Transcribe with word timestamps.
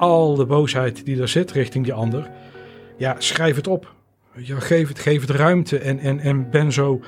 al 0.00 0.34
de 0.34 0.46
boosheid 0.46 1.04
die 1.04 1.20
er 1.20 1.28
zit 1.28 1.50
richting 1.52 1.84
die 1.84 1.92
ander. 1.92 2.30
Ja, 2.98 3.16
schrijf 3.18 3.56
het 3.56 3.66
op. 3.66 3.94
Ja, 4.36 4.60
geef, 4.60 4.88
het, 4.88 4.98
geef 4.98 5.20
het 5.20 5.30
ruimte 5.30 5.78
en, 5.78 5.98
en, 5.98 6.18
en 6.20 6.50
ben 6.50 6.72
zo, 6.72 7.00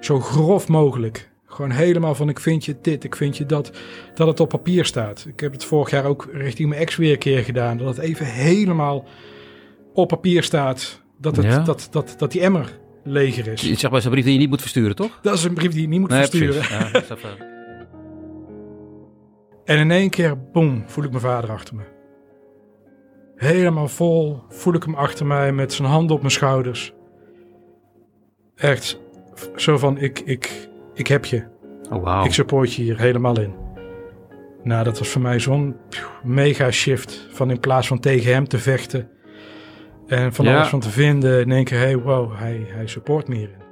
zo 0.00 0.20
grof 0.20 0.68
mogelijk. 0.68 1.28
Gewoon 1.46 1.70
helemaal 1.70 2.14
van 2.14 2.28
ik 2.28 2.40
vind 2.40 2.64
je 2.64 2.76
dit, 2.82 3.04
ik 3.04 3.16
vind 3.16 3.36
je 3.36 3.46
dat. 3.46 3.70
Dat 4.14 4.26
het 4.26 4.40
op 4.40 4.48
papier 4.48 4.84
staat. 4.84 5.24
Ik 5.28 5.40
heb 5.40 5.52
het 5.52 5.64
vorig 5.64 5.90
jaar 5.90 6.04
ook 6.04 6.28
richting 6.32 6.68
mijn 6.68 6.80
ex 6.80 6.96
weer 6.96 7.12
een 7.12 7.18
keer 7.18 7.44
gedaan. 7.44 7.76
Dat 7.76 7.96
het 7.96 7.98
even 8.04 8.26
helemaal 8.26 9.04
op 9.94 10.08
papier 10.08 10.42
staat. 10.42 11.00
Dat, 11.18 11.36
het, 11.36 11.44
Ja. 11.44 11.58
dat, 11.58 11.88
dat, 11.90 12.14
dat 12.18 12.32
die 12.32 12.40
emmer 12.40 12.78
leger 13.04 13.46
is. 13.46 13.60
Je 13.60 13.74
zegt 13.74 13.92
bij 13.92 14.00
zo'n 14.00 14.10
brief 14.10 14.24
die 14.24 14.32
je 14.32 14.38
niet 14.38 14.48
moet 14.48 14.60
versturen, 14.60 14.96
toch? 14.96 15.18
Dat 15.22 15.34
is 15.34 15.44
een 15.44 15.54
brief 15.54 15.72
die 15.72 15.82
je 15.82 15.88
niet 15.88 16.00
moet 16.00 16.08
Nee, 16.10 16.18
versturen. 16.18 16.62
Ja, 16.70 16.90
dat 16.90 17.02
is 17.02 17.08
even- 17.10 17.48
En 19.64 19.78
in 19.78 19.90
één 19.90 20.10
keer, 20.10 20.38
boem, 20.52 20.84
voel 20.86 21.04
ik 21.04 21.10
mijn 21.10 21.22
vader 21.22 21.50
achter 21.50 21.74
me. 21.74 21.82
Helemaal 23.40 23.88
vol 23.88 24.42
voel 24.48 24.74
ik 24.74 24.82
hem 24.82 24.94
achter 24.94 25.26
mij 25.26 25.52
met 25.52 25.72
zijn 25.72 25.88
handen 25.88 26.14
op 26.16 26.20
mijn 26.20 26.32
schouders. 26.32 26.92
Echt 28.54 29.00
zo 29.56 29.78
van, 29.78 29.98
ik, 29.98 30.18
ik, 30.18 30.68
ik 30.94 31.06
heb 31.06 31.24
je. 31.24 31.44
Oh, 31.90 32.02
wauw. 32.02 32.24
Ik 32.24 32.32
support 32.32 32.74
je 32.74 32.82
hier 32.82 32.98
helemaal 32.98 33.40
in. 33.40 33.54
Nou, 34.62 34.84
dat 34.84 34.98
was 34.98 35.08
voor 35.08 35.20
mij 35.20 35.40
zo'n 35.40 35.76
mega 36.22 36.70
shift. 36.70 37.28
Van 37.30 37.50
in 37.50 37.60
plaats 37.60 37.86
van 37.86 38.00
tegen 38.00 38.32
hem 38.32 38.48
te 38.48 38.58
vechten. 38.58 39.10
En 40.06 40.32
van 40.32 40.44
Ja. 40.44 40.56
alles 40.56 40.68
van 40.68 40.80
te 40.80 40.90
vinden. 40.90 41.40
In 41.40 41.52
één 41.52 41.64
keer, 41.64 41.78
hey, 41.78 41.98
wow, 41.98 42.36
hij, 42.36 42.66
hij 42.68 42.86
support 42.86 43.28
me 43.28 43.34
hierin. 43.34 43.62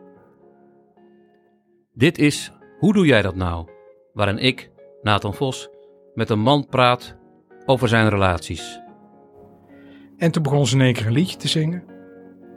Dit 1.95 2.19
is 2.19 2.53
Hoe 2.79 2.93
doe 2.93 3.07
jij 3.07 3.23
dat 3.23 3.35
nou? 3.35 3.69
Waarin 4.12 4.39
ik, 4.39 4.71
Nathan 5.03 5.35
Vos, 5.35 5.69
met 6.15 6.31
een 6.31 6.41
man 6.41 6.67
praat 6.71 7.17
over 7.67 7.89
zijn 7.89 8.09
relaties. 8.09 8.81
En 10.19 10.30
toen 10.30 10.42
begon 10.42 10.66
ze 10.66 10.74
in 10.77 10.80
één 10.83 10.92
keer 10.92 11.06
een 11.06 11.12
liedje 11.12 11.36
te 11.36 11.48
zingen. 11.48 11.84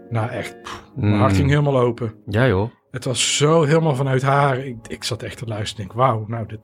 Nou, 0.09 0.29
echt, 0.29 0.61
pff, 0.61 0.91
mijn 0.95 1.13
hart 1.13 1.35
ging 1.35 1.49
helemaal 1.49 1.79
open. 1.79 2.13
Ja 2.25 2.47
joh. 2.47 2.69
Het 2.91 3.05
was 3.05 3.37
zo 3.37 3.63
helemaal 3.63 3.95
vanuit 3.95 4.21
haar. 4.21 4.65
Ik, 4.65 4.77
ik 4.87 5.03
zat 5.03 5.23
echt 5.23 5.37
te 5.37 5.45
luisteren. 5.45 5.85
Ik 5.85 5.91
denk, 5.91 6.05
wauw, 6.05 6.25
nou, 6.27 6.45
dit, 6.47 6.59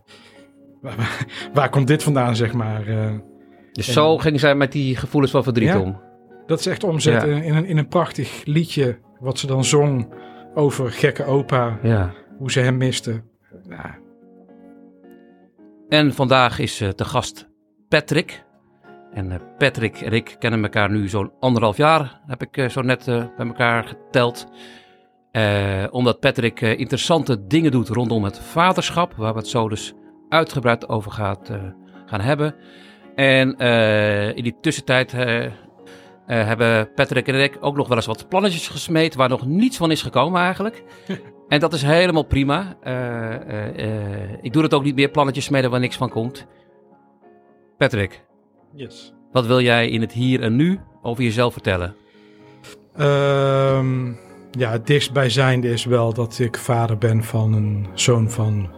waar, 1.53 1.69
komt 1.69 1.87
dit 1.87 2.03
vandaan, 2.03 2.35
zeg 2.35 2.53
maar? 2.53 2.87
Eh, 2.87 3.13
Dus 3.71 3.87
En- 3.87 3.93
zo 3.93 4.17
ging 4.17 4.39
zij 4.39 4.55
met 4.55 4.71
die 4.71 4.95
gevoelens 4.95 5.31
van 5.31 5.43
verdriet 5.43 5.67
Ja. 5.67 5.79
om. 5.79 5.99
dat 6.45 6.59
is 6.59 6.65
echt 6.65 6.83
omzetten 6.83 7.43
in, 7.43 7.55
een, 7.55 7.65
in 7.65 7.77
een 7.77 7.87
prachtig 7.87 8.41
liedje. 8.45 8.99
Wat 9.19 9.39
ze 9.39 9.47
dan 9.47 9.63
zong 9.63 10.13
over 10.53 10.91
gekke 10.91 11.25
opa. 11.25 11.79
Ja. 11.83 12.13
Hoe 12.37 12.51
ze 12.51 12.59
hem 12.59 12.77
miste. 12.77 13.23
Nou, 13.67 13.89
En 15.89 16.13
vandaag 16.13 16.59
is 16.59 16.81
eh, 16.81 16.89
te 16.89 17.05
gast 17.05 17.49
Patrick. 17.87 18.43
En 19.17 19.31
eh, 19.31 19.37
Patrick 19.57 20.01
en 20.01 20.11
ik 20.11 20.35
kennen 20.39 20.63
elkaar 20.63 20.89
nu 20.91 21.07
zo'n 21.07 21.31
anderhalf 21.39 21.77
jaar, 21.77 22.21
heb 22.27 22.41
ik 22.41 22.57
eh, 22.57 22.69
zo 22.69 22.81
net 22.81 23.07
eh, 23.07 23.23
bij 23.37 23.47
elkaar 23.47 23.83
geteld. 23.83 24.47
Omdat 25.91 26.19
Patrick 26.19 26.61
interessante 26.61 27.47
dingen 27.47 27.71
doet 27.71 27.89
rondom 27.89 28.23
het 28.23 28.39
vaderschap, 28.39 29.13
waar 29.15 29.33
we 29.33 29.39
het 29.39 29.47
zo 29.47 29.69
dus 29.69 29.93
uitgebreid 30.29 30.89
over 30.89 31.11
gaat, 31.11 31.51
gaan 32.05 32.21
hebben. 32.21 32.55
En 33.15 33.57
in 34.35 34.43
die 34.43 34.57
tussentijd 34.61 35.11
hebben 36.25 36.93
Patrick 36.93 37.27
en 37.27 37.43
ik 37.43 37.57
ook 37.59 37.75
nog 37.75 37.87
wel 37.87 37.97
eens 37.97 38.05
wat 38.05 38.29
plannetjes 38.29 38.67
gesmeed, 38.67 39.15
waar 39.15 39.29
nog 39.29 39.45
niets 39.45 39.77
van 39.77 39.91
is 39.91 40.01
gekomen 40.01 40.41
eigenlijk. 40.41 40.83
En 41.47 41.59
dat 41.59 41.73
is 41.73 41.81
helemaal 41.81 42.25
prima. 42.25 42.77
Ik 44.41 44.53
doe 44.53 44.63
het 44.63 44.73
ook 44.73 44.83
niet 44.83 44.95
meer, 44.95 45.09
plannetjes 45.09 45.45
smeden 45.45 45.71
waar 45.71 45.79
niks 45.79 45.97
van 45.97 46.09
komt. 46.09 46.47
Patrick, 47.77 48.26
yes. 48.77 49.13
wat 49.31 49.45
wil 49.45 49.61
jij 49.61 49.89
in 49.89 50.01
het 50.01 50.11
hier 50.11 50.41
en 50.41 50.55
nu 50.55 50.79
over 51.01 51.23
jezelf 51.23 51.53
vertellen? 51.53 51.95
Ehm, 52.95 54.11
ja, 54.51 54.71
het 54.71 54.87
dichtstbijzijnde 54.87 55.69
is 55.69 55.85
wel 55.85 56.13
dat 56.13 56.39
ik 56.39 56.57
vader 56.57 56.97
ben 56.97 57.23
van 57.23 57.53
een 57.53 57.87
zoon 57.93 58.31
van, 58.31 58.69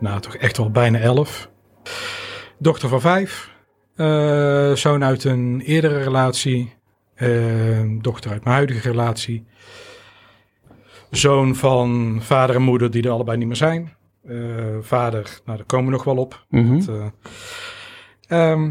nou 0.00 0.20
toch 0.20 0.36
echt 0.36 0.56
wel 0.56 0.70
bijna 0.70 0.98
elf. 0.98 1.50
Dochter 2.58 2.88
van 2.88 3.00
vijf. 3.00 3.54
Eh, 3.96 4.72
zoon 4.72 5.04
uit 5.04 5.24
een 5.24 5.60
eerdere 5.60 6.02
relatie. 6.02 6.74
Eh, 7.14 7.28
dochter 8.00 8.30
uit 8.30 8.44
mijn 8.44 8.56
huidige 8.56 8.90
relatie. 8.90 9.46
Zoon 11.10 11.54
van 11.54 12.18
vader 12.22 12.56
en 12.56 12.62
moeder 12.62 12.90
die 12.90 13.02
er 13.02 13.10
allebei 13.10 13.38
niet 13.38 13.46
meer 13.46 13.56
zijn. 13.56 13.94
Eh, 14.24 14.36
vader, 14.80 15.40
nou 15.44 15.56
daar 15.56 15.66
komen 15.66 15.86
we 15.86 15.92
nog 15.92 16.04
wel 16.04 16.16
op. 16.16 16.46
Dat, 16.50 17.12
ehm, 18.28 18.70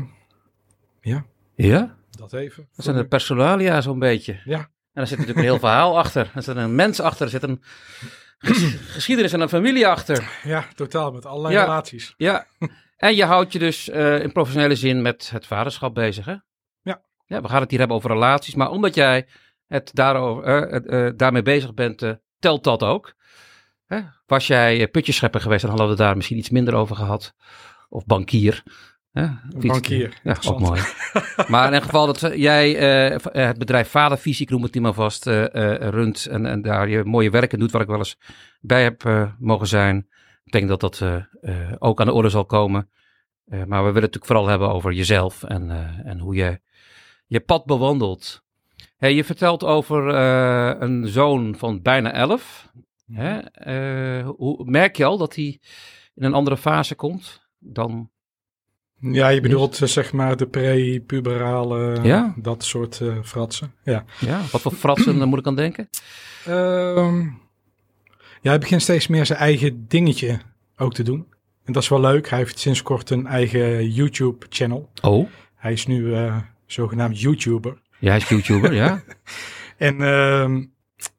ja, 1.06 1.26
Ja? 1.56 1.96
dat 2.10 2.34
even. 2.34 2.68
Dat 2.76 2.86
zijn 2.86 2.98
de 2.98 3.08
personalia 3.08 3.82
zo'n 3.82 4.00
beetje. 4.00 4.42
Ja. 4.46 4.58
En 4.60 4.68
daar 4.94 5.08
zit 5.08 5.18
natuurlijk 5.18 5.46
een 5.46 5.52
heel 5.52 5.60
verhaal 5.60 5.98
achter. 6.04 6.32
Er 6.36 6.44
zit 6.44 6.56
een 6.56 6.76
mens 6.76 7.00
achter, 7.00 7.26
er 7.26 7.32
zit 7.32 7.44
een 7.44 7.62
ges- 8.38 8.76
geschiedenis 8.88 9.34
en 9.34 9.42
een 9.42 9.50
familie 9.50 9.88
achter. 9.88 10.40
Ja, 10.44 10.66
totaal 10.76 11.12
met 11.12 11.26
allerlei 11.26 11.54
Ja. 11.54 11.64
relaties. 11.64 12.14
Ja. 12.18 12.46
En 12.98 13.16
je 13.16 13.26
houdt 13.26 13.54
je 13.54 13.60
dus 13.60 13.90
eh, 13.90 14.20
in 14.22 14.32
professionele 14.32 14.76
zin 14.76 15.02
met 15.02 15.30
het 15.30 15.46
vaderschap 15.46 15.94
bezig, 15.94 16.26
hè? 16.26 16.36
Ja. 16.82 17.02
Ja, 17.26 17.42
we 17.42 17.48
gaan 17.48 17.62
het 17.62 17.70
hier 17.70 17.80
hebben 17.80 17.98
over 17.98 18.10
relaties. 18.12 18.56
Maar 18.56 18.70
omdat 18.70 18.96
jij 18.96 19.28
het 19.68 19.90
daarover, 19.94 20.44
eh, 20.44 21.08
eh, 21.08 21.14
daarmee 21.18 21.42
bezig 21.42 21.74
bent, 21.74 22.18
telt 22.40 22.64
dat 22.64 22.84
ook. 22.84 23.14
Hè? 23.86 24.00
Was 24.26 24.48
jij 24.48 24.88
putjeschepper 24.88 25.42
geweest, 25.42 25.62
dan 25.62 25.70
hadden 25.70 25.90
we 25.90 25.96
daar 25.96 26.16
misschien 26.16 26.38
iets 26.38 26.50
minder 26.50 26.74
over 26.74 26.96
gehad. 26.96 27.34
Of 27.90 28.06
bankier. 28.06 28.64
Iets- 29.16 29.66
Bankier, 29.66 30.20
Ja, 30.24 30.36
ook 30.48 30.60
mooi. 30.60 30.82
maar 31.48 31.68
in 31.68 31.74
ieder 31.74 31.82
geval 31.82 32.06
dat 32.06 32.20
jij 32.36 32.78
eh, 32.78 33.46
het 33.48 33.58
bedrijf 33.58 33.90
Vadervisie, 33.90 34.46
ik 34.46 34.52
noem 34.52 34.64
het 34.64 34.74
niet 34.74 34.84
maar 34.84 34.94
vast, 34.94 35.28
eh, 35.28 35.44
eh, 35.56 35.90
runt. 35.90 36.26
En, 36.26 36.46
en 36.46 36.62
daar 36.62 36.90
je 36.90 37.04
mooie 37.04 37.30
werken 37.30 37.60
doet, 37.60 37.72
waar 37.72 37.82
ik 37.82 37.88
wel 37.88 37.98
eens 37.98 38.18
bij 38.62 38.84
heb 38.84 39.34
mogen 39.40 39.68
zijn. 39.68 40.08
Ik 40.44 40.52
denk 40.52 40.68
dat 40.68 40.80
dat 40.80 41.02
ook 41.80 42.00
aan 42.00 42.06
de 42.06 42.14
orde 42.14 42.30
zal 42.30 42.46
komen. 42.46 42.90
Maar 43.46 43.66
we 43.66 43.68
willen 43.68 43.86
het 43.86 43.94
natuurlijk 43.94 44.26
vooral 44.26 44.48
hebben 44.48 44.70
over 44.70 44.92
jezelf 44.94 45.44
en, 45.44 45.70
en 46.06 46.20
hoe 46.20 46.36
je 46.36 46.60
je 47.28 47.40
pad 47.40 47.66
bewandelt. 47.66 48.44
Hey, 48.98 49.14
je 49.14 49.24
vertelt 49.24 49.64
over 49.64 50.08
een 50.82 51.08
zoon 51.08 51.56
van 51.58 51.82
bijna 51.82 52.12
elf. 52.12 52.72
Hè? 53.12 53.42
Hoe, 54.24 54.66
merk 54.66 54.98
je 54.98 55.06
al 55.06 55.18
dat 55.18 55.36
hij 55.36 55.60
in 56.16 56.24
een 56.24 56.34
andere 56.34 56.58
fase 56.58 56.96
komt 56.96 57.48
dan... 57.60 58.10
Ja, 59.00 59.28
je 59.28 59.42
bedoelt 59.42 59.82
eh, 59.82 59.88
zeg 59.88 60.14
maar 60.14 60.38
de 60.38 60.48
pre-puberale, 60.48 62.00
Ja. 62.04 62.34
dat 62.38 62.64
soort 62.64 63.00
eh, 63.02 63.08
fratsen. 63.24 63.74
Ja. 63.84 64.06
Ja, 64.20 64.42
wat 64.52 64.62
voor 64.62 64.72
fratsen 64.72 65.28
moet 65.28 65.40
ik 65.40 65.48
aan 65.48 65.56
denken? 65.56 65.90
Ehm, 66.46 67.20
ja, 68.42 68.50
hij 68.50 68.60
begint 68.60 68.82
steeds 68.82 69.08
meer 69.08 69.26
zijn 69.26 69.40
eigen 69.40 69.86
dingetje 69.88 70.40
ook 70.78 70.94
te 70.94 71.04
doen. 71.04 71.26
En 71.66 71.74
dat 71.74 71.84
is 71.84 71.90
wel 71.90 72.00
leuk. 72.00 72.30
Hij 72.30 72.40
heeft 72.40 72.60
sinds 72.60 72.82
kort 72.82 73.10
een 73.10 73.28
eigen 73.28 73.90
YouTube-channel. 73.92 74.90
Oh, 75.02 75.30
Hij 75.56 75.72
is 75.74 75.86
nu 75.88 76.14
eh, 76.14 76.38
zogenaamd 76.66 77.22
YouTuber. 77.22 77.82
ja, 78.00 78.08
hij 78.10 78.18
is 78.18 78.30
YouTuber, 78.30 78.74
ja. 78.74 79.04
En 79.78 80.02
ehm, 80.02 80.64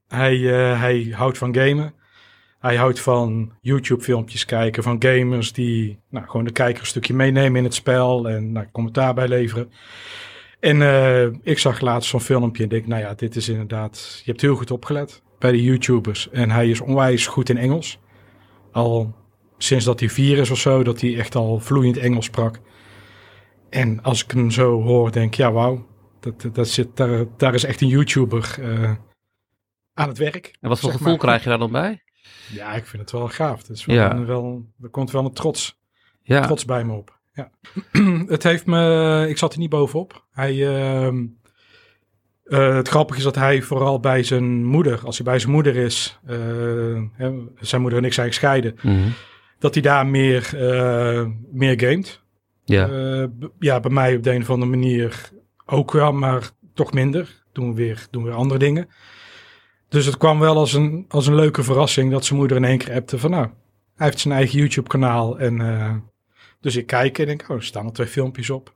hij, 0.08 0.36
hij 0.78 1.08
houdt 1.16 1.38
van 1.38 1.54
gamen. 1.54 1.94
Hij 2.66 2.76
houdt 2.76 3.00
van 3.00 3.52
YouTube-filmpjes 3.60 4.44
kijken 4.44 4.82
van 4.82 5.02
gamers 5.02 5.52
die 5.52 5.98
nou, 6.10 6.26
gewoon 6.26 6.44
de 6.44 6.52
kijker 6.52 6.80
een 6.80 6.86
stukje 6.86 7.14
meenemen 7.14 7.56
in 7.56 7.64
het 7.64 7.74
spel 7.74 8.28
en 8.28 8.52
nou, 8.52 8.66
commentaar 8.72 9.14
bij 9.14 9.28
leveren. 9.28 9.70
En 10.60 10.82
eh, 10.82 11.26
ik 11.42 11.58
zag 11.58 11.80
laatst 11.80 12.10
zo'n 12.10 12.20
filmpje 12.20 12.62
en 12.62 12.68
denk, 12.68 12.86
nou 12.86 13.00
ja, 13.02 13.14
dit 13.14 13.36
is 13.36 13.48
inderdaad, 13.48 14.20
je 14.24 14.30
hebt 14.30 14.40
heel 14.40 14.54
goed 14.56 14.70
opgelet 14.70 15.22
bij 15.38 15.52
de 15.52 15.62
YouTubers. 15.62 16.30
En 16.30 16.50
hij 16.50 16.68
is 16.68 16.80
onwijs 16.80 17.26
goed 17.26 17.48
in 17.48 17.56
Engels. 17.56 17.98
Al 18.72 19.14
sinds 19.58 19.84
dat 19.84 20.00
hij 20.00 20.08
vier 20.08 20.38
is 20.38 20.50
of 20.50 20.58
zo, 20.58 20.82
dat 20.82 21.00
hij 21.00 21.18
echt 21.18 21.34
al 21.34 21.60
vloeiend 21.60 21.96
Engels 21.96 22.24
sprak. 22.24 22.60
En 23.70 24.02
als 24.02 24.24
ik 24.24 24.30
hem 24.30 24.50
zo 24.50 24.82
hoor, 24.82 25.12
denk 25.12 25.26
ik, 25.26 25.34
ja, 25.34 25.52
wauw, 25.52 25.86
dat, 26.20 26.54
dat, 26.54 26.68
zit, 26.68 26.96
daar, 26.96 27.24
daar 27.36 27.54
is 27.54 27.64
echt 27.64 27.80
een 27.80 27.88
YouTuber 27.88 28.56
eh, 28.60 28.92
aan 29.94 30.08
het 30.08 30.18
werk. 30.18 30.56
En 30.60 30.68
wat 30.68 30.80
voor 30.80 30.90
gevoel 30.90 31.08
maar. 31.08 31.18
krijg 31.18 31.42
je 31.42 31.48
daar 31.48 31.58
dan 31.58 31.72
bij? 31.72 32.04
Ja, 32.52 32.72
ik 32.74 32.86
vind 32.86 33.02
het 33.02 33.10
wel 33.12 33.28
gaaf. 33.28 33.58
Het 33.58 33.68
is 33.76 33.84
wel, 33.84 33.96
Ja. 33.96 34.24
wel, 34.24 34.66
er 34.82 34.88
komt 34.88 35.10
wel 35.10 35.24
een 35.24 35.32
trots, 35.32 35.78
Ja, 36.22 36.40
trots 36.46 36.64
bij 36.64 36.84
me 36.84 36.92
op. 36.92 37.18
Ja. 37.32 37.50
het 38.34 38.42
heeft 38.42 38.66
me, 38.66 39.26
ik 39.28 39.38
zat 39.38 39.52
er 39.52 39.58
niet 39.58 39.70
bovenop. 39.70 40.24
Hij, 40.32 40.66
ehm, 40.76 41.24
eh, 42.44 42.74
het 42.74 42.88
grappige 42.88 43.18
is 43.18 43.24
dat 43.24 43.34
hij 43.34 43.62
vooral 43.62 44.00
bij 44.00 44.22
zijn 44.22 44.64
moeder, 44.64 45.00
als 45.04 45.16
hij 45.16 45.26
bij 45.26 45.38
zijn 45.38 45.52
moeder 45.52 45.76
is, 45.76 46.18
eh, 46.26 46.36
hè, 47.12 47.32
zijn 47.60 47.80
moeder 47.80 47.98
en 47.98 48.04
ik 48.04 48.12
zijn 48.12 48.26
gescheiden, 48.26 48.74
Mhm. 48.82 49.08
dat 49.58 49.74
hij 49.74 49.82
daar 49.82 50.06
meer, 50.06 50.50
eh, 50.70 51.26
meer 51.52 51.80
gamet. 51.80 52.20
ja. 52.64 52.88
Ja, 53.58 53.80
bij 53.80 53.90
mij 53.90 54.16
op 54.16 54.22
de 54.22 54.32
een 54.32 54.42
of 54.42 54.50
andere 54.50 54.70
manier 54.70 55.30
ook 55.66 55.92
wel, 55.92 56.12
maar 56.12 56.50
toch 56.74 56.92
minder. 56.92 57.42
Doen 57.52 57.68
we 57.68 57.74
weer, 57.74 58.06
doen 58.10 58.22
we 58.22 58.28
weer 58.28 58.38
andere 58.38 58.58
dingen. 58.58 58.88
Dus 59.88 60.06
het 60.06 60.16
kwam 60.16 60.38
wel 60.38 60.56
als 60.56 60.72
een, 60.72 61.04
als 61.08 61.26
een 61.26 61.34
leuke 61.34 61.62
verrassing 61.62 62.10
dat 62.10 62.24
zijn 62.24 62.38
moeder 62.38 62.56
in 62.56 62.64
één 62.64 62.78
keer 62.78 62.94
appte 62.94 63.18
van 63.18 63.30
nou, 63.30 63.48
hij 63.94 64.06
heeft 64.06 64.20
zijn 64.20 64.34
eigen 64.34 64.58
YouTube 64.58 64.88
kanaal. 64.88 65.38
En 65.38 65.60
eh, 65.60 65.94
dus 66.60 66.76
ik 66.76 66.86
kijk 66.86 67.18
en 67.18 67.26
denk, 67.26 67.42
oh, 67.48 67.56
er 67.56 67.64
staan 67.64 67.86
er 67.86 67.92
twee 67.92 68.06
filmpjes 68.06 68.50
op. 68.50 68.74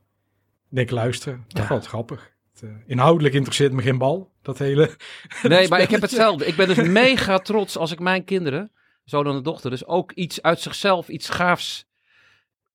denk 0.69 0.91
luisteren. 0.91 1.45
Dat 1.49 1.63
Ja. 1.63 1.69
wel 1.69 1.81
grappig. 1.81 2.33
Het, 2.53 2.63
eh, 2.63 2.71
inhoudelijk 2.87 3.35
interesseert 3.35 3.73
me 3.73 3.83
geen 3.83 3.99
bal. 3.99 4.31
Dat 4.43 4.59
hele... 4.59 4.91
Nee, 5.43 5.69
maar 5.69 5.81
ik 5.81 5.91
heb 5.91 6.01
hetzelfde. 6.01 6.47
Ik 6.47 6.57
ben 6.57 6.69
dus 6.69 6.89
mega 7.03 7.39
trots 7.39 7.77
als 7.77 7.93
ik 7.93 7.99
mijn 7.99 8.25
kinderen, 8.25 8.73
zoon 9.05 9.27
en 9.27 9.43
dochter, 9.43 9.71
dus 9.71 9.87
ook 9.87 10.13
iets 10.13 10.43
uit 10.43 10.61
zichzelf, 10.61 11.09
iets 11.09 11.29
gaafs 11.29 11.87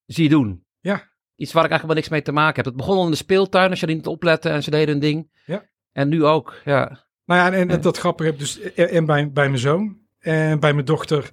zie 0.06 0.30
doen. 0.30 0.64
Ja. 0.80 1.04
Iets 1.36 1.54
waar 1.54 1.64
ik 1.64 1.70
eigenlijk 1.70 1.84
wel 1.86 1.96
niks 1.96 2.10
mee 2.10 2.22
te 2.22 2.31
maken 2.31 2.56
heb. 2.56 2.66
Het 2.66 2.76
begon 2.76 2.98
al 2.98 3.06
in 3.06 3.12
de 3.12 3.18
speeltuin, 3.18 3.70
als 3.70 3.80
je 3.80 3.86
er 3.88 3.94
niet 3.94 4.08
oplette 4.08 4.50
en 4.50 4.64
ze 4.64 4.70
deden 4.72 4.90
hun 4.90 5.00
ding. 5.00 5.30
Ja. 5.46 5.66
En 5.92 6.10
nu 6.10 6.26
ook, 6.26 6.62
ja. 6.66 7.05
Nou 7.25 7.51
ja, 7.54 7.57
en, 7.57 7.81
dat 7.81 7.98
grappige 7.98 8.30
heb 8.30 8.39
dus 8.39 8.62
en 8.62 8.89
en 8.89 9.06
bij, 9.06 9.31
bij 9.31 9.48
mijn 9.48 9.60
zoon 9.60 9.98
en 10.19 10.60
bij 10.60 10.74
mijn 10.74 10.86
dochter 10.86 11.31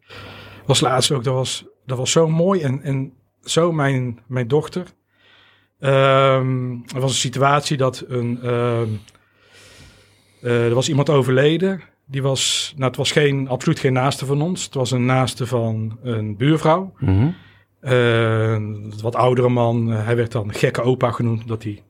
was 0.66 0.80
laatst 0.80 1.10
ook, 1.10 1.24
dat 1.24 1.34
was, 1.34 1.64
dat 1.86 1.98
was 1.98 2.10
zo 2.10 2.28
mooi 2.28 2.60
en, 2.60 2.82
en 2.82 3.12
zo 3.44 3.72
mijn, 3.72 4.20
mijn 4.26 4.48
dochter. 4.48 4.86
Ehm, 5.78 6.70
er 6.94 7.00
was 7.00 7.10
een 7.10 7.16
situatie 7.16 7.76
dat 7.76 8.04
een, 8.08 8.38
ehm, 8.42 8.88
eh, 10.42 10.66
er 10.66 10.74
was 10.74 10.88
iemand 10.88 11.10
overleden. 11.10 11.80
Die 12.06 12.22
was, 12.22 12.72
nou 12.76 12.88
het 12.88 12.96
was 12.96 13.12
geen, 13.12 13.48
absoluut 13.48 13.78
geen 13.78 13.92
naaste 13.92 14.26
van 14.26 14.42
ons. 14.42 14.64
Het 14.64 14.74
was 14.74 14.90
een 14.90 15.04
naaste 15.04 15.46
van 15.46 15.98
een 16.02 16.36
buurvrouw. 16.36 16.92
Eh, 17.80 18.52
een 18.52 18.92
wat 19.02 19.16
oudere 19.16 19.48
man. 19.48 19.92
Eh, 19.92 20.04
hij 20.04 20.16
werd 20.16 20.32
dan 20.32 20.54
gekke 20.54 20.82
opa 20.82 21.10
genoemd, 21.10 21.42
omdat 21.42 21.62
hij 21.62 21.82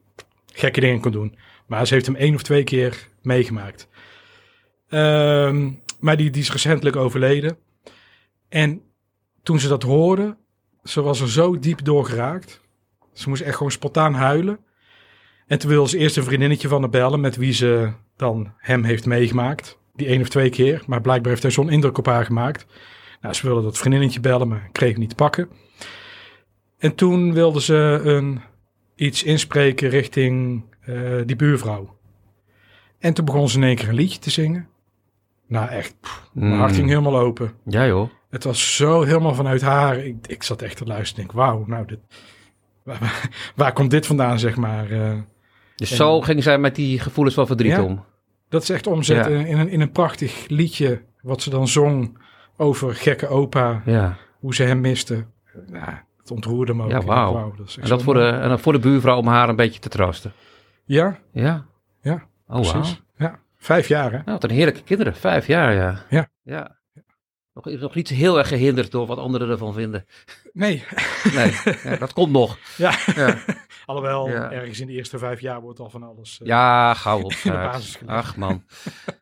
gekke 0.52 0.80
dingen 0.80 1.00
kon 1.00 1.12
doen. 1.12 1.36
Maar 1.66 1.86
ze 1.86 1.94
heeft 1.94 2.06
hem 2.06 2.16
één 2.16 2.34
of 2.34 2.42
twee 2.42 2.64
keer 2.64 3.08
meegemaakt. 3.22 3.88
Ehm, 4.92 5.70
maar 6.00 6.16
die, 6.16 6.30
die 6.30 6.42
is 6.42 6.52
recentelijk 6.52 6.96
overleden. 6.96 7.56
En 8.48 8.82
toen 9.42 9.60
ze 9.60 9.68
dat 9.68 9.82
hoorde, 9.82 10.36
ze 10.84 11.02
was 11.02 11.20
er 11.20 11.30
zo 11.30 11.58
diep 11.58 11.84
door 11.84 12.04
geraakt. 12.04 12.60
Ze 13.12 13.28
moest 13.28 13.42
echt 13.42 13.56
gewoon 13.56 13.72
spontaan 13.72 14.14
huilen. 14.14 14.58
En 15.46 15.58
toen 15.58 15.70
wilde 15.70 15.88
ze 15.88 15.98
eerst 15.98 16.16
een 16.16 16.24
vriendinnetje 16.24 16.68
van 16.68 16.80
haar 16.80 16.90
bellen, 16.90 17.20
met 17.20 17.36
wie 17.36 17.52
ze 17.52 17.92
dan 18.16 18.52
hem 18.56 18.84
heeft 18.84 19.06
meegemaakt. 19.06 19.78
Die 19.94 20.06
één 20.06 20.20
of 20.20 20.28
twee 20.28 20.50
keer. 20.50 20.82
Maar 20.86 21.00
blijkbaar 21.00 21.30
heeft 21.30 21.42
hij 21.42 21.52
zo'n 21.52 21.70
indruk 21.70 21.98
op 21.98 22.06
haar 22.06 22.24
gemaakt. 22.24 22.66
Nou, 23.20 23.34
ze 23.34 23.46
wilde 23.46 23.62
dat 23.62 23.78
vriendinnetje 23.78 24.20
bellen, 24.20 24.48
maar 24.48 24.68
kreeg 24.72 24.90
hem 24.90 25.00
niet 25.00 25.08
te 25.08 25.14
pakken. 25.14 25.48
En 26.78 26.94
toen 26.94 27.32
wilde 27.32 27.60
ze 27.60 28.00
een, 28.04 28.40
iets 28.94 29.22
inspreken 29.22 29.88
richting 29.88 30.64
eh, 30.80 31.20
die 31.26 31.36
buurvrouw. 31.36 31.96
En 32.98 33.14
toen 33.14 33.24
begon 33.24 33.48
ze 33.48 33.56
in 33.56 33.64
één 33.64 33.76
keer 33.76 33.88
een 33.88 33.94
liedje 33.94 34.18
te 34.18 34.30
zingen. 34.30 34.70
Nou 35.52 35.68
echt, 35.68 35.94
pff, 36.00 36.30
mijn 36.32 36.58
hart 36.58 36.74
ging 36.74 36.88
helemaal 36.88 37.18
open. 37.18 37.52
Ja 37.64 37.86
joh. 37.86 38.08
Het 38.30 38.44
was 38.44 38.76
zo 38.76 39.02
helemaal 39.02 39.34
vanuit 39.34 39.62
haar. 39.62 39.98
Ik, 39.98 40.26
ik 40.26 40.42
zat 40.42 40.62
echt 40.62 40.76
te 40.76 40.84
luisteren. 40.86 41.24
Ik 41.24 41.30
denk, 41.30 41.44
wauw, 41.44 41.64
nou, 41.66 41.86
dit, 41.86 41.98
waar, 42.82 42.98
waar, 43.00 43.28
waar 43.56 43.72
komt 43.72 43.90
dit 43.90 44.06
vandaan, 44.06 44.38
zeg 44.38 44.56
maar? 44.56 44.90
eh? 44.90 45.18
Dus 45.76 45.90
En- 45.90 45.96
zo 45.96 46.20
ging 46.20 46.42
zij 46.42 46.58
met 46.58 46.74
die 46.74 46.98
gevoelens 46.98 47.34
van 47.36 47.46
verdriet 47.46 47.72
Ja. 47.72 47.82
om. 47.82 48.04
dat 48.48 48.62
is 48.62 48.70
echt 48.70 48.86
omzetten 48.86 49.46
in, 49.46 49.58
een, 49.58 49.68
in 49.68 49.80
een 49.80 49.90
prachtig 49.92 50.44
liedje. 50.48 51.02
Wat 51.20 51.42
ze 51.42 51.50
dan 51.50 51.68
zong 51.68 52.18
over 52.56 52.94
gekke 52.94 53.28
opa. 53.28 53.82
Ja. 53.84 54.16
Hoe 54.40 54.54
ze 54.54 54.62
hem 54.62 54.80
miste. 54.80 55.24
Ja, 55.72 56.04
het 56.18 56.30
ontroerde 56.30 56.74
me 56.74 56.84
ook. 56.84 56.90
Ja, 56.90 57.00
wauw. 57.02 57.54
dat 57.56 57.76
En 57.80 57.88
dat 57.88 58.02
voor 58.02 58.14
de, 58.14 58.26
en 58.28 58.58
voor 58.60 58.72
de 58.72 58.78
buurvrouw 58.78 59.16
om 59.18 59.26
haar 59.26 59.48
een 59.48 59.56
beetje 59.56 59.80
te 59.80 59.88
troosten. 59.88 60.32
Ja, 60.84 61.18
Ja. 61.32 61.64
Ja, 62.02 62.12
Oh, 62.46 62.62
wauw. 62.62 62.72
precies. 62.72 63.02
Ja, 63.16 63.38
vijf 63.62 63.88
jaar, 63.88 64.10
hè? 64.10 64.16
Nou, 64.16 64.30
wat 64.30 64.44
een 64.44 64.50
heerlijke 64.50 64.82
kinderen. 64.82 65.14
Vijf 65.16 65.46
jaar, 65.46 65.74
ja. 65.74 66.02
Ja. 66.10 66.28
Ja. 66.42 66.80
Nog, 67.54 67.64
nog 67.64 67.94
niet 67.94 68.08
heel 68.08 68.38
erg 68.38 68.48
gehinderd 68.48 68.90
door 68.90 69.06
wat 69.06 69.18
anderen 69.18 69.48
ervan 69.50 69.72
vinden. 69.72 70.04
Nee, 70.52 70.84
Nee, 71.34 71.52
ja, 71.84 71.96
dat 71.96 72.12
komt 72.12 72.32
nog. 72.32 72.58
ja. 72.76 72.92
Ja, 73.14 73.36
Alhoewel, 73.86 74.28
Ja. 74.28 74.50
ergens 74.52 74.80
in 74.80 74.86
de 74.86 74.92
eerste 74.92 75.18
vijf 75.18 75.40
jaar 75.40 75.60
wordt 75.60 75.78
al 75.78 75.90
van 75.90 76.02
alles... 76.02 76.40
eh, 76.40 76.46
ja 76.46 76.94
gauw 76.94 77.20
op. 77.28 77.32
Ach 78.06 78.36
man. 78.36 78.64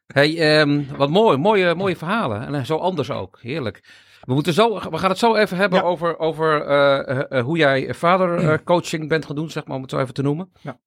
Hey, 0.06 0.58
ehm, 0.60 0.82
wat 0.96 1.10
mooi. 1.10 1.36
Mooie, 1.36 1.74
mooie 1.74 1.96
verhalen. 1.96 2.46
En 2.46 2.54
eh, 2.54 2.64
zo 2.64 2.76
anders 2.76 3.10
ook. 3.10 3.38
Heerlijk. 3.42 3.80
We, 4.20 4.34
moeten 4.34 4.52
zo, 4.52 4.90
we 4.90 4.98
gaan 4.98 5.10
het 5.10 5.18
zo 5.18 5.34
even 5.34 5.56
hebben 5.56 5.78
Ja. 5.78 5.84
over, 5.84 6.18
over 6.18 6.62
eh, 6.66 7.42
hoe 7.44 7.56
jij 7.58 7.94
vadercoaching 7.94 9.08
bent 9.08 9.26
gaan 9.26 9.36
doen, 9.36 9.50
zeg 9.50 9.64
maar, 9.66 9.76
om 9.76 9.82
het 9.82 9.90
zo 9.90 9.98
even 9.98 10.14
te 10.14 10.22
noemen. 10.22 10.52
Ja. 10.60 10.78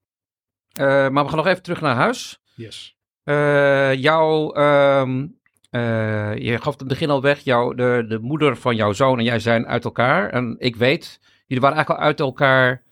Maar 1.09 1.23
we 1.23 1.27
gaan 1.29 1.37
nog 1.37 1.47
even 1.47 1.63
terug 1.63 1.81
naar 1.81 1.95
huis. 1.95 2.39
Yes. 2.55 2.97
Eh, 3.23 3.93
jouw, 3.93 4.53
ehm, 4.53 5.27
eh, 5.69 6.37
je 6.37 6.57
gaf 6.57 6.71
het 6.73 6.81
in 6.81 6.87
het 6.87 6.87
begin 6.87 7.09
al 7.09 7.21
weg, 7.21 7.39
jouw, 7.39 7.73
de, 7.73 8.05
de 8.07 8.19
moeder 8.19 8.57
van 8.57 8.75
jouw 8.75 8.93
zoon 8.93 9.17
en 9.17 9.23
jij 9.23 9.39
zijn 9.39 9.67
uit 9.67 9.83
elkaar. 9.83 10.29
En 10.29 10.55
ik 10.59 10.75
weet, 10.75 11.19
jullie 11.45 11.61
waren 11.61 11.77
eigenlijk 11.77 11.89
al 11.99 12.07
uit 12.07 12.19
elkaar 12.19 12.83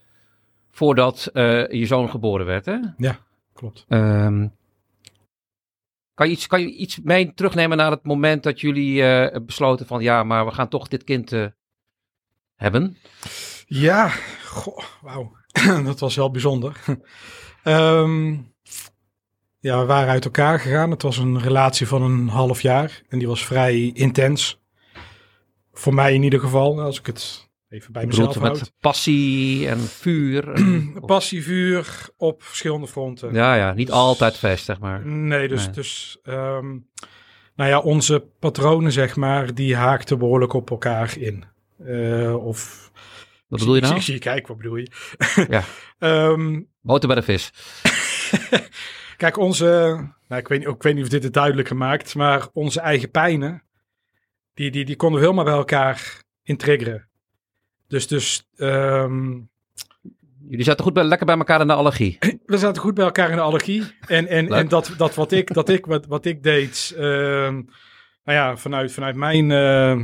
voordat 0.71 1.29
eh, 1.33 1.67
je 1.67 1.85
zoon 1.85 2.09
geboren 2.09 2.45
werd, 2.45 2.65
hè? 2.65 2.77
Klopt. 3.53 3.85
Ehm, 3.87 4.47
kan, 6.13 6.27
je 6.27 6.33
iets, 6.33 6.47
kan 6.47 6.61
je 6.61 6.75
iets 6.75 7.01
mee 7.01 7.33
terugnemen 7.33 7.77
naar 7.77 7.91
het 7.91 8.03
moment 8.03 8.43
dat 8.43 8.61
jullie 8.61 9.41
besloten 9.41 9.85
van, 9.85 10.01
ja, 10.01 10.23
maar 10.23 10.45
we 10.45 10.51
gaan 10.51 10.69
toch 10.69 10.87
dit 10.87 11.03
kind 11.03 11.33
hebben? 12.55 12.97
Ja, 13.65 14.07
goh, 14.45 14.83
wauw. 15.01 15.31
dat 15.85 15.99
was 15.99 16.15
wel 16.15 16.31
bijzonder. 16.31 16.83
Ehm, 17.63 18.37
ja, 19.61 19.79
we 19.79 19.85
waren 19.85 20.09
uit 20.09 20.25
elkaar 20.25 20.59
gegaan. 20.59 20.91
Het 20.91 21.01
was 21.01 21.17
een 21.17 21.39
relatie 21.41 21.87
van 21.87 22.01
een 22.01 22.27
half 22.27 22.61
jaar. 22.61 23.01
En 23.09 23.19
die 23.19 23.27
was 23.27 23.45
vrij 23.45 23.91
intens. 23.93 24.59
Voor 25.73 25.93
mij 25.93 26.13
in 26.13 26.23
ieder 26.23 26.39
geval, 26.39 26.81
als 26.81 26.99
ik 26.99 27.05
het 27.05 27.49
even 27.69 27.93
bij 27.93 28.05
mezelf 28.05 28.35
houd. 28.35 28.59
met 28.59 28.73
passie 28.79 29.67
en 29.67 29.79
vuur. 29.79 30.51
en- 30.51 30.93
Passie, 31.05 31.43
vuur 31.43 32.09
op 32.17 32.43
verschillende 32.43 32.87
fronten. 32.87 33.33
ja, 33.33 33.55
ja, 33.55 33.73
niet 33.73 33.91
altijd 33.91 34.37
feest, 34.37 34.65
zeg 34.65 34.79
maar. 34.79 35.05
Nee, 35.07 35.47
dus, 35.47 35.65
Nee. 35.65 35.73
dus 35.73 36.19
ehm, 36.23 36.67
nou 37.55 37.69
ja, 37.69 37.79
onze 37.79 38.27
patronen, 38.39 38.91
zeg 38.91 39.15
maar, 39.15 39.53
die 39.53 39.75
haakten 39.75 40.17
behoorlijk 40.19 40.53
op 40.53 40.69
elkaar 40.69 41.17
in. 41.17 41.43
Eh, 41.85 42.45
of, 42.45 42.91
Wat 43.47 43.59
bedoel 43.59 43.75
je 43.75 43.81
nou? 43.81 43.95
Ik 43.95 44.01
zie 44.01 44.13
je 44.13 44.19
kijken, 44.19 44.47
wat 44.47 44.57
bedoel 44.57 44.75
je? 44.75 44.87
Ja. 45.49 45.63
Ehm, 45.99 46.61
Boter 46.81 47.07
bij 47.07 47.17
de 47.17 47.23
vis. 47.23 47.51
kijk, 49.21 49.37
onze, 49.37 49.65
nou, 50.27 50.41
ik, 50.41 50.47
weet, 50.47 50.59
niet- 50.59 50.67
ik 50.67 50.83
weet 50.83 50.93
niet 50.95 51.03
of 51.03 51.09
dit 51.09 51.23
het 51.23 51.33
duidelijker 51.33 51.75
maakt, 51.77 52.15
maar 52.15 52.47
onze 52.53 52.79
eigen 52.79 53.11
pijnen, 53.11 53.63
die, 54.53 54.71
die, 54.71 54.85
die 54.85 54.95
konden 54.95 55.19
we 55.19 55.25
helemaal 55.25 55.45
bij 55.45 55.53
elkaar 55.53 56.21
in 56.43 56.57
triggeren. 56.57 57.07
Dus, 57.87 58.07
dus 58.07 58.47
ehm, 58.55 59.39
Jullie 60.47 60.65
zaten 60.65 60.83
goed 60.83 60.93
bij, 60.93 61.03
lekker 61.03 61.25
bij 61.25 61.37
elkaar 61.37 61.61
in 61.61 61.67
de 61.67 61.73
allergie. 61.73 62.17
we 62.45 62.57
zaten 62.57 62.81
goed 62.81 62.93
bij 62.93 63.05
elkaar 63.05 63.29
in 63.29 63.35
de 63.35 63.41
allergie. 63.41 63.83
En, 64.07 64.27
en, 64.27 64.47
Leuk. 64.47 64.59
en 64.59 64.67
dat, 64.67 64.93
dat 64.97 65.15
wat 65.15 65.31
ik, 65.31 65.53
dat 65.53 65.69
ik, 65.69 65.85
wat, 65.85 66.05
wat 66.05 66.25
ik 66.25 66.43
deed, 66.43 66.93
ehm, 66.97 67.53
nou 68.23 68.37
ja, 68.37 68.57
vanuit, 68.57 68.91
vanuit 68.91 69.15
mijn, 69.15 69.51
ehm, 69.51 69.97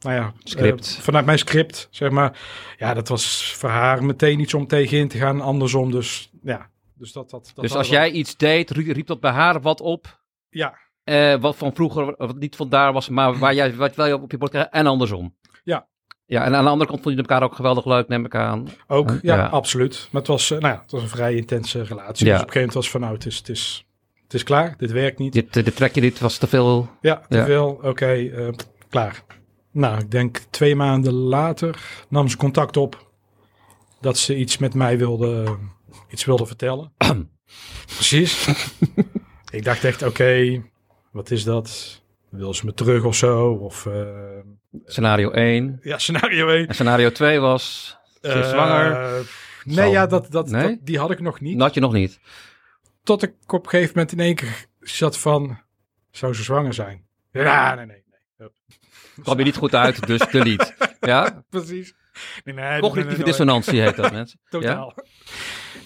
nou 0.00 0.14
ja, 0.14 0.32
Script. 0.44 0.94
eh, 0.98 1.02
vanuit 1.02 1.24
mijn 1.26 1.38
script, 1.38 1.88
zeg 1.90 2.10
maar. 2.10 2.38
Ja, 2.78 2.94
dat 2.94 3.08
was 3.08 3.54
voor 3.56 3.68
haar 3.68 4.04
meteen 4.04 4.40
iets 4.40 4.54
om 4.54 4.66
tegenin 4.66 5.08
te 5.08 5.18
gaan, 5.18 5.40
andersom. 5.40 5.90
Dus 5.90 6.30
ja, 6.42 6.70
dus 7.02 7.12
dat, 7.12 7.30
dat, 7.30 7.52
dat 7.54 7.64
dus 7.64 7.74
als 7.74 7.88
jij 7.88 8.10
iets 8.10 8.36
deed, 8.36 8.70
riep, 8.70 9.06
dat 9.06 9.20
bij 9.20 9.30
haar 9.30 9.60
wat 9.60 9.80
op. 9.80 10.20
Ja, 10.48 10.78
eh, 11.04 11.34
wat 11.40 11.56
van 11.56 11.74
vroeger, 11.74 12.14
wat 12.16 12.38
niet 12.38 12.56
vandaar 12.56 12.92
was, 12.92 13.08
maar 13.08 13.38
waar 13.38 13.54
jij 13.54 13.74
wat 13.74 13.94
wel 13.94 14.18
op 14.20 14.30
je 14.30 14.38
bord 14.38 14.50
kreeg. 14.50 14.66
En 14.66 14.86
andersom. 14.86 15.36
Ja. 15.64 15.86
Ja, 16.26 16.44
en 16.44 16.54
aan 16.54 16.64
de 16.64 16.70
andere 16.70 16.90
kant 16.90 17.02
vond 17.02 17.14
je 17.14 17.20
elkaar 17.20 17.42
ook 17.42 17.54
geweldig 17.54 17.84
leuk, 17.84 18.08
neem 18.08 18.24
ik 18.24 18.34
aan. 18.34 18.68
ook, 18.86 19.18
ja, 19.22 19.36
Ja. 19.36 19.46
absoluut. 19.46 20.08
Maar 20.10 20.20
het 20.20 20.30
was, 20.30 20.50
eh, 20.50 20.58
nou 20.58 20.74
ja, 20.74 20.80
het 20.82 20.90
was 20.90 21.02
een 21.02 21.08
vrij 21.08 21.34
intense 21.34 21.82
relatie. 21.82 22.26
Ja. 22.26 22.32
Dus 22.32 22.42
op 22.42 22.46
een 22.46 22.52
gegeven 22.52 22.54
moment 22.54 22.74
was 22.74 22.90
van, 22.90 23.00
nou, 23.00 23.14
het 23.14 23.26
is, 23.26 23.36
het 23.36 23.48
is, 23.48 23.86
het 24.22 24.34
is 24.34 24.42
klaar, 24.42 24.74
dit 24.78 24.90
werkt 24.90 25.18
niet. 25.18 25.32
Dit, 25.32 25.52
dit 25.52 25.76
trek 25.76 25.94
je 25.94 26.00
niet, 26.00 26.18
was 26.18 26.38
te 26.38 26.46
veel. 26.46 26.88
Ja, 27.00 27.22
te 27.28 27.44
veel. 27.44 27.80
Oké, 27.82 28.12
eh, 28.12 28.48
klaar. 28.88 29.22
Nou, 29.70 29.98
ik 29.98 30.10
denk 30.10 30.38
twee 30.50 30.76
maanden 30.76 31.12
later 31.12 32.04
nam 32.08 32.28
ze 32.28 32.36
contact 32.36 32.76
op 32.76 33.10
dat 34.00 34.18
ze 34.18 34.36
iets 34.36 34.58
met 34.58 34.74
mij 34.74 34.98
wilde, 34.98 35.56
iets 36.10 36.24
wilde 36.24 36.46
vertellen. 36.46 36.92
Precies. 37.96 38.48
ik 39.50 39.64
dacht 39.64 39.84
echt, 39.84 40.02
oké, 40.02 40.62
wat 41.10 41.30
is 41.30 41.44
dat? 41.44 42.00
Wil 42.30 42.54
ze 42.54 42.64
me 42.66 42.74
terug 42.74 43.04
of 43.04 43.14
zo? 43.16 43.50
Of 43.52 43.86
eh, 43.86 44.06
Scenario 44.84 45.30
1. 45.30 45.78
ja, 45.82 45.98
scenario 45.98 46.48
1. 46.48 46.66
En 46.68 46.74
scenario 46.74 47.10
2 47.12 47.38
was. 47.40 47.96
Ze 48.22 48.28
is 48.38 48.48
zwanger. 48.48 49.26
Nee, 49.64 49.90
ja, 49.90 50.06
dat, 50.06 50.30
dat, 50.30 50.50
Nee? 50.50 50.68
dat- 50.68 50.86
die 50.86 50.98
had 50.98 51.10
ik 51.10 51.20
nog 51.20 51.40
niet. 51.40 51.52
Dat 51.52 51.62
had 51.66 51.74
je 51.74 51.80
nog 51.80 51.92
niet. 51.92 52.20
Tot 53.02 53.22
ik 53.22 53.34
op 53.46 53.64
een 53.64 53.70
gegeven 53.70 53.92
moment 53.94 54.12
in 54.12 54.20
één 54.20 54.34
keer 54.34 54.66
zat 54.80 55.18
van, 55.18 55.58
zou 56.10 56.34
ze 56.34 56.42
zwanger 56.42 56.74
zijn? 56.74 57.06
Ja, 57.32 57.74
nee, 57.74 57.86
nee. 57.86 58.02
nee. 58.10 58.18
Hup. 58.36 58.52
Kwam 59.22 59.38
je 59.38 59.44
niet 59.44 59.56
goed 59.56 59.74
uit, 59.74 60.06
dus 60.06 60.20
delete. 60.30 60.74
Ja? 61.00 61.44
Precies. 61.50 61.94
Nee, 62.44 62.80
Cognitieve 62.80 63.16
nee, 63.16 63.24
dissonantie 63.24 63.80
heet 63.80 63.96
dat, 63.96 64.12
mensen. 64.20 64.38
Ja? 64.42 64.48
Totaal. 64.50 64.94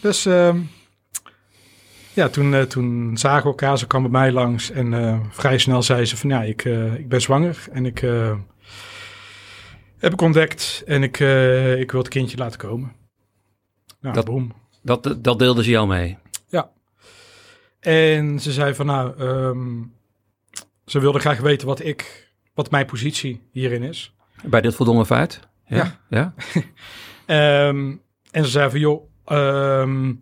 Dus 0.01 0.27
ehm, 0.27 0.61
ja, 2.13 2.29
toen, 2.29 2.55
eh, 2.55 2.63
toen 2.63 3.17
zagen 3.19 3.43
we 3.43 3.49
elkaar. 3.49 3.79
Ze 3.79 3.87
kwam 3.87 4.03
bij 4.03 4.11
mij 4.11 4.33
langs 4.33 4.71
en 4.71 4.95
eh, 4.95 5.21
vrij 5.31 5.59
snel 5.59 5.83
zei 5.83 6.05
ze 6.05 6.17
van 6.17 6.31
ja, 6.31 6.43
ik, 6.43 6.65
eh, 6.65 6.95
ik 6.95 7.09
ben 7.09 7.21
zwanger 7.21 7.65
en 7.71 7.87
ik 7.87 7.99
heb 9.99 10.13
ik 10.13 10.21
ontdekt 10.21 10.83
en 10.87 11.03
ik, 11.03 11.19
ik 11.79 11.91
wil 11.91 12.01
het 12.01 12.09
kindje 12.09 12.37
laten 12.37 12.59
komen. 12.59 12.93
Nou, 14.01 14.15
Dat- 14.15 14.25
boem. 14.25 14.53
Dat, 14.83 15.15
dat 15.19 15.39
deelde 15.39 15.63
ze 15.65 15.71
jou 15.71 15.87
mee. 15.87 16.19
En 17.81 18.41
ze 18.41 18.53
zei 18.53 18.75
van 18.75 18.87
nou, 18.87 19.19
ehm, 19.19 19.83
ze 20.87 21.01
wilde 21.01 21.19
graag 21.19 21.41
weten 21.41 21.67
wat 21.67 21.85
ik, 21.85 22.33
wat 22.55 22.71
mijn 22.71 22.87
positie 22.87 23.43
hierin 23.53 23.83
is. 23.83 24.15
Bij 24.45 24.61
dit 24.61 24.75
voldongen 24.75 25.07
feit? 25.07 25.41
Ja. 25.67 26.01
ja? 26.09 26.35
Ehm, 27.27 27.95
en 28.31 28.45
ze 28.45 28.51
zei 28.51 28.71
van 28.71 28.81
joh, 28.81 29.11
ehm, 29.25 30.15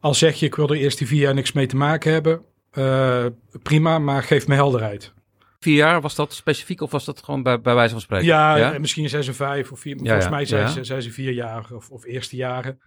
al 0.00 0.14
zeg 0.14 0.34
je 0.34 0.46
ik 0.46 0.54
wil 0.54 0.68
er 0.68 0.76
eerst 0.76 0.98
die 0.98 1.06
vier 1.06 1.20
jaar 1.20 1.34
niks 1.34 1.52
mee 1.52 1.66
te 1.66 1.76
maken 1.76 2.12
hebben, 2.12 2.42
eh, 2.70 3.24
prima, 3.62 3.98
maar 3.98 4.22
geef 4.22 4.46
me 4.46 4.54
helderheid. 4.54 5.12
Vier 5.60 5.74
jaar, 5.76 6.00
was 6.00 6.14
dat 6.14 6.32
specifiek 6.32 6.80
of 6.80 6.90
was 6.90 7.04
dat 7.04 7.22
gewoon 7.22 7.42
bij, 7.42 7.60
bij 7.60 7.74
wijze 7.74 7.92
van 7.92 8.00
spreken? 8.00 8.26
Ja, 8.26 8.72
en 8.72 8.80
misschien 8.80 9.08
zes 9.08 9.26
en 9.26 9.34
vijf 9.34 9.72
of 9.72 9.80
vier. 9.80 9.96
Ja, 9.96 10.02
volgens 10.04 10.28
mij 10.28 10.44
zei, 10.44 10.62
ja. 10.62 10.68
ze, 10.68 10.84
zei 10.84 11.00
ze 11.00 11.10
vier 11.10 11.32
jaar 11.32 11.66
of, 11.72 11.90
of 11.90 12.04
eerste 12.04 12.36
jaren. 12.36 12.80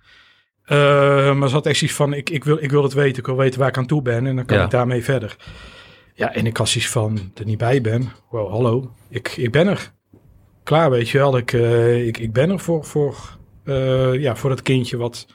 Eh, 0.63 1.33
maar 1.33 1.47
ze 1.47 1.53
had 1.53 1.65
echt 1.65 1.77
zoiets 1.77 1.97
van, 1.97 2.13
ik, 2.13 2.29
ik, 2.29 2.43
wil, 2.43 2.63
ik 2.63 2.71
wil 2.71 2.83
het 2.83 2.93
weten, 2.93 3.17
ik 3.17 3.25
wil 3.25 3.37
weten 3.37 3.59
waar 3.59 3.69
ik 3.69 3.77
aan 3.77 3.85
toe 3.85 4.01
ben 4.01 4.27
en 4.27 4.35
dan 4.35 4.45
kan 4.45 4.63
ik 4.63 4.69
daarmee 4.69 5.03
verder. 5.03 5.35
Ja, 6.13 6.33
en 6.33 6.45
ik 6.45 6.57
had 6.57 6.69
zoiets 6.69 6.91
van, 6.91 7.31
er 7.35 7.45
niet 7.45 7.57
bij 7.57 7.81
ben. 7.81 8.11
Wow, 8.29 8.51
hallo, 8.51 8.93
ik, 9.09 9.27
ik 9.27 9.51
ben 9.51 9.67
er. 9.67 9.91
Klaar, 10.63 10.89
weet 10.89 11.09
je 11.09 11.17
wel. 11.17 11.37
Ik, 11.37 11.53
eh, 11.53 12.07
ik, 12.07 12.17
ik 12.17 12.33
ben 12.33 12.49
er 12.49 12.59
voor, 12.59 12.85
voor, 12.85 13.37
eh, 13.63 14.13
ja, 14.19 14.35
voor 14.35 14.49
dat 14.49 14.61
kindje 14.61 14.97
wat, 14.97 15.25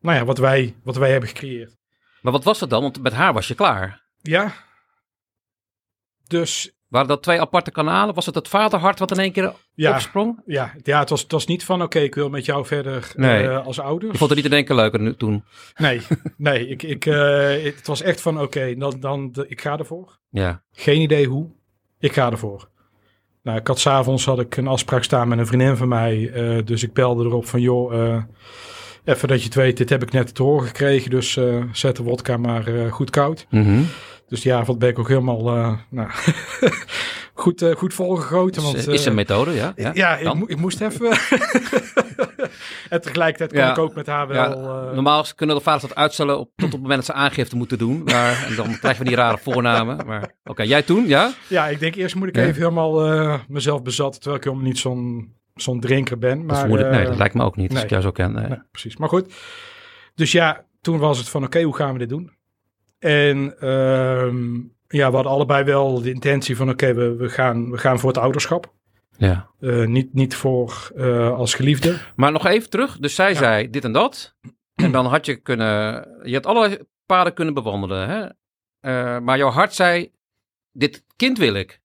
nou 0.00 0.16
ja, 0.18 0.24
wat, 0.24 0.38
wij, 0.38 0.74
wat 0.82 0.96
wij 0.96 1.10
hebben 1.10 1.28
gecreëerd. 1.28 1.76
Maar 2.22 2.32
wat 2.32 2.44
was 2.44 2.58
dat 2.58 2.70
dan? 2.70 2.82
Want 2.82 3.02
met 3.02 3.12
haar 3.12 3.32
was 3.32 3.48
je 3.48 3.54
klaar. 3.54 4.02
Ja. 4.22 4.52
Dus 6.26 6.68
Waren 6.88 7.08
dat 7.08 7.22
twee 7.22 7.40
aparte 7.40 7.70
kanalen? 7.70 8.14
Was 8.14 8.26
het 8.26 8.34
het 8.34 8.48
vaderhart 8.48 8.98
wat 8.98 9.10
in 9.10 9.18
één 9.18 9.32
keer 9.32 9.52
ja, 9.74 9.92
opsprong? 9.92 10.42
ja, 10.46 10.72
ja 10.82 10.98
het, 10.98 11.08
was, 11.10 11.22
het 11.22 11.32
was 11.32 11.46
niet 11.46 11.64
van, 11.64 11.82
oké, 11.82 11.98
ik 11.98 12.14
wil 12.14 12.28
met 12.28 12.44
jou 12.44 12.66
verder 12.66 13.12
Nee. 13.16 13.48
eh, 13.48 13.66
als 13.66 13.80
ouders. 13.80 14.12
Je 14.12 14.18
vond 14.18 14.30
het 14.30 14.38
niet 14.38 14.48
in 14.48 14.56
één 14.56 14.64
keer 14.64 14.76
leuker 14.76 15.00
nu, 15.00 15.16
toen? 15.16 15.44
Nee, 15.76 16.00
nee 16.36 16.68
ik, 16.68 16.82
ik, 16.82 17.04
het 17.74 17.86
was 17.86 18.02
echt 18.02 18.20
van 18.20 18.40
oké, 18.40 18.74
dan, 18.76 19.00
dan 19.00 19.32
de- 19.32 19.48
ik 19.48 19.60
ga 19.60 19.78
ervoor. 19.78 20.18
Ja. 20.30 20.62
Geen 20.72 21.00
idee 21.00 21.26
hoe. 21.26 21.50
Ik 21.98 22.12
ga 22.12 22.30
ervoor. 22.30 22.68
Nou, 23.44 23.58
ik 23.58 23.66
had 23.66 23.78
s'avonds 23.78 24.24
had 24.24 24.40
ik 24.40 24.56
een 24.56 24.66
afspraak 24.66 25.02
staan 25.04 25.28
met 25.28 25.38
een 25.38 25.46
vriendin 25.46 25.76
van 25.76 25.88
mij. 25.88 26.30
eh, 26.32 26.64
dus 26.64 26.82
ik 26.82 26.92
belde 26.92 27.24
erop 27.24 27.46
van 27.46 27.60
joh, 27.60 27.94
eh, 27.94 28.22
even 29.04 29.28
dat 29.28 29.38
je 29.38 29.44
het 29.44 29.54
weet, 29.54 29.76
dit 29.76 29.88
heb 29.90 30.02
ik 30.02 30.12
net 30.12 30.34
te 30.34 30.42
horen 30.42 30.66
gekregen. 30.66 31.10
Dus 31.10 31.36
eh, 31.36 31.62
zet 31.72 31.96
de 31.96 32.02
wodka 32.02 32.36
maar 32.36 32.64
goed 32.90 33.10
koud. 33.10 33.46
Mhm. 33.50 33.82
Dus 34.28 34.40
die 34.40 34.54
avond 34.54 34.78
ben 34.78 34.88
ik 34.88 34.98
ook 34.98 35.08
helemaal 35.08 35.56
eh, 35.56 35.72
nou, 35.90 36.08
goed, 37.34 37.62
eh, 37.62 37.74
goed 37.76 37.94
volgegoten. 37.94 38.62
Want, 38.62 38.76
is, 38.76 38.86
is 38.86 39.00
eh, 39.00 39.06
een 39.06 39.14
methode, 39.14 39.52
ja? 39.52 39.72
ja, 39.76 39.90
ja 39.94 40.16
ik, 40.16 40.34
mo- 40.34 40.44
ik 40.46 40.56
moest 40.56 40.80
even. 40.80 41.10
en 42.90 43.00
tegelijkertijd 43.00 43.50
kon 43.50 43.58
Ja. 43.60 43.70
ik 43.70 43.78
ook 43.78 43.94
met 43.94 44.06
haar 44.06 44.26
wel. 44.28 44.36
Ja, 44.62 44.92
normaal 44.92 45.24
kunnen 45.36 45.56
de 45.56 45.62
vaders 45.62 45.82
dat 45.82 45.94
uitstellen 45.94 46.38
op, 46.38 46.50
tot 46.56 46.64
op 46.66 46.72
het 46.72 46.80
moment 46.80 47.06
dat 47.06 47.16
ze 47.16 47.22
aangifte 47.22 47.56
moeten 47.56 47.78
doen. 47.78 48.02
Maar, 48.04 48.44
en 48.48 48.54
dan 48.56 48.78
krijgen 48.78 49.02
we 49.02 49.08
die 49.08 49.16
rare 49.18 49.38
voornamen. 49.38 50.06
Maar 50.06 50.30
oké, 50.44 50.62
jij 50.62 50.82
toen, 50.82 51.06
ja? 51.06 51.32
Ja, 51.48 51.66
ik 51.68 51.80
denk 51.80 51.94
eerst 51.94 52.14
moet 52.14 52.28
ik 52.28 52.36
Ja. 52.36 52.42
even 52.42 52.54
helemaal 52.62 53.40
mezelf 53.48 53.82
bezat, 53.82 54.12
terwijl 54.14 54.36
ik 54.36 54.44
helemaal 54.44 54.66
niet 54.66 54.78
zo'n 54.78 55.32
zo'n 55.54 55.80
drinker 55.80 56.18
ben. 56.18 56.46
Dat 56.46 56.68
Maar, 56.68 56.80
ik- 56.80 56.90
nee, 56.90 57.04
dat 57.04 57.16
lijkt 57.16 57.34
me 57.34 57.42
ook 57.44 57.56
niet, 57.56 57.66
als 57.66 57.74
nee. 57.74 57.84
ik 57.84 57.90
jou 57.90 58.02
zo 58.02 58.10
ken. 58.10 58.32
nee. 58.32 58.46
nee, 58.48 58.58
precies. 58.70 58.96
Maar 58.96 59.08
goed. 59.08 59.32
Dus 60.14 60.32
ja, 60.32 60.64
toen 60.80 60.98
was 60.98 61.18
het 61.18 61.28
van 61.28 61.44
oké, 61.44 61.62
hoe 61.62 61.76
gaan 61.76 61.92
we 61.92 61.98
dit 61.98 62.08
doen? 62.08 62.30
En 63.04 63.58
ehm, 63.60 64.54
ja, 64.88 65.08
we 65.08 65.14
hadden 65.14 65.32
allebei 65.32 65.64
wel 65.64 66.00
de 66.02 66.10
intentie 66.10 66.56
van 66.56 66.70
oké, 66.70 66.94
we, 66.94 67.14
we, 67.16 67.28
gaan, 67.28 67.70
we 67.70 67.78
gaan 67.78 67.98
voor 67.98 68.08
het 68.08 68.18
ouderschap. 68.18 68.72
Ja. 69.16 69.48
Eh, 69.60 69.84
niet, 69.86 70.14
niet 70.14 70.36
voor 70.36 70.90
eh, 70.96 71.32
als 71.36 71.54
geliefde. 71.54 71.98
Maar 72.16 72.32
nog 72.32 72.46
even 72.46 72.70
terug. 72.70 72.98
Dus 72.98 73.14
zij 73.14 73.28
Ja. 73.32 73.36
zei 73.38 73.70
dit 73.70 73.84
en 73.84 73.92
dat. 73.92 74.36
En 74.74 74.92
dan 74.92 75.06
had 75.06 75.26
je 75.26 75.36
kunnen... 75.36 76.08
Je 76.22 76.34
had 76.34 76.46
alle 76.46 76.86
paden 77.06 77.34
kunnen 77.34 77.54
bewandelen. 77.54 78.08
Hè? 78.08 78.26
Eh, 78.80 79.20
maar 79.20 79.38
jouw 79.38 79.50
hart 79.50 79.74
zei, 79.74 80.12
dit 80.72 81.04
kind 81.16 81.38
wil 81.38 81.54
ik. 81.54 81.80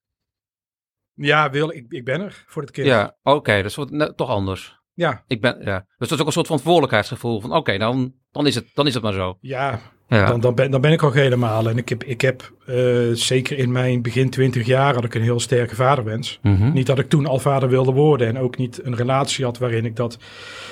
Ja, 1.13 1.49
wil, 1.49 1.69
ik, 1.71 1.85
ik 1.89 2.05
ben 2.05 2.21
er 2.21 2.43
voor 2.47 2.61
het 2.61 2.71
kind. 2.71 2.87
Ja, 2.87 3.17
oké. 3.23 3.61
dus 3.61 3.75
wat, 3.75 3.89
nou, 3.91 4.15
toch 4.15 4.29
anders. 4.29 4.79
ja, 4.93 5.23
Ik 5.27 5.41
ben, 5.41 5.57
ja. 5.61 5.85
Dus 5.97 6.07
dat 6.07 6.11
is 6.11 6.19
ook 6.19 6.25
een 6.27 6.33
soort 6.33 6.47
van 6.47 6.59
verantwoordelijkheidsgevoel. 6.59 7.41
Van 7.41 7.53
oké, 7.53 7.77
dan, 7.77 8.13
dan, 8.31 8.47
is 8.47 8.55
het, 8.55 8.69
dan 8.73 8.87
is 8.87 8.93
het 8.93 9.03
maar 9.03 9.13
zo. 9.13 9.37
ja, 9.41 9.79
Ja. 10.09 10.25
Dan, 10.25 10.39
dan, 10.39 10.55
ben, 10.55 10.71
dan 10.71 10.81
ben 10.81 10.91
ik 10.91 11.03
ook 11.03 11.13
helemaal. 11.13 11.69
En 11.69 11.77
ik 11.77 11.89
heb, 11.89 12.03
ik 12.03 12.21
heb 12.21 12.53
eh, 12.65 12.75
zeker 13.13 13.57
in 13.57 13.71
mijn 13.71 14.01
begin 14.01 14.29
twintig 14.29 14.65
jaar 14.65 14.93
had 14.93 15.03
ik 15.03 15.15
een 15.15 15.21
heel 15.21 15.39
sterke 15.39 15.75
vaderwens. 15.75 16.39
Mhm. 16.41 16.71
Niet 16.71 16.85
dat 16.85 16.99
ik 16.99 17.09
toen 17.09 17.25
al 17.25 17.39
vader 17.39 17.69
wilde 17.69 17.91
worden 17.91 18.27
en 18.27 18.39
ook 18.39 18.57
niet 18.57 18.85
een 18.85 18.95
relatie 18.95 19.45
had 19.45 19.57
waarin 19.57 19.85
ik 19.85 19.95
dat 19.95 20.17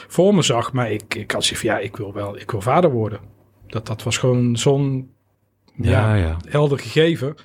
voor 0.08 0.36
me 0.36 0.42
zag. 0.42 0.74
Maar 0.74 0.92
ik, 0.92 1.16
ik 1.16 1.32
had 1.32 1.44
zoiets 1.44 1.66
van, 1.66 1.76
ja, 1.76 1.80
ik 1.80 1.98
wil 1.98 2.14
wel, 2.14 2.38
ik 2.38 2.52
wil 2.52 2.62
vader 2.62 2.92
worden. 2.92 3.20
Dat, 3.68 3.88
dat 3.88 4.04
was 4.04 4.18
gewoon 4.18 4.58
zo'n 4.58 5.10
ja, 5.76 6.16
ja, 6.16 6.26
ja. 6.26 6.38
helder 6.50 6.80
gegeven. 6.80 7.36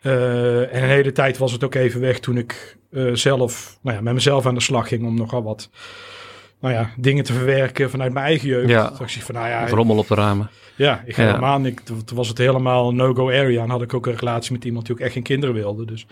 Eh, 0.00 0.74
en 0.74 0.82
een 0.82 0.88
hele 0.88 1.12
tijd 1.12 1.38
was 1.38 1.52
het 1.52 1.64
ook 1.64 1.74
even 1.74 2.00
weg 2.00 2.20
toen 2.20 2.36
ik 2.36 2.76
eh, 2.90 3.10
zelf, 3.12 3.78
nou 3.82 3.96
ja, 3.96 4.02
met 4.02 4.14
mezelf 4.14 4.46
aan 4.46 4.54
de 4.54 4.60
slag 4.60 4.88
ging 4.88 5.06
om 5.06 5.14
nogal 5.16 5.42
wat, 5.42 5.70
nou 6.64 6.76
ja, 6.76 6.90
dingen 6.96 7.24
te 7.24 7.32
verwerken 7.32 7.90
vanuit 7.90 8.12
mijn 8.12 8.26
eigen 8.26 8.48
jeugd. 8.48 8.68
Ja. 8.68 8.88
Toen 8.88 8.96
dacht 8.98 9.14
ik 9.16 9.22
van, 9.22 9.34
nou 9.34 9.48
ja, 9.48 9.60
Het 9.60 9.70
rommel 9.70 9.98
op 9.98 10.08
de 10.08 10.14
ramen. 10.14 10.50
ja, 10.76 11.02
ik 11.06 11.14
ga 11.14 11.22
Ja. 11.22 11.28
helemaal 11.28 11.58
niet. 11.58 11.86
Toen 11.86 12.16
was 12.16 12.28
het 12.28 12.38
helemaal 12.38 12.94
no-go 12.94 13.28
area. 13.30 13.62
En 13.62 13.70
had 13.70 13.82
ik 13.82 13.94
ook 13.94 14.06
een 14.06 14.16
relatie 14.16 14.52
met 14.52 14.64
iemand 14.64 14.86
die 14.86 14.94
ook 14.94 15.00
echt 15.00 15.12
geen 15.12 15.22
kinderen 15.22 15.54
wilde. 15.54 15.84
Dus. 15.86 16.06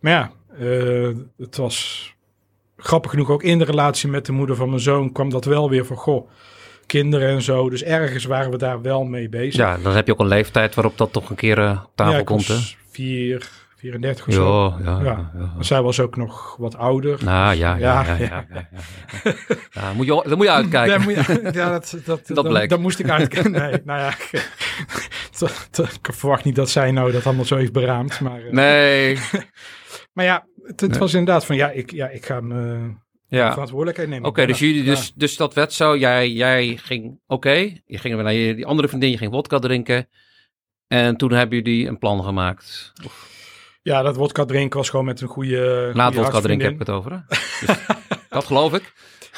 Maar 0.00 0.12
ja, 0.12 0.30
eh, 0.58 1.08
het 1.38 1.56
was 1.56 2.06
grappig 2.76 3.10
genoeg 3.10 3.30
ook 3.30 3.42
in 3.42 3.58
de 3.58 3.64
relatie 3.64 4.08
met 4.08 4.26
de 4.26 4.32
moeder 4.32 4.56
van 4.56 4.68
mijn 4.68 4.80
zoon 4.80 5.12
kwam 5.12 5.30
dat 5.30 5.44
wel 5.44 5.70
weer 5.70 5.86
van 5.86 5.96
goh, 5.96 6.28
kinderen 6.86 7.28
en 7.28 7.42
zo. 7.42 7.70
Dus 7.70 7.82
ergens 7.82 8.24
waren 8.24 8.50
we 8.50 8.56
daar 8.58 8.82
wel 8.82 9.04
mee 9.04 9.28
bezig. 9.28 9.54
Ja, 9.54 9.76
dan 9.82 9.94
heb 9.94 10.06
je 10.06 10.12
ook 10.12 10.20
een 10.20 10.26
leeftijd 10.26 10.74
waarop 10.74 10.96
dat 10.98 11.12
toch 11.12 11.30
een 11.30 11.36
keer 11.36 11.58
eh, 11.58 11.80
op 11.84 11.90
tafel 11.94 12.12
Ja, 12.14 12.22
komt. 12.22 12.46
Hè? 12.48 12.56
vier, 12.90 13.48
34 13.78 14.26
of 14.26 14.34
zo. 14.34 14.74
Ja, 14.82 15.00
ja, 15.02 15.30
Zij 15.60 15.82
was 15.82 16.00
ook 16.00 16.16
nog 16.16 16.56
wat 16.56 16.76
ouder. 16.76 17.24
Nou 17.24 17.54
ja, 17.54 17.76
ja, 17.76 18.16
ja. 18.18 18.46
Ja, 19.70 19.92
moet 19.92 20.06
je, 20.06 20.22
dan 20.28 20.36
moet 20.36 20.46
je 20.46 20.52
uitkijken. 20.52 21.02
Moet 21.02 21.14
je- 21.14 21.50
ja, 21.60 21.70
dat, 21.70 21.90
dat, 22.04 22.26
Dat 22.26 22.36
dat, 22.36 22.48
bleek. 22.48 22.68
dat 22.68 22.80
moest 22.80 22.98
ik 22.98 23.10
uitkennen. 23.10 23.70
Nee, 23.70 23.80
nou 23.84 24.00
ja, 24.00 24.08
ik 26.02 26.14
verwacht 26.14 26.44
niet 26.44 26.54
dat 26.56 26.70
zij 26.70 26.90
nou 26.90 27.12
dat 27.12 27.26
allemaal 27.26 27.44
zo 27.44 27.56
heeft 27.56 27.72
beraamd. 27.72 28.20
Maar, 28.20 28.40
eh, 28.44 28.52
Nee, 28.52 29.18
maar 30.14 30.24
ja, 30.24 30.46
het, 30.62 30.80
het 30.80 30.90
Nee. 30.90 30.98
was 30.98 31.14
inderdaad 31.14 31.44
van 31.46 31.56
ja, 31.56 31.70
ik, 31.70 31.90
ja, 31.92 32.08
ik 32.08 32.26
ga 32.26 32.40
mijn 32.40 33.02
ja. 33.26 33.50
verantwoordelijkheid 33.52 34.08
nemen. 34.08 34.28
Oké, 34.28 34.46
dus, 34.46 34.58
jullie, 34.58 34.84
dus, 34.84 35.12
dus 35.14 35.36
dat 35.36 35.54
werd 35.54 35.72
zo. 35.72 35.96
Jij, 35.96 36.30
jij 36.30 36.76
ging, 36.82 37.20
oké, 37.26 37.50
je 37.86 37.98
ging 37.98 38.22
naar 38.22 38.32
je, 38.32 38.54
die 38.54 38.66
andere 38.66 38.88
vriendin, 38.88 39.10
je 39.10 39.18
ging 39.18 39.30
wodka 39.32 39.58
drinken. 39.58 40.08
En 40.86 41.16
toen 41.16 41.32
hebben 41.32 41.56
jullie 41.62 41.86
een 41.88 41.98
plan 41.98 42.24
gemaakt. 42.24 42.92
Ja, 43.82 44.02
dat 44.02 44.16
wodka 44.16 44.44
drinken 44.44 44.78
was 44.78 44.88
gewoon 44.88 45.04
met 45.04 45.20
een 45.20 45.28
goede. 45.28 45.90
Na 45.94 46.06
het 46.06 46.14
wodka 46.14 46.40
drinken 46.40 46.64
heb 46.64 46.74
ik 46.74 46.86
het 46.86 46.90
over. 46.90 47.12
Hè? 47.12 47.18
Dus, 47.66 47.76
dat 48.28 48.44
geloof 48.44 48.74
ik. 48.74 48.92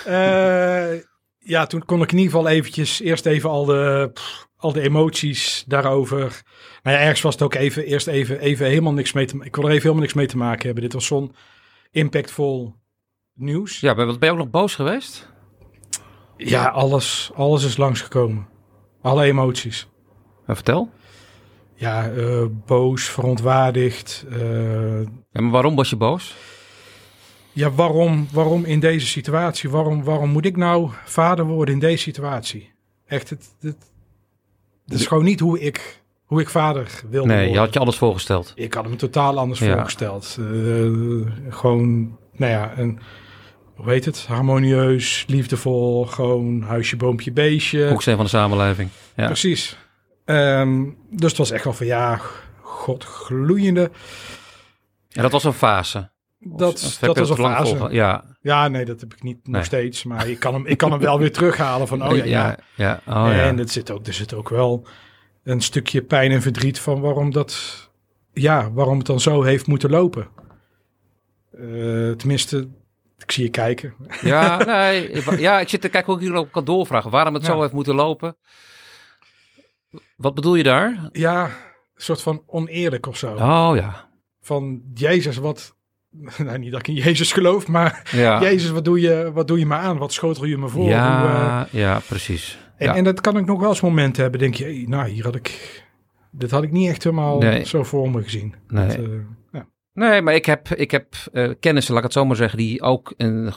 Eh, 0.04 0.92
ja, 1.38 1.66
toen 1.66 1.84
kon 1.84 2.02
ik 2.02 2.12
in 2.12 2.18
ieder 2.18 2.32
geval 2.32 2.48
eventjes 2.48 3.00
eerst 3.00 3.26
even 3.26 3.50
al 3.50 3.64
de, 3.64 4.10
pff, 4.12 4.48
al 4.56 4.72
de 4.72 4.80
emoties 4.80 5.64
daarover. 5.66 6.42
Nou 6.82 6.96
ja, 6.96 7.02
ergens 7.02 7.20
was 7.20 7.34
het 7.34 7.42
ook 7.42 7.54
even, 7.54 7.84
eerst 7.84 8.06
even, 8.06 8.40
even 8.40 8.66
helemaal 8.66 8.92
niks 8.92 9.12
mee 9.12 9.26
te 9.26 9.36
Ik 9.42 9.56
wil 9.56 9.64
er 9.64 9.70
even 9.70 9.82
helemaal 9.82 10.02
niks 10.02 10.14
mee 10.14 10.26
te 10.26 10.36
maken 10.36 10.64
hebben. 10.64 10.82
Dit 10.82 10.92
was 10.92 11.06
zo'n 11.06 11.34
impactvol 11.90 12.74
nieuws. 13.34 13.80
Ja, 13.80 13.94
ben 13.94 14.06
ben 14.06 14.28
je 14.28 14.30
ook 14.30 14.38
nog 14.38 14.50
boos 14.50 14.74
geweest? 14.74 15.28
Ja, 16.36 16.68
alles, 16.68 17.30
alles 17.34 17.64
is 17.64 17.76
langsgekomen. 17.76 18.48
Alle 19.02 19.24
emoties. 19.24 19.88
Vertel. 20.46 20.90
Ja, 21.80 22.10
eh, 22.10 22.42
boos, 22.66 23.04
verontwaardigd. 23.04 24.24
eh, 24.30 25.00
Ja, 25.32 25.40
maar 25.40 25.50
waarom 25.50 25.74
was 25.76 25.90
je 25.90 25.96
boos? 25.96 26.34
ja, 27.52 27.70
waarom, 27.70 28.28
waarom 28.32 28.64
in 28.64 28.80
deze 28.80 29.06
situatie? 29.06 29.70
Waarom, 29.70 30.04
waarom 30.04 30.30
moet 30.30 30.44
ik 30.44 30.56
nou 30.56 30.90
vader 31.04 31.44
worden 31.44 31.74
in 31.74 31.80
deze 31.80 32.02
situatie? 32.02 32.72
Echt, 33.06 33.30
het, 33.30 33.54
het, 33.60 33.76
het 34.86 35.00
is 35.00 35.06
gewoon 35.06 35.24
niet 35.24 35.40
hoe 35.40 35.60
ik, 35.60 36.02
hoe 36.24 36.40
ik 36.40 36.48
vader 36.48 37.00
wilde 37.10 37.26
Nee, 37.26 37.36
worden. 37.36 37.52
je 37.54 37.58
had 37.58 37.74
je 37.74 37.80
alles 37.80 37.96
voorgesteld. 37.96 38.52
Ik 38.54 38.74
had 38.74 38.84
hem 38.84 38.96
totaal 38.96 39.38
anders 39.38 39.60
Ja. 39.60 39.72
voorgesteld. 39.74 40.36
Eh, 40.38 40.46
gewoon, 41.48 42.18
nou 42.32 42.52
ja, 42.52 42.72
een, 42.78 42.98
hoe 43.74 43.90
heet 43.90 44.04
het? 44.04 44.26
Harmonieus, 44.26 45.24
liefdevol, 45.28 46.04
gewoon 46.06 46.62
huisje, 46.62 46.96
boompje, 46.96 47.32
beestje. 47.32 47.88
Hoeksteen 47.88 48.16
van 48.16 48.24
de 48.24 48.30
samenleving. 48.30 48.88
Ja. 49.16 49.26
Precies. 49.26 49.76
Ehm, 50.34 50.84
dus 51.10 51.28
het 51.28 51.38
was 51.38 51.50
echt 51.50 51.64
wel 51.64 51.72
van 51.72 51.86
ja, 51.86 52.20
god, 52.60 53.04
gloeiende. 53.04 53.90
En 55.12 55.22
dat 55.22 55.32
was 55.32 55.44
een 55.44 55.52
fase. 55.52 56.10
Dat, 56.38 56.96
dat 57.00 57.16
was 57.18 57.28
een 57.30 57.36
fase. 57.36 57.76
Ja. 57.90 58.24
Ja, 58.40 58.68
nee, 58.68 58.84
dat 58.84 59.00
heb 59.00 59.12
ik 59.14 59.22
niet 59.22 59.48
nog 59.48 59.64
steeds. 59.64 60.04
Maar 60.04 60.28
ik 60.28 60.38
kan 60.38 60.54
hem, 60.54 60.66
ik 60.66 60.78
kan 60.78 60.90
hem 60.90 61.00
wel 61.00 61.18
weer 61.18 61.32
terughalen 61.32 61.88
van, 61.88 62.06
oh 62.08 62.16
ja, 62.16 62.24
ja. 62.24 62.56
ja. 62.74 63.00
Oh, 63.06 63.14
ja. 63.14 63.32
en 63.42 63.58
het 63.58 63.70
zit 63.70 63.90
ook, 63.90 64.06
er 64.06 64.12
zit 64.12 64.34
ook 64.34 64.48
wel 64.48 64.86
een 65.44 65.60
stukje 65.60 66.02
pijn 66.02 66.30
en 66.30 66.42
verdriet 66.42 66.78
van 66.80 67.00
waarom 67.00 67.32
dat, 67.32 67.88
ja, 68.32 68.72
waarom 68.72 68.98
het 68.98 69.06
dan 69.06 69.20
zo 69.20 69.42
heeft 69.42 69.66
moeten 69.66 69.90
lopen. 69.90 70.28
Eh, 71.52 72.10
tenminste, 72.10 72.68
Ik 73.18 73.30
zie 73.30 73.44
je 73.44 73.50
kijken. 73.50 73.94
Ja, 74.22 74.56
nee, 74.64 75.08
ik- 75.10 75.38
ja, 75.38 75.60
ik 75.60 75.68
zit 75.68 75.80
te 75.80 75.88
kijken 75.88 76.12
hoe 76.12 76.22
ik 76.22 76.28
hier 76.28 76.36
ook 76.38 76.50
kan 76.52 76.64
doorvragen. 76.64 77.10
Waarom 77.10 77.34
het 77.34 77.44
zo 77.44 77.60
heeft 77.60 77.72
moeten 77.72 77.94
lopen. 77.94 78.36
Wat 80.16 80.34
bedoel 80.34 80.54
je 80.54 80.62
daar? 80.62 81.08
Ja, 81.12 81.44
een 81.44 81.50
soort 81.94 82.22
van 82.22 82.42
oneerlijk 82.46 83.06
of 83.06 83.16
zo. 83.16 83.32
Oh 83.34 83.70
ja. 83.74 84.08
Van, 84.40 84.82
Jezus, 84.94 85.36
wat... 85.36 85.76
Nou, 86.38 86.58
niet 86.58 86.70
dat 86.70 86.80
ik 86.80 86.88
in 86.88 86.94
Jezus 86.94 87.32
geloof, 87.32 87.66
maar 87.68 88.10
Ja, 88.12 88.40
Jezus, 88.50 88.70
wat 88.70 88.84
doe, 88.84 89.00
je, 89.00 89.30
wat 89.34 89.48
doe 89.48 89.58
je 89.58 89.66
me 89.66 89.74
aan? 89.74 89.98
Wat 89.98 90.12
schotel 90.12 90.44
je 90.44 90.58
me 90.58 90.68
voor? 90.68 90.82
Hoe, 90.82 90.90
eh, 90.90 90.96
ja, 90.96 91.68
ja, 91.70 92.00
precies. 92.08 92.58
en, 92.76 92.86
ja. 92.86 92.94
en 92.94 93.04
dat 93.04 93.20
kan 93.20 93.36
ik 93.36 93.46
nog 93.46 93.60
wel 93.60 93.68
eens 93.68 93.80
momenten 93.80 94.22
hebben. 94.22 94.40
Denk 94.40 94.54
je, 94.54 94.84
nou, 94.88 95.08
hier 95.08 95.24
had 95.24 95.34
ik... 95.34 95.78
Dit 96.30 96.50
had 96.50 96.62
ik 96.62 96.70
niet 96.72 96.88
echt 96.88 97.04
helemaal 97.04 97.38
Nee. 97.38 97.64
zo 97.64 97.82
voor 97.82 98.10
me 98.10 98.22
gezien. 98.22 98.54
Nee. 98.68 98.86
Dat, 98.86 98.96
eh, 98.96 99.02
ja. 99.52 99.66
Nee, 99.92 100.22
maar 100.22 100.34
ik 100.34 100.46
heb, 100.46 100.68
ik 100.68 100.90
heb 100.90 101.14
eh, 101.32 101.50
kennissen, 101.60 101.94
laat 101.94 102.02
ik 102.02 102.08
het 102.08 102.18
zo 102.18 102.24
maar 102.24 102.36
zeggen, 102.36 102.58
die 102.58 102.82
ook 102.82 103.14
in 103.16 103.26
een 103.26 103.52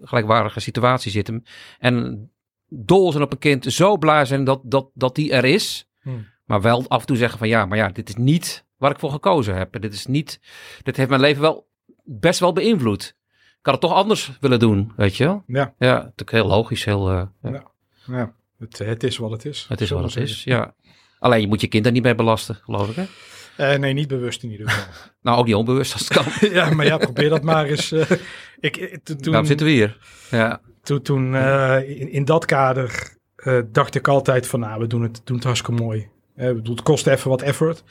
gelijkwaardige 0.00 0.60
situatie 0.60 1.10
zitten. 1.10 1.44
En 1.78 2.30
dol 2.68 3.10
zijn 3.12 3.24
op 3.24 3.32
een 3.32 3.38
kind, 3.38 3.64
zo 3.72 3.96
blij 3.96 4.24
zijn 4.24 4.44
dat, 4.44 4.60
dat, 4.64 4.90
dat 4.94 5.14
die 5.14 5.32
er 5.32 5.44
is. 5.44 5.88
Hmm. 6.02 6.26
Maar 6.44 6.60
wel 6.60 6.88
af 6.88 7.00
en 7.00 7.06
toe 7.06 7.16
zeggen 7.16 7.38
van 7.38 7.48
ja, 7.48 7.66
maar 7.66 7.78
ja, 7.78 7.88
dit 7.88 8.08
is 8.08 8.14
niet 8.16 8.64
waar 8.76 8.90
ik 8.90 8.98
voor 8.98 9.10
gekozen 9.10 9.56
heb. 9.56 9.80
Dit 9.80 9.92
is 9.94 10.06
niet, 10.06 10.40
dit 10.82 10.96
heeft 10.96 11.08
mijn 11.08 11.20
leven 11.20 11.42
wel 11.42 11.68
best 12.04 12.40
wel 12.40 12.52
beïnvloed. 12.52 13.16
Ik 13.36 13.64
had 13.66 13.72
het 13.74 13.80
toch 13.82 13.92
anders 13.92 14.30
willen 14.40 14.58
doen, 14.58 14.92
weet 14.96 15.16
je 15.16 15.24
wel? 15.24 15.42
Ja. 15.46 15.74
Ja, 15.78 15.94
natuurlijk 15.94 16.30
heel 16.30 16.46
logisch, 16.46 16.84
heel, 16.84 17.10
eh, 17.10 17.22
ja, 17.42 17.62
Ja, 18.06 18.32
het, 18.58 18.78
het 18.78 19.02
is 19.02 19.16
wat 19.16 19.30
het 19.30 19.44
is. 19.44 19.66
het 19.68 19.80
is 19.80 19.90
wat 19.90 20.02
het 20.02 20.16
is, 20.16 20.44
ja. 20.44 20.74
Alleen 21.18 21.40
je 21.40 21.46
moet 21.46 21.60
je 21.60 21.66
kind 21.66 21.86
er 21.86 21.92
niet 21.92 22.02
mee 22.02 22.14
belasten, 22.14 22.54
geloof 22.54 22.88
ik 22.88 22.96
hè? 22.96 23.04
Eh, 23.72 23.78
nee, 23.78 23.92
niet 23.92 24.08
bewust 24.08 24.42
in 24.42 24.50
ieder 24.50 24.70
geval. 24.70 24.92
Nou, 25.22 25.38
ook 25.38 25.46
niet 25.46 25.54
onbewust 25.54 25.92
als 25.92 26.08
het 26.08 26.18
kan. 26.40 26.50
ja, 26.58 26.70
maar 26.74 26.86
ja, 26.86 26.96
probeer 26.96 27.28
dat 27.28 27.42
maar 27.42 27.64
eens. 27.66 27.92
eh, 27.92 28.10
ik, 28.60 28.76
ik- 28.76 28.98
to- 29.04 29.14
toen, 29.14 29.22
Daarom 29.22 29.44
zitten 29.46 29.66
we 29.66 29.72
hier. 29.72 29.98
Ja, 30.30 30.60
toen, 30.88 31.02
toen 31.02 31.34
eh, 31.34 32.00
in, 32.00 32.12
in 32.12 32.24
dat 32.24 32.44
kader 32.44 33.16
eh, 33.36 33.58
dacht 33.72 33.94
ik 33.94 34.08
altijd 34.08 34.46
van, 34.46 34.60
nou, 34.60 34.80
we 34.80 34.86
doen 34.86 35.02
het, 35.02 35.20
doen 35.24 35.36
het 35.36 35.44
hartstikke 35.44 35.82
mooi. 35.82 36.08
Bedoel, 36.34 36.74
het 36.74 36.82
kost 36.82 37.06
even 37.06 37.30
wat 37.30 37.42
effort. 37.42 37.84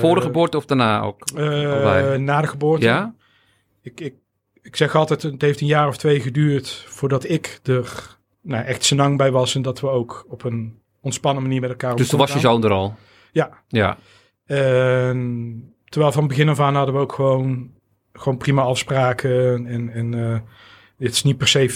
Voor 0.00 0.14
de 0.14 0.20
geboorte 0.20 0.56
of 0.56 0.66
daarna 0.66 1.00
ook? 1.00 1.32
Na 2.18 2.40
de 2.40 2.46
geboorte. 2.46 2.84
Ja? 2.84 3.14
Ik, 3.82 4.00
ik, 4.00 4.14
ik 4.62 4.76
zeg 4.76 4.94
altijd, 4.94 5.22
het 5.22 5.42
heeft 5.42 5.60
een 5.60 5.66
jaar 5.66 5.88
of 5.88 5.96
twee 5.96 6.20
geduurd 6.20 6.84
voordat 6.88 7.28
ik 7.28 7.60
er 7.62 8.16
nou, 8.40 8.64
echt 8.64 8.84
senang 8.84 9.16
bij 9.16 9.30
was. 9.30 9.54
En 9.54 9.62
dat 9.62 9.80
we 9.80 9.88
ook 9.88 10.26
op 10.28 10.44
een 10.44 10.78
ontspannen 11.00 11.42
manier 11.42 11.60
met 11.60 11.70
elkaar 11.70 11.96
Dus 11.96 12.08
toen 12.08 12.18
was 12.18 12.32
je 12.32 12.38
zoon 12.38 12.64
er 12.64 12.70
al? 12.70 12.94
Ja. 13.32 13.62
Ja. 13.68 13.96
Terwijl 15.84 16.12
van 16.12 16.26
begin 16.26 16.48
af 16.48 16.60
aan 16.60 16.74
hadden 16.74 16.94
we 16.94 17.00
ook 17.00 17.12
gewoon, 17.12 17.70
gewoon 18.12 18.38
prima 18.38 18.62
afspraken. 18.62 19.66
En, 19.66 19.90
en 19.92 20.14
het 20.98 21.12
is 21.12 21.22
niet 21.22 21.38
per 21.38 21.48
se 21.48 21.70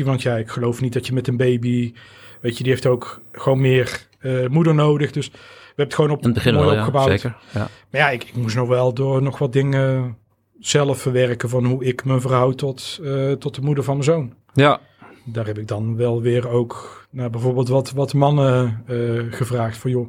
50-50, 0.00 0.04
want 0.04 0.22
ja, 0.22 0.36
ik 0.36 0.48
geloof 0.48 0.80
niet 0.80 0.92
dat 0.92 1.06
je 1.06 1.12
met 1.12 1.28
een 1.28 1.36
baby, 1.36 1.94
weet 2.40 2.56
je, 2.56 2.62
die 2.62 2.72
heeft 2.72 2.86
ook 2.86 3.20
gewoon 3.32 3.60
meer 3.60 4.06
eh, 4.18 4.46
moeder 4.46 4.74
nodig. 4.74 5.12
Dus 5.12 5.28
we 5.28 5.36
hebben 5.66 5.84
het 5.84 5.94
gewoon 5.94 6.10
op 6.10 6.22
het 6.22 6.32
begin 6.32 6.54
mooi 6.54 6.66
wel, 6.66 6.74
ja. 6.74 6.80
opgebouwd. 6.80 7.08
Zeker. 7.08 7.36
Ja. 7.54 7.68
Maar 7.90 8.00
ja, 8.00 8.10
ik, 8.10 8.24
ik 8.24 8.36
moest 8.36 8.56
nog 8.56 8.68
wel 8.68 8.94
door 8.94 9.22
nog 9.22 9.38
wat 9.38 9.52
dingen 9.52 10.16
zelf 10.58 11.00
verwerken 11.00 11.48
van 11.48 11.64
hoe 11.64 11.84
ik 11.84 12.04
me 12.04 12.20
verhoud 12.20 12.58
tot, 12.58 13.00
eh, 13.02 13.32
tot 13.32 13.54
de 13.54 13.60
moeder 13.60 13.84
van 13.84 13.94
mijn 13.94 14.04
zoon. 14.04 14.34
ja. 14.54 14.80
Daar 15.28 15.46
heb 15.46 15.58
ik 15.58 15.68
dan 15.68 15.96
wel 15.96 16.22
weer 16.22 16.48
ook 16.48 17.06
nou, 17.10 17.30
bijvoorbeeld 17.30 17.68
wat, 17.68 17.90
wat 17.90 18.14
mannen 18.14 18.82
eh, 18.86 18.96
gevraagd 19.30 19.76
van 19.76 19.90
joh, 19.90 20.08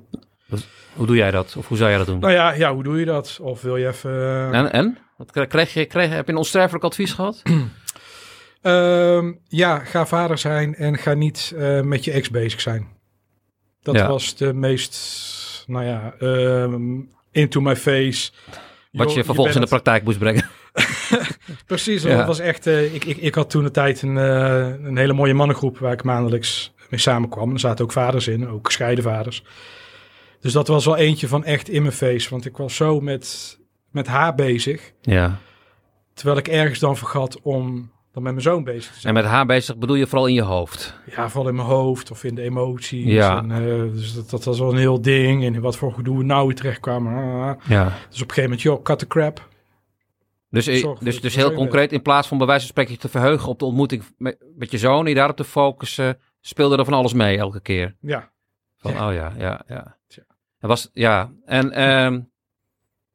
Hoe 0.94 1.06
doe 1.06 1.16
jij 1.16 1.32
dat? 1.32 1.56
Of 1.58 1.68
hoe 1.68 1.78
zou 1.78 1.90
jij 1.90 1.98
dat 1.98 2.08
doen? 2.08 2.20
nou 2.20 2.34
ja, 2.34 2.54
ja, 2.54 2.74
hoe 2.74 2.84
doe 2.84 3.00
je 3.00 3.06
dat? 3.06 3.40
Of 3.42 3.62
wil 3.62 3.78
je 3.78 3.88
even... 3.88 4.54
En? 4.54 4.72
en? 4.72 4.98
Wat 5.18 5.48
kreeg 5.48 5.74
je, 5.74 5.86
kreeg, 5.86 6.10
heb 6.10 6.26
je 6.26 6.32
een 6.32 6.38
onsterfelijk 6.38 6.84
advies 6.84 7.14
gehad? 7.14 7.42
Ehm, 8.68 9.34
ja, 9.48 9.80
ga 9.80 10.06
vader 10.06 10.38
zijn 10.38 10.76
en 10.76 10.98
ga 10.98 11.14
niet 11.14 11.54
eh, 11.58 11.82
met 11.82 12.04
je 12.04 12.12
ex 12.12 12.30
bezig 12.30 12.62
zijn. 12.62 12.88
Dat 13.82 13.96
Ja. 13.96 14.08
was 14.08 14.36
de 14.36 14.54
meest, 14.54 15.64
nou 15.68 15.86
ja, 15.86 16.14
ehm, 16.20 17.00
into 17.32 17.62
my 17.62 17.76
face. 17.76 18.32
Wat 18.92 19.14
je 19.14 19.24
vervolgens 19.24 19.56
in 19.56 19.62
de 19.62 19.68
praktijk 19.68 20.04
moest 20.04 20.20
brengen. 20.20 20.50
Precies, 21.66 22.04
Ja. 22.04 22.18
dat 22.18 22.26
was 22.28 22.40
echt... 22.40 22.68
eh, 22.68 22.94
ik, 22.94 23.06
ik, 23.06 23.18
ik 23.18 23.36
had 23.36 23.50
toen 23.50 23.64
de 23.64 23.72
tijd 23.72 24.02
een, 24.02 24.18
eh, 24.18 24.68
een 24.84 24.98
hele 24.98 25.14
mooie 25.14 25.34
mannengroep 25.34 25.78
waar 25.78 25.94
ik 25.94 26.04
maandelijks 26.04 26.74
mee 26.90 27.00
samenkwam. 27.00 27.54
Er 27.54 27.60
zaten 27.60 27.86
ook 27.86 27.92
vaders 27.92 28.28
in, 28.28 28.48
ook 28.50 28.66
gescheiden 28.66 29.04
vaders. 29.04 29.44
Dus 30.40 30.54
dat 30.54 30.68
was 30.68 30.86
wel 30.86 30.98
eentje 30.98 31.28
van 31.28 31.44
echt 31.46 31.70
in 31.70 31.82
mijn 31.82 31.94
face. 31.94 32.30
Want 32.30 32.46
ik 32.46 32.58
was 32.58 32.76
zo 32.76 33.00
met, 33.02 33.58
met 33.92 34.08
haar 34.08 34.36
bezig. 34.36 34.92
Ja. 35.02 35.38
Terwijl 36.14 36.38
ik 36.38 36.48
ergens 36.48 36.80
dan 36.80 36.98
vergat 36.98 37.42
om 37.42 37.92
dan 38.24 38.26
met 38.26 38.44
mijn 38.44 38.56
zoon 38.56 38.64
bezig 38.64 38.94
te 38.94 39.00
zijn. 39.00 39.16
En 39.16 39.22
met 39.22 39.32
haar 39.32 39.46
bezig 39.46 39.78
bedoel 39.78 39.96
je 39.96 40.08
vooral 40.08 40.28
in 40.28 40.34
je 40.34 40.42
hoofd? 40.42 41.00
Ja, 41.16 41.30
vooral 41.30 41.50
in 41.50 41.56
mijn 41.56 41.68
hoofd 41.68 42.12
of 42.12 42.24
in 42.24 42.36
de 42.36 42.42
emoties. 42.42 43.06
Ja. 43.06 43.38
En, 43.38 43.52
eh, 43.52 43.94
dus 43.94 44.14
dat, 44.14 44.30
dat 44.30 44.44
was 44.44 44.60
wel 44.60 44.72
een 44.72 44.78
heel 44.78 45.02
ding. 45.02 45.46
En 45.46 45.62
wat 45.62 45.78
voor 45.78 45.94
gedoe 45.94 46.18
we 46.18 46.24
nou 46.24 46.46
weer 46.48 46.56
terecht 46.56 46.80
kwamen. 46.80 47.14
Ah. 47.14 47.56
Ja. 47.70 47.84
Dus 47.84 48.22
op 48.22 48.28
een 48.28 48.34
gegeven 48.34 48.44
moment, 48.44 48.62
joh, 48.62 48.82
cut 48.84 49.00
the 49.00 49.08
crap. 49.08 49.48
Dus, 50.50 50.68
eh, 50.68 50.92
dus, 51.00 51.22
dus 51.22 51.36
heel 51.36 51.54
concreet, 51.54 51.92
in 51.92 52.02
plaats 52.02 52.28
van 52.28 52.38
bij 52.38 52.48
wijze 52.48 52.62
van 52.62 52.70
spreken 52.70 52.94
je 52.94 53.00
te 53.00 53.10
verheugen 53.10 53.50
op 53.50 53.60
de 53.60 53.66
ontmoeting 53.66 54.04
met, 54.18 54.38
met 54.56 54.72
je 54.72 54.78
zoon, 54.78 55.04
en 55.04 55.10
je 55.10 55.16
daarop 55.16 55.36
te 55.36 55.44
focussen, 55.44 56.20
speelde 56.42 56.78
er 56.78 56.86
van 56.86 56.94
alles 56.94 57.14
mee 57.14 57.38
elke 57.38 57.62
keer. 57.62 57.96
Ja, 58.02 58.32
Van, 58.78 58.92
Ja. 58.92 59.08
oh 59.08 59.14
ja, 59.14 59.34
ja, 59.38 59.62
ja. 59.68 59.98
Tja. 60.08 60.24
En 60.60 60.68
was, 60.68 60.90
ja, 60.94 61.32
en, 61.46 61.72
ehm, 61.72 62.20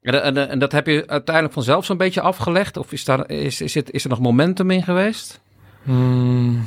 en, 0.02 0.22
en, 0.22 0.48
en 0.48 0.58
dat 0.58 0.72
heb 0.72 0.86
je 0.86 1.06
uiteindelijk 1.06 1.54
vanzelf 1.54 1.84
zo'n 1.84 1.96
beetje 1.96 2.20
afgelegd? 2.20 2.76
Of 2.76 2.92
is, 2.92 3.04
daar, 3.04 3.30
is, 3.30 3.60
is, 3.60 3.74
het, 3.74 3.90
is 3.90 4.04
er 4.04 4.10
nog 4.10 4.20
momentum 4.20 4.70
in 4.70 4.82
geweest? 4.82 5.40
Hmm. 5.82 6.64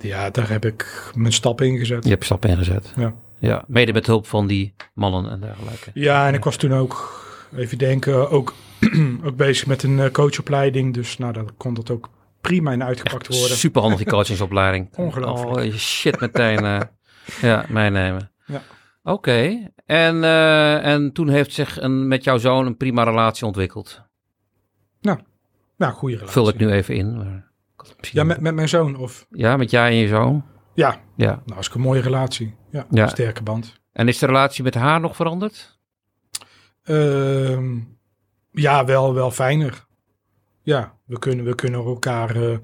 ja 0.00 0.30
daar 0.30 0.48
heb 0.48 0.64
ik 0.64 1.10
mijn 1.14 1.32
stap 1.32 1.60
in 1.60 1.78
gezet. 1.78 2.04
Je 2.04 2.10
hebt 2.10 2.24
stap 2.24 2.44
ingezet. 2.44 2.92
Ja. 2.96 3.14
Ja, 3.42 3.64
mede 3.66 3.92
met 3.92 4.06
hulp 4.06 4.26
van 4.26 4.46
die 4.46 4.74
mannen 4.94 5.30
en 5.30 5.40
dergelijke. 5.40 5.90
Ja, 5.94 6.26
en 6.26 6.34
ik 6.34 6.44
was 6.44 6.56
toen 6.56 6.72
ook, 6.72 7.24
even 7.56 7.78
denken, 7.78 8.30
ook, 8.30 8.54
ook 9.26 9.36
bezig 9.36 9.66
met 9.66 9.82
een 9.82 10.00
eh, 10.00 10.10
coachopleiding. 10.10 10.94
Dus 10.94 11.18
nou, 11.18 11.32
daar 11.32 11.44
kon 11.56 11.74
dat 11.74 11.90
ook 11.90 12.08
prima 12.40 12.72
in 12.72 12.84
uitgepakt 12.84 13.26
worden. 13.28 13.56
Superhandig 13.56 13.98
die 13.98 14.08
coachingsopleiding. 14.14 14.88
Ongelooflijk. 14.96 15.56
Oh, 15.56 15.78
shit 15.78 16.20
meteen 16.20 16.64
eh, 16.64 16.80
ja, 17.40 17.64
meenemen. 17.68 18.30
Ja. 18.46 18.62
Oké, 19.02 19.68
en, 19.86 20.24
eh, 20.24 20.86
en 20.86 21.12
toen 21.12 21.28
heeft 21.28 21.52
zich 21.52 21.80
een, 21.80 22.08
met 22.08 22.24
jouw 22.24 22.38
zoon 22.38 22.66
een 22.66 22.76
prima 22.76 23.02
relatie 23.02 23.46
ontwikkeld. 23.46 24.02
Nou, 25.76 25.94
goede 25.94 26.14
relatie. 26.14 26.32
Vul 26.34 26.48
ik 26.48 26.56
nu 26.58 26.70
even 26.70 26.94
in. 26.94 27.16
Maar 27.16 27.50
Ja, 28.00 28.24
met, 28.24 28.40
met 28.40 28.54
mijn 28.54 28.68
zoon 28.68 28.96
of... 28.96 29.26
ja, 29.30 29.56
met 29.56 29.70
jij 29.70 29.88
en 29.90 29.94
je 29.96 30.08
zoon. 30.08 30.44
Ja, 30.74 31.00
Ja. 31.16 31.42
nou, 31.46 31.60
is 31.60 31.70
een 31.74 31.80
mooie 31.80 32.00
relatie. 32.00 32.54
Ja, 32.70 32.86
Ja. 32.90 33.02
een 33.02 33.08
sterke 33.08 33.42
band. 33.42 33.80
En 33.92 34.08
is 34.08 34.18
de 34.18 34.26
relatie 34.26 34.64
met 34.64 34.74
haar 34.74 35.00
nog 35.00 35.16
veranderd? 35.16 35.78
Ehm, 36.82 37.78
ja, 38.50 38.84
wel, 38.84 39.14
wel 39.14 39.30
fijner. 39.30 39.86
Ja, 40.62 40.94
we 41.04 41.18
kunnen, 41.18 41.44
we 41.44 41.54
kunnen 41.54 41.84
elkaar... 41.84 42.36
eh, 42.36 42.56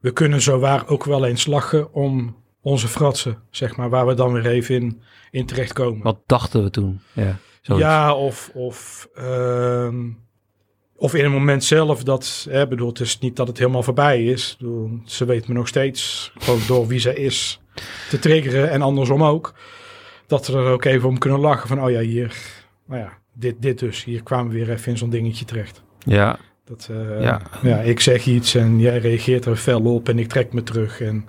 we 0.00 0.12
kunnen 0.12 0.40
zo 0.40 0.58
waar 0.58 0.88
ook 0.88 1.04
wel 1.04 1.24
eens 1.24 1.46
lachen 1.46 1.92
om 1.92 2.39
onze 2.62 2.88
fratsen, 2.88 3.38
zeg 3.50 3.76
maar. 3.76 3.90
Waar 3.90 4.06
we 4.06 4.14
dan 4.14 4.32
weer 4.32 4.46
even 4.46 4.74
in, 4.74 5.00
in 5.30 5.46
terechtkomen. 5.46 6.02
Wat 6.02 6.18
dachten 6.26 6.62
we 6.62 6.70
toen? 6.70 7.00
Ja, 7.12 7.36
zoiets. 7.62 7.84
Ja, 7.86 8.14
of, 8.14 8.50
of, 8.54 9.08
ehm, 9.14 9.96
of 10.96 11.14
in 11.14 11.24
een 11.24 11.32
moment 11.32 11.64
zelf 11.64 12.02
dat, 12.04 12.46
hè, 12.50 12.68
bedoel, 12.68 12.88
het 12.88 13.00
is 13.00 13.18
niet 13.18 13.36
dat 13.36 13.46
het 13.48 13.58
helemaal 13.58 13.82
voorbij 13.82 14.24
is. 14.24 14.56
Bedoel, 14.58 14.90
ze 15.04 15.24
weet 15.24 15.48
me 15.48 15.54
nog 15.54 15.68
steeds, 15.68 16.32
gewoon 16.38 16.60
door 16.66 16.86
wie 16.86 17.00
ze 17.00 17.14
is, 17.14 17.60
te 18.08 18.18
triggeren 18.18 18.70
en 18.70 18.82
andersom 18.82 19.24
ook. 19.24 19.54
Dat 20.26 20.46
we 20.46 20.52
er 20.56 20.70
ook 20.70 20.84
even 20.84 21.08
om 21.08 21.18
kunnen 21.18 21.40
lachen 21.40 21.68
van, 21.68 21.82
oh 21.82 21.90
ja, 21.90 22.00
hier, 22.00 22.36
nou 22.86 23.00
ja, 23.00 23.12
dit, 23.34 23.62
dit 23.62 23.78
dus. 23.78 24.04
Hier 24.04 24.22
kwamen 24.22 24.52
we 24.52 24.58
weer 24.58 24.70
even 24.70 24.92
in 24.92 24.98
zo'n 24.98 25.10
dingetje 25.10 25.44
terecht. 25.44 25.82
ja, 25.98 26.38
Dat, 26.64 26.88
eh, 26.90 27.22
Ja. 27.22 27.40
ja. 27.62 27.76
ik 27.78 28.00
zeg 28.00 28.26
iets 28.26 28.54
en 28.54 28.78
jij 28.80 28.98
reageert 28.98 29.44
er 29.44 29.56
fel 29.56 29.80
op 29.94 30.08
en 30.08 30.18
ik 30.18 30.28
trek 30.28 30.52
me 30.52 30.62
terug. 30.62 31.00
En, 31.00 31.28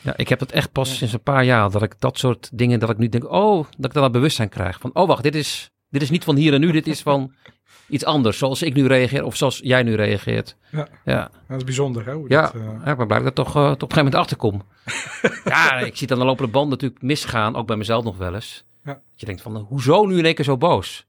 ja, 0.00 0.16
ik 0.16 0.28
heb 0.28 0.40
het 0.40 0.52
echt 0.52 0.72
pas 0.72 0.96
sinds 0.96 1.12
een 1.12 1.22
paar 1.22 1.44
jaar 1.44 1.70
dat 1.70 1.82
ik 1.82 1.94
dat 1.98 2.18
soort 2.18 2.50
dingen, 2.52 2.78
dat 2.78 2.90
ik 2.90 2.98
nu 2.98 3.08
denk, 3.08 3.30
oh, 3.30 3.66
dat 3.76 3.86
ik 3.86 3.92
dan 3.92 4.02
dat 4.02 4.12
bewustzijn 4.12 4.48
krijg. 4.48 4.78
Van, 4.80 4.90
oh 4.94 5.06
wacht, 5.06 5.22
dit 5.22 5.34
is, 5.34 5.70
dit 5.88 6.02
is 6.02 6.10
niet 6.10 6.24
van 6.24 6.36
hier 6.36 6.54
en 6.54 6.60
nu, 6.60 6.72
dit 6.72 6.86
is 6.86 7.00
van 7.00 7.32
iets 7.88 8.04
anders. 8.04 8.38
Zoals 8.38 8.62
ik 8.62 8.74
nu 8.74 8.86
reageer 8.86 9.24
of 9.24 9.36
zoals 9.36 9.60
jij 9.62 9.82
nu 9.82 9.94
reageert. 9.94 10.56
Ja. 10.70 10.88
ja. 11.04 11.30
dat 11.48 11.56
is 11.56 11.64
bijzonder, 11.64 12.06
hè? 12.06 12.12
hoe 12.12 12.28
Ja, 12.28 12.42
dat, 12.42 12.54
eh, 12.54 12.82
ja, 12.84 13.04
blijkt 13.04 13.24
dat 13.24 13.34
toch, 13.34 13.56
eh, 13.56 13.70
tot 13.70 13.82
op 13.82 13.90
een 13.90 13.96
gegeven 13.96 14.04
moment 14.04 14.14
achterkom. 14.14 14.62
ja, 15.44 15.78
ik 15.78 15.96
zie 15.96 16.10
aan 16.10 16.18
de 16.18 16.24
lopende 16.24 16.50
band 16.50 16.70
natuurlijk 16.70 17.02
misgaan, 17.02 17.56
ook 17.56 17.66
bij 17.66 17.76
mezelf 17.76 18.04
nog 18.04 18.16
wel 18.16 18.34
eens. 18.34 18.64
Ja. 18.84 18.92
Dat 18.92 19.02
je 19.14 19.26
denkt 19.26 19.42
van, 19.42 19.56
hoezo 19.56 20.06
nu 20.06 20.18
in 20.18 20.24
één 20.24 20.34
keer 20.34 20.44
zo 20.44 20.56
boos? 20.56 21.06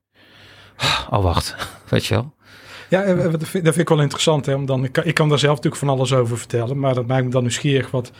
Oh, 1.10 1.24
wacht. 1.24 1.56
Weet 1.90 2.06
je 2.06 2.14
wel? 2.14 2.34
Ja, 2.90 3.04
en 3.04 3.18
dat 3.18 3.48
vind, 3.48 3.66
dat 3.66 3.74
vind 3.74 3.78
ik 3.78 3.90
wel 3.90 4.02
interessant. 4.02 4.46
Hè? 4.46 4.54
Om 4.54 4.66
dan, 4.66 4.84
ik, 4.84 4.92
kan, 4.92 5.04
ik 5.04 5.14
kan 5.14 5.30
daar 5.30 5.40
zelf 5.40 5.56
natuurlijk 5.56 5.84
van 5.84 5.94
alles 5.94 6.14
over 6.14 6.38
vertellen. 6.38 6.80
Maar 6.80 6.94
dat 6.94 7.08
maakt 7.08 7.24
me 7.24 7.30
dan 7.30 7.42
nieuwsgierig 7.42 7.92
wat, 7.92 8.12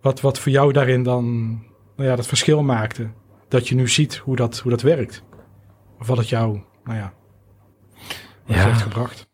wat, 0.00 0.20
wat 0.20 0.38
voor 0.38 0.52
jou 0.52 0.72
daarin 0.72 1.02
dan 1.02 1.50
nou 1.96 2.08
ja, 2.10 2.16
dat 2.16 2.26
verschil 2.26 2.62
maakte. 2.62 3.10
Dat 3.48 3.68
je 3.68 3.74
nu 3.74 3.88
ziet 3.88 4.16
hoe 4.16 4.36
dat, 4.36 4.58
hoe 4.58 4.70
dat 4.70 4.82
werkt. 4.82 5.22
Of 5.98 6.06
wat 6.06 6.18
het 6.18 6.28
jou, 6.28 6.60
nou 6.84 6.98
ja, 6.98 7.12
Ja. 8.44 8.64
heeft 8.64 8.82
gebracht. 8.82 9.28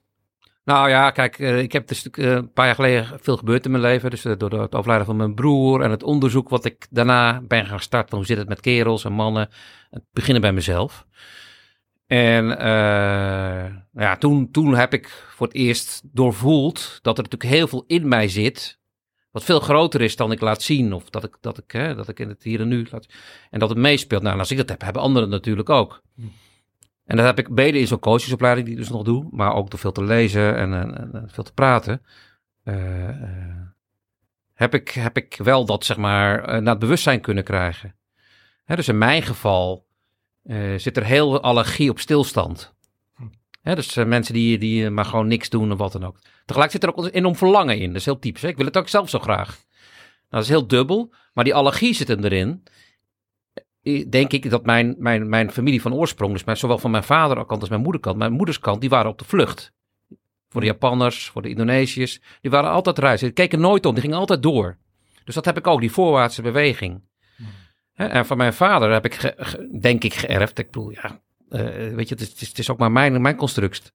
Nou 0.65 0.89
ja, 0.89 1.11
kijk, 1.11 1.39
eh, 1.39 1.59
ik 1.59 1.73
heb 1.73 1.89
dus 1.89 2.11
eh, 2.11 2.31
een 2.31 2.53
paar 2.53 2.67
jaar 2.67 2.75
geleden 2.75 3.19
veel 3.21 3.37
gebeurd 3.37 3.65
in 3.65 3.71
mijn 3.71 3.83
leven. 3.83 4.11
Dus 4.11 4.25
eh, 4.25 4.33
door 4.37 4.61
het 4.61 4.75
overlijden 4.75 5.07
van 5.07 5.17
mijn 5.17 5.35
broer 5.35 5.81
en 5.81 5.91
het 5.91 6.03
onderzoek 6.03 6.49
wat 6.49 6.65
ik 6.65 6.87
daarna 6.91 7.41
ben 7.41 7.67
gaan 7.67 7.81
starten. 7.81 8.17
Hoe 8.17 8.27
zit 8.27 8.39
het 8.39 8.49
met 8.49 8.61
kerels 8.61 9.05
en 9.05 9.13
mannen? 9.13 9.49
Het 9.91 10.03
beginnen 10.13 10.43
bij 10.43 10.53
mezelf. 10.53 11.07
En 12.07 12.47
ja, 13.93 14.17
toen, 14.19 14.51
toen 14.51 14.75
heb 14.75 14.93
ik 14.93 15.09
voor 15.09 15.47
het 15.47 15.57
eerst 15.57 16.03
doorvoeld 16.13 16.99
dat 17.03 17.19
er 17.19 17.23
natuurlijk 17.23 17.53
heel 17.53 17.69
veel 17.69 17.85
in 17.87 18.09
mij 18.09 18.29
zit. 18.29 18.79
Wat 19.35 19.45
veel 19.45 19.61
groter 19.61 20.01
is 20.01 20.17
dan 20.17 20.33
ik 20.33 20.41
laat 20.41 20.63
zien. 20.63 20.93
Of 20.93 21.11
dat 21.11 21.25
ik, 21.25 21.37
dat 21.41 21.59
ik, 21.59 21.71
hè, 21.73 21.95
dat 21.95 22.09
ik 22.09 22.21
in 22.21 22.29
het 22.29 22.43
hier 22.43 22.61
en 22.61 22.69
nu 22.69 22.87
laat 22.91 23.07
En 23.51 23.59
dat 23.59 23.69
het 23.69 23.79
meespeelt. 23.79 24.23
Nou, 24.23 24.35
en 24.35 24.41
als 24.41 24.51
ik 24.51 24.57
dat 24.57 24.69
heb, 24.69 24.81
hebben 24.81 25.03
anderen 25.03 25.29
natuurlijk 25.29 25.71
ook. 25.71 26.03
En 27.05 27.17
dat 27.17 27.27
heb 27.27 27.39
ik 27.39 27.49
mede 27.49 27.79
in 27.79 27.87
zo'n 27.87 27.99
coachesopleiding 27.99 28.67
die 28.67 28.77
ik 28.77 28.83
dus 28.83 28.91
nog 28.91 29.03
doe. 29.03 29.29
Maar 29.31 29.55
ook 29.55 29.71
door 29.71 29.79
veel 29.79 29.93
te 29.93 30.05
lezen 30.05 30.57
en, 30.57 30.73
en, 30.73 31.29
veel 31.31 31.45
te 31.45 31.53
praten. 31.53 32.03
eh, 32.65 33.09
eh, 33.09 33.17
heb, 34.53 34.75
ik, 34.75 34.89
heb 34.89 35.17
ik 35.17 35.37
wel 35.37 35.65
dat 35.65 35.85
zeg 35.85 35.97
maar 35.97 36.45
eh, 36.45 36.61
naar 36.61 36.71
het 36.71 36.79
bewustzijn 36.79 37.21
kunnen 37.21 37.45
krijgen. 37.45 37.97
Hè, 38.65 38.77
dus 38.77 38.89
in 38.89 38.99
mijn 38.99 39.23
geval 39.23 39.87
zit 40.77 40.97
er 40.97 41.05
heel 41.05 41.31
veel 41.31 41.43
allergie 41.43 41.91
op 41.91 41.99
stilstand. 41.99 42.75
Dus 43.65 43.97
eh, 43.97 44.07
mensen 44.07 44.35
die, 44.35 44.59
die 44.59 44.85
eh, 44.85 44.91
maar 44.91 45.05
gewoon 45.05 45.27
niks 45.27 45.49
doen 45.49 45.73
of 45.73 45.79
wat 45.79 45.93
dan 45.93 46.05
ook. 46.05 46.19
Tegelijk 46.45 46.71
zit 46.71 46.83
er 46.83 46.89
ook 46.89 47.05
een 47.05 47.11
enorm 47.11 47.37
verlangen 47.37 47.79
in. 47.79 47.87
Dat 47.87 47.97
is 47.97 48.05
heel 48.05 48.19
typisch. 48.19 48.43
Hè? 48.43 48.49
Ik 48.49 48.57
wil 48.57 48.67
het 48.67 48.77
ook 48.77 48.89
zelf 48.89 49.11
zo 49.11 49.19
graag. 49.19 49.47
Nou, 49.49 49.57
dat 50.29 50.43
is 50.43 50.49
heel 50.49 50.67
dubbel. 50.67 51.15
Maar 51.33 51.45
die 51.45 51.55
allergie 51.55 51.95
zit 51.95 52.09
hem 52.09 52.25
erin. 52.25 52.63
Eh, 53.83 54.11
Denk 54.11 54.33
ik 54.33 54.51
dat 54.51 54.65
mijn, 54.65 54.95
mijn, 54.99 55.29
mijn 55.29 55.51
familie 55.51 55.81
van 55.81 55.95
oorsprong, 55.95 56.33
dus 56.33 56.45
mijn, 56.45 56.57
zowel 56.57 56.79
van 56.79 56.91
mijn 56.91 57.05
vaderkant 57.05 57.61
als 57.61 57.71
mijn 57.71 57.83
moederkant, 57.83 58.17
mijn 58.17 58.33
moederskant, 58.33 58.81
die 58.81 58.91
waren 58.91 59.11
op 59.11 59.19
de 59.19 59.25
vlucht. 59.25 59.73
Voor 60.49 60.61
de 60.61 60.67
Japanners, 60.67 61.29
voor 61.29 61.43
de 61.43 61.49
Indonesiërs. 61.49 62.21
Die 62.41 62.51
waren 62.51 62.71
altijd 62.71 62.99
reizen. 62.99 63.27
Die 63.27 63.35
keken 63.35 63.61
nooit 63.61 63.87
om, 63.87 63.93
die 63.95 64.03
gingen 64.03 64.19
altijd 64.19 64.43
door. 64.43 64.79
Dus 65.25 65.35
dat 65.35 65.45
heb 65.45 65.57
ik 65.57 65.67
ook, 65.67 65.81
die 65.81 65.93
voorwaartse 65.93 66.43
beweging. 66.43 67.03
Hè, 67.93 68.07
En 68.07 68.27
van 68.27 68.37
mijn 68.37 68.55
vader 68.55 68.93
heb 68.93 69.05
ik, 69.05 69.35
denk 69.81 70.05
ik, 70.05 70.15
geërfd. 70.15 70.59
Ik 70.59 70.67
bedoel, 70.71 70.91
ja, 70.91 71.21
weet 71.95 72.09
je, 72.09 72.15
het 72.15 72.41
is, 72.41 72.49
het 72.49 72.59
is, 72.59 72.71
ook 72.71 72.79
maar 72.79 72.93
mijn, 72.93 73.23
mijn 73.23 73.37
construct. 73.37 73.93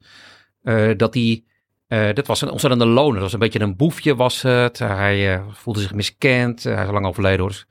Eh, 0.62 0.90
dat 0.98 1.14
hij, 1.14 1.44
eh 1.88 2.14
dit 2.14 2.28
was 2.28 2.42
een 2.42 2.50
ontzettende 2.50 2.86
loner. 2.86 3.14
Dat 3.14 3.22
was 3.22 3.34
een 3.34 3.40
beetje 3.40 3.60
een 3.60 3.76
boefje 3.76 4.16
was 4.16 4.42
het. 4.42 4.80
Hij 4.80 5.34
eh, 5.36 5.48
voelde 5.52 5.80
zich 5.80 5.94
miskend. 5.94 6.64
hij 6.64 6.74
is 6.82 6.88
al 6.88 6.94
lang 6.94 7.06
overleden 7.06 7.40
hoor. 7.40 7.66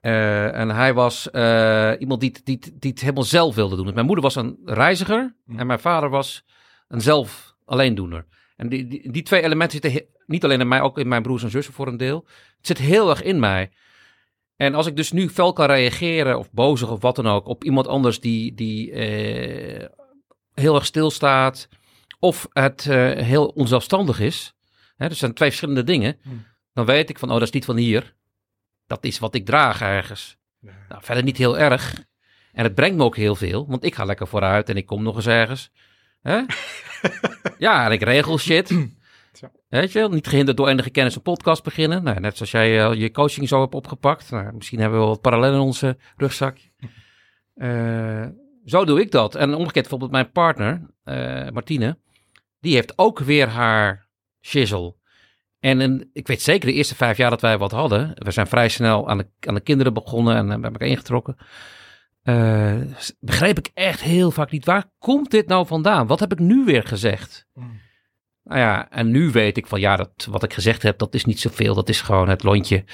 Eh, 0.00 0.54
en 0.58 0.68
hij 0.68 0.94
was 0.94 1.30
eh, 1.30 1.92
iemand 1.98 2.20
die, 2.20 2.30
het- 2.32 2.44
die, 2.46 2.58
die 2.78 2.90
het 2.90 3.00
helemaal 3.00 3.22
zelf 3.22 3.54
wilde 3.54 3.76
doen. 3.76 3.84
Dus 3.84 3.94
mijn 3.94 4.06
moeder 4.06 4.24
was 4.24 4.34
een 4.36 4.58
reiziger 4.64 5.34
en 5.56 5.66
mijn 5.66 5.78
vader 5.80 6.08
was 6.08 6.44
een 6.88 7.00
zelf 7.00 7.54
alleendoener. 7.64 8.26
En 8.56 8.68
die, 8.68 8.86
die, 8.86 9.12
die 9.12 9.22
twee 9.22 9.42
elementen 9.42 9.80
zitten 9.80 9.92
he- 9.92 10.06
niet 10.26 10.44
alleen 10.44 10.60
in 10.60 10.68
mij, 10.68 10.80
ook 10.80 10.98
in 10.98 11.08
mijn 11.08 11.22
broers 11.22 11.42
en 11.42 11.50
zussen 11.50 11.74
voor 11.74 11.86
een 11.86 11.96
deel. 11.96 12.26
Het 12.56 12.66
zit 12.66 12.78
heel 12.78 13.10
erg 13.10 13.22
in 13.22 13.40
mij. 13.40 13.70
En 14.56 14.74
als 14.74 14.86
ik 14.86 14.96
dus 14.96 15.12
nu 15.12 15.28
fel 15.28 15.52
kan 15.52 15.66
reageren 15.66 16.38
of 16.38 16.50
bozig 16.50 16.90
of 16.90 17.00
wat 17.00 17.16
dan 17.16 17.26
ook 17.26 17.46
op 17.46 17.64
iemand 17.64 17.86
anders 17.86 18.20
die, 18.20 18.54
die 18.54 18.92
eh, 18.92 19.88
heel 20.54 20.74
erg 20.74 20.86
stilstaat 20.86 21.68
of 22.18 22.48
het 22.52 22.86
eh, 22.86 23.12
heel 23.12 23.46
onzelfstandig 23.46 24.20
is. 24.20 24.54
Hè, 24.96 25.08
dus 25.08 25.18
zijn 25.18 25.34
twee 25.34 25.48
verschillende 25.48 25.84
dingen. 25.84 26.16
Hmm. 26.22 26.46
Dan 26.72 26.84
weet 26.84 27.10
ik 27.10 27.18
van, 27.18 27.28
oh 27.28 27.34
dat 27.34 27.42
is 27.42 27.50
niet 27.50 27.64
van 27.64 27.76
hier. 27.76 28.14
Dat 28.86 29.04
is 29.04 29.18
wat 29.18 29.34
ik 29.34 29.46
draag 29.46 29.80
ergens. 29.80 30.36
Nou, 30.60 31.02
verder 31.02 31.24
niet 31.24 31.36
heel 31.36 31.58
erg. 31.58 32.04
En 32.52 32.64
het 32.64 32.74
brengt 32.74 32.96
me 32.96 33.02
ook 33.04 33.16
heel 33.16 33.34
veel, 33.34 33.66
want 33.66 33.84
ik 33.84 33.94
ga 33.94 34.04
lekker 34.04 34.28
vooruit 34.28 34.68
en 34.68 34.76
ik 34.76 34.86
kom 34.86 35.02
nog 35.02 35.16
eens 35.16 35.26
ergens. 35.26 35.70
Hè? 36.20 36.40
ja, 37.58 37.86
en 37.86 37.92
ik 37.92 38.02
regel 38.02 38.38
shit. 38.38 38.88
Weet 39.80 39.92
je 39.92 40.08
niet 40.10 40.26
gehinderd 40.26 40.56
door 40.56 40.68
enige 40.68 40.90
kennis 40.90 41.14
een 41.14 41.22
podcast 41.22 41.62
beginnen. 41.62 42.02
Nou, 42.02 42.20
net 42.20 42.36
zoals 42.36 42.50
jij 42.50 42.84
eh, 42.84 42.94
je 43.00 43.10
coaching 43.10 43.48
zo 43.48 43.60
hebt 43.60 43.74
opgepakt. 43.74 44.30
Nou, 44.30 44.52
misschien 44.54 44.78
hebben 44.78 44.98
we 44.98 45.04
wel 45.04 45.14
wat 45.14 45.22
parallellen 45.22 45.54
in 45.54 45.64
onze 45.64 45.96
rugzakje. 46.16 46.70
Eh, 47.54 48.26
zo 48.64 48.84
doe 48.84 49.00
ik 49.00 49.10
dat. 49.10 49.34
En 49.34 49.54
omgekeerd 49.54 49.74
bijvoorbeeld 49.74 50.10
mijn 50.10 50.30
partner, 50.30 50.90
eh, 51.04 51.48
Martine, 51.50 51.98
die 52.60 52.74
heeft 52.74 52.98
ook 52.98 53.18
weer 53.18 53.48
haar 53.48 54.08
shizzle. 54.40 54.94
En 55.60 56.10
ik 56.12 56.26
weet 56.26 56.42
zeker 56.42 56.68
de 56.68 56.74
eerste 56.74 56.94
vijf 56.94 57.16
jaar 57.16 57.30
dat 57.30 57.40
wij 57.40 57.58
wat 57.58 57.72
hadden. 57.72 58.12
We 58.14 58.30
zijn 58.30 58.46
vrij 58.46 58.68
snel 58.68 59.08
aan 59.08 59.18
de, 59.18 59.26
aan 59.40 59.54
de 59.54 59.60
kinderen 59.60 59.94
begonnen 59.94 60.36
en 60.36 60.50
hebben 60.50 60.72
elkaar 60.72 60.88
ingetrokken. 60.88 61.36
begreep 63.20 63.58
ik 63.58 63.70
echt 63.74 64.02
heel 64.02 64.30
vaak 64.30 64.50
niet. 64.50 64.64
Waar 64.64 64.90
komt 64.98 65.30
dit 65.30 65.46
nou 65.46 65.66
vandaan? 65.66 66.06
Wat 66.06 66.20
heb 66.20 66.32
ik 66.32 66.38
nu 66.38 66.64
weer 66.64 66.82
gezegd? 66.82 67.46
Mm. 67.54 67.83
Nou 68.44 68.60
ja, 68.60 68.90
en 68.90 69.10
nu 69.10 69.30
weet 69.30 69.56
ik 69.56 69.66
van 69.66 69.80
ja, 69.80 69.96
dat, 69.96 70.26
wat 70.30 70.42
ik 70.42 70.52
gezegd 70.52 70.82
heb, 70.82 70.98
dat 70.98 71.14
is 71.14 71.24
niet 71.24 71.40
zoveel. 71.40 71.74
Dat 71.74 71.88
is 71.88 72.00
gewoon 72.00 72.28
het 72.28 72.42
lontje. 72.42 72.84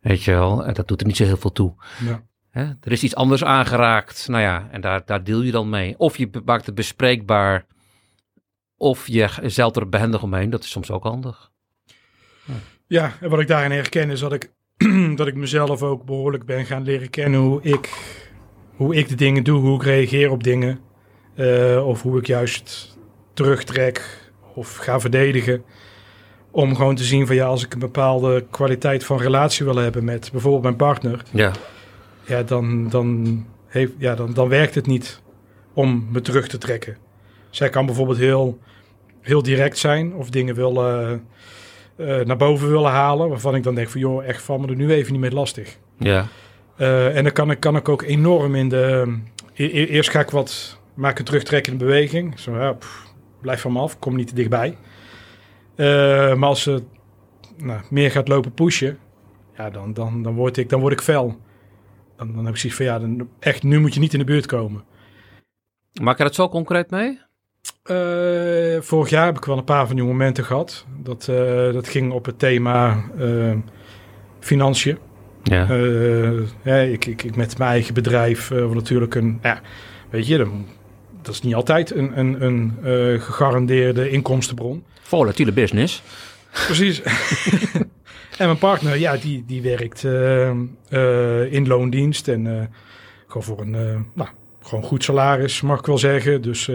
Weet 0.00 0.22
je 0.22 0.30
wel, 0.30 0.64
en 0.64 0.74
dat 0.74 0.88
doet 0.88 1.00
er 1.00 1.06
niet 1.06 1.16
zo 1.16 1.24
heel 1.24 1.36
veel 1.36 1.52
toe. 1.52 1.74
Ja. 2.04 2.22
Hè? 2.50 2.62
Er 2.64 2.92
is 2.92 3.02
iets 3.02 3.14
anders 3.14 3.44
aangeraakt. 3.44 4.28
Nou 4.28 4.42
ja, 4.42 4.68
en 4.70 4.80
daar, 4.80 5.02
daar 5.04 5.24
deel 5.24 5.42
je 5.42 5.50
dan 5.50 5.68
mee. 5.68 5.94
Of 5.98 6.16
je 6.16 6.30
maakt 6.44 6.66
het 6.66 6.74
bespreekbaar. 6.74 7.66
Of 8.76 9.06
je 9.08 9.28
zeilt 9.42 9.76
er 9.76 9.88
behendig 9.88 10.22
omheen. 10.22 10.50
Dat 10.50 10.64
is 10.64 10.70
soms 10.70 10.90
ook 10.90 11.02
handig. 11.02 11.50
Ja, 12.86 13.12
en 13.20 13.30
wat 13.30 13.40
ik 13.40 13.46
daarin 13.48 13.70
herken 13.70 14.10
is 14.10 14.20
dat 14.20 14.32
ik, 14.32 14.52
dat 15.16 15.26
ik 15.26 15.34
mezelf 15.34 15.82
ook 15.82 16.04
behoorlijk 16.04 16.44
ben 16.46 16.66
gaan 16.66 16.82
leren 16.82 17.10
kennen 17.10 17.40
hoe 17.40 17.62
ik, 17.62 17.88
hoe 18.76 18.94
ik 18.94 19.08
de 19.08 19.14
dingen 19.14 19.44
doe, 19.44 19.60
hoe 19.60 19.76
ik 19.76 19.82
reageer 19.82 20.30
op 20.30 20.42
dingen. 20.42 20.80
eh, 21.34 21.86
of 21.86 22.02
hoe 22.02 22.18
ik 22.18 22.26
juist 22.26 22.98
terugtrek 23.34 24.27
of 24.58 24.76
ga 24.76 25.00
verdedigen. 25.00 25.62
Om 26.50 26.76
gewoon 26.76 26.94
te 26.94 27.04
zien 27.04 27.26
van 27.26 27.36
ja, 27.36 27.46
als 27.46 27.64
ik 27.64 27.72
een 27.72 27.78
bepaalde 27.78 28.44
kwaliteit 28.50 29.04
van 29.04 29.18
relatie 29.18 29.64
wil 29.64 29.76
hebben 29.76 30.04
met 30.04 30.28
bijvoorbeeld 30.32 30.62
mijn 30.62 30.76
partner. 30.76 31.22
Ja, 31.30 31.52
Ja, 32.24 32.42
dan, 32.42 32.88
dan, 32.88 33.44
heeft, 33.66 33.92
ja, 33.98 34.14
dan, 34.14 34.32
dan 34.34 34.48
werkt 34.48 34.74
het 34.74 34.86
niet 34.86 35.20
om 35.72 36.06
me 36.10 36.20
terug 36.20 36.48
te 36.48 36.58
trekken. 36.58 36.96
Zij 37.50 37.68
kan 37.68 37.86
bijvoorbeeld 37.86 38.18
heel, 38.18 38.58
heel 39.20 39.42
direct 39.42 39.78
zijn 39.78 40.14
of 40.14 40.30
dingen 40.30 40.54
willen, 40.54 41.24
eh, 41.96 42.20
naar 42.20 42.36
boven 42.36 42.70
willen 42.70 42.90
halen. 42.90 43.28
Waarvan 43.28 43.54
ik 43.54 43.62
dan 43.62 43.74
denk 43.74 43.88
van 43.88 44.00
joh, 44.00 44.24
echt 44.24 44.42
van 44.42 44.60
me 44.60 44.66
er 44.66 44.76
nu 44.76 44.92
even 44.92 45.12
niet 45.12 45.20
meer 45.20 45.30
lastig. 45.32 45.76
ja, 45.98 46.26
Eh, 46.76 47.16
en 47.16 47.22
dan 47.22 47.32
kan 47.32 47.50
ik, 47.50 47.60
kan 47.60 47.76
ik 47.76 47.88
ook 47.88 48.02
enorm 48.02 48.54
in 48.54 48.68
de... 48.68 49.14
e- 49.54 49.64
e- 49.64 49.84
eerst 49.84 50.10
ga 50.10 50.20
ik 50.20 50.30
wat, 50.30 50.78
maak 50.94 51.18
een 51.18 51.24
terugtrekkende 51.24 51.78
beweging. 51.84 52.38
Zo, 52.40 52.56
ja, 52.56 52.72
pff, 52.72 53.06
blijf 53.40 53.60
van 53.60 53.72
me 53.72 53.78
af, 53.80 53.98
kom 53.98 54.16
niet 54.16 54.28
te 54.28 54.34
dichtbij. 54.34 54.76
Eh, 55.74 55.86
maar 56.34 56.48
als 56.48 56.62
ze 56.62 56.82
nou, 57.56 57.80
meer 57.90 58.10
gaat 58.10 58.28
lopen 58.28 58.52
pushen, 58.52 58.98
ja, 59.56 59.70
dan, 59.70 59.92
dan, 59.94 60.22
dan, 60.22 60.34
word 60.34 60.56
ik, 60.56 60.68
dan 60.68 60.80
word 60.80 60.92
ik 60.92 61.00
fel. 61.00 61.36
Dan, 62.16 62.32
dan 62.34 62.44
heb 62.44 62.54
ik 62.54 62.60
zoiets 62.60 62.78
van, 62.78 62.86
ja, 62.86 62.98
dan, 62.98 63.28
echt, 63.38 63.62
nu 63.62 63.80
moet 63.80 63.94
je 63.94 64.00
niet 64.00 64.12
in 64.12 64.18
de 64.18 64.24
buurt 64.24 64.46
komen. 64.46 64.84
Maak 66.02 66.18
je 66.18 66.24
dat 66.24 66.34
zo 66.34 66.48
concreet 66.48 66.90
mee? 66.90 67.20
Eh, 67.82 68.80
vorig 68.80 69.10
jaar 69.10 69.26
heb 69.26 69.36
ik 69.36 69.44
wel 69.44 69.58
een 69.58 69.64
paar 69.64 69.86
van 69.86 69.96
die 69.96 70.04
momenten 70.04 70.44
gehad. 70.44 70.86
Dat, 71.02 71.28
eh, 71.28 71.72
dat 71.72 71.88
ging 71.88 72.12
op 72.12 72.24
het 72.24 72.38
thema 72.38 73.04
eh, 73.18 73.56
financiën. 74.40 74.98
Ja. 75.42 75.74
Ja, 76.62 76.76
ik, 76.76 77.06
ik, 77.06 77.22
ik 77.22 77.36
met 77.36 77.58
mijn 77.58 77.70
eigen 77.70 77.94
bedrijf 77.94 78.50
natuurlijk 78.50 79.14
een, 79.14 79.38
ja, 79.42 79.60
weet 80.10 80.26
je, 80.26 80.36
dan- 80.38 80.66
dat 81.28 81.36
is 81.36 81.42
niet 81.42 81.54
altijd 81.54 81.94
een, 81.94 82.18
een, 82.18 82.42
een 82.42 82.76
eh, 82.82 83.20
gegarandeerde 83.22 84.10
inkomstenbron. 84.10 84.84
Volatiele 85.00 85.52
business. 85.52 86.02
Precies. 86.50 87.02
en 88.38 88.46
mijn 88.46 88.58
partner, 88.58 88.98
ja, 88.98 89.16
die, 89.16 89.44
die 89.46 89.62
werkt 89.62 90.04
eh, 90.04 90.48
eh, 90.88 91.52
in 91.52 91.66
loondienst 91.66 92.28
en 92.28 92.70
gewoon 93.26 93.42
voor 93.42 93.60
een, 93.60 94.06
nou, 94.14 94.28
gewoon 94.62 94.84
goed 94.84 95.04
salaris, 95.04 95.60
mag 95.60 95.78
ik 95.78 95.86
wel 95.86 95.98
zeggen. 95.98 96.42
Dus 96.42 96.70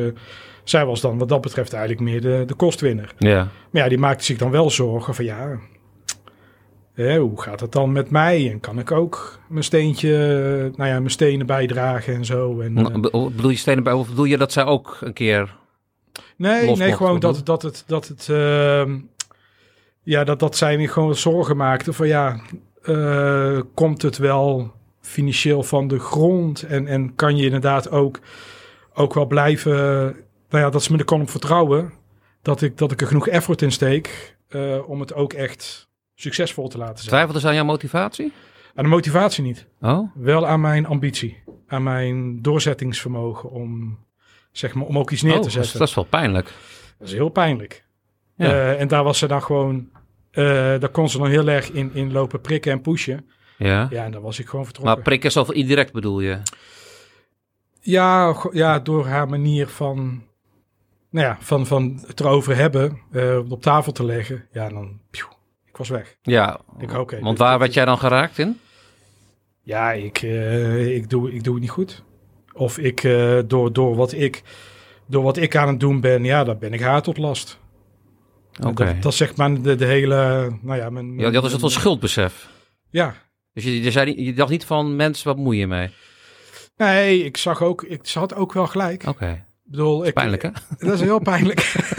zij 0.64 0.86
was 0.86 1.02
dan 1.02 1.18
wat 1.18 1.30
dat 1.30 1.42
betreft 1.42 1.74
eigenlijk 1.74 2.04
meer 2.04 2.22
de, 2.22 2.44
de 2.48 2.54
kostwinner. 2.54 3.14
Ja. 3.18 3.48
Maar 3.70 3.82
ja, 3.84 3.90
die 3.90 3.98
maakte 3.98 4.24
zich 4.24 4.38
dan 4.38 4.52
wel 4.52 4.70
zorgen 4.70 5.16
van 5.16 5.26
ja, 5.26 5.60
hè, 6.94 7.20
hoe 7.20 7.42
gaat 7.42 7.60
het 7.60 7.72
dan 7.72 7.92
met 7.92 8.10
mij? 8.10 8.52
En 8.52 8.60
kan 8.60 8.80
ik 8.80 8.92
ook 8.92 9.40
mijn 9.48 9.64
steentje, 9.64 10.10
nou 10.76 10.90
ja, 10.90 10.98
mijn 10.98 11.10
stenen 11.10 11.46
bijdragen 11.46 12.14
en 12.14 12.26
zo. 12.26 12.60
En, 12.60 12.78
eh, 12.78 13.00
Be- 13.00 13.30
Bedoel 13.36 13.50
je 13.50 13.58
stenen 13.58 13.84
bij, 13.84 13.94
of 13.94 14.10
bedoel 14.10 14.26
je 14.26 14.38
dat 14.38 14.52
zij 14.52 14.64
ook 14.64 14.98
een 15.02 15.14
keer... 15.14 15.56
nee, 16.36 16.76
nee, 16.76 16.94
gewoon 16.94 17.20
dat, 17.20 17.42
dat 17.44 17.62
het, 17.62 17.84
dat 17.88 18.08
het, 18.08 18.30
ehm, 18.30 19.00
ja, 20.04 20.24
dat, 20.24 20.40
dat 20.40 20.58
zij 20.58 20.78
me 20.78 20.88
gewoon 20.88 21.16
zorgen 21.16 21.58
maakte 21.58 21.94
van 21.94 22.08
ja, 22.08 22.42
eh, 22.82 23.60
komt 23.74 24.02
het 24.02 24.18
wel 24.18 24.72
financieel 25.02 25.64
van 25.64 25.88
de 25.88 26.00
grond? 26.00 26.62
En, 26.64 26.88
en 26.88 27.16
kan 27.16 27.38
je 27.38 27.46
inderdaad 27.46 27.90
ook, 27.92 28.20
ook 28.94 29.14
wel 29.14 29.26
blijven, 29.26 29.76
nou 30.50 30.64
ja, 30.64 30.70
dat 30.70 30.84
ze 30.84 30.92
me 30.92 30.98
er 30.98 31.06
kan 31.06 31.22
op 31.22 31.30
vertrouwen. 31.30 31.94
Dat 32.42 32.62
ik, 32.62 32.78
dat 32.78 32.92
ik 32.92 33.02
er 33.02 33.08
genoeg 33.08 33.28
effort 33.28 33.62
in 33.62 33.72
steek 33.72 34.36
eh, 34.48 34.90
om 34.90 35.00
het 35.00 35.14
ook 35.14 35.34
echt 35.34 35.92
succesvol 36.16 36.68
te 36.68 36.78
laten 36.78 36.98
zijn. 36.98 37.08
Twijfelde 37.10 37.40
ze 37.40 37.48
aan 37.48 37.56
jouw 37.56 37.64
motivatie? 37.66 38.32
Aan 38.76 38.84
de 38.84 38.90
motivatie 38.90 39.44
niet. 39.44 39.68
Oh? 39.82 40.12
Wel 40.16 40.48
aan 40.48 40.62
mijn 40.62 40.86
ambitie. 40.86 41.44
Aan 41.68 41.84
mijn 41.84 42.42
doorzettingsvermogen 42.42 43.50
om, 43.50 44.00
zeg 44.52 44.74
maar, 44.74 44.86
om 44.86 44.98
ook 44.98 45.12
iets 45.12 45.22
neer 45.22 45.34
Oh, 45.36 45.42
te 45.42 45.48
is- 45.48 45.54
zetten. 45.54 45.80
dat 45.80 45.88
is 45.88 45.94
wel 45.96 46.04
pijnlijk. 46.04 46.54
Dat 47.00 47.08
is 47.08 47.14
heel 47.14 47.30
pijnlijk. 47.30 47.86
Ja. 48.36 48.46
Eh, 48.46 48.82
en 48.82 48.88
daar 48.88 49.04
was 49.04 49.18
ze 49.18 49.28
dan 49.28 49.44
gewoon, 49.44 49.90
eh, 50.32 50.44
daar 50.80 50.90
kon 50.90 51.10
ze 51.10 51.18
dan 51.18 51.28
heel 51.28 51.48
erg 51.48 51.72
in, 51.72 51.92
in 51.94 52.12
lopen 52.12 52.42
prikken 52.42 52.72
en 52.72 52.82
pushen. 52.82 53.30
ja. 53.58 53.88
Ja, 53.90 54.04
en 54.04 54.12
dan 54.12 54.22
was 54.22 54.40
ik 54.40 54.48
gewoon 54.48 54.66
vertrokken. 54.66 54.94
Maar 54.96 55.04
prikken 55.04 55.32
zoveel 55.32 55.54
indirect 55.54 55.92
bedoel 55.94 56.20
je? 56.20 56.40
Ja, 57.80 58.36
ja, 58.52 58.80
door 58.80 59.06
haar 59.08 59.28
manier 59.30 59.68
van, 59.68 60.24
nou 61.10 61.28
ja, 61.28 61.38
van, 61.40 61.66
van 61.66 62.04
het 62.08 62.20
erover 62.20 62.56
hebben, 62.56 63.00
eh, 63.12 63.52
op 63.52 63.62
tafel 63.62 63.92
te 63.92 64.06
leggen. 64.06 64.48
Ja, 64.52 64.70
dan, 64.70 65.00
pjoe, 65.12 65.30
ik 65.74 65.80
was 65.80 65.90
weg. 65.90 66.18
Ja, 66.22 66.60
Ik, 66.80 66.94
oké, 66.94 67.20
want 67.20 67.38
waar 67.38 67.58
werd 67.58 67.70
is- 67.70 67.76
jij 67.76 67.86
dan 67.86 67.98
geraakt 67.98 68.38
in? 68.38 68.60
Ja, 69.62 69.92
ik, 69.92 70.18
eh, 70.22 70.96
ik, 70.96 71.10
doe, 71.10 71.32
ik 71.34 71.44
doe 71.44 71.54
het 71.54 71.62
niet 71.62 71.72
goed. 71.72 72.04
Of 72.54 72.78
ik, 72.78 73.04
eh, 73.04 73.40
door, 73.48 73.74
door, 73.74 73.96
wat 73.96 74.12
ik, 74.14 74.42
door 75.08 75.24
wat 75.24 75.38
ik 75.38 75.56
aan 75.56 75.68
het 75.68 75.80
doen 75.80 76.02
ben, 76.02 76.24
ja, 76.24 76.44
dan 76.44 76.58
ben 76.60 76.74
ik 76.74 76.82
haar 76.82 77.02
tot 77.02 77.18
last. 77.18 77.60
Oké. 78.66 78.86
Dat, 78.86 79.02
dat 79.02 79.12
is 79.12 79.18
zeg 79.18 79.36
maar 79.36 79.62
de, 79.62 79.76
de 79.76 79.86
hele, 79.86 80.50
nou 80.62 80.78
ja, 80.80 80.90
mijn... 80.90 81.20
Ja, 81.20 81.30
dat 81.30 81.46
is 81.46 81.52
het 81.52 81.62
wel 81.62 81.70
schuldbesef. 81.70 82.50
Ja, 82.90 83.16
Dus 83.54 83.64
je, 83.64 83.82
je, 83.84 83.92
zei, 83.92 84.24
je 84.24 84.34
dacht 84.34 84.50
niet 84.52 84.66
van, 84.66 84.96
mensen, 84.96 85.28
wat 85.28 85.38
moet 85.38 85.56
je 85.56 85.68
mee? 85.68 85.90
nee, 86.78 87.24
ik 87.24 87.38
zag 87.38 87.62
ook, 87.62 87.84
ik 87.84 88.00
ze 88.08 88.20
had 88.20 88.36
ook 88.36 88.54
wel 88.54 88.68
gelijk. 88.68 89.04
Oké, 89.08 89.30
Ik 89.66 89.72
bedoel, 89.72 90.06
ik, 90.06 90.14
pijnlijk 90.14 90.42
hè? 90.42 90.50
Dat 90.78 90.94
is 90.94 91.02
heel 91.02 91.20
pijnlijk. 91.20 91.60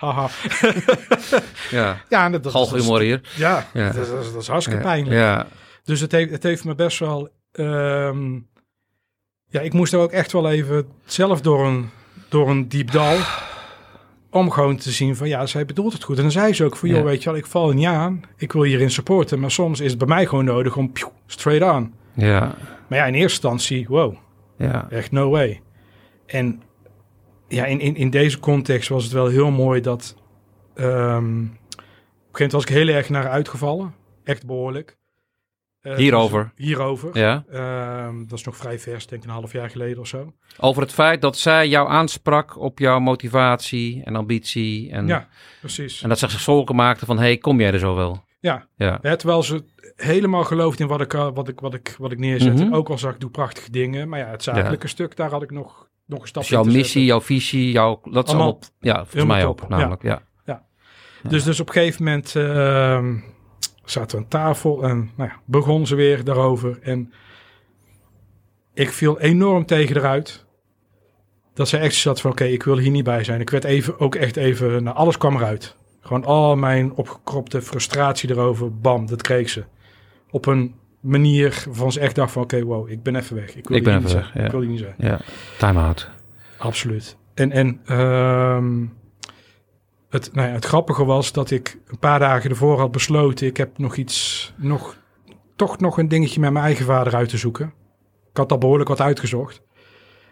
Haha. 0.00 0.28
Ja, 1.70 2.00
Ja, 2.08 2.24
en 2.24 2.32
dat, 2.32 2.46
galgenhumor 2.46 3.00
hier. 3.00 3.20
Ja, 3.36 3.66
Ja. 3.72 3.86
Dat, 3.92 3.96
is, 4.04 4.10
dat 4.10 4.24
is- 4.24 4.32
dat 4.32 4.42
is 4.42 4.48
hartstikke 4.48 4.80
Ja. 4.82 4.86
pijnlijk. 4.86 5.16
Ja, 5.16 5.46
Dus 5.84 6.00
het 6.00 6.12
heeft, 6.12 6.30
het 6.30 6.42
heeft 6.42 6.64
me 6.64 6.74
best 6.74 6.98
wel... 6.98 7.28
ehm, 7.52 8.32
ja, 9.46 9.60
ik 9.60 9.72
moest 9.72 9.92
er 9.92 9.98
ook 10.00 10.12
echt 10.12 10.32
wel 10.32 10.50
even 10.50 10.86
zelf 11.04 11.40
door 11.40 11.66
een, 11.66 11.90
door 12.28 12.50
een 12.50 12.68
diep 12.68 12.90
dal... 12.90 13.16
om 14.30 14.50
gewoon 14.50 14.76
te 14.76 14.90
zien 14.90 15.16
van, 15.16 15.28
ja, 15.28 15.46
zij 15.46 15.64
bedoelt 15.64 15.92
het 15.92 16.02
goed. 16.04 16.16
En 16.16 16.22
dan 16.22 16.32
zei 16.32 16.52
ze 16.52 16.64
ook 16.64 16.76
van, 16.76 16.88
joh, 16.88 17.04
weet 17.04 17.22
je 17.22 17.30
wel, 17.30 17.38
ik 17.38 17.46
val 17.46 17.70
niet 17.70 17.86
aan. 17.86 18.22
Ik 18.36 18.52
wil 18.52 18.62
hierin 18.62 18.90
supporten. 18.90 19.40
Maar 19.40 19.50
soms 19.50 19.80
is 19.80 19.90
het 19.90 19.98
bij 19.98 20.08
mij 20.08 20.26
gewoon 20.26 20.44
nodig 20.44 20.76
om 20.76 20.92
straight 21.26 21.70
on. 21.74 21.94
ja, 22.14 22.54
Maar 22.88 22.98
ja, 22.98 23.04
in 23.04 23.14
eerste 23.14 23.30
instantie, 23.48 23.86
wow, 23.88 24.14
ja. 24.58 24.86
echt 24.90 25.10
no 25.10 25.30
way. 25.30 25.60
En 26.26 26.62
ja, 27.50 27.64
in, 27.64 27.80
in, 27.80 27.96
in 27.96 28.10
deze 28.10 28.38
context 28.38 28.88
was 28.88 29.04
het 29.04 29.12
wel 29.12 29.26
heel 29.26 29.50
mooi 29.50 29.80
dat... 29.80 30.16
ehm, 30.74 31.42
op 31.42 32.36
een 32.36 32.36
gegeven 32.36 32.38
moment 32.38 32.52
was 32.52 32.62
ik 32.62 32.68
heel 32.68 32.88
erg 32.88 33.08
naar 33.08 33.28
uitgevallen. 33.28 33.94
Echt 34.24 34.46
behoorlijk. 34.46 34.98
Eh, 35.80 35.94
Hierover? 35.96 36.52
dus- 36.56 36.66
hierover. 36.66 37.18
ja. 37.18 37.44
Ehm, 37.50 38.26
dat 38.26 38.38
is 38.38 38.44
nog 38.44 38.56
vrij 38.56 38.78
vers, 38.78 39.06
denk 39.06 39.22
ik 39.22 39.28
een 39.28 39.34
half 39.34 39.52
jaar 39.52 39.70
geleden 39.70 39.98
of 39.98 40.06
zo. 40.06 40.32
Over 40.58 40.82
het 40.82 40.92
feit 40.92 41.20
dat 41.20 41.38
zij 41.38 41.68
jou 41.68 41.88
aansprak 41.88 42.58
op 42.58 42.78
jouw 42.78 42.98
motivatie 42.98 44.02
en 44.04 44.16
ambitie. 44.16 44.90
En, 44.90 45.06
Ja, 45.06 45.28
precies. 45.60 46.02
en 46.02 46.08
dat 46.08 46.18
ze 46.18 46.28
zich 46.28 46.40
zorgen 46.40 46.74
maakte 46.76 47.06
van, 47.06 47.18
hey, 47.18 47.36
kom 47.38 47.60
jij 47.60 47.72
er 47.72 47.78
zo 47.78 47.94
wel? 47.94 48.24
Ja, 48.40 48.66
Ja, 48.76 48.98
hè, 49.02 49.16
terwijl 49.16 49.42
ze 49.42 49.64
helemaal 49.96 50.44
gelooft 50.44 50.80
in 50.80 50.86
wat 50.86 51.00
ik, 51.00 51.14
eh, 51.14 51.28
wat 51.34 51.48
ik, 51.48 51.60
wat 51.60 51.74
ik, 51.74 51.94
wat 51.98 52.12
ik 52.12 52.18
neerzet. 52.18 52.54
Mhm. 52.58 52.74
Ook 52.74 52.88
al 52.88 52.98
zag 52.98 53.14
ik 53.14 53.20
doe 53.20 53.30
prachtige 53.30 53.70
dingen. 53.70 54.08
Maar 54.08 54.18
ja, 54.18 54.26
het 54.26 54.42
zakelijke 54.42 54.88
stuk, 54.88 55.16
daar 55.16 55.30
had 55.30 55.42
ik 55.42 55.50
nog, 55.50 55.88
nog 56.10 56.20
een 56.20 56.28
stap 56.28 56.42
dus 56.42 56.50
jouw 56.50 56.62
missie, 56.62 56.82
zetten. 56.82 57.04
jouw 57.04 57.20
visie, 57.20 57.70
jouw, 57.70 58.00
dat 58.10 58.26
is 58.26 58.34
Allemaal 58.34 58.58
ja, 58.80 58.94
volgens 58.94 59.24
mij 59.24 59.44
ook 59.44 59.68
namelijk, 59.68 60.02
ja. 60.02 60.22
Dus, 61.22 61.44
dus 61.44 61.60
op 61.60 61.66
een 61.66 61.72
gegeven 61.72 62.04
moment 62.04 62.36
ehm, 62.36 63.16
zaten 63.84 64.18
we 64.18 64.24
aan 64.24 64.28
tafel 64.28 64.82
en 64.82 65.10
nou 65.16 65.30
ja, 65.30 65.40
begon 65.44 65.86
ze 65.86 65.94
weer 65.94 66.24
daarover. 66.24 66.78
En 66.82 67.12
ik 68.74 68.90
viel 68.90 69.20
enorm 69.20 69.66
tegen 69.66 69.96
eruit. 69.96 70.44
Dat 71.54 71.68
ze 71.68 71.78
echt 71.78 71.94
zat 71.94 72.20
van 72.20 72.30
oké, 72.30 72.44
ik 72.44 72.62
wil 72.62 72.78
hier 72.78 72.90
niet 72.90 73.04
bij 73.04 73.24
zijn. 73.24 73.40
Ik 73.40 73.50
werd 73.50 73.64
even, 73.64 73.98
ook 73.98 74.14
echt 74.14 74.36
even, 74.36 74.82
nou 74.82 74.96
alles 74.96 75.18
kwam 75.18 75.36
eruit. 75.36 75.76
Gewoon 76.00 76.24
al 76.24 76.56
mijn 76.56 76.92
opgekropte 76.92 77.62
frustratie 77.62 78.30
erover, 78.30 78.78
bam, 78.78 79.06
dat 79.06 79.22
kreeg 79.22 79.48
ze. 79.48 79.64
Op 80.30 80.46
een 80.46 80.74
manier 81.00 81.62
waarvan 81.66 81.92
ze 81.92 82.00
echt 82.00 82.14
dacht 82.14 82.32
van 82.32 82.42
oké, 82.42 82.62
wow, 82.64 82.90
ik 82.90 83.02
ben 83.02 83.16
even 83.16 83.36
weg. 83.36 83.56
Ik, 83.56 83.68
wil 83.68 83.76
Ik 83.76 83.84
ben 83.84 83.96
even 83.96 84.14
weg, 84.14 84.34
ja. 84.34 84.44
Ik 84.44 84.50
wil 84.50 84.60
hier 84.60 84.70
niet 84.70 84.78
zijn. 84.78 84.94
ja. 84.98 85.20
Time-out. 85.58 86.10
Absoluut. 86.58 87.16
En, 87.34 87.50
en 87.52 87.80
ehm, 87.84 88.86
het, 90.08 90.30
nou 90.32 90.48
ja, 90.48 90.54
het 90.54 90.64
grappige 90.64 91.04
was 91.04 91.32
dat 91.32 91.50
ik 91.50 91.78
een 91.86 91.98
paar 91.98 92.18
dagen 92.18 92.50
ervoor 92.50 92.78
had 92.78 92.90
besloten... 92.90 93.46
ik 93.46 93.56
heb 93.56 93.78
nog 93.78 93.96
iets, 93.96 94.52
nog, 94.56 94.96
toch 95.56 95.78
nog 95.78 95.98
een 95.98 96.08
dingetje 96.08 96.40
met 96.40 96.52
mijn 96.52 96.64
eigen 96.64 96.84
vader 96.84 97.14
uit 97.14 97.28
te 97.28 97.36
zoeken. 97.36 97.72
Ik 98.30 98.36
had 98.36 98.52
al 98.52 98.58
behoorlijk 98.58 98.88
wat 98.88 99.00
uitgezocht. 99.00 99.62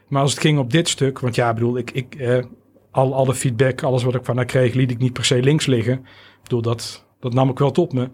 Maar 0.09 0.23
als 0.23 0.31
het 0.31 0.41
ging 0.41 0.59
op 0.59 0.71
dit 0.71 0.89
stuk, 0.89 1.19
want 1.19 1.35
ja, 1.35 1.49
ik 1.49 1.55
bedoel, 1.55 1.79
ik, 1.79 1.91
ik, 1.91 2.15
eh, 2.15 2.45
al, 2.91 3.15
alle 3.15 3.35
feedback, 3.35 3.83
alles 3.83 4.03
wat 4.03 4.15
ik 4.15 4.25
van 4.25 4.37
haar 4.37 4.45
kreeg, 4.45 4.75
liet 4.75 4.91
ik 4.91 4.99
niet 4.99 5.13
per 5.13 5.25
se 5.25 5.43
links 5.43 5.67
liggen. 5.67 5.95
Ik 5.95 6.43
bedoel, 6.43 6.63
dat, 6.63 7.07
dat 7.21 7.35
nam 7.35 7.51
ik 7.51 7.59
wel 7.59 7.71
tot 7.71 7.93
me. 7.93 8.03
Ik 8.03 8.11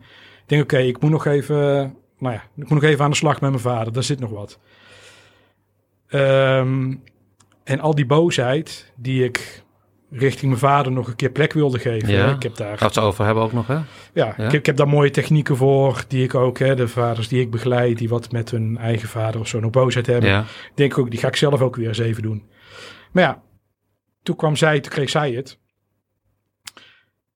denk, 0.47 0.63
oké, 0.63 0.79
ik 0.79 1.01
moet 1.01 1.11
nog 1.11 1.27
even, 1.27 1.95
nou 2.25 2.35
ja, 2.35 2.63
ik 2.63 2.71
moet 2.71 2.81
nog 2.81 2.91
even 2.91 3.05
aan 3.05 3.11
de 3.11 3.17
slag 3.17 3.41
met 3.41 3.51
mijn 3.51 3.63
vader. 3.63 3.93
Daar 3.93 4.03
zit 4.03 4.21
nog 4.21 4.31
wat. 4.31 4.59
Ehm, 6.09 6.95
en 7.65 7.81
al 7.81 7.95
die 7.95 8.07
boosheid 8.07 8.93
die 8.97 9.25
ik 9.25 9.63
richting 10.11 10.47
mijn 10.47 10.59
vader 10.59 10.93
nog 10.93 11.09
een 11.09 11.17
keer 11.17 11.31
plek 11.31 11.53
wilde 11.53 11.79
geven. 11.79 12.09
Ja. 12.09 12.35
Ik 12.35 12.43
heb 12.43 12.57
daar, 12.57 12.79
we 12.79 12.85
het 12.85 12.99
over 12.99 13.25
hebben 13.25 13.45
ook 13.45 13.53
nog, 13.53 13.67
hè? 13.67 13.75
ja, 13.75 13.85
Ja. 14.13 14.37
Ik, 14.37 14.53
ik 14.53 14.67
heb 14.67 14.77
daar 14.77 14.89
mooie 14.89 15.11
technieken 15.11 15.57
voor, 15.57 16.05
die 16.09 16.25
ik 16.25 16.35
ook, 16.35 16.59
hè, 16.59 16.75
de 16.75 16.89
vaders 16.89 17.29
die 17.29 17.41
ik 17.41 17.51
begeleid, 17.51 17.99
die 17.99 18.09
wat 18.09 18.33
met 18.33 18.51
hun 18.51 18.79
eigen 18.79 19.09
vader 19.09 19.41
of 19.41 19.49
zo 19.49 19.61
nog 19.61 19.71
boosheid 19.71 20.07
hebben. 20.07 20.31
Ja. 20.31 20.45
Denk 20.75 20.93
ik 20.93 20.99
ook, 20.99 21.11
die 21.11 21.21
ga 21.21 21.29
ik 21.29 21.37
zelf 21.37 21.61
ook 21.61 21.77
weer 21.77 21.89
eens 21.89 21.99
even 21.99 22.23
doen. 22.23 22.49
Maar 23.13 23.23
ja, 23.23 23.43
toen 24.23 24.37
kwam 24.37 24.57
zij, 24.57 24.81
toen 24.81 24.93
kreeg 24.93 25.11
zij 25.11 25.33
het. 25.33 25.59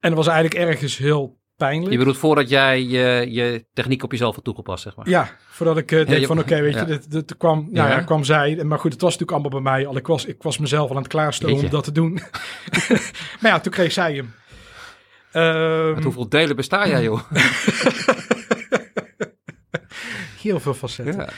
En 0.01 0.09
dat 0.09 0.24
was 0.24 0.27
eigenlijk 0.27 0.68
ergens 0.68 0.98
heel 0.98 1.38
pijnlijk. 1.58 1.92
Je 1.92 1.98
bedoelt 1.98 2.16
voordat 2.16 2.48
jij 2.48 2.82
je, 2.82 3.26
je 3.28 3.64
techniek 3.72 4.02
op 4.02 4.10
jezelf 4.10 4.34
had 4.34 4.44
toegepast, 4.44 4.82
zeg 4.82 4.96
maar. 4.96 5.08
Ja, 5.08 5.36
voordat 5.48 5.76
ik 5.76 5.92
eh, 5.92 6.06
denk 6.06 6.26
van 6.26 6.38
oké, 6.38 6.60
weet 6.60 6.74
ja. 6.74 6.80
je, 6.80 6.86
dit, 6.86 7.10
dit 7.10 7.36
kwam, 7.36 7.68
nou 7.70 7.88
Ja. 7.88 7.96
ja. 7.96 8.02
kwam 8.02 8.24
zij. 8.24 8.64
Maar 8.64 8.78
goed, 8.78 8.92
het 8.92 9.00
was 9.00 9.18
natuurlijk 9.18 9.42
allemaal 9.42 9.62
bij 9.62 9.72
mij. 9.72 9.86
Al 9.86 9.96
ik 9.96 10.06
was, 10.06 10.24
ik 10.24 10.42
was 10.42 10.58
mezelf 10.58 10.90
al 10.90 10.96
aan 10.96 11.02
het 11.02 11.10
klaarstomen 11.10 11.64
om 11.64 11.70
dat 11.70 11.84
te 11.84 11.92
doen. 11.92 12.12
maar 13.40 13.50
ja, 13.50 13.60
toen 13.60 13.72
kreeg 13.72 13.92
zij 13.92 14.14
hem. 14.14 14.34
Uit 15.32 16.04
hoeveel 16.04 16.28
delen 16.28 16.56
besta 16.56 16.88
jij, 16.88 17.02
joh? 17.02 17.20
heel 20.42 20.60
veel 20.60 20.74
facetten. 20.74 21.28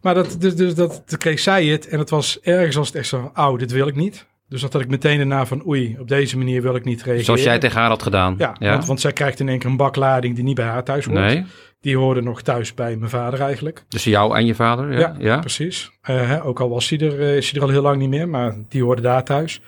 Maar 0.00 0.14
dat, 0.14 0.36
dus, 0.40 0.56
dus 0.56 0.74
dat, 0.74 1.02
toen 1.06 1.18
kreeg 1.18 1.38
zij 1.38 1.66
het. 1.66 1.88
En 1.88 1.98
het 1.98 2.10
was 2.10 2.40
ergens 2.40 2.76
als 2.76 2.86
het 2.86 2.96
echt 2.96 3.08
zo, 3.08 3.30
oh, 3.34 3.58
dit 3.58 3.72
wil 3.72 3.86
ik 3.86 3.94
niet. 3.94 4.26
Dus 4.48 4.60
dat 4.60 4.72
had 4.72 4.82
ik 4.82 4.88
meteen 4.88 5.16
daarna 5.16 5.46
van, 5.46 5.66
oei, 5.66 5.96
op 6.00 6.08
deze 6.08 6.38
manier 6.38 6.62
wil 6.62 6.74
ik 6.74 6.84
niet 6.84 6.96
reageren. 7.02 7.24
Zoals 7.24 7.42
jij 7.42 7.58
tegen 7.58 7.80
haar 7.80 7.88
had 7.88 8.02
gedaan. 8.02 8.34
Ja, 8.38 8.56
Want, 8.58 8.86
want 8.86 9.00
zij 9.00 9.12
krijgt 9.12 9.40
in 9.40 9.48
één 9.48 9.58
keer 9.58 9.70
een 9.70 9.76
baklading 9.76 10.34
die 10.34 10.44
niet 10.44 10.54
bij 10.54 10.64
haar 10.64 10.84
thuis 10.84 11.04
hoort. 11.04 11.18
Nee, 11.18 11.44
Die 11.80 11.96
hoorde 11.96 12.22
nog 12.22 12.42
thuis 12.42 12.74
bij 12.74 12.96
mijn 12.96 13.10
vader 13.10 13.40
eigenlijk. 13.40 13.84
tussen 13.88 14.10
jou 14.10 14.36
en 14.36 14.46
je 14.46 14.54
vader, 14.54 14.92
ja? 14.92 14.98
Ja, 14.98 15.14
ja? 15.18 15.38
precies. 15.38 15.90
Eh, 16.02 16.46
ook 16.46 16.60
al 16.60 16.68
was 16.68 16.88
hij 16.88 16.98
er, 17.00 17.20
eh, 17.20 17.36
is 17.36 17.50
hij 17.50 17.60
er 17.60 17.66
al 17.66 17.72
heel 17.72 17.82
lang 17.82 17.98
niet 17.98 18.08
meer, 18.08 18.28
maar 18.28 18.56
die 18.68 18.82
hoorde 18.82 19.02
daar 19.02 19.24
thuis. 19.24 19.60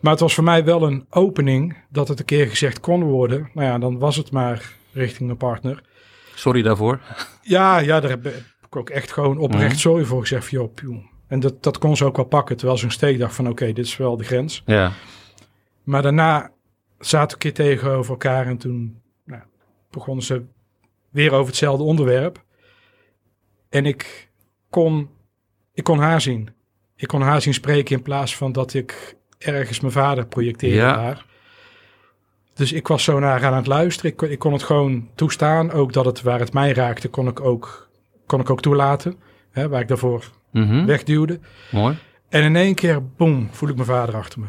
Maar 0.00 0.12
het 0.12 0.20
was 0.20 0.34
voor 0.34 0.44
mij 0.44 0.64
wel 0.64 0.82
een 0.82 1.06
opening 1.10 1.76
dat 1.90 2.08
het 2.08 2.18
een 2.18 2.24
keer 2.24 2.46
gezegd 2.46 2.80
kon 2.80 3.02
worden. 3.02 3.50
Nou 3.54 3.66
ja, 3.66 3.78
dan 3.78 3.98
was 3.98 4.16
het 4.16 4.30
maar 4.30 4.72
richting 4.92 5.26
mijn 5.26 5.38
partner. 5.38 5.82
Sorry 6.34 6.62
daarvoor. 6.62 7.00
Ja, 7.42 7.78
ja, 7.78 8.00
daar 8.00 8.10
heb 8.10 8.26
ik 8.26 8.76
ook 8.76 8.90
echt 8.90 9.12
gewoon 9.12 9.38
oprecht 9.38 9.68
Mhm. 9.70 9.78
sorry 9.78 10.04
voor 10.04 10.20
gezegd. 10.20 10.50
Joh. 10.50 10.74
En 11.28 11.40
dat, 11.40 11.62
dat 11.62 11.78
kon 11.78 11.96
ze 11.96 12.04
ook 12.04 12.16
wel 12.16 12.24
pakken, 12.24 12.56
terwijl 12.56 12.78
ze 12.78 12.84
een 12.84 12.90
steek 12.90 13.18
dacht 13.18 13.34
van 13.34 13.48
oké, 13.48 13.66
dit 13.72 13.84
is 13.86 13.96
wel 13.96 14.16
de 14.16 14.24
grens. 14.24 14.62
Ja. 14.66 14.92
Maar 15.84 16.02
daarna 16.02 16.50
zaten 16.98 17.38
we 17.38 17.44
een 17.46 17.52
keer 17.54 17.64
tegenover 17.66 18.10
elkaar 18.10 18.46
en 18.46 18.58
toen 18.58 19.00
nou, 19.24 19.42
begonnen 19.90 20.24
ze 20.24 20.44
weer 21.10 21.32
over 21.32 21.46
hetzelfde 21.46 21.84
onderwerp. 21.84 22.44
En 23.68 23.86
ik 23.86 24.30
kon, 24.70 25.10
ik 25.74 25.84
kon 25.84 25.98
haar 25.98 26.20
zien. 26.20 26.48
Ik 26.96 27.08
kon 27.08 27.20
haar 27.22 27.40
zien 27.42 27.54
spreken 27.54 27.96
in 27.96 28.02
plaats 28.02 28.36
van 28.36 28.52
dat 28.52 28.74
ik 28.74 29.16
ergens 29.38 29.80
mijn 29.80 29.92
vader 29.92 30.26
projecteerde 30.26 30.76
Ja. 30.76 30.98
haar. 30.98 31.26
Dus 32.54 32.72
ik 32.72 32.88
was 32.88 33.04
zo 33.04 33.18
naar 33.18 33.44
aan 33.44 33.54
het 33.54 33.66
luisteren. 33.66 34.10
Ik, 34.10 34.16
kon- 34.16 34.30
ik 34.30 34.38
kon 34.38 34.52
het 34.52 34.62
gewoon 34.62 35.08
toestaan. 35.14 35.70
Ook 35.70 35.92
dat 35.92 36.04
het 36.04 36.22
waar 36.22 36.38
het 36.40 36.52
mij 36.52 36.72
raakte, 36.72 37.08
kon 37.08 37.28
ik 37.28 37.40
ook, 37.40 37.88
kon 38.26 38.40
ik 38.40 38.50
ook 38.50 38.60
toelaten. 38.60 39.18
Hè, 39.50 39.68
waar 39.68 39.80
ik 39.80 39.88
daarvoor 39.88 40.30
Mhm. 40.52 40.84
wegduwde. 40.86 41.40
Mooi. 41.70 41.96
En 42.28 42.42
in 42.42 42.56
één 42.56 42.74
keer, 42.74 43.06
boem, 43.16 43.48
voel 43.50 43.68
ik 43.68 43.74
mijn 43.74 43.86
vader 43.86 44.14
achter 44.16 44.40
me. 44.40 44.46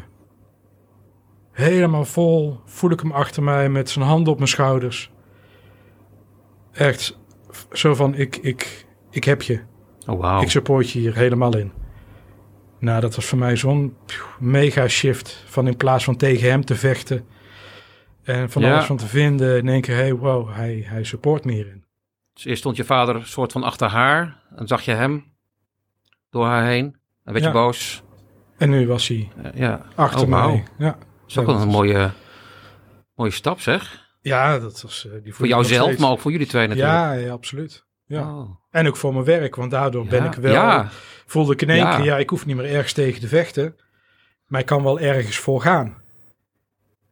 Helemaal 1.52 2.04
vol 2.04 2.60
voel 2.64 2.90
ik 2.90 3.00
hem 3.00 3.12
achter 3.12 3.42
mij 3.42 3.68
met 3.68 3.90
zijn 3.90 4.04
handen 4.04 4.32
op 4.32 4.38
mijn 4.38 4.48
schouders. 4.50 5.10
Echt 6.72 7.18
zo 7.72 7.94
van, 7.94 8.14
ik, 8.14 8.36
ik, 8.36 8.86
ik 9.10 9.24
heb 9.24 9.42
je. 9.42 9.60
Oh, 10.06 10.20
wauw. 10.20 10.42
Ik 10.42 10.50
support 10.50 10.90
je 10.90 10.98
hier 10.98 11.14
helemaal 11.16 11.56
in. 11.56 11.72
Nou, 12.78 13.00
dat 13.00 13.14
was 13.14 13.24
voor 13.24 13.38
mij 13.38 13.56
zo'n 13.56 13.96
mega 14.38 14.88
shift. 14.88 15.44
Van 15.46 15.66
in 15.66 15.76
plaats 15.76 16.04
van 16.04 16.16
tegen 16.16 16.50
hem 16.50 16.64
te 16.64 16.74
vechten. 16.74 17.24
En 18.22 18.50
van 18.50 18.62
Ja. 18.62 18.72
alles 18.72 18.84
van 18.84 18.96
te 18.96 19.06
vinden. 19.06 19.58
In 19.58 19.68
één 19.68 19.80
keer, 19.80 19.94
hey, 19.94 20.14
wow, 20.14 20.52
hij, 20.52 20.82
hij 20.86 21.04
support 21.04 21.44
me 21.44 21.52
hierin. 21.52 21.84
Dus 22.32 22.44
eerst 22.44 22.58
stond 22.60 22.76
je 22.76 22.84
vader 22.84 23.26
soort 23.26 23.52
van 23.52 23.62
achter 23.62 23.88
haar. 23.88 24.42
En 24.56 24.66
zag 24.66 24.82
je 24.82 24.92
hem 24.92 25.29
door 26.30 26.44
haar 26.46 26.66
heen. 26.66 26.96
En 27.24 27.32
werd 27.32 27.44
Ja. 27.44 27.46
je 27.50 27.56
boos. 27.56 28.02
En 28.58 28.70
nu 28.70 28.86
was 28.86 29.08
hij 29.08 29.28
Eh, 29.42 29.50
ja. 29.54 29.86
achter 29.94 30.20
Oh, 30.22 30.28
mij. 30.28 30.64
Ja. 30.78 30.86
Dat 30.90 30.96
is 31.28 31.38
ook 31.38 31.46
wel 31.46 31.60
een 31.60 31.68
mooie, 31.68 32.10
mooie 33.14 33.30
stap, 33.30 33.60
zeg. 33.60 34.08
ja, 34.20 34.58
dat 34.58 34.82
was... 34.82 35.06
eh, 35.06 35.22
die 35.22 35.34
Voor 35.34 35.46
jouzelf, 35.46 35.84
steeds. 35.86 36.00
maar 36.00 36.10
ook 36.10 36.20
voor 36.20 36.30
jullie 36.30 36.46
twee 36.46 36.66
natuurlijk. 36.66 36.92
Ja, 36.94 37.12
ja, 37.12 37.32
absoluut. 37.32 37.84
Ja. 38.06 38.36
Oh. 38.38 38.50
En 38.70 38.86
ook 38.86 38.96
voor 38.96 39.12
mijn 39.12 39.24
werk, 39.24 39.54
want 39.56 39.70
daardoor 39.70 40.06
ben 40.06 40.24
ik 40.24 40.34
wel... 40.34 40.52
Ja, 40.52 40.88
Voelde 41.26 41.52
ik 41.52 41.62
in 41.62 41.68
één 41.70 41.78
Ja. 41.78 41.96
keer, 41.96 42.04
ja, 42.04 42.18
ik 42.18 42.30
hoef 42.30 42.46
niet 42.46 42.56
meer 42.56 42.70
ergens 42.74 42.92
tegen 42.92 43.20
te 43.20 43.28
vechten. 43.28 43.76
Maar 44.46 44.60
ik 44.60 44.66
kan 44.66 44.82
wel 44.82 45.00
ergens 45.00 45.36
voor 45.36 45.60
gaan. 45.60 46.02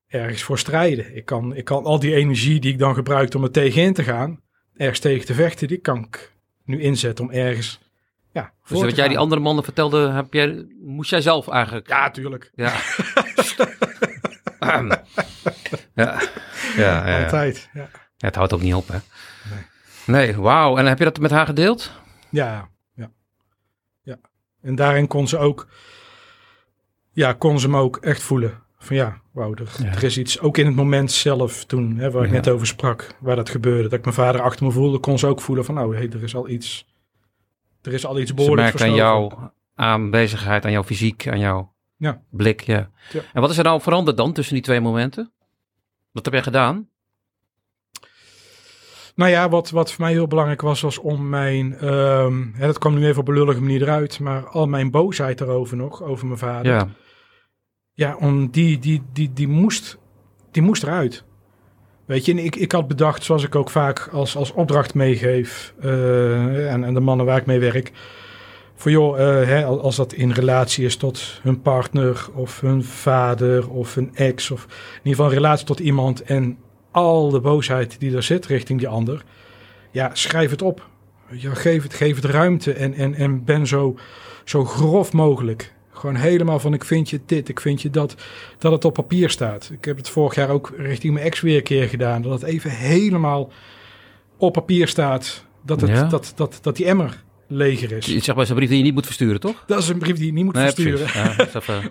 Ergens 0.09 0.43
voor 0.43 0.59
strijden. 0.59 1.17
Ik 1.17 1.25
kan, 1.25 1.55
ik 1.57 1.65
kan 1.65 1.85
al 1.85 1.99
die 1.99 2.15
energie 2.15 2.61
die 2.61 2.73
ik 2.73 2.79
dan 2.79 2.95
gebruik 2.95 3.35
om 3.35 3.43
er 3.43 3.51
tegenin 3.51 3.93
te 3.93 4.03
gaan, 4.05 4.41
ergens 4.77 4.99
tegen 4.99 5.27
te 5.27 5.35
vechten, 5.35 5.69
die 5.69 5.79
kan 5.79 5.99
ik 6.05 6.33
nu 6.65 6.81
inzetten 6.81 7.25
om 7.25 7.31
ergens, 7.31 7.81
ja, 8.41 8.53
voor 8.63 8.77
dus 8.77 8.87
wat 8.87 8.97
jij 8.97 9.09
die 9.09 9.19
andere 9.19 9.41
mannen 9.41 9.65
vertelde, 9.65 10.09
heb 10.11 10.33
jij, 10.33 10.67
moest 10.81 11.11
jij 11.11 11.21
zelf 11.21 11.49
eigenlijk... 11.49 11.89
Ja, 11.89 12.11
tuurlijk. 12.11 12.51
Ja. 12.55 12.73
ja. 14.61 15.01
Ja, 15.95 16.19
ja, 16.77 17.09
ja. 17.09 17.23
Altijd. 17.23 17.69
Ja. 17.73 17.89
Ja, 18.17 18.27
het 18.27 18.35
houdt 18.35 18.53
ook 18.53 18.61
niet 18.61 18.75
op, 18.75 18.89
hè? 18.89 18.99
Nee, 20.07 20.37
wauw. 20.37 20.77
En 20.77 20.87
heb 20.87 20.99
je 20.99 21.05
dat 21.05 21.19
met 21.19 21.31
haar 21.31 21.47
gedeeld? 21.47 21.93
Ja, 22.31 22.69
ja. 22.95 23.11
ja. 24.03 24.17
En 24.63 24.75
daarin 24.75 25.07
kon 25.07 25.29
ze 25.29 25.39
ook, 25.39 25.69
ja, 27.13 27.33
kon 27.33 27.61
ze 27.61 27.69
me 27.69 27.79
ook 27.79 27.97
echt 27.97 28.23
voelen. 28.23 28.63
Van 28.79 28.97
ja, 28.97 29.21
wauw, 29.33 29.55
er, 29.55 29.69
Ja. 29.83 29.85
er 29.93 30.05
is 30.05 30.19
iets, 30.19 30.41
ook 30.41 30.59
in 30.59 30.67
het 30.67 30.75
moment 30.75 31.13
zelf 31.13 31.65
toen, 31.65 31.97
hè, 31.97 32.11
waar 32.11 32.23
ik 32.23 32.29
Ja. 32.29 32.35
net 32.35 32.49
over 32.49 32.67
sprak, 32.67 33.15
waar 33.21 33.37
dat 33.37 33.49
gebeurde, 33.51 33.83
dat 33.83 33.93
ik 33.99 34.03
mijn 34.05 34.15
vader 34.17 34.41
achter 34.41 34.65
me 34.67 34.73
voelde, 34.73 34.99
kon 34.99 35.19
ze 35.19 35.27
ook 35.27 35.41
voelen 35.41 35.65
van 35.65 35.75
nou, 35.75 35.97
hey, 35.97 36.09
er 36.11 36.23
is 36.23 36.35
al 36.35 36.49
iets, 36.49 36.87
er 37.89 37.95
is 37.95 38.07
al 38.07 38.19
iets 38.19 38.29
Ze 38.31 38.35
behoorlijk 38.35 38.63
merkt 38.69 38.83
aan 38.83 38.95
jouw 38.95 39.53
aanwezigheid, 39.75 40.65
aan 40.65 40.71
jouw 40.71 40.85
fysiek, 40.85 41.29
aan 41.29 41.39
jouw 41.39 41.73
Ja. 41.97 42.21
blik. 42.31 42.61
Ja. 42.61 42.91
Ja. 43.13 43.21
En 43.33 43.41
wat 43.41 43.51
is 43.51 43.59
er 43.59 43.65
nou 43.65 43.81
veranderd 43.81 44.17
dan 44.17 44.33
tussen 44.33 44.55
die 44.55 44.63
twee 44.63 44.81
momenten? 44.81 45.33
Wat 46.13 46.25
heb 46.25 46.35
jij 46.35 46.43
gedaan? 46.43 46.89
Nou 49.15 49.31
ja, 49.31 49.49
wat, 49.49 49.71
wat 49.71 49.93
voor 49.93 50.05
mij 50.05 50.13
heel 50.13 50.27
belangrijk 50.27 50.61
was, 50.61 50.81
was 50.81 50.99
om 50.99 51.29
mijn, 51.29 51.79
ehm, 51.79 52.47
hè, 52.53 52.67
dat 52.67 52.79
kwam 52.79 52.95
nu 52.95 53.07
even 53.07 53.21
op 53.21 53.29
een 53.29 53.35
lullige 53.35 53.61
manier 53.61 53.83
eruit, 53.83 54.21
maar 54.21 54.49
al 54.49 54.67
mijn 54.67 54.91
boosheid 54.91 55.41
erover 55.41 55.77
nog, 55.77 56.03
over 56.03 56.27
mijn 56.27 56.39
vader. 56.39 56.73
Ja. 56.73 56.89
Ja, 57.93 58.17
om 58.17 58.51
die, 58.51 58.79
die, 58.79 59.03
die, 59.13 59.33
die, 59.33 59.49
moest, 59.49 59.99
die 60.51 60.63
moest 60.63 60.83
eruit. 60.83 61.25
Weet 62.09 62.25
je, 62.25 62.35
ik, 62.35 62.57
ik 62.57 62.73
had 62.73 62.89
bedacht, 62.89 63.25
zoals 63.25 63.45
ik 63.45 63.55
ook 63.55 63.71
vaak 63.71 64.09
als, 64.13 64.37
als 64.37 64.53
opdracht 64.53 64.95
meegeef 64.95 65.75
eh, 65.81 66.73
en, 66.73 66.85
en 66.85 66.95
de 66.95 67.01
mannen 67.01 67.27
waar 67.27 67.39
ik 67.39 67.47
mee 67.47 67.59
werk. 67.59 67.93
Voor 68.75 68.91
joh, 68.91 69.21
eh, 69.21 69.47
hè, 69.47 69.65
al- 69.65 69.81
als 69.81 69.97
dat 69.97 70.13
in 70.13 70.31
relatie 70.31 70.85
is 70.85 70.97
tot 70.97 71.41
hun 71.43 71.63
partner 71.63 72.27
of 72.35 72.61
hun 72.61 72.85
vader 72.85 73.71
of 73.71 73.95
hun 73.95 74.11
ex. 74.15 74.51
Of 74.51 74.63
in 74.65 74.71
ieder 74.97 75.11
geval 75.11 75.27
een 75.27 75.33
relatie 75.33 75.67
tot 75.67 75.79
iemand 75.81 76.23
en 76.23 76.59
al 76.91 77.31
de 77.31 77.41
boosheid 77.41 78.01
die 78.01 78.17
er 78.17 78.23
zit 78.23 78.47
richting 78.47 78.79
die 78.79 78.89
ander. 78.89 79.25
Ja, 79.91 80.11
schrijf 80.13 80.51
het 80.51 80.63
op. 80.63 80.87
Wel, 81.43 81.55
geef, 81.55 81.83
het, 81.83 81.95
geef 81.95 82.17
het 82.17 82.25
ruimte 82.25 82.73
en, 82.73 82.95
en, 82.95 83.15
en 83.15 83.45
ben 83.45 83.67
zo, 83.67 83.99
zo 84.45 84.65
grof 84.65 85.13
mogelijk. 85.13 85.75
Gewoon 85.99 86.15
helemaal 86.17 86.61
van 86.61 86.75
ik 86.75 86.85
vind 86.85 87.11
je 87.11 87.21
dit, 87.27 87.49
ik 87.49 87.61
vind 87.61 87.83
je 87.83 87.91
dat. 87.91 88.15
Dat 88.59 88.73
het 88.73 88.85
op 88.85 88.95
papier 88.95 89.31
staat. 89.31 89.71
Ik 89.73 89.85
heb 89.85 89.97
het 89.97 90.09
vorig 90.09 90.35
jaar 90.35 90.49
ook 90.49 90.73
richting 90.77 91.13
mijn 91.15 91.27
ex 91.27 91.41
weer 91.41 91.57
een 91.57 91.63
keer 91.63 91.89
gedaan. 91.89 92.23
Dat 92.23 92.33
het 92.33 92.43
even 92.43 92.71
helemaal 92.71 93.53
op 94.37 94.53
papier 94.53 94.89
staat. 94.89 95.45
Dat, 95.65 95.81
het, 95.81 95.91
Ja. 95.91 96.03
dat, 96.05 96.33
dat, 96.37 96.59
dat 96.63 96.77
die 96.77 96.87
emmer 96.87 97.23
leger 97.47 97.93
is. 97.93 98.07
Je 98.07 98.21
zegt 98.21 98.37
bij 98.37 98.47
zo'n 98.47 98.57
brief 98.57 98.69
die 98.69 98.79
je 98.79 98.85
niet 98.85 98.95
moet 98.95 99.07
versturen, 99.07 99.41
toch? 99.41 99.65
Dat 99.67 99.79
is 99.79 99.89
een 99.89 99.99
brief 99.99 100.17
die 100.17 100.27
je 100.27 100.33
niet 100.33 100.45
moet 100.45 100.55
Nee, 100.55 100.65
versturen. 100.65 101.07
Ja, 101.15 101.39
is 101.39 101.55
even, 101.55 101.83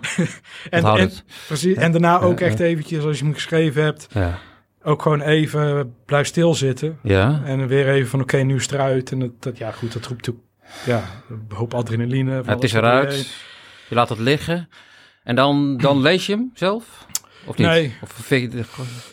En, 0.70 0.84
en, 0.84 0.94
het. 1.00 1.24
precies, 1.46 1.76
en 1.76 1.92
daarna 1.92 2.20
ook 2.20 2.40
echt 2.40 2.60
eventjes, 2.60 3.04
als 3.04 3.18
je 3.18 3.24
hem 3.24 3.34
geschreven 3.34 3.82
hebt, 3.82 4.06
Ja. 4.12 4.38
ook 4.82 5.02
gewoon 5.02 5.20
even 5.20 5.94
blijf 6.06 6.26
stilzitten. 6.26 6.98
ja. 7.02 7.42
En 7.44 7.66
weer 7.66 7.88
even 7.88 8.08
van 8.08 8.20
oké, 8.20 8.36
nu 8.36 8.54
is 8.54 8.62
het 8.62 8.72
eruit. 8.72 9.12
En 9.12 9.18
dat, 9.18 9.42
dat, 9.42 9.58
ja 9.58 9.70
goed, 9.70 9.92
dat 9.92 10.06
roept 10.06 10.30
ook 10.30 10.36
ja, 10.86 11.04
een 11.30 11.56
hoop 11.56 11.74
adrenaline. 11.74 12.42
Het 12.46 12.62
is 12.64 12.72
eruit. 12.72 13.30
Je 13.88 13.94
laat 13.94 14.08
het 14.08 14.18
liggen. 14.18 14.68
En 15.24 15.36
dan, 15.36 15.76
dan 15.76 16.00
lees 16.08 16.26
je 16.26 16.32
hem 16.32 16.50
zelf? 16.54 17.06
Of 17.46 17.56
niet? 17.56 17.66
Nee. 17.66 17.94
Of 18.02 18.10
vind 18.10 18.52
je, 18.52 18.64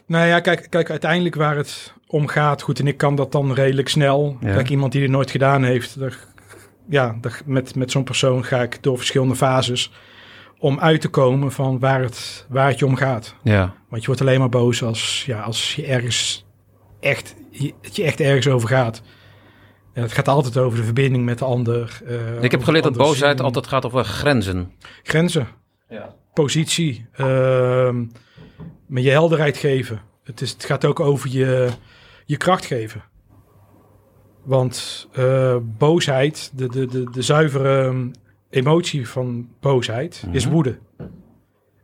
Nou 0.07 0.27
ja, 0.27 0.39
kijk, 0.39 0.67
kijk, 0.69 0.89
uiteindelijk 0.89 1.35
waar 1.35 1.57
het 1.57 1.93
om 2.07 2.27
gaat, 2.27 2.61
goed, 2.61 2.79
en 2.79 2.88
ik 2.88 2.97
kan 2.97 3.15
dat 3.15 3.31
dan 3.31 3.53
redelijk 3.53 3.89
snel. 3.89 4.38
Ja. 4.41 4.53
Kijk, 4.53 4.69
iemand 4.69 4.91
die 4.91 5.01
dit 5.01 5.09
nooit 5.09 5.31
gedaan 5.31 5.63
heeft, 5.63 5.99
daar, 5.99 6.17
ja, 6.89 7.17
daar, 7.21 7.41
met, 7.45 7.75
met 7.75 7.91
zo'n 7.91 8.03
persoon 8.03 8.45
ga 8.45 8.61
ik 8.61 8.83
door 8.83 8.97
verschillende 8.97 9.35
fases 9.35 9.91
om 10.59 10.79
uit 10.79 11.01
te 11.01 11.07
komen 11.07 11.51
van 11.51 11.79
waar 11.79 12.01
het, 12.01 12.45
waar 12.49 12.67
het 12.67 12.79
je 12.79 12.85
om 12.85 12.95
gaat. 12.95 13.35
ja. 13.43 13.73
Want 13.89 14.01
je 14.01 14.07
wordt 14.07 14.21
alleen 14.21 14.39
maar 14.39 14.49
boos 14.49 14.83
als, 14.83 15.23
ja, 15.25 15.41
als 15.41 15.75
je 15.75 15.85
ergens 15.85 16.45
echt, 16.99 17.35
je, 17.51 17.73
je 17.81 18.03
echt 18.03 18.19
ergens 18.19 18.47
over 18.47 18.69
gaat. 18.69 19.01
En 19.95 20.01
het 20.01 20.12
gaat 20.12 20.27
altijd 20.27 20.58
over 20.58 20.77
de 20.77 20.84
verbinding 20.84 21.25
met 21.25 21.39
de 21.39 21.45
ander. 21.45 22.01
eh, 22.05 22.43
Ik 22.43 22.51
heb 22.51 22.63
geleerd 22.63 22.84
dat 22.84 22.97
boosheid 22.97 23.36
zien. 23.38 23.45
altijd 23.45 23.67
gaat 23.67 23.86
over 23.86 24.03
grenzen. 24.05 24.71
Grenzen, 25.03 25.47
Ja. 25.89 26.15
positie, 26.34 27.05
ehm 27.12 28.05
met 28.88 29.03
je 29.03 29.10
helderheid 29.10 29.58
geven. 29.58 30.01
Het, 30.23 30.41
is, 30.41 30.51
het 30.51 30.65
gaat 30.65 30.86
ook 30.86 30.99
over 30.99 31.29
je, 31.29 31.69
je 32.25 32.38
kracht 32.38 32.65
geven. 32.65 33.03
Want 34.43 35.08
eh, 35.12 35.58
boosheid, 35.62 36.51
de, 36.55 36.67
de, 36.69 36.86
de, 36.86 37.10
de 37.12 37.21
zuivere 37.21 37.84
ehm, 37.84 38.08
emotie 38.49 39.10
van 39.10 39.49
boosheid, 39.60 40.25
is 40.31 40.43
Mhm. 40.45 40.53
woede. 40.53 40.77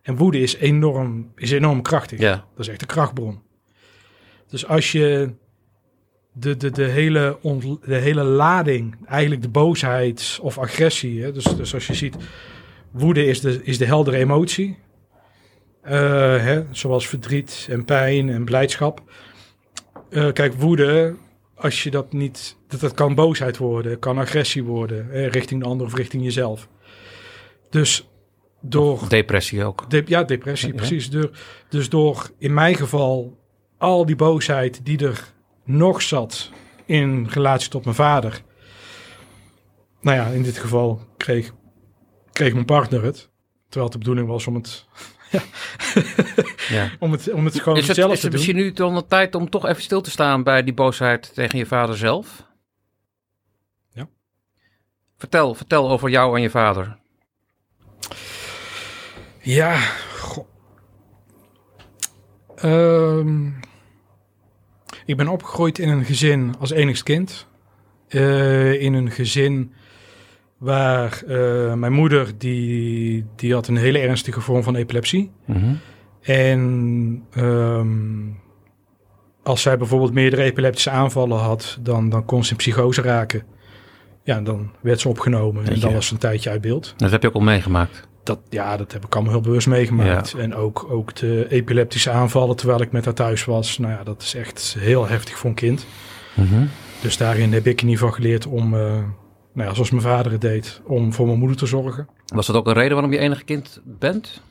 En 0.02 0.16
woede 0.16 0.40
is 0.40 0.56
enorm, 0.56 1.32
is 1.36 1.52
enorm 1.52 1.82
krachtig. 1.82 2.20
Ja. 2.20 2.32
Dat 2.36 2.60
is 2.60 2.68
echt 2.68 2.82
een 2.82 2.88
krachtbron. 2.88 3.42
Dus 4.48 4.68
als 4.68 4.92
je 4.92 5.34
de, 6.34 6.58
de, 6.58 6.70
de, 6.70 6.84
hele, 6.84 7.38
de 7.86 7.96
hele 7.96 8.24
lading, 8.24 8.96
eigenlijk 9.06 9.42
de 9.42 9.50
boosheid 9.50 10.40
of 10.42 10.58
agressie, 10.58 11.22
hè, 11.24 11.32
dus, 11.32 11.44
dus 11.44 11.74
als 11.74 11.88
je 11.88 11.94
ziet, 11.94 12.16
woede 12.92 13.26
is 13.26 13.42
de, 13.42 13.64
is 13.64 13.78
de 13.78 13.86
heldere 13.86 14.18
emotie, 14.18 14.78
Eh, 15.82 15.92
hè, 16.44 16.64
zoals 16.72 17.08
verdriet 17.08 17.68
en 17.70 17.86
pijn 17.86 18.30
en 18.30 18.46
blijdschap. 18.46 19.02
Eh, 20.10 20.32
kijk, 20.32 20.54
woede, 20.54 21.16
als 21.56 21.84
je 21.84 21.92
dat 21.92 22.14
niet, 22.14 22.58
dat, 22.68 22.80
dat 22.80 22.94
kan 22.94 23.16
boosheid 23.16 23.58
worden, 23.58 24.00
kan 24.00 24.18
agressie 24.18 24.64
worden, 24.64 25.08
hè, 25.10 25.28
richting 25.28 25.62
de 25.62 25.68
ander 25.68 25.86
of 25.88 25.96
richting 25.96 26.24
jezelf. 26.24 26.68
Dus 27.70 28.08
door 28.62 29.10
Depressie 29.10 29.66
ook. 29.66 29.90
de, 29.90 30.04
ja, 30.06 30.24
depressie, 30.24 30.70
Ja. 30.70 30.76
precies. 30.76 31.10
Door, 31.10 31.30
dus 31.70 31.90
door 31.90 32.30
in 32.38 32.54
mijn 32.54 32.76
geval 32.76 33.38
al 33.78 34.06
die 34.06 34.16
boosheid 34.16 34.86
die 34.86 35.06
er 35.06 35.34
nog 35.64 36.02
zat 36.02 36.50
in 36.86 37.28
relatie 37.30 37.70
tot 37.70 37.84
mijn 37.84 37.96
vader. 37.96 38.42
Nou 40.02 40.18
ja, 40.18 40.26
in 40.26 40.44
dit 40.44 40.58
geval 40.58 41.02
kreeg, 41.18 41.52
kreeg 42.32 42.54
mijn 42.54 42.66
partner 42.66 43.04
het. 43.04 43.30
Terwijl 43.70 43.84
het 43.84 43.92
de 43.92 43.98
bedoeling 43.98 44.28
was 44.28 44.48
om 44.48 44.56
het, 44.56 44.86
Ja. 46.70 46.90
om 47.00 47.12
het, 47.12 47.32
om 47.32 47.46
het 47.46 47.60
gewoon 47.60 47.78
Is 47.78 47.88
het, 47.88 47.96
zelf 47.96 48.12
is 48.12 48.20
te 48.20 48.26
het 48.26 48.36
doen. 48.36 48.46
misschien 48.46 48.66
nu 48.66 48.72
dan 48.72 48.96
de 48.96 49.06
tijd 49.06 49.36
om 49.36 49.50
toch 49.50 49.66
even 49.66 49.82
stil 49.82 50.02
te 50.02 50.10
staan 50.10 50.44
bij 50.44 50.64
die 50.64 50.74
boosheid 50.74 51.34
tegen 51.34 51.58
je 51.58 51.66
vader 51.66 51.98
zelf? 51.98 52.48
Ja. 53.94 54.08
Vertel, 55.18 55.54
vertel 55.54 55.90
over 55.90 56.10
jou 56.10 56.36
en 56.36 56.42
je 56.42 56.50
vader. 56.50 57.00
Ja, 59.40 59.76
goh. 60.18 60.48
Ik 65.06 65.18
ben 65.18 65.28
opgegroeid 65.28 65.80
in 65.80 65.90
een 65.90 66.06
gezin 66.06 66.54
als 66.60 66.72
enigst 66.72 67.04
kind. 67.04 67.48
Eh, 68.08 68.82
in 68.82 68.94
een 68.94 69.12
gezin 69.12 69.72
waar 70.58 71.24
eh, 71.28 71.74
mijn 71.74 71.94
moeder, 71.94 72.38
die, 72.38 73.26
die 73.36 73.54
had 73.54 73.68
een 73.68 73.78
hele 73.78 74.00
ernstige 74.00 74.42
vorm 74.42 74.64
van 74.64 74.76
epilepsie. 74.76 75.32
En 76.22 77.24
ehm, 77.32 77.90
als 79.44 79.62
zij 79.62 79.78
bijvoorbeeld 79.78 80.14
meerdere 80.14 80.44
epileptische 80.44 80.90
aanvallen 80.90 81.38
had, 81.38 81.78
dan, 81.82 82.10
dan 82.10 82.26
kon 82.26 82.44
ze 82.44 82.52
in 82.52 82.58
psychose 82.58 83.02
raken. 83.02 83.44
Ja, 84.24 84.42
dan 84.42 84.72
werd 84.82 85.00
ze 85.00 85.10
opgenomen 85.10 85.66
en 85.66 85.80
dan 85.80 85.94
was 85.94 86.08
ze 86.08 86.14
een 86.14 86.20
tijdje 86.20 86.50
uit 86.50 86.62
beeld. 86.62 86.94
Dat 86.98 87.12
heb 87.12 87.22
je 87.22 87.28
ook 87.28 87.34
al 87.34 87.42
meegemaakt. 87.42 88.08
Dat, 88.24 88.40
ja, 88.50 88.78
dat 88.78 88.92
heb 88.92 89.06
ik 89.06 89.16
allemaal 89.16 89.34
heel 89.34 89.42
bewust 89.42 89.68
meegemaakt. 89.68 90.34
En 90.34 90.56
ook, 90.56 90.86
ook 90.90 91.16
de 91.16 91.46
epileptische 91.50 92.10
aanvallen 92.12 92.56
terwijl 92.56 92.82
ik 92.82 92.92
met 92.92 93.06
haar 93.06 93.14
thuis 93.14 93.46
was. 93.46 93.78
Nou 93.78 93.94
ja, 93.94 94.04
dat 94.04 94.22
is 94.22 94.36
echt 94.36 94.76
heel 94.80 95.08
heftig 95.08 95.38
voor 95.38 95.50
een 95.50 95.56
kind. 95.56 95.86
Dus 97.02 97.18
daarin 97.18 97.54
heb 97.54 97.66
ik 97.68 97.82
in 97.82 97.88
ieder 97.88 98.04
geval 98.04 98.22
geleerd 98.22 98.46
om, 98.48 98.74
eh, 98.74 98.80
nou 99.54 99.68
ja, 99.68 99.74
zoals 99.74 99.90
mijn 99.92 100.04
vader 100.04 100.32
het 100.32 100.42
deed, 100.42 100.82
om 100.86 101.14
voor 101.14 101.26
mijn 101.26 101.40
moeder 101.40 101.58
te 101.58 101.66
zorgen. 101.66 102.08
Was 102.26 102.48
dat 102.48 102.56
ook 102.56 102.68
een 102.68 102.74
reden 102.74 102.92
waarom 102.94 103.12
je 103.14 103.18
enige 103.20 103.44
kind 103.44 103.82
bent? 103.84 104.42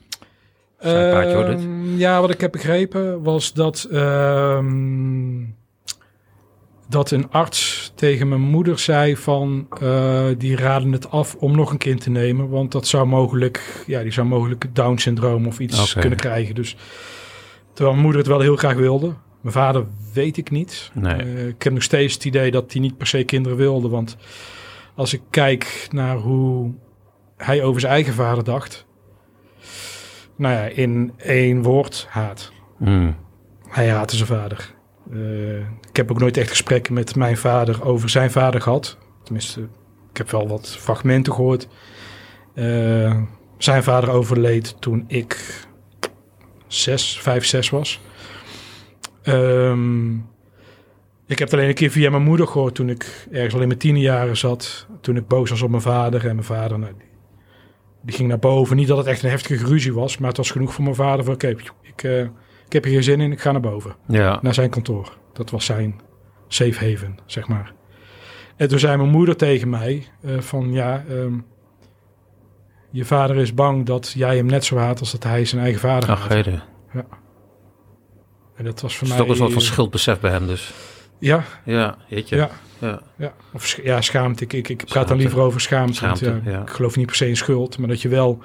Paardje, 0.80 1.34
hoor. 1.34 1.44
Ehm, 1.44 1.96
Ja, 1.96 2.20
wat 2.20 2.30
ik 2.30 2.40
heb 2.40 2.52
begrepen 2.52 3.22
was 3.22 3.52
dat 3.52 3.88
ehm, 3.92 5.40
dat 6.90 7.10
een 7.10 7.30
arts 7.30 7.92
tegen 7.94 8.28
mijn 8.28 8.40
moeder 8.40 8.78
zei 8.78 9.16
van 9.16 9.66
eh, 9.80 10.26
die 10.38 10.56
raden 10.56 10.92
het 10.92 11.10
af 11.10 11.34
om 11.34 11.56
nog 11.56 11.70
een 11.70 11.78
kind 11.78 12.00
te 12.00 12.10
nemen, 12.10 12.48
want 12.48 12.72
dat 12.72 12.86
zou 12.86 13.06
mogelijk, 13.06 13.84
ja, 13.86 14.02
die 14.02 14.12
zou 14.12 14.26
mogelijk 14.26 14.74
Down 14.74 14.96
syndroom 14.96 15.46
of 15.46 15.58
iets 15.58 15.94
kunnen 15.94 16.18
krijgen. 16.18 16.54
Dus 16.54 16.76
terwijl 17.72 17.90
mijn 17.90 18.02
moeder 18.02 18.20
het 18.20 18.30
wel 18.30 18.40
heel 18.40 18.56
graag 18.56 18.74
wilde. 18.74 19.14
Mijn 19.40 19.54
vader 19.54 19.86
weet 20.12 20.36
ik 20.36 20.50
niet. 20.50 20.90
Nee. 20.94 21.14
Eh, 21.14 21.46
ik 21.46 21.62
heb 21.62 21.72
nog 21.72 21.82
steeds 21.82 22.14
het 22.14 22.24
idee 22.24 22.50
dat 22.50 22.72
hij 22.72 22.80
niet 22.80 22.96
per 22.96 23.06
se 23.06 23.24
kinderen 23.24 23.58
wilde, 23.58 23.88
want 23.88 24.16
als 24.94 25.12
ik 25.12 25.22
kijk 25.30 25.88
naar 25.90 26.16
hoe 26.16 26.74
hij 27.36 27.62
over 27.62 27.80
zijn 27.80 27.92
eigen 27.92 28.14
vader 28.14 28.44
dacht, 28.44 28.86
nou 30.36 30.54
ja, 30.54 30.64
in 30.64 31.12
één 31.16 31.62
woord 31.62 32.06
haat. 32.08 32.52
Hmm. 32.78 33.16
Hij 33.68 33.90
haatte 33.90 34.16
zijn 34.16 34.28
vader. 34.28 34.78
Eh, 35.12 35.58
ik 35.58 35.96
heb 35.96 36.10
ook 36.10 36.18
nooit 36.18 36.36
echt 36.36 36.48
gesprekken 36.48 36.94
met 36.94 37.16
mijn 37.16 37.36
vader 37.36 37.84
over 37.84 38.08
zijn 38.08 38.30
vader 38.30 38.60
gehad. 38.60 38.98
Tenminste, 39.22 39.60
ik 40.10 40.16
heb 40.16 40.30
wel 40.30 40.48
wat 40.48 40.68
fragmenten 40.68 41.32
gehoord. 41.32 41.68
Eh, 42.54 43.22
zijn 43.58 43.82
vader 43.82 44.10
overleed 44.10 44.76
toen 44.80 45.04
ik 45.06 45.64
zes, 46.66 47.20
vijf, 47.20 47.44
zes 47.44 47.70
was. 47.70 48.00
Ehm, 49.22 50.14
ik 51.26 51.38
heb 51.38 51.40
het 51.40 51.52
alleen 51.52 51.68
een 51.68 51.74
keer 51.74 51.90
via 51.90 52.10
mijn 52.10 52.22
moeder 52.22 52.46
gehoord 52.46 52.74
toen 52.74 52.88
ik 52.88 53.26
ergens 53.30 53.54
al 53.54 53.60
in 53.60 53.66
mijn 53.66 53.78
tienerjaren 53.78 54.36
zat. 54.36 54.86
Toen 55.00 55.16
ik 55.16 55.28
boos 55.28 55.50
was 55.50 55.62
op 55.62 55.70
mijn 55.70 55.82
vader. 55.82 56.26
En 56.26 56.34
mijn 56.34 56.46
vader, 56.46 56.78
nou, 56.78 56.92
die, 58.02 58.14
ging 58.14 58.28
naar 58.28 58.38
boven. 58.38 58.76
Niet 58.76 58.88
dat 58.88 58.98
het 58.98 59.06
echt 59.06 59.22
een 59.22 59.30
heftige 59.30 59.66
ruzie 59.66 59.94
was, 59.94 60.18
maar 60.18 60.28
het 60.28 60.36
was 60.36 60.50
genoeg 60.50 60.74
voor 60.74 60.84
mijn 60.84 60.96
vader. 60.96 61.24
Van, 61.24 61.34
oké, 61.34 61.48
ik, 61.82 62.02
eh, 62.02 62.26
ik 62.70 62.76
heb 62.76 62.84
hier 62.84 62.92
geen 62.94 63.02
zin 63.02 63.20
in, 63.20 63.32
ik 63.32 63.40
ga 63.40 63.52
naar 63.52 63.60
boven 63.60 63.94
Ja. 64.06 64.38
naar 64.42 64.54
zijn 64.54 64.70
kantoor. 64.70 65.16
Dat 65.32 65.50
was 65.50 65.64
zijn 65.64 66.00
safe 66.48 66.90
haven, 66.90 67.18
zeg 67.26 67.48
maar. 67.48 67.72
En 68.56 68.68
toen 68.68 68.78
zei 68.78 68.96
mijn 68.96 69.08
moeder 69.08 69.36
tegen 69.36 69.68
mij 69.68 70.06
eh, 70.22 70.38
van 70.38 70.72
ja, 70.72 71.04
ehm, 71.08 71.34
je 72.90 73.04
vader 73.04 73.36
is 73.36 73.54
bang 73.54 73.86
dat 73.86 74.12
jij 74.16 74.36
hem 74.36 74.46
net 74.46 74.64
zo 74.64 74.76
haat 74.76 75.00
als 75.00 75.12
dat 75.12 75.22
hij 75.22 75.44
zijn 75.44 75.62
eigen 75.62 75.80
vader 75.80 76.10
Ach, 76.10 76.20
haat. 76.20 76.28
heden. 76.32 76.62
En 78.54 78.64
dat 78.64 78.80
was 78.80 78.96
voor 78.96 79.02
is 79.02 79.08
mij... 79.08 79.18
toch 79.22 79.28
een 79.28 79.36
soort 79.36 79.52
van 79.52 79.62
schuldbesef 79.62 80.20
bij 80.20 80.30
hem 80.30 80.46
dus. 80.46 80.72
Ja, 81.18 81.44
Ja, 81.64 81.96
jeetje. 82.08 82.36
Ja. 82.36 82.50
ja. 82.78 83.00
ja. 83.16 83.32
Of 83.52 83.82
ja, 83.82 84.00
schaamte. 84.00 84.44
Ik, 84.44 84.52
ik, 84.52 84.68
ik 84.68 84.84
praat 84.84 85.08
dan 85.08 85.16
liever 85.16 85.40
over 85.40 85.60
schaamte. 85.60 85.94
Schaamte, 85.94 86.30
want, 86.30 86.44
ja, 86.44 86.50
ja. 86.50 86.62
Ik 86.62 86.70
geloof 86.70 86.96
niet 86.96 87.06
per 87.06 87.14
se 87.16 87.28
in 87.28 87.36
schuld, 87.36 87.78
maar 87.78 87.88
dat 87.88 88.02
je 88.02 88.08
wel 88.08 88.42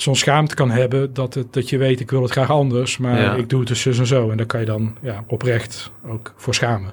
zo'n 0.00 0.16
schaamte 0.16 0.54
kan 0.54 0.70
hebben 0.70 1.12
dat, 1.14 1.34
het, 1.34 1.52
dat 1.52 1.68
je 1.68 1.78
weet, 1.78 2.00
ik 2.00 2.10
wil 2.10 2.22
het 2.22 2.30
graag 2.30 2.50
anders, 2.50 2.98
maar 2.98 3.20
Ja. 3.20 3.34
ik 3.34 3.48
doe 3.48 3.58
het 3.60 3.68
dus 3.68 3.80
zus 3.80 3.98
en 3.98 4.06
zo. 4.06 4.30
En 4.30 4.36
daar 4.36 4.46
kan 4.46 4.60
je 4.60 4.66
dan 4.66 4.96
ja, 5.02 5.24
oprecht 5.26 5.92
ook 6.06 6.34
voor 6.36 6.54
schamen. 6.54 6.92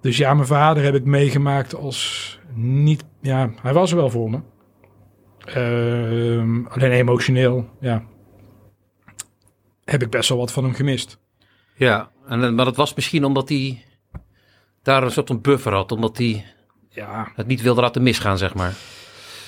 Dus 0.00 0.16
ja, 0.16 0.34
mijn 0.34 0.46
vader 0.46 0.82
heb 0.82 0.94
ik 0.94 1.04
meegemaakt 1.04 1.74
als 1.74 2.38
niet, 2.54 3.04
ja, 3.20 3.50
hij 3.62 3.72
was 3.72 3.90
er 3.90 3.96
wel 3.96 4.10
voor 4.10 4.30
me. 4.30 4.40
Ehm, 5.44 6.66
alleen 6.66 6.90
emotioneel, 6.90 7.68
ja, 7.80 8.02
heb 9.84 10.02
ik 10.02 10.10
best 10.10 10.28
wel 10.28 10.38
wat 10.38 10.52
van 10.52 10.64
hem 10.64 10.74
gemist. 10.74 11.18
Ja, 11.74 12.10
en, 12.26 12.42
eh, 12.44 12.50
maar 12.50 12.64
dat 12.64 12.76
was 12.76 12.94
misschien 12.94 13.24
omdat 13.24 13.48
hij 13.48 13.84
daar 14.82 15.02
een 15.02 15.10
soort 15.10 15.26
van 15.28 15.40
buffer 15.40 15.72
had. 15.72 15.92
Omdat 15.92 16.16
hij 16.18 16.44
Ja, 16.88 17.32
het 17.34 17.46
niet 17.46 17.62
wilde 17.62 17.80
laten 17.80 18.02
misgaan, 18.02 18.38
zeg 18.38 18.54
maar. 18.54 18.74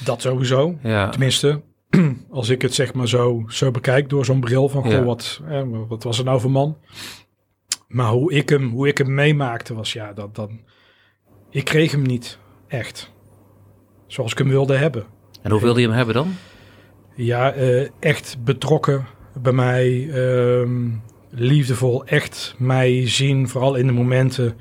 dat 0.04 0.20
sowieso. 0.22 0.78
Ja, 0.82 1.08
Tenminste, 1.08 1.62
als 2.30 2.48
ik 2.48 2.62
het 2.62 2.74
zeg 2.74 2.94
maar 2.94 3.08
zo, 3.08 3.44
zo 3.48 3.70
bekijk 3.70 4.08
door 4.08 4.24
zo'n 4.24 4.40
bril 4.40 4.68
van, 4.68 4.82
goh, 4.82 4.92
Ja. 4.92 5.02
wat, 5.04 5.40
eh, 5.48 5.62
wat 5.88 6.02
was 6.02 6.18
er 6.18 6.24
nou 6.24 6.40
voor 6.40 6.50
man? 6.50 6.76
Maar 7.88 8.10
hoe 8.10 8.32
ik 8.32 8.48
hem, 8.48 8.70
hoe 8.70 8.88
ik 8.88 8.98
hem 8.98 9.14
meemaakte 9.14 9.74
was, 9.74 9.92
ja, 9.92 10.12
dat 10.12 10.34
dan... 10.34 10.60
Ik 11.50 11.64
kreeg 11.64 11.90
hem 11.90 12.02
niet, 12.02 12.38
echt. 12.68 13.12
Zoals 14.06 14.32
ik 14.32 14.38
hem 14.38 14.48
wilde 14.48 14.76
hebben. 14.76 15.04
en 15.42 15.50
hoe 15.50 15.60
wilde 15.60 15.80
je 15.80 15.86
hem 15.86 15.96
hebben 15.96 16.14
dan? 16.14 16.34
Ja, 17.14 17.52
eh, 17.52 17.88
echt 18.00 18.36
betrokken 18.44 19.06
bij 19.42 19.52
mij, 19.52 20.10
ehm, 20.10 20.88
liefdevol, 21.30 22.04
echt 22.04 22.54
mij 22.58 23.08
zien, 23.08 23.48
vooral 23.48 23.74
in 23.74 23.86
de 23.86 23.92
momenten... 23.92 24.56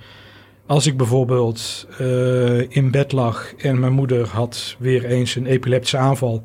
Als 0.66 0.88
ik 0.88 0.98
bijvoorbeeld 0.98 1.88
eh, 1.98 2.70
in 2.76 2.92
bed 2.92 3.12
lag 3.12 3.54
en 3.56 3.80
mijn 3.80 3.94
moeder 3.94 4.28
had 4.28 4.76
weer 4.80 5.06
eens 5.06 5.36
een 5.36 5.46
epileptische 5.46 5.98
aanval... 5.98 6.44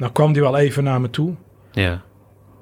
Dan 0.00 0.12
kwam 0.12 0.32
die 0.32 0.42
wel 0.42 0.56
even 0.56 0.84
naar 0.84 1.00
me 1.00 1.10
toe. 1.10 1.34
Ja, 1.72 2.02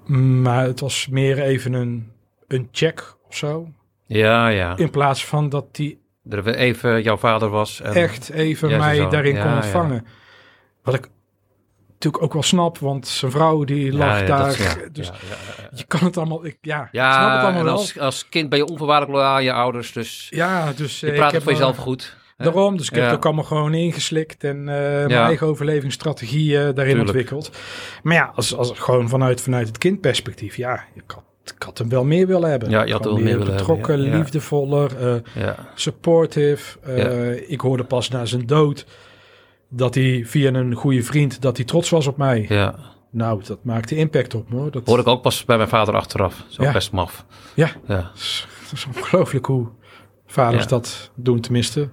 Maar 0.06 0.64
het 0.64 0.80
was 0.80 1.06
meer 1.08 1.38
even 1.38 1.72
een, 1.72 2.12
een 2.46 2.68
check 2.72 3.16
of 3.28 3.36
zo. 3.36 3.68
ja, 4.06 4.48
ja. 4.48 4.76
In 4.76 4.90
plaats 4.90 5.24
van 5.26 5.48
dat 5.48 5.74
die 5.74 6.00
Dat 6.22 6.46
er 6.46 6.54
even 6.54 7.02
jouw 7.02 7.16
vader 7.16 7.48
was. 7.48 7.80
En, 7.80 7.92
echt 7.94 8.30
even 8.30 8.68
Ja, 8.68 8.78
mij 8.78 8.96
zo. 8.96 9.08
daarin 9.08 9.34
Ja, 9.34 9.42
kon 9.42 9.50
ja. 9.50 9.56
ontvangen. 9.56 10.06
Wat 10.82 10.94
ik 10.94 11.08
natuurlijk 11.92 12.22
ook 12.22 12.32
wel 12.32 12.42
snap, 12.42 12.78
want 12.78 13.06
zijn 13.06 13.30
vrouw 13.30 13.64
die 13.64 13.92
lag 13.92 14.20
ja, 14.20 14.26
daar. 14.26 14.48
is- 14.48 14.58
ja, 14.58 14.74
dus 14.92 15.10
je 15.74 15.84
kan 15.84 16.04
het 16.04 16.16
allemaal, 16.16 16.44
ik, 16.44 16.56
ja, 16.60 16.88
Ja, 16.92 17.08
ik 17.08 17.14
snap 17.14 17.32
het 17.34 17.42
allemaal 17.42 17.64
wel. 17.64 17.72
als, 17.76 17.98
als 17.98 18.28
kind 18.28 18.48
ben 18.48 18.58
je 18.58 18.66
onvoorwaardelijk 18.66 19.16
loyaal 19.16 19.34
aan 19.34 19.44
je 19.44 19.52
ouders, 19.52 19.92
dus 19.92 20.26
Ja, 20.30 20.72
dus 20.72 21.00
je 21.00 21.06
eh, 21.06 21.12
ik 21.12 21.18
praat 21.18 21.32
het 21.32 21.34
heb 21.34 21.42
voor 21.42 21.52
jezelf 21.60 21.76
goed. 21.76 22.16
Daarom, 22.44 22.76
dus 22.76 22.88
ik 22.88 22.94
heb 22.94 23.04
het 23.04 23.14
ook 23.14 23.24
allemaal 23.24 23.44
gewoon 23.44 23.74
ingeslikt 23.74 24.44
en 24.44 24.56
eh, 24.58 24.64
mijn 25.06 25.10
eigen 25.12 25.46
overlevingsstrategie 25.46 26.56
eh, 26.56 26.60
daarin 26.60 26.74
Tuurlijk. 26.76 27.00
ontwikkeld. 27.06 27.50
Maar 28.02 28.14
ja, 28.14 28.32
als, 28.34 28.56
als 28.56 28.72
gewoon 28.74 29.08
vanuit, 29.08 29.40
vanuit 29.40 29.66
het 29.66 29.78
kindperspectief, 29.78 30.56
ja, 30.56 30.84
ik 30.94 31.02
had, 31.06 31.22
ik 31.56 31.62
had 31.62 31.78
hem 31.78 31.88
wel 31.88 32.04
meer 32.04 32.26
willen 32.26 32.50
hebben. 32.50 32.70
Ja, 32.70 32.82
je 32.82 32.92
had 32.92 33.04
hem 33.04 33.14
wel 33.14 33.22
meer 33.22 33.38
willen 33.38 33.56
betrokken, 33.56 33.92
hebben, 33.94 34.10
ja. 34.10 34.16
Liefdevoller, 34.18 35.14
eh, 35.14 35.42
Ja, 35.42 35.56
supportive. 35.74 36.78
Ik 37.46 37.60
hoorde 37.60 37.84
pas 37.84 38.08
na 38.08 38.24
zijn 38.24 38.46
dood 38.46 38.86
dat 39.68 39.94
hij 39.94 40.22
via 40.26 40.52
een 40.52 40.74
goede 40.74 41.02
vriend 41.02 41.40
dat 41.42 41.56
hij 41.56 41.66
trots 41.66 41.90
was 41.90 42.06
op 42.06 42.16
mij. 42.16 42.46
ja. 42.48 42.74
Nou, 43.10 43.42
dat 43.44 43.58
maakte 43.64 43.96
impact 43.96 44.34
op 44.34 44.50
me. 44.50 44.56
hoor. 44.56 44.70
Dat, 44.70 44.86
Hoorde 44.86 45.02
ik 45.02 45.08
ook 45.08 45.22
pas 45.22 45.44
bij 45.44 45.56
mijn 45.56 45.68
vader 45.68 45.94
achteraf. 45.94 46.44
Zo 46.48 46.72
best 46.72 46.92
maf. 46.92 47.24
Ja. 47.54 47.70
Ja. 47.86 47.96
dat 47.96 48.10
is, 48.72 48.86
ongelooflijk 48.96 49.46
hoe 49.46 49.68
vaders 50.26 50.66
dat 50.66 51.10
doen, 51.14 51.40
tenminste. 51.40 51.88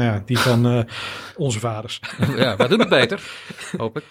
Nou 0.00 0.12
ja, 0.12 0.22
die 0.26 0.38
van 0.38 0.66
eh, 0.66 0.80
onze 1.36 1.58
vaders. 1.58 2.00
ja, 2.36 2.56
wij 2.56 2.68
doen 2.68 2.78
het 2.78 2.88
beter, 2.88 3.22
hoop 3.76 3.96
ik. 3.98 4.04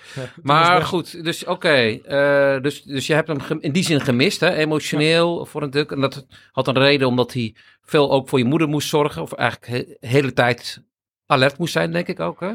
Maar 0.43 0.81
goed, 0.81 1.23
dus 1.23 1.45
oké. 1.45 1.69
eh, 1.69 2.61
dus, 2.61 2.83
dus 2.83 3.07
je 3.07 3.13
hebt 3.13 3.27
hem 3.27 3.57
in 3.59 3.71
die 3.71 3.83
zin 3.83 4.01
gemist, 4.01 4.39
hè, 4.39 4.53
emotioneel 4.53 5.45
voor 5.45 5.61
een 5.63 5.69
duk. 5.69 5.91
En 5.91 6.01
dat 6.01 6.25
had 6.51 6.67
een 6.67 6.77
reden 6.77 7.07
omdat 7.07 7.33
hij 7.33 7.55
veel 7.81 8.11
ook 8.11 8.29
voor 8.29 8.39
je 8.39 8.45
moeder 8.45 8.67
moest 8.67 8.87
zorgen. 8.89 9.21
Of 9.21 9.33
eigenlijk 9.33 9.71
de 10.01 10.07
hele 10.07 10.33
tijd 10.33 10.83
alert 11.25 11.57
moest 11.57 11.73
zijn, 11.73 11.91
denk 11.91 12.07
ik 12.07 12.19
ook. 12.19 12.39
Hè? 12.39 12.51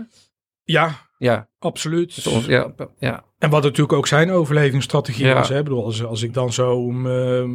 Ja, 0.65 1.09
Ja, 1.19 1.49
absoluut. 1.59 2.13
soms, 2.13 2.47
ja, 2.47 2.75
ja, 2.99 3.25
En 3.39 3.51
wat 3.51 3.63
natuurlijk 3.63 3.93
ook 3.93 4.07
zijn 4.07 4.31
overlevingsstrategie 4.31 5.27
Ja. 5.27 5.35
was. 5.35 5.49
Hè? 5.49 5.59
Ik 5.59 5.65
bedoel, 5.65 5.85
als, 5.85 6.05
als 6.05 6.23
ik 6.23 6.35
dan 6.35 6.53
zo 6.53 6.91
ehm, 6.91 7.51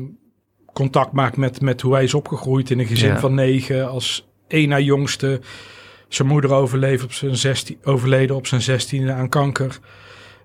contact 0.73 1.11
maak 1.11 1.37
met, 1.37 1.61
met 1.61 1.81
hoe 1.81 1.93
hij 1.93 2.03
is 2.03 2.13
opgegroeid 2.13 2.69
in 2.69 2.79
een 2.79 2.85
gezin 2.85 3.09
Ja. 3.09 3.19
van 3.19 3.33
negen. 3.33 3.89
Als 3.89 4.28
één 4.49 4.69
na 4.69 4.79
jongste. 4.79 5.41
Zijn 6.07 6.27
moeder 6.27 6.51
overleefd 6.53 7.03
op 7.03 7.13
zijn 7.13 7.35
16, 7.35 7.77
overleden 7.83 8.35
op 8.35 8.47
zijn 8.47 8.61
zestiende 8.61 9.11
aan 9.13 9.29
kanker. 9.29 9.79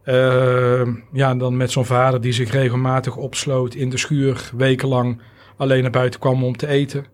Ehm, 0.05 0.93
ja, 1.13 1.35
dan 1.35 1.57
met 1.57 1.71
zo'n 1.71 1.85
vader 1.85 2.21
die 2.21 2.33
zich 2.33 2.51
regelmatig 2.51 3.17
opsloot 3.17 3.75
in 3.75 3.91
de 3.91 3.97
schuur. 3.99 4.51
Wekenlang 4.57 5.21
alleen 5.57 5.83
naar 5.83 5.91
buiten 5.91 6.21
kwam 6.21 6.45
om 6.45 6.57
te 6.57 6.67
eten. 6.67 7.07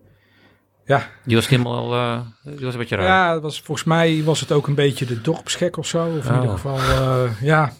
Ja, 0.85 1.07
die 1.25 1.35
was 1.35 1.47
helemaal 1.47 1.93
eh, 1.93 2.19
die 2.55 2.65
was 2.65 2.73
een 2.73 2.79
beetje 2.79 2.95
raar. 2.95 3.05
ja 3.05 3.39
was, 3.39 3.61
volgens 3.61 3.87
mij 3.87 4.23
was 4.23 4.39
het 4.39 4.51
ook 4.51 4.67
een 4.67 4.75
beetje 4.75 5.05
de 5.05 5.21
dorpsgek 5.21 5.77
of 5.77 5.85
zo. 5.87 6.05
Of 6.17 6.25
in 6.25 6.29
Oh. 6.31 6.35
ieder 6.35 6.49
geval, 6.51 6.77
eh, 6.77 7.41
ja. 7.41 7.71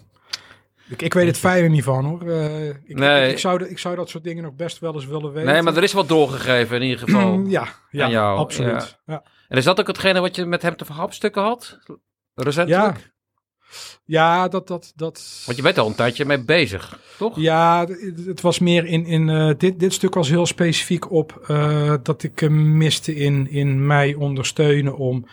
Ik, 0.92 1.02
ik 1.02 1.14
weet 1.14 1.28
het 1.28 1.38
fijne 1.38 1.68
niet 1.68 1.84
van 1.84 2.06
hoor. 2.06 2.30
Eh, 2.30 2.68
ik, 2.68 2.76
Nee. 2.86 3.26
ik, 3.26 3.32
ik 3.32 3.40
zou, 3.40 3.64
ik 3.66 3.80
zou 3.80 3.96
dat 3.96 4.10
soort 4.10 4.24
dingen 4.24 4.44
nog 4.44 4.54
best 4.56 4.80
wel 4.80 4.94
eens 4.94 5.06
willen 5.06 5.32
weten. 5.34 5.52
nee, 5.54 5.62
maar 5.62 5.78
er 5.78 5.84
is 5.84 5.94
wat 5.94 6.08
doorgegeven 6.08 6.76
in 6.76 6.82
ieder 6.82 7.00
geval. 7.00 7.40
Ja, 7.50 7.68
ja 7.92 8.10
jou, 8.10 8.38
absoluut. 8.38 9.00
Ja. 9.06 9.24
En 9.48 9.58
is 9.58 9.64
dat 9.64 9.80
ook 9.80 9.88
hetgene 9.88 10.20
wat 10.20 10.36
je 10.36 10.46
met 10.46 10.62
hem 10.62 10.76
te 10.76 10.86
verhapstukken 10.86 11.42
had? 11.42 11.80
Recentelijk? 12.36 12.98
Ja. 12.98 13.10
Ja, 14.06 14.48
dat, 14.48 14.68
dat, 14.68 14.94
dat... 14.96 15.44
Want 15.46 15.58
je 15.58 15.64
bent 15.64 15.78
al 15.78 15.88
een 15.88 15.96
tijdje 15.96 16.26
mee 16.26 16.44
bezig, 16.44 17.00
toch? 17.18 17.40
Ja, 17.40 17.86
het, 17.86 18.26
het 18.26 18.42
was 18.42 18.60
meer 18.60 18.86
in, 18.86 19.06
in 19.06 19.30
eh, 19.30 19.52
dit, 19.58 19.80
dit 19.80 19.94
stuk 19.94 20.14
was 20.14 20.30
heel 20.30 20.46
specifiek 20.46 21.12
op 21.12 21.44
eh, 21.48 21.94
dat 22.04 22.24
ik 22.24 22.40
hem 22.40 22.78
miste 22.78 23.16
in, 23.16 23.50
in 23.50 23.86
mij 23.88 24.14
ondersteunen 24.14 24.98
om 24.98 25.26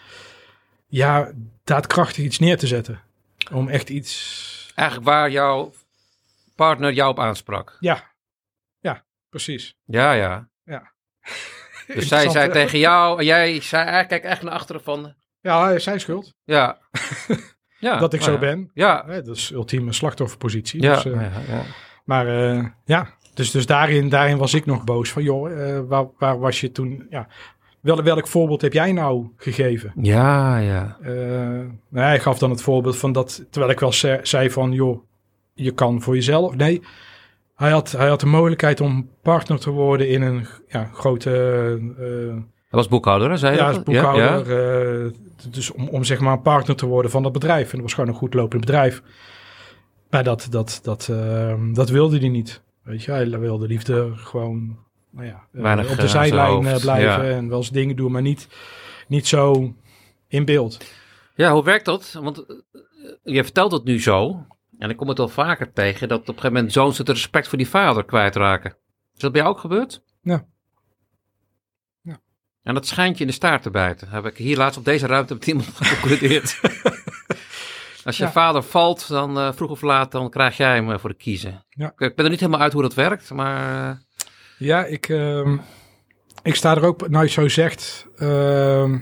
ja, 0.87 1.33
daadkrachtig 1.65 2.25
iets 2.25 2.39
neer 2.39 2.59
te 2.59 2.67
zetten. 2.67 3.01
Om 3.53 3.69
echt 3.69 3.91
iets, 3.91 4.58
Eigenlijk 4.79 5.09
waar 5.09 5.31
jouw 5.31 5.73
partner 6.55 6.93
jou 6.93 7.11
op 7.11 7.19
aansprak. 7.19 7.77
ja, 7.81 8.13
ja, 8.79 9.05
precies. 9.29 9.77
Ja, 9.85 10.13
ja. 10.13 10.49
Dus 11.95 12.09
zij 12.09 12.29
zei 12.29 12.51
tegen 12.51 12.79
jou, 12.79 13.19
en 13.19 13.25
jij 13.25 13.61
zei 13.61 13.83
eigenlijk 13.83 14.09
kijk 14.09 14.33
echt 14.33 14.43
naar 14.43 14.53
achteren 14.53 14.83
van, 14.83 15.15
Ja, 15.41 15.79
zijn 15.79 16.01
schuld 16.01 16.35
ja. 16.45 16.79
ja 17.79 17.99
dat 17.99 18.13
ik 18.13 18.21
nou 18.21 18.33
zo 18.33 18.37
ja. 18.37 18.55
ben. 18.55 18.71
Ja. 18.75 19.03
Dat 19.03 19.37
is 19.37 19.51
ultieme 19.51 19.93
slachtofferpositie. 19.93 20.83
Ja, 20.83 20.95
Dus, 20.95 21.05
eh, 21.05 21.13
ja, 21.13 21.41
ja. 21.49 21.63
Maar 22.05 22.27
eh, 22.27 22.67
ja, 22.85 23.15
dus, 23.35 23.51
dus 23.51 23.67
daarin, 23.67 24.09
daarin 24.09 24.39
was 24.39 24.55
ik 24.55 24.67
nog 24.67 24.85
boos 24.85 25.11
van, 25.11 25.23
joh, 25.23 25.77
eh, 25.77 25.81
waar, 25.87 26.07
waar 26.19 26.39
was 26.39 26.61
je 26.61 26.73
toen? 26.73 27.07
Ja, 27.11 27.29
wel, 27.81 28.03
welk 28.03 28.27
voorbeeld 28.29 28.63
heb 28.63 28.73
jij 28.73 28.93
nou 28.93 29.27
gegeven? 29.37 29.93
Ja, 29.97 30.59
ja. 30.59 30.97
Eh, 31.03 31.13
nou, 31.89 32.07
hij 32.07 32.21
gaf 32.21 32.39
dan 32.39 32.51
het 32.51 32.63
voorbeeld 32.63 32.97
van 32.97 33.13
dat, 33.13 33.45
terwijl 33.51 33.73
ik 33.73 33.81
wel 33.81 33.93
ze- 33.93 34.21
zei 34.23 34.51
van, 34.51 34.73
joh, 34.73 35.03
je 35.55 35.71
kan 35.71 36.03
voor 36.03 36.15
jezelf. 36.15 36.55
Nee, 36.57 36.83
hij 37.55 37.71
had, 37.71 37.91
hij 37.93 38.09
had 38.09 38.21
de 38.21 38.27
mogelijkheid 38.27 38.81
om 38.81 39.09
partner 39.23 39.59
te 39.59 39.71
worden 39.71 40.09
in 40.09 40.23
een 40.23 40.47
ja, 40.69 40.91
grote 40.93 41.31
eh, 41.99 42.35
Hij 42.69 42.79
was 42.79 42.89
boekhouder, 42.89 43.31
hè, 43.31 43.37
zei 43.37 43.53
je 43.53 43.59
ja, 43.61 43.69
als 43.69 43.83
boekhouder. 43.83 45.05
eh, 45.07 45.11
dus 45.51 45.71
om, 45.73 45.89
om 45.89 46.05
zeg 46.05 46.21
maar 46.21 46.33
een 46.33 46.43
partner 46.43 46.77
te 46.77 46.87
worden 46.87 47.11
van 47.11 47.23
dat 47.23 47.33
bedrijf. 47.33 47.65
En 47.65 47.73
dat 47.73 47.81
was 47.83 47.95
gewoon 47.95 48.09
een 48.11 48.15
goed 48.17 48.35
lopend 48.35 48.61
bedrijf. 48.61 49.03
Maar 50.11 50.25
dat, 50.25 50.47
dat, 50.51 50.81
dat, 50.83 51.11
dat 51.73 51.89
wilde 51.89 52.19
hij 52.19 52.29
niet. 52.29 52.63
Weet 52.83 53.03
je, 53.03 53.11
hij 53.11 53.39
wilde 53.39 53.67
liefde 53.67 54.11
gewoon 54.15 54.79
nou 55.11 55.27
ja, 55.27 55.47
eh, 55.53 55.63
Weinig, 55.63 55.85
op 55.85 55.91
eh, 55.91 55.99
de 56.01 56.09
zijn 56.09 56.29
zijlijn 56.29 56.67
eh, 56.67 56.81
blijven 56.81 57.25
ja. 57.25 57.37
en 57.37 57.49
wel 57.49 57.59
eens 57.59 57.71
dingen 57.71 57.97
doen, 57.97 58.13
maar 58.13 58.23
niet, 58.23 58.49
niet 59.09 59.27
zo 59.27 59.75
in 60.29 60.45
beeld. 60.45 60.79
Ja, 61.35 61.53
hoe 61.53 61.65
werkt 61.65 61.85
dat? 61.85 62.13
Want 62.23 62.47
eh, 62.47 62.57
je 63.23 63.45
vertelt 63.45 63.73
het 63.73 63.85
nu 63.85 64.01
zo. 64.01 64.47
En 64.79 64.91
ik 64.91 64.97
kom 64.97 65.09
het 65.09 65.19
wel 65.19 65.29
vaker 65.29 65.73
tegen 65.73 66.09
dat 66.09 66.21
op 66.21 66.27
een 66.29 66.35
gegeven 66.35 66.53
moment 66.53 66.73
zoons 66.73 66.99
het 66.99 67.09
respect 67.09 67.49
voor 67.49 67.59
die 67.59 67.69
vader 67.69 68.05
kwijtraken. 68.05 68.77
Is 69.15 69.21
dat 69.21 69.33
bij 69.33 69.41
jou 69.41 69.55
ook 69.55 69.61
gebeurd? 69.61 70.03
Ja. 70.23 70.47
Ja. 72.03 72.21
En 72.63 72.75
dat 72.75 72.87
schijnt 72.87 73.17
je 73.17 73.21
in 73.21 73.27
de 73.31 73.37
staart 73.37 73.63
te 73.63 73.71
bijten. 73.71 74.09
Heb 74.09 74.27
ik 74.27 74.37
hier 74.37 74.57
laatst 74.57 74.79
op 74.79 74.85
deze 74.85 75.07
ruimte 75.07 75.35
met 75.35 75.47
iemand 75.47 75.69
geconcludeerd. 75.77 76.61
Als 78.05 78.17
je 78.17 78.25
Ja. 78.25 78.31
vader 78.33 78.63
valt, 78.63 79.09
dan 79.09 79.39
eh, 79.39 79.53
vroeg 79.53 79.71
of 79.71 79.83
laat, 79.83 80.13
dan 80.13 80.31
krijg 80.31 80.57
jij 80.57 80.75
hem 80.75 80.93
eh, 80.93 80.99
voor 80.99 81.11
de 81.11 81.17
kiezen. 81.17 81.65
Ja. 81.69 81.87
Ik, 81.87 82.01
ik 82.01 82.17
ben 82.17 82.25
er 82.25 82.31
niet 82.31 82.41
helemaal 82.41 82.61
uit 82.61 82.73
hoe 82.73 82.83
dat 82.83 82.95
werkt, 82.95 83.31
maar... 83.31 84.03
Ja, 84.59 84.85
ik, 84.85 85.09
ehm, 85.09 85.57
ik 86.43 86.55
sta 86.55 86.77
er 86.77 86.85
ook, 86.85 87.09
nou 87.09 87.25
je 87.25 87.31
zo 87.31 87.49
zegt, 87.49 88.07
ehm, 88.17 88.99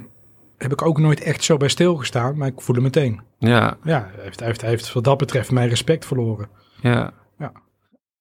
heb 0.57 0.73
ik 0.73 0.83
ook 0.83 0.99
nooit 0.99 1.21
echt 1.21 1.45
zo 1.45 1.57
bij 1.57 1.69
stilgestaan, 1.69 2.37
maar 2.37 2.49
ik 2.49 2.61
voel 2.61 2.81
meteen. 2.83 3.21
ja, 3.39 3.79
Ja, 3.85 4.11
hij 4.15 4.23
heeft, 4.25 4.39
hij 4.39 4.49
heeft, 4.49 4.61
hij 4.61 4.71
heeft 4.71 4.93
wat 4.93 5.05
dat 5.05 5.19
betreft 5.19 5.51
mijn 5.51 5.69
respect 5.69 6.07
verloren. 6.07 6.49
ja. 6.83 7.13
Ja. 7.39 7.53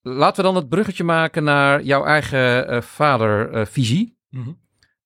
Laten 0.02 0.36
we 0.44 0.52
dan 0.52 0.56
het 0.62 0.70
bruggetje 0.70 1.04
maken 1.04 1.44
naar 1.44 1.82
jouw 1.84 2.04
eigen 2.06 2.68
eh, 2.68 2.82
vadervisie. 2.82 4.18
Mhm. 4.30 4.52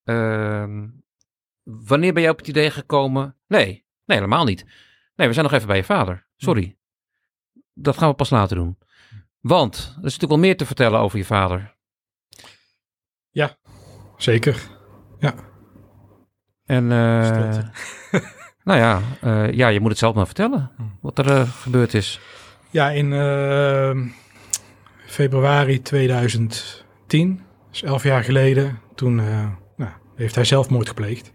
Ehm, 0.03 0.87
wanneer 1.63 2.13
ben 2.13 2.23
je 2.23 2.29
op 2.29 2.37
het 2.37 2.47
idee 2.47 2.71
gekomen? 2.71 3.35
Nee, 3.47 3.65
nee, 4.05 4.17
helemaal 4.17 4.45
niet. 4.45 4.65
Nee, 5.15 5.27
we 5.27 5.33
zijn 5.33 5.45
nog 5.45 5.53
even 5.53 5.67
bij 5.67 5.77
je 5.77 5.83
vader. 5.83 6.27
Sorry. 6.35 6.77
Dat 7.73 7.97
gaan 7.97 8.09
we 8.09 8.15
pas 8.15 8.29
later 8.29 8.55
doen. 8.55 8.77
Want 9.39 9.75
er 9.77 9.83
is 9.89 9.93
natuurlijk 10.03 10.29
wel 10.31 10.39
meer 10.39 10.57
te 10.57 10.65
vertellen 10.65 10.99
over 10.99 11.17
je 11.17 11.25
vader. 11.25 11.75
Zeker. 14.17 14.61
En 16.65 16.91
eh, 16.91 17.57
nou 18.63 18.79
ja, 18.79 19.01
eh, 19.21 19.51
ja, 19.51 19.67
je 19.67 19.79
moet 19.79 19.89
het 19.89 19.99
zelf 19.99 20.15
maar 20.15 20.25
vertellen. 20.25 20.71
Wat 21.01 21.17
er 21.17 21.31
eh, 21.31 21.49
gebeurd 21.49 21.93
is. 21.93 22.19
Ja, 22.69 22.89
in 22.89 23.13
ehm, 23.13 24.07
februari 25.05 25.81
2010, 25.81 27.41
dus 27.71 27.83
elf 27.83 28.03
jaar 28.03 28.23
geleden, 28.23 28.79
toen 28.95 29.19
eh, 29.19 29.47
nou, 29.75 29.91
heeft 30.15 30.35
hij 30.35 30.43
zelfmoord 30.43 30.87
gepleegd. 30.87 31.33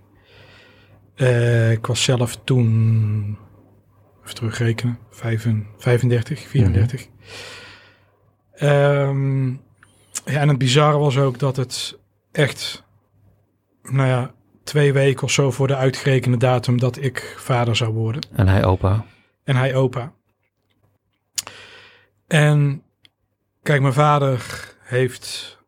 Eh, 1.15 1.73
ik 1.73 1.87
was 1.87 2.03
zelf 2.03 2.37
toen, 2.45 3.39
even 4.23 4.35
terugrekenen, 4.35 4.99
35, 5.11 5.83
35 5.83 6.41
34. 6.41 7.09
Ehm, 8.55 9.55
ja, 10.25 10.41
en 10.41 10.49
het 10.49 10.59
bizarre 10.59 10.99
was 10.99 11.19
ook 11.19 11.39
dat 11.39 11.57
het 11.57 11.99
echt, 12.33 12.85
nou 13.83 14.09
ja, 14.09 14.35
twee 14.65 14.93
weken 14.93 15.23
of 15.23 15.31
zo 15.31 15.51
voor 15.51 15.67
de 15.67 15.77
uitgerekende 15.77 16.37
datum 16.37 16.79
dat 16.79 17.03
ik 17.03 17.35
vader 17.39 17.77
zou 17.77 17.93
worden. 17.93 18.27
En 18.33 18.49
hij 18.49 18.65
opa. 18.65 19.05
En 19.45 19.57
hij 19.57 19.75
opa. 19.75 20.13
En 22.27 22.83
kijk, 23.63 23.81
mijn 23.81 23.93
vader 23.93 24.45
heeft 24.81 25.59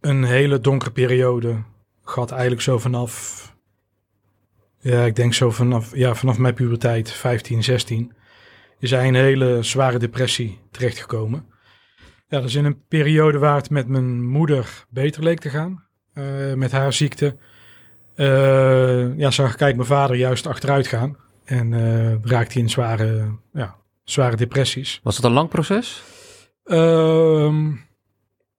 een 0.00 0.24
hele 0.24 0.60
donkere 0.60 0.90
periode 0.90 1.62
gehad. 2.04 2.30
Eigenlijk 2.30 2.62
zo 2.62 2.78
vanaf, 2.78 3.42
ja, 4.78 5.04
ik 5.04 5.16
denk 5.16 5.34
zo 5.34 5.50
vanaf, 5.50 5.96
ja, 5.96 6.14
vanaf 6.14 6.38
mijn 6.38 6.54
puberteit, 6.54 7.10
15, 7.10 7.62
16, 7.62 8.12
is 8.78 8.90
hij 8.90 9.08
een 9.08 9.14
hele 9.14 9.62
zware 9.62 9.98
depressie 9.98 10.58
terechtgekomen. 10.70 11.46
Ja, 12.34 12.40
dat 12.40 12.48
is 12.48 12.54
in 12.54 12.64
een 12.64 12.82
periode 12.88 13.38
waar 13.38 13.56
het 13.56 13.70
met 13.70 13.88
mijn 13.88 14.24
moeder 14.26 14.84
beter 14.88 15.22
leek 15.22 15.40
te 15.40 15.50
gaan, 15.50 15.84
eh, 16.12 16.52
met 16.54 16.72
haar 16.72 16.92
ziekte. 16.92 17.36
Eh, 18.14 19.16
ja, 19.18 19.30
zag 19.30 19.50
ik 19.50 19.56
kijk, 19.56 19.76
mijn 19.76 19.88
vader 19.88 20.16
juist 20.16 20.46
achteruit 20.46 20.86
gaan. 20.86 21.16
En 21.44 21.72
eh, 21.72 22.22
raakte 22.22 22.52
hij 22.52 22.62
in 22.62 22.70
zware, 22.70 23.38
ja, 23.52 23.76
zware 24.04 24.36
depressies. 24.36 25.00
Was 25.02 25.16
het 25.16 25.24
een 25.24 25.32
lang 25.32 25.48
proces? 25.48 26.02
Ehm 26.64 27.72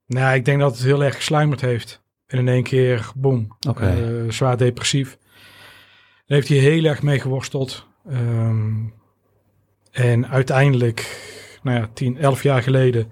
nou, 0.07 0.35
ik 0.35 0.45
denk 0.45 0.59
dat 0.59 0.71
het 0.71 0.83
heel 0.83 1.03
erg 1.03 1.15
gesluimerd 1.15 1.61
heeft. 1.61 2.03
En 2.27 2.37
in 2.37 2.47
één 2.47 2.63
keer, 2.63 3.11
boom, 3.15 3.57
eh, 3.77 3.97
zwaar 4.29 4.57
depressief. 4.57 5.17
Daar 6.25 6.37
heeft 6.37 6.47
hij 6.47 6.57
heel 6.57 6.83
erg 6.83 7.01
mee 7.01 7.19
geworsteld. 7.19 7.87
Ehm, 8.09 8.73
en 9.91 10.27
uiteindelijk, 10.27 11.19
nou 11.63 11.79
ja, 11.79 11.89
10, 11.93 12.17
11 12.17 12.43
jaar 12.43 12.63
geleden, 12.63 13.11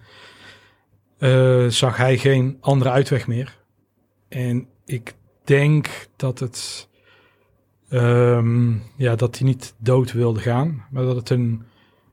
eh, 1.24 1.68
zag 1.68 1.98
hij 1.98 2.18
geen 2.18 2.58
andere 2.62 2.90
uitweg 2.90 3.28
meer. 3.28 3.58
En 4.30 4.68
ik 4.86 5.14
denk 5.44 6.08
dat 6.16 6.40
het, 6.40 6.90
ehm, 7.90 8.72
ja, 8.98 9.16
dat 9.16 9.38
hij 9.38 9.48
niet 9.48 9.74
dood 9.78 10.12
wilde 10.12 10.40
gaan, 10.40 10.86
maar 10.92 11.04
dat 11.04 11.16
het 11.16 11.30
een 11.30 11.64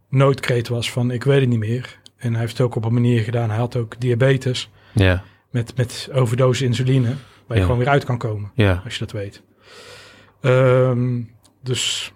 noodkreet 0.08 0.68
was 0.68 0.90
van 0.90 1.10
ik 1.10 1.24
weet 1.24 1.40
het 1.40 1.48
niet 1.48 1.58
meer. 1.58 1.98
En 2.16 2.30
hij 2.32 2.40
heeft 2.40 2.58
het 2.58 2.66
ook 2.66 2.74
op 2.74 2.84
een 2.84 2.92
manier 2.94 3.22
gedaan. 3.22 3.48
Hij 3.50 3.58
had 3.58 3.76
ook 3.76 4.00
diabetes 4.00 4.70
Ja, 4.92 5.22
met, 5.50 5.76
met 5.76 6.08
overdosis 6.12 6.66
insuline, 6.66 7.08
waar 7.08 7.16
je 7.46 7.54
Ja. 7.54 7.60
gewoon 7.62 7.78
weer 7.78 7.88
uit 7.88 8.04
kan 8.04 8.18
komen, 8.18 8.50
ja. 8.54 8.80
als 8.84 8.92
je 8.94 8.98
dat 8.98 9.12
weet. 9.12 9.42
Ehm, 10.40 11.22
dus, 11.62 12.12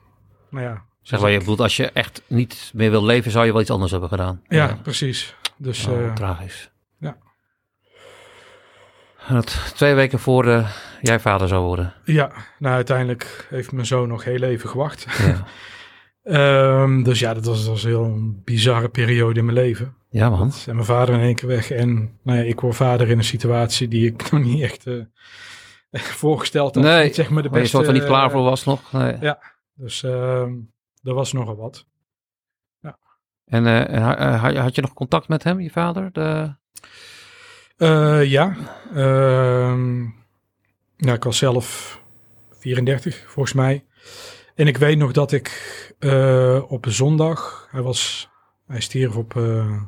nou 0.50 0.64
ja. 0.64 0.84
Zeg 1.02 1.20
maar, 1.20 1.30
je 1.30 1.38
bedoelt, 1.38 1.60
als 1.60 1.76
je 1.76 1.90
echt 1.90 2.22
niet 2.26 2.70
meer 2.74 2.90
wil 2.90 3.04
leven, 3.04 3.30
zou 3.30 3.46
je 3.46 3.52
wel 3.52 3.60
iets 3.60 3.70
anders 3.70 3.90
hebben 3.90 4.08
gedaan. 4.08 4.42
Ja, 4.48 4.78
precies. 4.82 5.34
Dus 5.56 5.86
Oh, 5.86 6.04
eh, 6.04 6.12
tragisch. 6.12 6.70
Het, 9.24 9.72
twee 9.74 9.94
weken 9.94 10.18
voor 10.18 10.46
eh, 10.46 10.70
jij 11.00 11.20
vader 11.20 11.48
zou 11.48 11.64
worden. 11.64 11.94
ja, 12.04 12.32
nou 12.58 12.74
uiteindelijk 12.74 13.46
heeft 13.50 13.72
mijn 13.72 13.86
zoon 13.86 14.08
nog 14.08 14.24
heel 14.24 14.42
even 14.42 14.68
gewacht. 14.68 15.06
Ja, 15.18 15.44
Ehm, 16.24 17.02
dus 17.02 17.18
ja, 17.18 17.34
dat 17.34 17.44
was, 17.44 17.58
dat 17.58 17.68
was 17.68 17.82
een 17.82 17.88
heel 17.90 18.32
bizarre 18.44 18.88
periode 18.88 19.38
in 19.38 19.44
mijn 19.44 19.56
leven. 19.58 19.94
ja 20.08 20.30
man. 20.30 20.52
En 20.66 20.74
mijn 20.74 20.86
vader 20.86 21.14
in 21.14 21.20
één 21.20 21.34
keer 21.34 21.48
weg. 21.48 21.70
En 21.70 22.18
nou 22.22 22.38
ja, 22.38 22.44
ik 22.44 22.60
word 22.60 22.76
vader 22.76 23.10
in 23.10 23.18
een 23.18 23.24
situatie 23.24 23.88
die 23.88 24.06
ik 24.06 24.22
nog 24.30 24.42
niet 24.42 24.62
echt 24.62 24.86
eh, 24.86 24.94
voorgesteld 26.22 26.74
had. 26.74 26.84
Nee, 26.84 27.12
zeg 27.14 27.30
maar 27.30 27.42
de 27.42 27.48
je 27.48 27.54
beste. 27.54 27.68
soort 27.68 27.84
van 27.84 27.94
niet 27.94 28.04
klaar 28.04 28.30
voor 28.30 28.40
eh, 28.40 28.46
was 28.48 28.64
nog. 28.64 28.92
Nee. 28.92 29.16
ja. 29.20 29.38
Dus 29.74 30.02
ehm 30.02 30.52
er 31.02 31.14
was 31.14 31.32
nogal 31.32 31.56
wat. 31.56 31.86
En 33.44 33.66
en 33.66 34.02
ha- 34.02 34.36
had 34.36 34.52
je- 34.52 34.58
had 34.58 34.74
je 34.74 34.80
nog 34.82 34.92
contact 34.92 35.28
met 35.28 35.44
hem, 35.44 35.60
je 35.60 35.70
vader? 35.70 36.12
De... 36.12 36.54
Eh, 37.76 38.24
ja. 38.24 38.56
Ja, 40.96 41.12
ik 41.12 41.24
was 41.24 41.38
zelf 41.38 42.00
34, 42.50 43.24
volgens 43.26 43.54
mij. 43.54 43.84
En 44.54 44.66
ik 44.66 44.76
weet 44.76 44.98
nog 44.98 45.12
dat 45.12 45.32
ik 45.32 45.48
eh, 45.98 46.62
op 46.68 46.86
zondag, 46.88 47.68
hij, 47.70 47.82
was, 47.82 48.30
hij 48.66 48.80
stierf 48.80 49.16
op, 49.16 49.36
eh, 49.36 49.82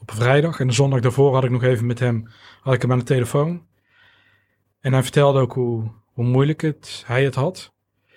op 0.00 0.10
vrijdag. 0.10 0.60
En 0.60 0.66
de 0.66 0.72
zondag 0.72 1.00
daarvoor 1.00 1.34
had 1.34 1.44
ik 1.44 1.50
nog 1.50 1.62
even 1.62 1.86
met 1.86 1.98
hem, 1.98 2.28
had 2.60 2.74
ik 2.74 2.82
hem 2.82 2.92
aan 2.92 2.98
de 2.98 3.04
telefoon. 3.04 3.66
En 4.80 4.92
hij 4.92 5.02
vertelde 5.02 5.40
ook 5.40 5.52
hoe, 5.52 5.90
hoe 6.12 6.24
moeilijk 6.24 6.60
het, 6.60 7.02
hij 7.06 7.24
het 7.24 7.34
had. 7.34 7.72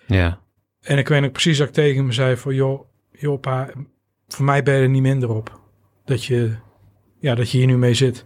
Ja, 0.08 0.40
En 0.82 0.98
ik 0.98 1.08
weet 1.08 1.22
nog 1.22 1.32
precies 1.32 1.58
dat 1.58 1.68
ik 1.68 1.74
tegen 1.74 1.98
hem 1.98 2.12
zei 2.12 2.38
van, 2.38 2.56
joh, 2.56 2.88
joh 3.12 3.40
pa, 3.40 3.70
voor 4.28 4.46
mij 4.46 4.64
ben 4.64 4.76
je 4.76 4.82
er 4.82 4.90
niet 4.90 5.02
minder 5.02 5.30
op. 5.30 5.60
Dat 6.06 6.26
je, 6.26 6.56
ja, 7.20 7.36
dat 7.36 7.52
je 7.52 7.58
hier 7.58 7.68
nu 7.68 7.78
mee 7.78 7.94
zit. 7.94 8.26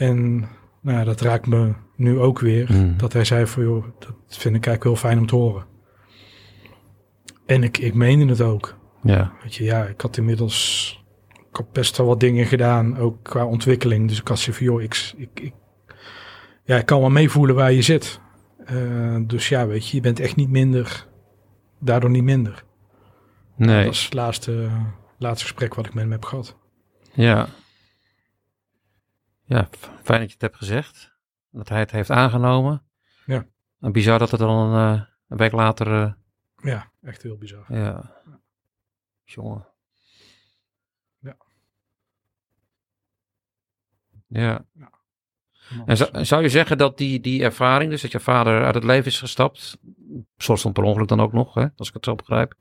En 0.00 0.38
nou, 0.80 0.98
ja, 0.98 1.04
dat 1.04 1.20
raakt 1.20 1.46
me 1.46 1.72
nu 1.96 2.18
ook 2.18 2.38
weer. 2.38 2.72
Mm. 2.72 2.96
Dat 2.96 3.12
hij 3.12 3.24
zei 3.24 3.46
van, 3.46 3.62
joh, 3.62 3.84
dat 3.98 4.14
vind 4.28 4.56
ik 4.56 4.66
eigenlijk 4.66 4.84
heel 4.84 4.96
fijn 4.96 5.18
om 5.18 5.26
te 5.26 5.34
horen. 5.34 5.64
En 7.46 7.62
ik, 7.62 7.78
ik 7.78 7.94
meende 7.94 8.26
het 8.26 8.40
ook. 8.40 8.76
ja, 9.02 9.32
Weet 9.42 9.54
je, 9.54 9.64
ja, 9.64 9.84
ik 9.84 10.00
had 10.00 10.16
inmiddels 10.16 10.98
ik 11.50 11.56
had 11.56 11.72
best 11.72 11.96
wel 11.96 12.06
wat 12.06 12.20
dingen 12.20 12.46
gedaan, 12.46 12.96
ook 12.98 13.22
qua 13.22 13.44
ontwikkeling. 13.46 14.08
Dus 14.08 14.20
ik 14.20 14.28
had 14.28 14.38
zoiets 14.38 14.64
van, 14.64 14.72
joh, 14.72 14.82
ik, 14.82 15.12
ik, 15.16 15.40
ik, 15.40 15.54
ja, 16.64 16.76
ik 16.76 16.86
kan 16.86 17.00
wel 17.00 17.10
meevoelen 17.10 17.54
waar 17.54 17.72
je 17.72 17.82
zit. 17.82 18.20
Eh, 18.64 19.16
dus 19.26 19.48
ja, 19.48 19.66
weet 19.66 19.88
je, 19.88 19.96
je 19.96 20.02
bent 20.02 20.20
echt 20.20 20.36
niet 20.36 20.50
minder, 20.50 21.06
daardoor 21.78 22.10
niet 22.10 22.22
minder. 22.22 22.64
nee, 23.56 23.84
Dat 23.84 23.94
is 23.94 24.04
het 24.04 24.14
laatste, 24.14 24.68
laatste 25.18 25.46
gesprek 25.46 25.74
wat 25.74 25.86
ik 25.86 25.94
met 25.94 26.02
hem 26.02 26.12
heb 26.12 26.24
gehad. 26.24 26.56
ja. 27.12 27.48
Ja, 29.50 29.68
fijn 30.02 30.20
dat 30.20 30.26
je 30.28 30.32
het 30.32 30.40
hebt 30.40 30.56
gezegd. 30.56 31.16
Dat 31.50 31.68
hij 31.68 31.78
het 31.78 31.90
heeft 31.90 32.10
aangenomen. 32.10 32.82
Ja. 33.26 33.46
En 33.80 33.92
bizar 33.92 34.18
dat 34.18 34.30
het 34.30 34.40
dan 34.40 34.74
eh, 34.74 35.02
een 35.28 35.36
week 35.36 35.52
later... 35.52 35.86
eh, 36.02 36.12
Ja, 36.56 36.90
echt 37.02 37.22
heel 37.22 37.36
bizar. 37.36 37.64
ja. 37.68 38.22
Jongen. 39.24 39.66
Ja. 41.18 41.36
Ja. 44.26 44.64
En 45.86 45.96
zou, 45.96 46.24
zou 46.24 46.42
je 46.42 46.48
zeggen 46.48 46.78
dat 46.78 46.98
die, 46.98 47.20
die 47.20 47.42
ervaring, 47.42 47.90
dus 47.90 48.02
dat 48.02 48.12
je 48.12 48.20
vader 48.20 48.64
uit 48.64 48.74
het 48.74 48.84
leven 48.84 49.06
is 49.06 49.18
gestapt, 49.18 49.78
soort 50.36 50.60
van 50.60 50.72
per 50.72 50.82
ongeluk 50.82 51.08
dan 51.08 51.20
ook 51.20 51.32
nog, 51.32 51.54
hè, 51.54 51.66
als 51.76 51.88
ik 51.88 51.94
het 51.94 52.04
zo 52.04 52.14
begrijp. 52.14 52.54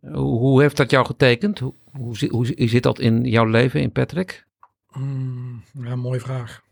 Hoe, 0.00 0.38
hoe 0.38 0.60
heeft 0.60 0.76
dat 0.76 0.90
jou 0.90 1.06
getekend? 1.06 1.58
Hoe, 1.58 1.74
hoe, 1.92 2.28
hoe 2.30 2.46
zi- 2.46 2.68
zit 2.68 2.82
dat 2.82 2.98
in 2.98 3.24
jouw 3.24 3.44
leven, 3.44 3.80
in 3.80 3.92
Patrick? 3.92 4.46
Mm, 4.98 5.62
ja, 5.82 5.96
mooie 5.96 6.20
vraag. 6.20 6.62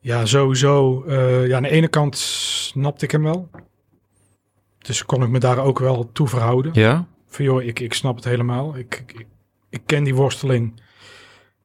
Ja, 0.00 0.26
sowieso. 0.26 1.04
eh, 1.04 1.46
ja, 1.46 1.56
aan 1.56 1.62
de 1.62 1.68
ene 1.68 1.88
kant 1.88 2.18
snapte 2.18 3.04
ik 3.04 3.10
hem 3.10 3.22
wel. 3.22 3.50
Dus 4.78 5.04
kon 5.04 5.22
ik 5.22 5.28
me 5.28 5.38
daar 5.38 5.58
ook 5.58 5.78
wel 5.78 6.12
toe 6.12 6.28
verhouden. 6.28 6.72
Ja? 6.74 7.06
Van 7.26 7.44
joh, 7.44 7.62
ik, 7.62 7.80
ik 7.80 7.94
snap 7.94 8.16
het 8.16 8.24
helemaal. 8.24 8.76
Ik, 8.76 9.04
ik, 9.06 9.26
ik 9.68 9.82
ken 9.86 10.04
die 10.04 10.14
worsteling. 10.14 10.82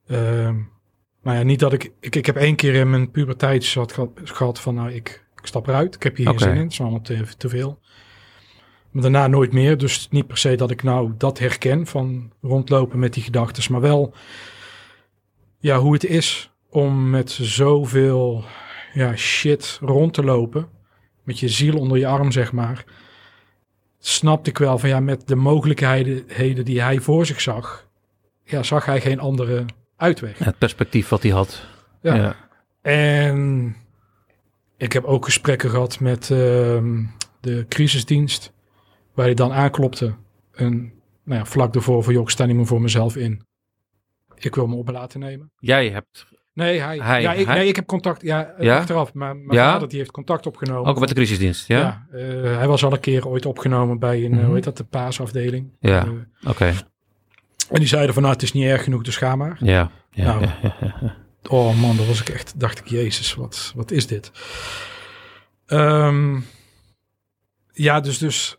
Ehm, 0.07 0.55
maar 1.21 1.35
ja, 1.35 1.43
niet 1.43 1.59
dat 1.59 1.73
ik, 1.73 1.91
ik... 1.99 2.15
Ik 2.15 2.25
heb 2.25 2.35
één 2.35 2.55
keer 2.55 2.73
in 2.73 2.89
mijn 2.89 3.11
puberteit 3.11 3.65
gehad, 3.65 3.99
gehad 4.23 4.59
van... 4.61 4.75
Nou, 4.75 4.91
ik, 4.91 5.25
ik 5.35 5.45
stap 5.45 5.67
eruit. 5.67 5.95
Ik 5.95 6.03
heb 6.03 6.15
hier 6.15 6.27
geen 6.27 6.39
zin 6.39 6.53
in. 6.55 6.63
Het 6.63 6.71
is 6.71 6.81
allemaal 6.81 7.01
te, 7.01 7.25
te 7.37 7.49
veel. 7.49 7.79
Maar 8.95 9.03
daarna 9.03 9.27
nooit 9.27 9.53
meer. 9.53 9.77
Dus 9.77 10.07
niet 10.09 10.27
per 10.27 10.37
se 10.37 10.55
dat 10.55 10.71
ik 10.71 10.83
nou 10.83 11.13
dat 11.17 11.39
herken 11.39 11.87
van 11.87 12.31
rondlopen 12.41 12.99
met 12.99 13.13
die 13.13 13.23
gedachten. 13.23 13.71
Maar 13.71 13.81
wel 13.81 14.13
ja, 15.59 15.77
hoe 15.77 15.93
het 15.93 16.05
is 16.05 16.51
om 16.69 17.09
met 17.09 17.31
zoveel 17.31 18.43
ja, 18.93 19.15
shit 19.15 19.77
rond 19.81 20.13
te 20.13 20.23
lopen. 20.23 20.67
Met 21.23 21.39
je 21.39 21.49
ziel 21.49 21.77
onder 21.77 21.97
je 21.97 22.07
arm, 22.07 22.31
zeg 22.31 22.51
maar. 22.51 22.85
Snapte 23.99 24.49
ik 24.49 24.57
wel 24.57 24.77
van 24.77 24.89
ja, 24.89 24.99
met 24.99 25.27
de 25.27 25.35
mogelijkheden 25.35 26.23
heden 26.27 26.65
die 26.65 26.81
hij 26.81 26.99
voor 26.99 27.25
zich 27.25 27.41
zag. 27.41 27.87
Ja, 28.43 28.63
zag 28.63 28.85
hij 28.85 29.01
geen 29.01 29.19
andere 29.19 29.65
uitweg. 29.97 30.37
Het 30.37 30.57
perspectief 30.57 31.09
wat 31.09 31.23
hij 31.23 31.31
had. 31.31 31.65
Ja. 32.01 32.15
Ja. 32.15 32.35
En 32.81 33.75
ik 34.77 34.93
heb 34.93 35.03
ook 35.03 35.25
gesprekken 35.25 35.69
gehad 35.69 35.99
met 35.99 36.31
ehm, 36.31 37.03
de 37.39 37.65
crisisdienst. 37.69 38.53
Waar 39.15 39.25
hij 39.25 39.33
dan 39.33 39.51
aanklopte. 39.53 40.15
En 40.51 40.93
nou 41.23 41.39
ja, 41.39 41.45
vlak 41.45 41.73
daarvoor 41.73 42.03
van 42.03 42.13
joh, 42.13 42.21
ik 42.23 42.29
meer 42.55 42.65
voor 42.65 42.81
mezelf 42.81 43.15
in. 43.15 43.45
Ik 44.35 44.55
wil 44.55 44.67
me 44.67 44.75
op 44.75 44.89
laten 44.89 45.19
nemen. 45.19 45.51
Jij 45.59 45.89
hebt 45.89 46.25
Nee, 46.53 46.79
hij. 46.79 46.97
Hij- 46.97 47.21
ja, 47.21 47.33
ik, 47.33 47.45
hij? 47.45 47.55
nee, 47.57 47.67
ik 47.67 47.75
heb 47.75 47.85
contact. 47.85 48.21
Ja, 48.21 48.45
eh, 48.45 48.65
Ja? 48.65 48.77
achteraf. 48.77 49.13
Maar 49.13 49.35
mijn 49.35 49.59
Ja? 49.59 49.71
vader 49.71 49.87
die 49.89 49.97
heeft 49.97 50.11
contact 50.11 50.45
opgenomen. 50.45 50.85
ook 50.91 50.99
met 50.99 51.09
de 51.09 51.15
crisisdienst, 51.15 51.67
ja? 51.67 51.77
Ja, 51.79 52.17
eh, 52.19 52.57
hij 52.57 52.67
was 52.67 52.83
al 52.83 52.93
een 52.93 52.99
keer 52.99 53.27
ooit 53.27 53.45
opgenomen 53.45 53.99
bij 53.99 54.17
een, 54.25 54.31
eh, 54.31 54.37
Mhm. 54.37 54.45
hoe 54.45 54.55
heet 54.55 54.63
dat, 54.63 54.77
de 54.77 54.83
paasafdeling. 54.83 55.69
Ja. 55.79 56.07
Oké. 56.47 56.73
en 57.69 57.79
die 57.79 57.87
zeiden 57.87 58.13
van, 58.13 58.21
nou, 58.23 58.33
het 58.35 58.43
is 58.43 58.51
niet 58.53 58.63
erg 58.65 58.83
genoeg, 58.83 59.03
dus 59.03 59.17
ga 59.17 59.35
maar. 59.35 59.57
Ja. 59.59 59.91
Ja, 60.11 60.39
Nou. 60.39 60.49
Oh 61.49 61.79
man, 61.81 61.97
dat 61.97 62.05
was 62.07 62.21
ik 62.21 62.29
echt, 62.29 62.59
dacht 62.59 62.79
ik, 62.79 62.87
jezus, 62.87 63.33
wat, 63.33 63.71
wat 63.75 63.91
is 63.91 64.07
dit? 64.07 64.31
Ehm, 65.65 66.39
ja, 67.71 67.99
dus, 67.99 68.17
dus, 68.17 68.57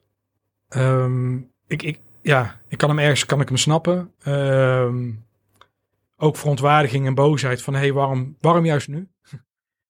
ehm, 0.69 1.37
ik, 1.67 1.83
ik, 1.83 2.01
ja, 2.23 2.61
ik 2.69 2.79
kan 2.79 2.89
hem 2.89 2.99
ergens, 2.99 3.27
kan 3.27 3.41
ik 3.41 3.49
hem 3.49 3.57
snappen. 3.57 4.13
Ehm, 4.23 5.11
ook 6.17 6.37
verontwaardiging 6.37 7.07
en 7.07 7.15
boosheid 7.15 7.63
van, 7.63 7.75
hé, 7.75 7.81
hey, 7.81 7.93
waarom, 7.93 8.37
waarom 8.41 8.65
juist 8.65 8.89
nu? 8.89 9.09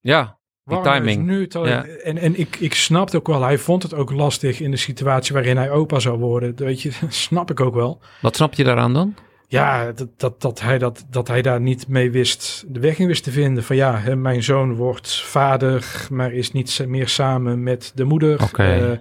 Ja, 0.01 0.39
Waarom 0.67 0.93
timing. 0.93 1.25
nu? 1.25 1.47
Ja. 1.51 1.85
En, 1.85 2.19
en 2.19 2.39
ik, 2.39 2.57
ik 2.57 2.75
snapte 2.75 3.17
ook 3.17 3.27
wel, 3.27 3.43
hij 3.43 3.59
vond 3.59 3.83
het 3.83 3.95
ook 3.95 4.11
lastig 4.13 4.61
in 4.61 4.71
de 4.71 4.77
situatie 4.77 5.35
waarin 5.35 5.57
hij 5.57 5.71
opa 5.71 5.99
zou 5.99 6.19
worden. 6.19 6.57
Weet 6.57 6.83
je, 6.83 6.91
snap 7.09 7.51
ik 7.51 7.61
ook 7.61 7.75
wel. 7.75 8.01
wat 8.21 8.37
snap 8.37 8.55
je 8.55 8.65
daaraan 8.65 8.93
dan? 8.93 9.15
Ja, 9.49 9.93
dat, 9.93 10.09
dat, 10.17 10.41
dat, 10.41 10.61
hij 10.61 10.79
dat, 10.79 11.07
dat 11.11 11.29
hij 11.29 11.43
daar 11.43 11.61
niet 11.61 11.89
mee 11.89 12.11
wist, 12.11 12.65
de 12.69 12.81
weg 12.81 12.99
in 12.99 13.07
wist 13.07 13.25
te 13.25 13.31
vinden. 13.31 13.65
Van 13.65 13.77
ja, 13.77 13.99
hè, 13.99 14.17
mijn 14.17 14.43
zoon 14.43 14.75
wordt 14.75 15.21
vader, 15.23 16.07
maar 16.11 16.33
is 16.33 16.53
niet 16.53 16.85
meer 16.89 17.09
samen 17.09 17.63
met 17.63 17.93
de 17.95 18.05
moeder. 18.05 18.43
Oké. 18.43 18.63
Eh, 18.63 18.99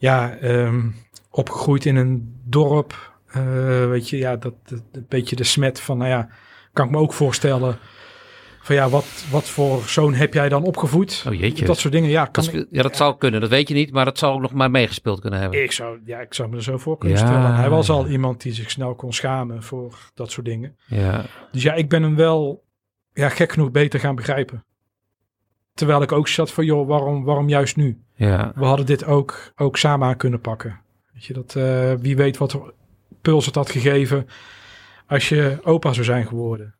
ja, 0.00 0.34
ehm, 0.36 0.80
opgegroeid 1.30 1.84
in 1.84 1.96
een 1.96 2.40
dorp. 2.44 3.08
eh, 3.32 3.88
weet 3.88 4.08
je, 4.08 4.16
ja, 4.18 4.36
dat, 4.36 4.54
dat 4.68 4.82
een 4.92 5.06
beetje 5.08 5.36
de 5.36 5.44
smet 5.44 5.80
van, 5.80 5.98
nou 5.98 6.10
ja, 6.10 6.28
kan 6.72 6.84
ik 6.86 6.90
me 6.90 6.98
ook 6.98 7.12
voorstellen. 7.12 7.78
Van 8.62 8.74
ja, 8.74 8.88
wat, 8.88 9.24
wat 9.30 9.48
voor 9.48 9.82
zoon 9.82 10.14
heb 10.14 10.34
jij 10.34 10.48
dan 10.48 10.62
opgevoed? 10.62 11.24
Oh 11.28 11.34
jeetje. 11.34 11.64
Dat 11.64 11.78
soort 11.78 11.92
dingen, 11.92 12.10
ja. 12.10 12.24
Kan 12.24 12.44
Dat, 12.44 12.54
ik, 12.54 12.66
ja, 12.70 12.82
dat 12.82 12.96
zou 12.96 13.16
kunnen. 13.18 13.40
Dat 13.40 13.50
weet 13.50 13.68
je 13.68 13.74
niet, 13.74 13.92
maar 13.92 14.04
dat 14.04 14.18
zou 14.18 14.34
ook 14.34 14.40
nog 14.40 14.52
maar 14.52 14.70
meegespeeld 14.70 15.20
kunnen 15.20 15.40
hebben. 15.40 15.62
ik, 15.62 15.72
zou, 15.72 15.98
ja, 16.04 16.20
ik 16.20 16.34
zou 16.34 16.48
me 16.48 16.56
er 16.56 16.62
zo 16.62 16.78
voor 16.78 16.98
kunnen 16.98 17.18
Ja. 17.18 17.24
stellen. 17.26 17.54
Hij 17.54 17.68
was 17.68 17.90
al 17.90 18.06
iemand 18.08 18.42
die 18.42 18.52
zich 18.52 18.70
snel 18.70 18.94
kon 18.94 19.12
schamen 19.12 19.62
voor 19.62 19.98
dat 20.14 20.30
soort 20.30 20.46
dingen. 20.46 20.76
Ja. 20.86 21.24
Dus 21.52 21.62
ja, 21.62 21.72
ik 21.74 21.88
ben 21.88 22.02
hem 22.02 22.16
wel 22.16 22.64
ja, 23.12 23.28
gek 23.28 23.52
genoeg 23.52 23.70
beter 23.70 24.00
gaan 24.00 24.14
begrijpen. 24.14 24.64
Terwijl 25.80 26.02
ik 26.02 26.12
ook 26.12 26.28
zat 26.28 26.52
van, 26.52 26.64
joh, 26.64 26.88
waarom, 26.88 27.24
waarom 27.24 27.48
juist 27.48 27.76
nu? 27.76 28.02
Ja. 28.14 28.52
We 28.54 28.64
hadden 28.64 28.86
dit 28.86 29.04
ook, 29.04 29.52
ook 29.56 29.76
samen 29.76 30.08
aan 30.08 30.16
kunnen 30.16 30.40
pakken. 30.40 30.80
Weet 31.12 31.24
je, 31.24 31.32
dat, 31.32 31.54
eh, 31.56 31.92
wie 32.00 32.16
weet 32.16 32.36
wat 32.36 32.60
puls 33.22 33.46
het 33.46 33.54
had 33.54 33.70
gegeven 33.70 34.26
als 35.06 35.28
je 35.28 35.58
opa 35.62 35.92
zou 35.92 36.04
zijn 36.04 36.26
geworden. 36.26 36.74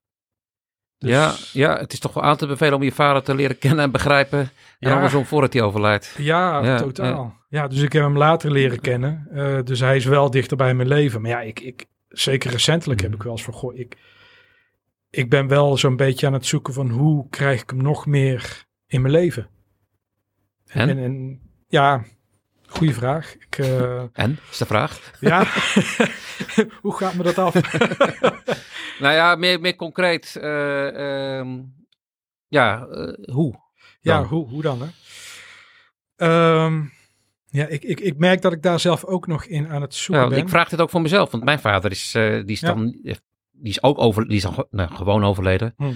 Dus- 0.99 1.11
Ja, 1.11 1.35
ja, 1.53 1.79
het 1.79 1.93
is 1.93 1.99
toch 1.99 2.13
wel 2.15 2.23
aan 2.23 2.37
te 2.37 2.47
bevelen 2.47 2.75
om 2.75 2.83
je 2.83 2.93
vader 2.93 3.23
te 3.23 3.35
leren 3.35 3.59
kennen 3.59 3.85
en 3.85 3.91
begrijpen. 3.91 4.39
En 4.39 4.51
Ja. 4.79 4.95
andersom 4.95 5.25
voordat 5.25 5.53
hij 5.53 5.63
overlijdt. 5.63 6.15
Ja, 6.19 6.65
Ja, 6.65 6.79
totaal. 6.79 7.37
Ja. 7.49 7.69
dus 7.69 7.81
ik 7.83 7.93
heb 7.93 8.03
hem 8.03 8.17
later 8.19 8.51
leren 8.51 8.81
kennen. 8.81 9.29
Eh, 9.33 9.59
dus 9.65 9.81
hij 9.81 9.97
is 9.97 10.05
wel 10.05 10.31
dichter 10.31 10.57
bij 10.57 10.75
mijn 10.75 10.89
leven. 10.89 11.21
Maar 11.21 11.31
ja, 11.31 11.41
ik, 11.41 11.61
ik, 11.61 11.85
zeker 12.09 12.51
recentelijk 12.51 13.01
heb 13.01 13.15
ik 13.15 13.23
wel 13.23 13.33
eens 13.33 13.45
van, 13.45 13.55
goh, 13.55 13.79
ik, 13.79 13.97
ik 15.11 15.31
ben 15.31 15.49
wel 15.49 15.77
zo'n 15.77 15.97
beetje 15.97 16.27
aan 16.27 16.33
het 16.33 16.47
zoeken 16.47 16.73
van 16.75 16.91
hoe 16.91 17.29
krijg 17.31 17.63
ik 17.63 17.71
hem 17.71 17.83
nog 17.83 18.07
meer 18.07 18.69
in 18.91 19.01
mijn 19.01 19.13
leven? 19.15 19.49
En? 20.67 20.89
En, 20.89 20.99
en 20.99 21.41
ja, 21.69 22.05
goede 22.67 22.93
vraag. 22.95 23.35
Ik, 23.35 23.59
eh, 23.59 24.03
En, 24.13 24.39
is 24.51 24.57
de 24.59 24.67
vraag. 24.67 25.13
ja, 25.21 25.45
hoe 26.83 26.97
gaat 26.97 27.15
me 27.15 27.23
dat 27.23 27.39
af? 27.39 27.55
Nou 29.01 29.15
ja, 29.15 29.35
meer, 29.37 29.61
meer 29.61 29.77
concreet. 29.77 30.37
eh, 30.37 31.39
ehm, 31.39 31.59
ja, 32.49 32.87
eh, 32.87 33.35
hoe? 33.35 33.55
ja, 34.01 34.25
hoe, 34.25 34.49
hoe 34.49 34.63
dan? 34.63 34.81
Hè? 34.83 34.89
Ehm, 36.17 36.83
ja, 37.47 37.67
ik, 37.67 37.83
ik, 37.83 38.01
ik 38.01 38.17
merk 38.19 38.43
dat 38.43 38.53
ik 38.53 38.63
daar 38.63 38.81
zelf 38.81 39.05
ook 39.05 39.27
nog 39.27 39.45
in 39.45 39.69
aan 39.69 39.81
het 39.83 39.95
zoeken 39.95 40.17
Nou, 40.25 40.35
ben. 40.35 40.39
ik 40.45 40.49
vraag 40.51 40.69
dit 40.69 40.81
ook 40.81 40.91
voor 40.91 41.01
mezelf, 41.01 41.31
want 41.31 41.45
mijn 41.45 41.59
vader 41.61 41.91
is, 41.91 42.11
die 42.13 42.45
is 42.45 42.61
Ja. 42.61 42.69
dan, 42.75 42.91
die 43.51 43.73
is 43.73 43.83
ook 43.83 43.99
over, 43.99 44.29
die 44.29 44.37
is 44.37 44.43
dan 44.43 44.67
nou, 44.71 44.95
gewoon 44.95 45.25
overleden. 45.25 45.75
Hm. 45.77 45.93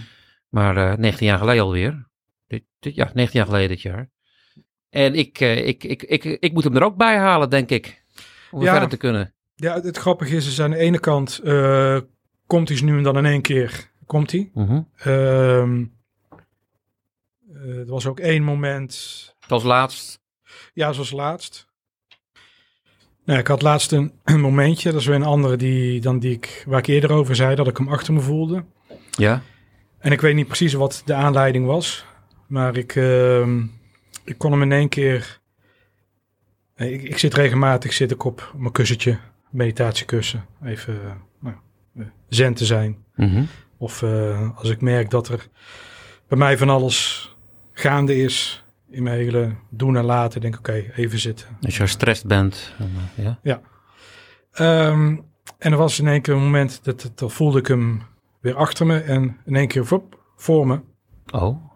Maar 0.48 0.76
eh 0.76 0.96
19 0.98 1.26
jaar 1.26 1.38
geleden 1.38 1.62
alweer. 1.62 2.08
Dit, 2.46 2.62
dit, 2.78 2.94
ja, 2.94 3.10
19 3.14 3.38
jaar 3.38 3.46
geleden 3.48 3.68
dit 3.68 3.80
jaar. 3.82 4.10
En 4.90 5.14
ik, 5.14 5.40
eh, 5.40 5.66
ik, 5.66 5.84
ik, 5.84 6.02
ik, 6.02 6.24
ik 6.24 6.52
moet 6.52 6.64
hem 6.64 6.76
er 6.76 6.82
ook 6.82 6.96
bij 6.96 7.16
halen, 7.18 7.50
denk 7.50 7.70
ik. 7.70 8.04
Om 8.50 8.62
Ja. 8.62 8.70
verder 8.70 8.88
te 8.88 8.96
kunnen. 8.96 9.34
Ja, 9.54 9.80
het, 9.80 9.96
grappige 9.96 10.36
is, 10.36 10.46
is 10.46 10.60
aan 10.60 10.70
de 10.70 10.76
ene 10.76 10.98
kant 10.98 11.38
eh, 11.44 11.98
komt 12.46 12.68
hij 12.68 12.80
nu 12.82 12.96
en 12.96 13.02
dan 13.02 13.16
in 13.18 13.26
één 13.26 13.42
keer. 13.42 13.90
Komt 14.06 14.32
hij. 14.32 14.50
Mhm. 14.54 14.80
Ehm, 14.96 15.84
eh, 17.52 17.78
er 17.78 17.86
was 17.86 18.06
ook 18.06 18.20
één 18.20 18.42
moment, 18.42 18.94
Als 19.48 19.62
laatst. 19.62 20.20
ja, 20.72 20.92
zoals 20.92 21.10
laatst. 21.10 21.66
Nou, 23.24 23.38
ik 23.38 23.46
had 23.46 23.62
laatst 23.62 23.92
een, 23.92 24.12
een 24.24 24.40
momentje, 24.40 24.90
dat 24.90 25.00
is 25.00 25.06
weer 25.06 25.16
een 25.16 25.22
andere 25.22 25.56
die, 25.56 26.00
dan 26.00 26.18
die 26.18 26.32
ik, 26.32 26.64
waar 26.66 26.78
ik 26.78 26.86
eerder 26.86 27.12
over 27.12 27.36
zei, 27.36 27.54
dat 27.54 27.66
ik 27.68 27.76
hem 27.76 27.88
achter 27.88 28.12
me 28.12 28.20
voelde. 28.20 28.64
Ja. 29.10 29.42
En 29.98 30.12
ik 30.12 30.20
weet 30.20 30.34
niet 30.34 30.46
precies 30.46 30.72
wat 30.72 31.02
de 31.04 31.14
aanleiding 31.14 31.66
was, 31.66 32.04
maar 32.46 32.76
ik, 32.76 32.96
ehm, 32.96 33.62
ik 34.24 34.38
kon 34.38 34.52
hem 34.52 34.62
in 34.62 34.72
één 34.72 34.88
keer. 34.88 35.40
Ik, 36.76 37.02
ik 37.02 37.18
zit 37.18 37.34
regelmatig 37.34 37.92
zit 37.92 38.10
ik 38.10 38.24
op 38.24 38.52
mijn 38.56 38.72
kussentje, 38.72 39.18
meditatiekussen, 39.50 40.46
even 40.64 41.00
nou, 41.40 41.56
eh, 41.96 42.04
zen 42.28 42.54
te 42.54 42.64
zijn. 42.64 42.96
Mhm. 43.16 43.44
Of 43.78 44.02
eh, 44.02 44.58
als 44.58 44.70
ik 44.70 44.80
merk 44.80 45.10
dat 45.10 45.28
er 45.28 45.48
bij 46.28 46.38
mij 46.38 46.58
van 46.58 46.68
alles 46.68 47.28
gaande 47.72 48.16
is 48.16 48.64
in 48.90 49.02
mijn 49.02 49.16
hele 49.16 49.54
doen 49.70 49.96
en 49.96 50.04
laten, 50.04 50.40
denk 50.40 50.54
ik 50.54 50.60
oké, 50.60 50.84
even 50.96 51.18
zitten. 51.18 51.46
Als 51.62 51.76
je 51.76 51.82
gestrest 51.82 52.26
bent. 52.26 52.74
eh, 53.16 53.32
ja. 53.42 53.60
Ehm, 54.52 55.16
en 55.58 55.72
er 55.72 55.76
was 55.76 55.98
in 55.98 56.08
één 56.08 56.22
keer 56.22 56.34
een 56.34 56.42
moment 56.42 56.84
dat, 56.84 57.00
dat, 57.00 57.18
dat 57.18 57.32
voelde 57.32 57.58
ik 57.58 57.66
hem 57.66 58.02
weer 58.40 58.54
achter 58.54 58.86
me 58.86 58.98
en 58.98 59.36
in 59.44 59.56
één 59.56 59.68
keer 59.68 59.86
vop, 59.86 60.20
voor 60.36 60.66
me. 60.66 60.80
Oh. 61.32 61.72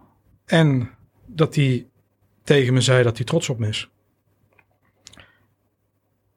En 0.48 0.90
dat 1.26 1.54
hij 1.54 1.86
tegen 2.42 2.74
me 2.74 2.80
zei 2.80 3.02
dat 3.02 3.16
hij 3.16 3.26
trots 3.26 3.48
op 3.48 3.58
me 3.58 3.68
is. 3.68 3.90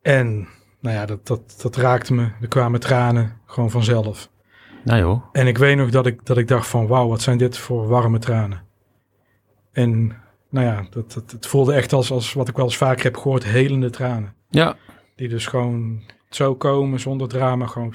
En 0.01 0.47
nou 0.79 0.95
ja, 0.95 1.05
dat, 1.05 1.27
dat, 1.27 1.59
dat 1.61 1.75
raakte 1.75 2.13
me. 2.13 2.31
Er 2.41 2.47
kwamen 2.47 2.79
tranen 2.79 3.37
gewoon 3.45 3.71
vanzelf. 3.71 4.29
Nou 4.83 4.99
joh. 4.99 5.23
En 5.31 5.47
ik 5.47 5.57
weet 5.57 5.77
nog 5.77 5.89
dat 5.89 6.05
ik, 6.05 6.25
dat 6.25 6.37
ik 6.37 6.47
dacht 6.47 6.67
van 6.67 6.87
wauw, 6.87 7.07
wat 7.07 7.21
zijn 7.21 7.37
dit 7.37 7.57
voor 7.57 7.87
warme 7.87 8.19
tranen. 8.19 8.63
En 9.71 10.15
nou 10.49 10.65
ja, 10.65 10.85
dat, 10.89 11.13
dat, 11.13 11.31
het 11.31 11.47
voelde 11.47 11.73
echt 11.73 11.93
als, 11.93 12.11
als 12.11 12.33
wat 12.33 12.47
ik 12.47 12.55
wel 12.55 12.65
eens 12.65 12.77
vaker 12.77 13.03
heb 13.03 13.17
gehoord, 13.17 13.43
helende 13.43 13.89
tranen. 13.89 14.33
Ja, 14.49 14.75
Die 15.15 15.29
dus 15.29 15.45
gewoon 15.45 16.01
zo 16.29 16.55
komen 16.55 16.99
zonder 16.99 17.27
drama. 17.27 17.65
Gewoon, 17.65 17.93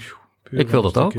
Ik 0.51 0.69
wil 0.69 0.83
dat 0.83 0.99
ook. 0.99 1.15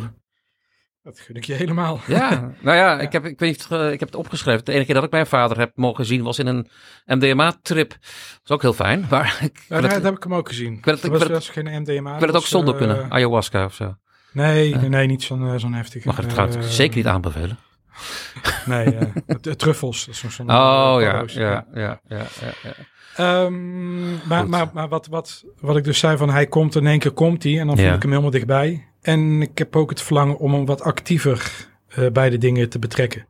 Dat 1.08 1.20
gun 1.20 1.36
ik 1.36 1.44
je 1.46 1.54
helemaal. 1.54 2.00
ja. 2.08 2.30
nou 2.62 2.78
ja, 2.78 3.00
ik 3.00 3.12
heb, 3.12 3.26
ik, 3.26 3.40
weet 3.40 3.50
niet, 3.50 3.66
ge- 3.66 3.92
ik 3.92 4.00
heb 4.00 4.10
het 4.10 4.18
opgeschreven. 4.18 4.66
De 4.66 4.72
enige 4.72 4.86
keer 4.86 4.96
dat 4.96 5.04
ik 5.04 5.12
mijn 5.12 5.28
vader 5.28 5.58
heb 5.60 5.72
mogen 5.76 6.06
zien 6.06 6.24
was 6.24 6.40
in 6.40 6.48
een 6.48 6.68
MDMA-trip. 7.06 7.90
Dat 7.90 8.00
is 8.44 8.52
ook 8.52 8.62
heel 8.62 8.74
fijn. 8.74 9.06
Maar 9.10 9.38
ik 9.42 9.66
Ja, 9.70 9.82
heb 9.82 10.16
ik 10.16 10.24
hem 10.24 10.34
ook 10.34 10.48
gezien. 10.48 10.80
wil 10.82 10.94
het- 10.94 11.04
ik 11.04 11.12
dat 11.12 11.28
was, 11.28 11.50
geen 11.50 11.82
MDMA. 11.82 12.14
ik 12.14 12.20
wil 12.20 12.28
het 12.28 12.38
ook 12.38 12.46
zonder 12.46 12.74
eh, 12.74 12.80
kunnen. 12.80 13.12
Ayahuasca 13.12 13.66
of 13.66 13.74
zo. 13.74 13.96
Nee, 14.32 14.76
nee, 14.76 14.90
nee, 14.90 15.08
niet 15.08 15.24
zo'n 15.24 15.48
eh, 15.48 15.54
zo'n 15.60 15.74
heftige. 15.74 16.08
Mag 16.08 16.16
ik 16.18 16.22
het 16.24 16.32
trouwens 16.34 16.58
eh, 16.66 16.72
zeker 16.72 16.98
niet 16.98 17.06
aanbevelen. 17.08 17.58
Nee, 18.66 18.86
eh, 18.96 19.08
het 19.26 19.60
truffels. 19.60 20.06
Dat 20.06 20.16
is 20.16 20.36
zo'n- 20.36 20.52
Oh 20.52 20.96
eh, 21.00 21.04
ja, 21.04 21.24
ja, 21.28 21.66
ja, 21.74 22.00
ja, 22.08 22.26
ja. 22.64 22.74
Ehm, 23.16 24.28
maar 24.28 24.50
maar, 24.50 24.70
maar 24.74 24.88
wat, 24.88 25.08
wat, 25.08 25.44
wat 25.60 25.78
ik 25.78 25.84
dus 25.84 26.00
zei 26.00 26.18
van 26.18 26.30
hij 26.30 26.48
komt 26.48 26.76
in 26.76 26.88
één 26.88 27.00
keer 27.00 27.12
komt 27.12 27.44
hij 27.44 27.60
en 27.60 27.68
dan 27.68 27.76
Ja. 27.76 27.94
ik 27.94 28.02
hem 28.02 28.12
helemaal 28.12 28.32
dichtbij. 28.32 28.87
En 29.08 29.42
ik 29.42 29.58
heb 29.58 29.76
ook 29.76 29.90
het 29.90 30.02
verlangen 30.02 30.38
om 30.38 30.54
hem 30.54 30.66
wat 30.66 30.82
actiever 30.82 31.68
eh, 31.88 32.08
bij 32.12 32.30
de 32.30 32.38
dingen 32.38 32.70
te 32.70 32.80
betrekken. 32.80 33.26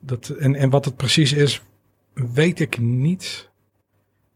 Dat, 0.00 0.28
en, 0.28 0.54
en 0.54 0.70
wat 0.70 0.84
het 0.84 0.96
precies 0.96 1.32
is, 1.32 1.62
weet 2.14 2.60
ik 2.60 2.78
niet. 2.78 3.50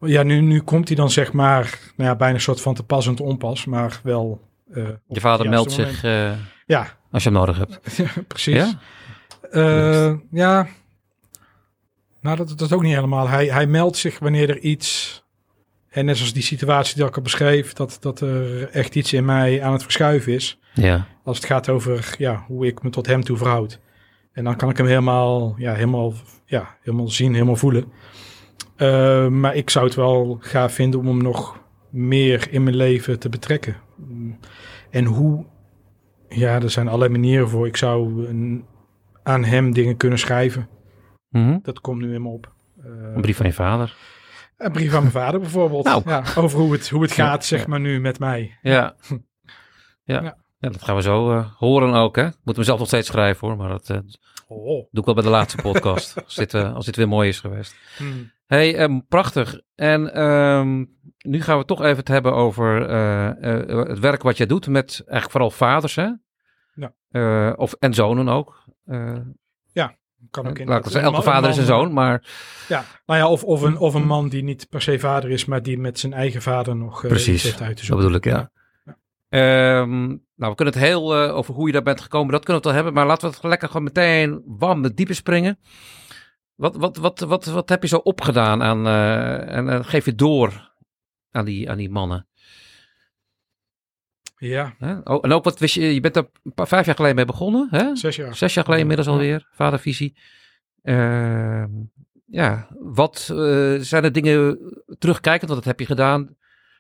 Ja, 0.01 0.23
nu, 0.23 0.41
nu 0.41 0.61
komt 0.61 0.89
hij 0.89 0.97
dan 0.97 1.11
zeg 1.11 1.33
maar, 1.33 1.79
nou 1.97 2.11
ja, 2.11 2.17
bijna 2.17 2.35
een 2.35 2.41
soort 2.41 2.61
van 2.61 2.75
te 2.75 2.83
pas 2.83 3.07
en 3.07 3.15
te 3.15 3.23
onpas, 3.23 3.65
maar 3.65 4.01
wel. 4.03 4.41
eh, 4.73 4.89
Je 5.09 5.21
vader 5.21 5.49
meldt 5.49 5.73
zich 5.73 6.05
eh, 6.05 6.33
Ja, 6.67 6.97
als 7.11 7.23
je 7.23 7.29
hem 7.29 7.39
nodig 7.39 7.57
hebt. 7.59 7.81
precies. 8.29 8.55
Ja? 9.53 10.19
Ja. 10.31 10.67
Nou, 12.21 12.37
dat, 12.37 12.49
dat 12.49 12.61
is 12.61 12.73
ook 12.73 12.83
niet 12.83 12.95
helemaal. 12.95 13.29
Hij, 13.29 13.47
hij 13.47 13.67
meldt 13.67 13.97
zich 13.97 14.19
wanneer 14.19 14.49
er 14.51 14.59
iets. 14.59 15.22
En 15.93 16.05
net 16.05 16.17
zoals 16.17 16.33
die 16.33 16.43
situatie 16.43 16.97
die 16.97 17.05
ik 17.07 17.17
al 17.17 17.23
beschreef, 17.23 17.73
dat, 17.73 17.97
dat 18.01 18.21
er 18.21 18.69
echt 18.71 18.95
iets 18.95 19.13
in 19.13 19.25
mij 19.25 19.63
aan 19.63 19.73
het 19.73 19.83
verschuiven 19.83 20.33
is. 20.33 20.59
Ja. 20.75 21.07
Als 21.25 21.37
het 21.37 21.47
gaat 21.47 21.69
over 21.69 22.15
ja, 22.19 22.45
hoe 22.47 22.67
ik 22.67 22.83
me 22.83 22.91
tot 22.91 23.07
hem 23.07 23.23
toe 23.25 23.37
verhoud. 23.37 23.81
En 24.33 24.45
dan 24.45 24.57
kan 24.57 24.71
ik 24.71 24.77
hem 24.77 24.87
helemaal, 24.87 25.55
ja, 25.59 25.75
helemaal, 25.75 26.13
ja, 26.45 26.77
helemaal 26.83 27.09
zien, 27.09 27.33
helemaal 27.33 27.57
voelen. 27.57 27.93
Eh, 28.77 29.29
maar 29.29 29.55
ik 29.55 29.71
zou 29.71 29.85
het 29.85 29.95
wel 29.95 30.37
gaaf 30.41 30.73
vinden 30.75 31.01
om 31.01 31.07
hem 31.07 31.23
nog 31.23 31.61
meer 31.91 32.47
in 32.51 32.63
mijn 32.63 32.77
leven 32.77 33.19
te 33.19 33.29
betrekken. 33.29 33.77
En 34.91 35.05
hoe, 35.05 35.45
ja, 36.29 36.61
er 36.61 36.71
zijn 36.71 36.87
allerlei 36.89 37.11
manieren 37.11 37.49
voor. 37.49 37.67
Ik 37.67 37.77
zou 37.77 38.27
een- 38.29 38.65
aan 39.23 39.45
hem 39.45 39.73
dingen 39.73 39.97
kunnen 39.97 40.19
schrijven. 40.19 40.69
Mhm. 41.29 41.59
Dat 41.63 41.81
komt 41.81 42.01
nu 42.01 42.15
in 42.15 42.23
me 42.23 42.29
op. 42.29 42.53
Eh, 42.85 42.91
Een 43.15 43.21
brief 43.21 43.37
van 43.37 43.47
je 43.47 43.53
vader. 43.53 43.97
Een 44.65 44.73
brief 44.73 44.95
aan 44.95 45.01
mijn 45.01 45.13
vader 45.13 45.41
bijvoorbeeld. 45.41 45.85
Nou. 45.85 46.03
Ja, 46.07 46.25
over 46.37 46.59
hoe 46.61 46.73
het, 46.73 46.89
hoe 46.89 47.03
het 47.03 47.13
gaat, 47.13 47.45
zeg 47.45 47.67
maar 47.67 47.81
nu 47.81 48.01
met 48.01 48.19
mij. 48.19 48.59
Ja. 48.63 48.95
Ja. 50.05 50.23
Ja. 50.59 50.69
dat 50.69 50.83
gaan 50.83 50.97
we 50.97 51.03
zo 51.03 51.33
eh, 51.33 51.47
horen 51.57 51.95
ook, 51.95 52.17
hè. 52.17 52.29
Moet 52.45 52.57
mezelf 52.57 52.79
nog 52.79 52.89
steeds 52.89 53.07
schrijven, 53.09 53.49
hoor. 53.49 53.57
Maar 53.57 53.69
dat 53.69 53.91
eh, 53.91 53.99
Oh. 54.49 54.65
doe 54.67 55.01
ik 55.01 55.05
wel 55.05 55.15
bij 55.15 55.25
de 55.25 55.31
laatste 55.31 55.63
podcast. 55.73 56.25
als, 56.25 56.35
dit, 56.35 56.55
eh, 56.55 56.75
als 56.75 56.85
dit 56.85 56.97
weer 56.97 57.09
mooi 57.09 57.29
is 57.29 57.41
geweest. 57.41 57.77
Hmm. 57.97 58.31
hey, 58.47 58.77
ehm, 58.77 59.01
prachtig. 59.09 59.61
En 59.75 60.15
ehm, 60.15 60.85
nu 61.19 61.43
gaan 61.43 61.59
we 61.59 61.65
toch 61.65 61.83
even 61.83 61.97
het 61.97 62.09
hebben 62.09 62.35
over 62.35 62.89
het 63.89 63.99
werk 63.99 64.23
wat 64.23 64.37
jij 64.37 64.47
doet 64.47 64.67
met 64.69 64.91
eigenlijk 65.07 65.31
vooral 65.31 65.51
vaders, 65.51 65.95
hè? 65.95 66.09
Ja. 66.75 67.53
Of, 67.53 67.73
en 67.79 67.95
zonen 67.95 68.29
ook. 68.29 68.65
Kan 70.33 70.43
ook 70.47 70.51
laat 70.51 70.59
inderdaad. 70.59 70.93
zeggen, 70.93 71.13
elke 71.13 71.25
vader 71.25 71.51
is 71.51 71.57
een 71.57 71.65
zoon, 71.65 71.93
maar 71.93 72.25
Ja, 72.69 72.85
nou 73.07 73.19
ja, 73.21 73.29
of, 73.29 73.45
of, 73.45 73.63
een, 73.63 73.79
of 73.79 73.95
een 73.95 74.07
man 74.07 74.29
die 74.29 74.43
niet 74.43 74.67
per 74.69 74.83
se 74.83 74.99
vader 74.99 75.31
is, 75.31 75.45
maar 75.45 75.63
die 75.63 75.79
met 75.79 75.99
zijn 75.99 76.13
eigen 76.13 76.43
vader 76.43 76.77
nog 76.77 77.03
eh, 77.05 77.09
Precies, 77.11 77.43
heeft 77.43 77.61
uit 77.61 77.77
te 77.77 77.85
zo 77.85 77.95
zoeken. 78.01 78.13
bedoel 78.13 78.33
ik, 78.33 78.39
ja. 78.39 78.51
Ehm, 79.29 80.07
nou, 80.37 80.51
we 80.51 80.55
kunnen 80.55 80.75
het 80.75 80.83
heel 80.83 81.15
eh, 81.17 81.37
over 81.37 81.55
hoe 81.55 81.67
je 81.67 81.73
daar 81.73 81.83
bent 81.83 82.01
gekomen, 82.01 82.33
dat 82.33 82.45
kunnen 82.45 82.63
we 82.63 82.69
het 82.69 82.77
wel 82.77 82.85
hebben. 82.85 82.93
Maar 82.93 83.07
laten 83.13 83.29
we 83.29 83.35
het 83.35 83.45
lekker 83.45 83.69
gewoon 83.69 83.83
meteen 83.83 84.43
wam 84.47 84.83
het 84.83 84.97
diepe 84.97 85.15
springen. 85.15 85.59
Wat, 86.55 86.77
wat, 86.77 86.97
wat, 86.97 87.21
wat, 87.21 87.45
wat 87.45 87.69
heb 87.69 87.83
je 87.83 87.89
zo 87.89 87.97
opgedaan 87.97 88.63
aan, 88.63 88.87
eh, 88.87 89.57
en 89.57 89.69
eh, 89.69 89.79
geef 89.83 90.05
je 90.05 90.15
door 90.15 90.73
aan 91.31 91.45
die, 91.45 91.71
aan 91.71 91.77
die 91.77 91.91
mannen? 91.91 92.27
Ja, 94.49 94.75
Hè? 94.79 94.99
Oh, 95.05 95.19
en 95.23 95.33
ook 95.33 95.45
wat 95.45 95.59
wist 95.59 95.75
je, 95.75 95.95
je 95.95 96.01
bent 96.01 96.17
er 96.17 96.29
paar, 96.55 96.69
vijf 96.69 96.87
jaar 96.87 96.95
geleden 96.95 97.17
mee 97.17 97.25
begonnen, 97.25 97.69
hè? 97.71 97.97
zes 97.97 98.17
jaar. 98.17 98.37
Zes 98.37 98.55
jaar 98.55 98.65
geleden 98.65 98.83
inmiddels 98.83 99.09
alweer, 99.09 99.49
vadervisie. 99.53 100.17
Ehm, 100.83 101.71
ja, 102.27 102.69
wat 102.79 103.29
eh, 103.31 103.75
zijn 103.79 104.05
er 104.05 104.13
dingen 104.13 104.59
terugkijkend, 104.99 105.51
want 105.51 105.65
dat 105.65 105.69
heb 105.69 105.81
je 105.81 105.87
gedaan. 105.87 106.21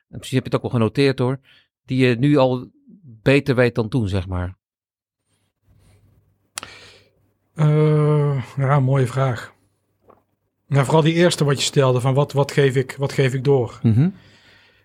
En 0.09 0.19
misschien 0.19 0.39
heb 0.39 0.47
je 0.47 0.55
het 0.55 0.55
ook 0.55 0.71
wel 0.71 0.81
genoteerd 0.81 1.19
hoor. 1.19 1.41
Die 1.85 2.07
je 2.07 2.17
nu 2.17 2.37
al 2.37 2.71
beter 3.03 3.55
weet 3.55 3.75
dan 3.75 3.89
toen, 3.89 4.09
zeg 4.09 4.27
maar. 4.27 4.57
Eh, 7.55 8.45
ja, 8.57 8.81
mooie 8.81 9.07
vraag. 9.07 9.55
Nou, 10.67 10.85
vooral 10.85 11.03
die 11.03 11.15
eerste 11.15 11.45
wat 11.45 11.59
je 11.59 11.65
stelde, 11.65 12.01
van 12.01 12.15
wat, 12.15 12.33
wat, 12.33 12.53
geef, 12.53 12.77
ik, 12.77 12.95
wat 12.99 13.13
geef 13.13 13.35
ik 13.35 13.45
door? 13.45 13.81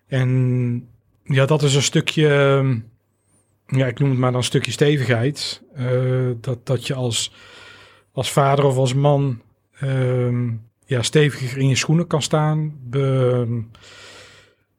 En 0.08 0.97
ja, 1.28 1.46
dat 1.46 1.64
is 1.64 1.76
een 1.76 1.82
stukje, 1.82 2.28
ehm, 2.34 2.80
ja, 3.80 3.86
ik 3.86 4.00
noem 4.00 4.10
het 4.10 4.20
maar 4.20 4.32
dan 4.32 4.40
een 4.40 4.46
stukje 4.46 4.72
stevigheid. 4.72 5.62
Eh, 5.76 6.30
dat, 6.42 6.66
dat 6.66 6.88
je 6.88 6.94
als, 6.94 7.34
als 8.12 8.32
vader 8.32 8.66
of 8.66 8.78
als 8.78 8.94
man 8.94 9.42
ehm, 9.80 10.50
ja, 10.86 11.02
steviger 11.02 11.58
in 11.58 11.68
je 11.68 11.76
schoenen 11.76 12.08
kan 12.08 12.22
staan. 12.22 12.80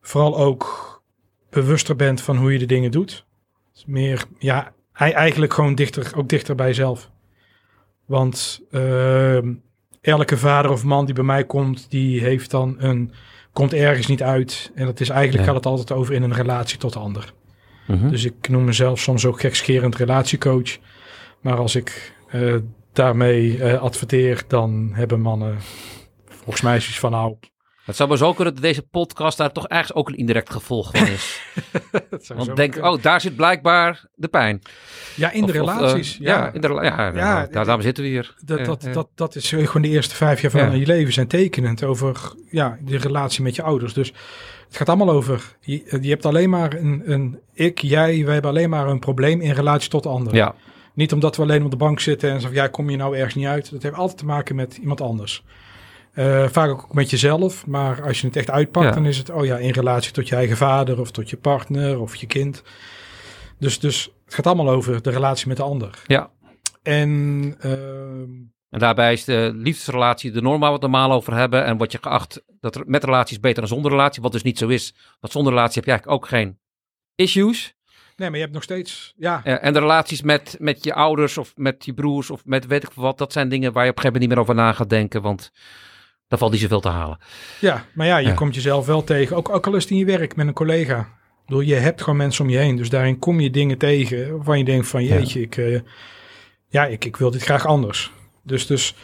Vooral 0.01 0.39
ook 0.39 0.87
bewuster 1.51 1.97
bent 1.97 2.21
van 2.21 2.37
hoe 2.37 2.53
je 2.53 2.59
de 2.59 2.67
dingen 2.67 2.91
doet. 2.91 3.27
Meer, 3.87 4.25
ja, 4.39 4.73
ei- 4.93 5.13
eigenlijk 5.13 5.53
gewoon 5.55 5.75
dichter, 5.75 6.13
ook 6.17 6.29
dichter 6.29 6.55
bij 6.55 6.67
jezelf. 6.67 7.11
Want 8.07 8.61
ehm, 8.71 9.55
elke 10.01 10.37
vader 10.37 10.71
of 10.71 10.85
man 10.85 11.05
die 11.05 11.15
bij 11.15 11.25
mij 11.25 11.45
komt, 11.45 11.91
die 11.91 12.21
heeft 12.21 12.51
dan 12.51 12.77
een 12.79 13.13
komt 13.53 13.73
ergens 13.75 14.07
niet 14.07 14.23
uit. 14.23 14.73
En 14.75 14.87
dat 14.87 15.01
is 15.01 15.09
eigenlijk 15.09 15.47
gaat 15.47 15.55
het 15.55 15.67
altijd 15.67 15.93
over 15.93 16.15
in 16.15 16.23
een 16.23 16.35
relatie 16.35 16.79
tot 16.79 16.93
de 16.93 16.99
ander. 16.99 17.33
Mhm. 17.87 18.09
Dus 18.09 18.25
ik 18.25 18.49
noem 18.49 18.65
mezelf 18.65 19.01
soms 19.01 19.27
ook 19.27 19.41
gekscherend 19.41 19.97
relatiecoach. 19.97 20.79
Maar 21.41 21.57
als 21.57 21.75
ik 21.75 22.13
eh, 22.29 22.55
daarmee 22.93 23.63
eh, 23.63 23.83
adverteer, 23.83 24.43
dan 24.49 24.91
hebben 24.93 25.21
mannen 25.21 25.59
volgens 26.27 26.61
mij 26.61 26.81
zoiets 26.81 26.99
van 26.99 27.11
nou. 27.11 27.37
Het 27.89 27.97
zou 27.97 28.09
maar 28.09 28.19
zo 28.19 28.33
kunnen 28.33 28.55
dat 28.55 28.63
deze 28.63 28.83
podcast 28.83 29.39
daar 29.39 29.53
toch 29.53 29.69
ergens 29.69 29.95
ook 29.95 30.09
een 30.09 30.17
indirect 30.17 30.51
gevolg 30.51 30.91
van 30.93 31.07
is. 31.07 31.41
Want 32.35 32.57
denk, 32.57 32.73
kunnen. 32.73 32.91
oh, 32.91 33.03
daar 33.03 33.21
zit 33.21 33.37
blijkbaar 33.37 34.05
de 34.15 34.29
pijn. 34.29 34.63
ja, 35.15 35.31
in 35.31 35.47
de 35.47 35.53
Of- 35.53 35.61
of, 35.61 35.69
eh, 35.69 35.77
relaties. 35.77 36.17
ja, 36.17 36.37
ja, 36.37 36.53
in 36.53 36.61
de, 36.61 36.69
ja, 36.69 36.83
Ja, 36.83 37.11
nou, 37.11 37.51
daar, 37.51 37.65
daarom 37.65 37.83
zitten 37.83 38.05
we 38.05 38.11
hier. 38.11 38.35
Dat, 38.45 38.65
dat, 38.65 38.89
dat, 38.93 39.09
dat 39.15 39.35
is 39.35 39.49
gewoon 39.49 39.83
de 39.83 39.89
eerste 39.89 40.15
vijf 40.15 40.41
jaar 40.41 40.51
van 40.51 40.79
je 40.79 40.87
leven 40.87 41.13
zijn 41.13 41.27
tekenend 41.27 41.85
over 41.85 42.33
ja, 42.51 42.79
de 42.81 42.97
relatie 42.97 43.43
met 43.43 43.57
je 43.57 43.63
ouders. 43.63 43.93
Dus 43.93 44.13
het 44.67 44.77
gaat 44.77 44.89
allemaal 44.89 45.11
over, 45.11 45.57
je, 45.61 45.99
je 46.01 46.09
hebt 46.09 46.27
alleen 46.27 46.51
maar 46.51 46.75
een, 46.75 47.03
een 47.05 47.39
ik, 47.53 47.79
jij, 47.79 48.25
wij 48.25 48.33
hebben 48.33 48.51
alleen 48.51 48.71
maar 48.71 48.89
een 48.89 48.99
probleem 48.99 49.41
in 49.41 49.53
relatie 49.53 49.91
tot 49.91 50.03
de 50.03 50.09
ander. 50.09 50.35
Ja, 50.35 50.55
Niet 50.95 51.13
omdat 51.13 51.37
we 51.37 51.43
alleen 51.43 51.65
op 51.65 51.71
de 51.71 51.77
bank 51.77 52.01
zitten 52.01 52.31
en 52.31 52.41
zeggen, 52.41 52.61
ja, 52.61 52.69
kom 52.69 52.91
je 52.91 52.97
nou 52.97 53.17
ergens 53.17 53.35
niet 53.35 53.47
uit. 53.47 53.71
Dat 53.71 53.83
heeft 53.83 53.97
altijd 53.97 54.19
te 54.19 54.25
maken 54.25 54.57
met 54.57 54.77
iemand 54.77 55.01
anders. 55.01 55.45
Eh, 56.13 56.49
vaak 56.49 56.71
ook 56.71 56.95
met 56.95 57.11
jezelf, 57.11 57.67
maar 57.67 58.03
als 58.03 58.21
je 58.21 58.27
het 58.27 58.37
echt 58.37 58.51
uitpakt, 58.51 58.87
Ja. 58.87 58.93
dan 58.93 59.07
is 59.07 59.19
het, 59.19 59.31
oh 59.31 59.45
ja, 59.45 59.57
in 59.57 59.71
relatie 59.71 60.13
tot 60.13 60.29
je 60.29 60.37
eigen 60.37 60.57
vader 60.57 61.01
of 61.01 61.11
tot 61.11 61.31
je 61.31 61.37
partner 61.37 62.01
of 62.01 62.15
je 62.17 62.27
kind. 62.27 62.63
Dus, 63.59 63.79
dus 63.81 64.11
het 64.25 64.35
gaat 64.35 64.47
allemaal 64.47 64.69
over 64.71 65.03
de 65.03 65.11
relatie 65.11 65.49
met 65.49 65.57
de 65.57 65.63
ander. 65.63 66.03
ja. 66.07 66.31
En 66.83 67.55
ehm, 67.61 68.31
En 68.71 68.79
daarbij 68.79 69.13
is 69.13 69.25
de 69.25 69.51
liefdesrelatie 69.55 70.31
de 70.31 70.43
norm 70.43 70.59
waar 70.61 70.69
we 70.69 70.75
het 70.75 70.83
normaal 70.83 71.13
over 71.13 71.35
hebben. 71.35 71.65
En 71.65 71.77
wordt 71.77 71.93
je 71.93 71.99
geacht 72.01 72.43
dat 72.61 72.75
er 72.75 72.83
met 72.87 73.05
relaties 73.05 73.41
beter 73.41 73.59
dan 73.59 73.69
zonder 73.69 73.91
relatie. 73.91 74.23
Wat 74.23 74.33
dus 74.33 74.43
niet 74.43 74.59
zo 74.59 74.69
is. 74.69 74.95
Want 75.21 75.33
zonder 75.33 75.53
relatie 75.53 75.75
heb 75.75 75.85
je 75.85 75.91
eigenlijk 75.91 76.23
ook 76.23 76.29
geen 76.29 76.59
issues. 77.15 77.75
nee, 78.17 78.29
maar 78.29 78.37
je 78.39 78.43
hebt 78.43 78.55
nog 78.55 78.63
steeds, 78.63 79.13
ja, 79.17 79.45
en 79.45 79.73
de 79.73 79.79
relaties 79.79 80.23
met, 80.23 80.57
met 80.59 80.85
je 80.85 80.95
ouders 80.95 81.39
of 81.39 81.53
met 81.57 81.85
je 81.85 81.95
broers 81.95 82.31
of 82.31 82.45
met 82.45 82.67
weet 82.67 82.83
ik 82.83 82.91
wat. 82.95 83.19
Dat 83.19 83.33
zijn 83.33 83.49
dingen 83.49 83.73
waar 83.73 83.85
je 83.85 83.91
op 83.91 83.97
een 83.97 84.03
gegeven 84.03 84.21
moment 84.21 84.39
niet 84.39 84.49
meer 84.49 84.65
over 84.65 84.73
na 84.73 84.79
gaat 84.79 84.91
denken. 84.91 85.23
Want 85.23 85.51
daar 86.29 86.39
valt 86.39 86.53
niet 86.53 86.61
zoveel 86.61 86.81
te 86.81 86.89
halen. 86.89 87.19
ja, 87.61 87.85
maar 87.95 88.07
ja, 88.07 88.17
je 88.19 88.27
Ja. 88.29 88.35
komt 88.35 88.55
jezelf 88.55 88.87
wel 88.87 89.05
tegen. 89.05 89.37
Ook, 89.37 89.49
ook 89.49 89.67
al 89.67 89.75
is 89.75 89.83
het 89.83 89.93
in 89.93 89.99
je 89.99 90.05
werk 90.05 90.37
met 90.37 90.47
een 90.47 90.53
collega. 90.53 91.01
Ik 91.01 91.55
bedoel, 91.55 91.61
je 91.61 91.75
hebt 91.75 92.03
gewoon 92.03 92.19
mensen 92.19 92.45
om 92.45 92.51
je 92.51 92.59
heen. 92.59 92.77
Dus 92.77 92.91
daarin 92.91 93.19
kom 93.19 93.41
je 93.41 93.51
dingen 93.51 93.79
tegen 93.79 94.35
waarvan 94.37 94.59
je 94.59 94.65
denkt 94.65 94.89
van, 94.89 95.05
Ja. 95.05 95.15
jeetje, 95.15 95.41
ik, 95.41 95.57
eh, 95.57 95.81
ja, 96.69 96.87
ik, 96.87 97.05
ik 97.05 97.17
wil 97.17 97.31
dit 97.31 97.43
graag 97.43 97.67
anders. 97.67 98.13
Dus, 98.43 98.67
dus 98.67 98.95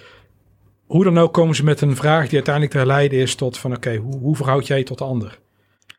hoe 0.86 1.04
dan 1.04 1.18
ook 1.18 1.32
komen 1.32 1.54
ze 1.54 1.64
met 1.64 1.80
een 1.80 1.96
vraag 1.96 2.22
die 2.24 2.34
uiteindelijk 2.34 2.72
te 2.72 2.78
herleiden 2.78 3.18
is 3.18 3.34
tot 3.34 3.58
van, 3.58 3.74
oké, 3.76 3.96
hoe, 3.96 4.18
hoe 4.18 4.36
verhoud 4.36 4.66
jij 4.66 4.78
je 4.78 4.84
tot 4.84 4.98
de 4.98 5.04
ander? 5.04 5.38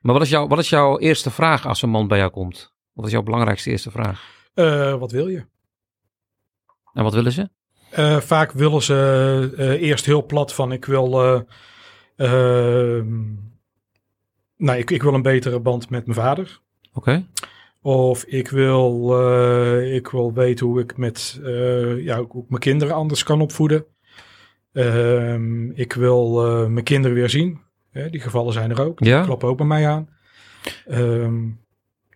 Maar 0.01 0.13
wat 0.13 0.23
is, 0.23 0.30
jouw, 0.30 0.47
wat 0.47 0.59
is 0.59 0.69
jouw 0.69 0.99
eerste 0.99 1.32
vraag 1.32 1.65
als 1.67 1.82
een 1.82 1.89
man 1.89 2.07
bij 2.07 2.17
jou 2.17 2.32
komt? 2.32 2.73
Wat 2.93 3.05
is 3.05 3.11
jouw 3.11 3.21
belangrijkste 3.23 3.69
eerste 3.69 3.91
vraag? 3.91 4.23
Eh, 4.53 4.95
wat 4.97 5.11
wil 5.11 5.28
je? 5.28 5.45
En 6.93 7.03
wat 7.03 7.13
willen 7.13 7.32
ze? 7.32 7.49
Eh, 7.96 8.20
vaak 8.20 8.52
willen 8.52 8.82
ze 8.82 9.54
eh, 9.58 9.82
eerst 9.82 10.06
heel 10.06 10.26
plat 10.26 10.54
van 10.54 10.72
ik 10.72 10.86
wil, 10.86 11.24
eh, 11.24 11.41
ehm, 12.16 13.14
nou, 14.58 14.78
ik, 14.78 14.91
ik 14.91 15.04
wil 15.04 15.14
een 15.14 15.22
betere 15.22 15.60
band 15.60 15.89
met 15.89 16.06
mijn 16.06 16.20
vader. 16.20 16.60
Oké. 16.93 17.26
Of 17.82 18.24
ik 18.24 18.50
wil, 18.50 19.20
eh, 19.22 19.96
ik 19.96 20.08
wil 20.08 20.34
weten 20.34 20.66
hoe 20.66 20.80
ik 20.80 20.98
met 20.98 21.39
eh, 21.43 22.04
ja, 22.04 22.24
hoe 22.24 22.43
ik 22.43 22.50
mijn 22.50 22.62
kinderen 22.62 22.96
anders 22.96 23.24
kan 23.24 23.41
opvoeden. 23.41 23.86
Ehm, 24.74 25.72
ik 25.72 25.93
wil 25.93 26.46
eh, 26.46 26.68
mijn 26.68 26.86
kinderen 26.86 27.18
weer 27.18 27.30
zien. 27.30 27.64
Die 28.12 28.20
gevallen 28.20 28.54
zijn 28.54 28.72
er 28.72 28.82
ook. 28.86 29.00
Ja. 29.00 29.18
Die 29.18 29.26
kloppen 29.26 29.50
ook 29.50 29.58
bij 29.58 29.66
mij 29.66 29.88
aan. 29.88 30.10
Ehm, 30.88 31.43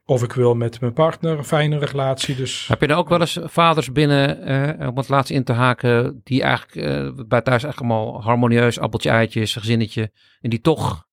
of 0.10 0.24
ik 0.24 0.34
wil 0.34 0.56
met 0.56 0.82
mijn 0.82 0.94
partner 0.94 1.38
een 1.38 1.44
fijnere 1.44 1.86
relatie. 1.86 2.36
Dus 2.36 2.68
Heb 2.68 2.82
je 2.82 2.88
er 2.88 2.96
ook 2.96 3.10
wel 3.10 3.20
eens 3.20 3.40
vaders 3.44 3.92
binnen, 3.92 4.44
eh, 4.44 4.88
om 4.88 4.98
het 4.98 5.10
laatst 5.10 5.32
in 5.32 5.44
te 5.44 5.54
haken, 5.54 6.22
die 6.24 6.42
eigenlijk 6.42 6.88
eh, 6.88 7.26
bij 7.28 7.42
thuis 7.42 7.64
echt 7.64 7.78
allemaal 7.78 8.22
harmonieus, 8.22 8.80
appeltje, 8.80 9.10
eitjes, 9.10 9.54
gezinnetje, 9.54 10.12
en 10.42 10.50
die 10.50 10.62
toch 10.62 11.08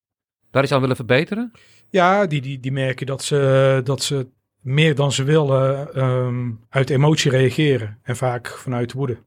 daar 0.50 0.62
iets 0.62 0.72
aan 0.72 0.80
willen 0.80 0.96
verbeteren? 0.96 1.52
ja, 1.90 2.26
die, 2.26 2.40
die, 2.40 2.60
die 2.60 2.72
merken 2.72 3.06
dat 3.06 3.24
ze, 3.24 3.80
dat 3.84 4.02
ze 4.02 4.26
meer 4.60 4.94
dan 4.94 5.12
ze 5.12 5.24
willen 5.24 5.94
ehm, 5.94 6.50
uit 6.68 6.90
emotie 6.90 7.30
reageren. 7.30 7.98
En 8.02 8.16
vaak 8.16 8.46
vanuit 8.46 8.92
woede. 8.92 9.18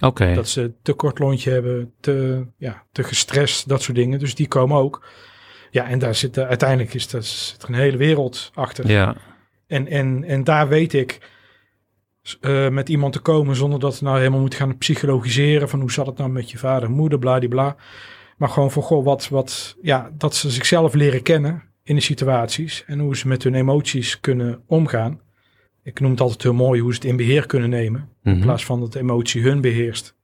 Oké. 0.00 0.34
Dat 0.34 0.48
ze 0.48 0.72
te 0.82 0.92
kort 0.92 1.18
lontje 1.18 1.50
hebben, 1.50 1.92
te, 2.00 2.46
ja, 2.56 2.84
te 2.92 3.02
gestrest, 3.02 3.68
dat 3.68 3.82
soort 3.82 3.96
dingen. 3.96 4.18
Dus 4.18 4.34
die 4.34 4.48
komen 4.48 4.76
ook. 4.76 5.06
Ja, 5.72 5.88
en 5.88 5.98
daar 5.98 6.14
zit 6.14 6.36
eh, 6.36 6.46
uiteindelijk 6.48 6.94
is, 6.94 7.08
daar 7.08 7.22
zit 7.22 7.64
een 7.68 7.74
hele 7.74 7.96
wereld 7.96 8.50
achter. 8.54 8.88
Ja. 8.88 9.16
En, 9.66 9.88
en, 9.88 10.24
en 10.24 10.44
daar 10.44 10.68
weet 10.68 10.92
ik 10.92 11.30
eh, 12.40 12.68
met 12.68 12.88
iemand 12.88 13.12
te 13.12 13.18
komen 13.20 13.56
zonder 13.56 13.80
dat 13.80 13.98
we 13.98 14.04
nou 14.04 14.18
helemaal 14.18 14.40
moeten 14.40 14.58
gaan 14.58 14.78
psychologiseren 14.78 15.68
van 15.68 15.80
hoe 15.80 15.92
zat 15.92 16.06
het 16.06 16.16
nou 16.18 16.30
met 16.30 16.50
je 16.50 16.58
vader, 16.58 16.90
moeder, 16.90 17.18
bladibla. 17.18 17.76
Maar 18.36 18.48
gewoon 18.48 18.70
van 18.70 18.82
goh, 18.82 19.04
wat, 19.04 19.28
wat, 19.28 19.76
ja, 19.82 20.10
dat 20.18 20.34
ze 20.34 20.50
zichzelf 20.50 20.94
leren 20.94 21.22
kennen 21.22 21.62
in 21.82 21.94
de 21.94 22.00
situaties 22.00 22.84
en 22.86 22.98
hoe 22.98 23.16
ze 23.16 23.28
met 23.28 23.42
hun 23.42 23.54
emoties 23.54 24.20
kunnen 24.20 24.62
omgaan. 24.66 25.20
Ik 25.82 26.00
noem 26.00 26.10
het 26.10 26.20
altijd 26.20 26.42
heel 26.42 26.54
mooi 26.54 26.80
hoe 26.80 26.90
ze 26.92 26.98
het 26.98 27.08
in 27.08 27.16
beheer 27.16 27.46
kunnen 27.46 27.70
nemen. 27.70 28.08
In 28.22 28.32
Mhm. 28.32 28.42
plaats 28.42 28.64
van 28.64 28.80
dat 28.80 28.92
de 28.92 28.98
emotie 28.98 29.42
hun 29.42 29.60
beheerst. 29.60 30.14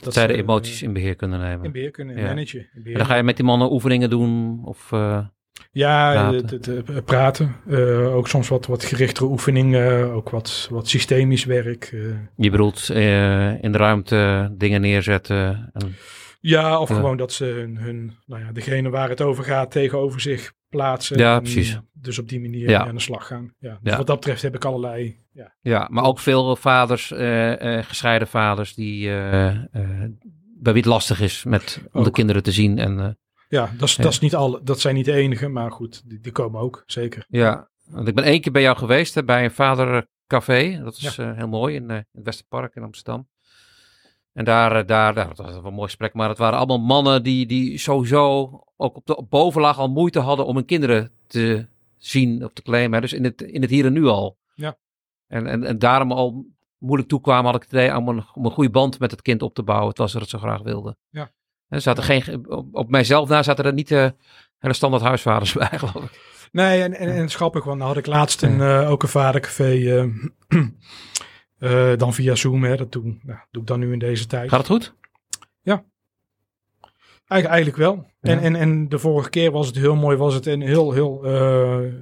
Dat 0.00 0.12
zij 0.14 0.26
de 0.26 0.34
emoties 0.36 0.80
eh, 0.80 0.86
in 0.88 0.92
beheer 0.92 1.16
kunnen 1.16 1.40
nemen. 1.40 1.64
in 1.64 1.72
beheer 1.72 1.90
kunnen 1.90 2.16
Ja. 2.16 2.22
managen. 2.26 2.58
in 2.60 2.68
beheer. 2.82 2.92
En 2.92 2.98
dan 2.98 3.06
ga 3.06 3.14
je 3.14 3.22
met 3.22 3.36
die 3.36 3.44
mannen 3.44 3.72
oefeningen 3.72 4.10
doen 4.10 4.60
of... 4.64 4.92
eh, 4.92 5.26
Ja, 5.72 6.12
praten. 6.12 6.34
het, 6.40 6.66
het, 6.66 6.86
het 6.88 7.04
praten. 7.04 7.56
Eh, 7.68 8.14
ook 8.14 8.28
soms 8.28 8.48
wat, 8.48 8.66
wat 8.66 8.84
gerichtere 8.84 9.26
oefeningen. 9.28 10.10
Ook 10.12 10.30
wat, 10.30 10.66
wat 10.70 10.88
systemisch 10.88 11.44
werk. 11.44 11.84
eh. 11.92 12.00
je 12.36 12.50
bedoelt 12.50 12.88
eh, 12.90 13.62
in 13.62 13.72
de 13.72 13.78
ruimte 13.78 14.50
dingen 14.56 14.80
neerzetten. 14.80 15.70
En, 15.72 15.94
ja, 16.40 16.80
of 16.80 16.88
gewoon 16.88 17.16
dat 17.16 17.32
ze 17.32 17.44
hun, 17.44 17.76
hun, 17.78 18.16
nou 18.26 18.42
ja, 18.44 18.52
degene 18.52 18.90
waar 18.90 19.08
het 19.08 19.20
over 19.20 19.44
gaat 19.44 19.70
tegenover 19.70 20.20
zich 20.20 20.52
plaatsen. 20.68 21.18
Ja, 21.18 21.38
precies. 21.40 21.78
Dus 21.92 22.18
op 22.18 22.28
die 22.28 22.40
manier 22.40 22.68
Ja. 22.70 22.86
aan 22.86 22.94
de 22.94 23.00
slag 23.00 23.26
gaan. 23.26 23.54
Ja. 23.58 23.78
Dus 23.82 23.92
Ja. 23.92 23.96
wat 23.96 24.06
dat 24.06 24.16
betreft 24.16 24.42
heb 24.42 24.54
ik 24.54 24.64
allerlei. 24.64 25.18
Ja, 25.32 25.54
ja, 25.60 25.88
maar 25.90 26.04
ook 26.04 26.18
veel 26.18 26.56
vaders, 26.56 27.10
eh, 27.12 27.78
eh, 27.78 27.84
gescheiden 27.84 28.28
vaders, 28.28 28.74
die, 28.74 29.08
eh, 29.08 29.58
bij 30.60 30.72
wie 30.72 30.82
het 30.82 30.84
lastig 30.84 31.20
is 31.20 31.44
met, 31.44 31.82
om 31.92 32.04
de 32.04 32.10
kinderen 32.10 32.42
te 32.42 32.52
zien. 32.52 32.78
En, 32.78 33.18
ja, 33.48 33.70
dat, 33.78 33.88
is, 33.88 33.96
Ja. 33.96 34.02
dat, 34.02 34.12
is 34.12 34.18
niet 34.18 34.34
alle, 34.34 34.60
dat 34.62 34.80
zijn 34.80 34.94
niet 34.94 35.04
de 35.04 35.12
enige. 35.12 35.48
Maar 35.48 35.72
goed, 35.72 36.08
die, 36.08 36.20
die 36.20 36.32
komen 36.32 36.60
ook. 36.60 36.82
Zeker. 36.86 37.24
Ja, 37.28 37.70
want 37.84 38.08
ik 38.08 38.14
ben 38.14 38.24
één 38.24 38.40
keer 38.40 38.52
bij 38.52 38.62
jou 38.62 38.76
geweest, 38.76 39.14
hè, 39.14 39.24
bij 39.24 39.44
een 39.44 39.50
vadercafé. 39.50 40.80
Dat 40.84 40.96
is 40.96 41.16
heel 41.16 41.48
mooi 41.48 41.74
in, 41.74 41.88
het 41.88 42.06
Westerpark 42.12 42.74
in 42.74 42.82
Amsterdam. 42.82 43.28
En 44.32 44.44
daar, 44.44 44.86
daar, 44.86 45.14
daar, 45.14 45.34
dat 45.34 45.36
was 45.36 45.54
een 45.54 45.72
mooi 45.72 45.86
gesprek, 45.86 46.14
maar 46.14 46.28
het 46.28 46.38
waren 46.38 46.58
allemaal 46.58 46.78
mannen 46.80 47.22
die, 47.22 47.46
die 47.46 47.78
sowieso 47.78 48.50
ook 48.76 48.96
op 48.96 49.06
de 49.06 49.16
op 49.16 49.30
bovenlaag 49.30 49.78
al 49.78 49.88
moeite 49.90 50.18
hadden 50.18 50.46
om 50.46 50.54
hun 50.54 50.64
kinderen 50.64 51.10
te 51.26 51.66
zien 51.96 52.44
of 52.44 52.52
te 52.52 52.62
claimen. 52.62 52.94
hè. 52.94 53.00
Dus 53.00 53.12
in 53.12 53.24
het, 53.24 53.42
in 53.42 53.60
het 53.60 53.70
hier 53.70 53.86
en 53.86 53.92
nu 53.92 54.06
al. 54.06 54.38
Ja. 54.54 54.78
En, 55.30 55.46
en, 55.46 55.64
en 55.64 55.78
daarom 55.78 56.12
al 56.12 56.46
moeilijk 56.78 57.08
toekwamen, 57.08 57.44
had 57.44 57.54
ik 57.54 57.62
het 57.62 57.72
idee 57.72 57.96
om 57.96 58.08
een, 58.08 58.24
om 58.34 58.44
een 58.44 58.50
goede 58.50 58.70
band 58.70 58.98
met 58.98 59.10
het 59.10 59.22
kind 59.22 59.42
op 59.42 59.54
te 59.54 59.62
bouwen. 59.62 59.88
Het 59.88 59.98
was 59.98 60.14
er 60.14 60.20
het 60.20 60.30
zo 60.30 60.38
graag 60.38 60.62
wilde. 60.62 60.96
Ja. 61.10 61.30
Er 61.68 61.80
zaten 61.80 62.02
geen, 62.04 62.48
op, 62.48 62.66
op 62.72 62.90
mijzelf 62.90 63.28
na 63.28 63.42
zaten 63.42 63.64
er 63.64 63.72
niet 63.72 63.90
eh 63.90 64.08
hele 64.58 64.74
standaard 64.74 65.02
huisvaders 65.02 65.52
bij, 65.68 65.68
geloof 65.78 66.04
ik. 66.04 66.48
Nee, 66.52 66.82
en, 66.82 66.94
en, 66.94 67.08
en 67.08 67.20
het 67.20 67.32
grappig, 67.32 67.64
want 67.64 67.78
dan 67.78 67.88
had 67.88 67.96
ik 67.96 68.06
laatst 68.06 68.42
een, 68.42 68.60
eh, 68.60 68.90
ook 68.90 69.02
een 69.02 69.08
vadercafé. 69.08 69.72
eh, 69.72 70.04
eh, 71.92 71.96
dan 71.98 72.14
via 72.14 72.34
Zoom. 72.34 72.64
Hè, 72.64 72.76
dat 72.76 72.92
doe, 72.92 73.02
nou, 73.22 73.38
doe 73.50 73.62
ik 73.62 73.68
dan 73.68 73.80
nu 73.80 73.92
in 73.92 73.98
deze 73.98 74.26
tijd. 74.26 74.48
Gaat 74.48 74.58
het 74.58 74.68
goed? 74.68 74.94
Eigen- 77.26 77.50
eigenlijk 77.50 77.78
wel. 77.78 78.10
Ja. 78.20 78.30
En, 78.32 78.38
en, 78.38 78.56
en 78.56 78.88
de 78.88 78.98
vorige 78.98 79.30
keer 79.30 79.50
was 79.50 79.66
het 79.66 79.76
heel 79.76 79.96
mooi, 79.96 80.16
was 80.16 80.34
het 80.34 80.46
een 80.46 80.60
heel, 80.60 80.92
heel 80.92 81.18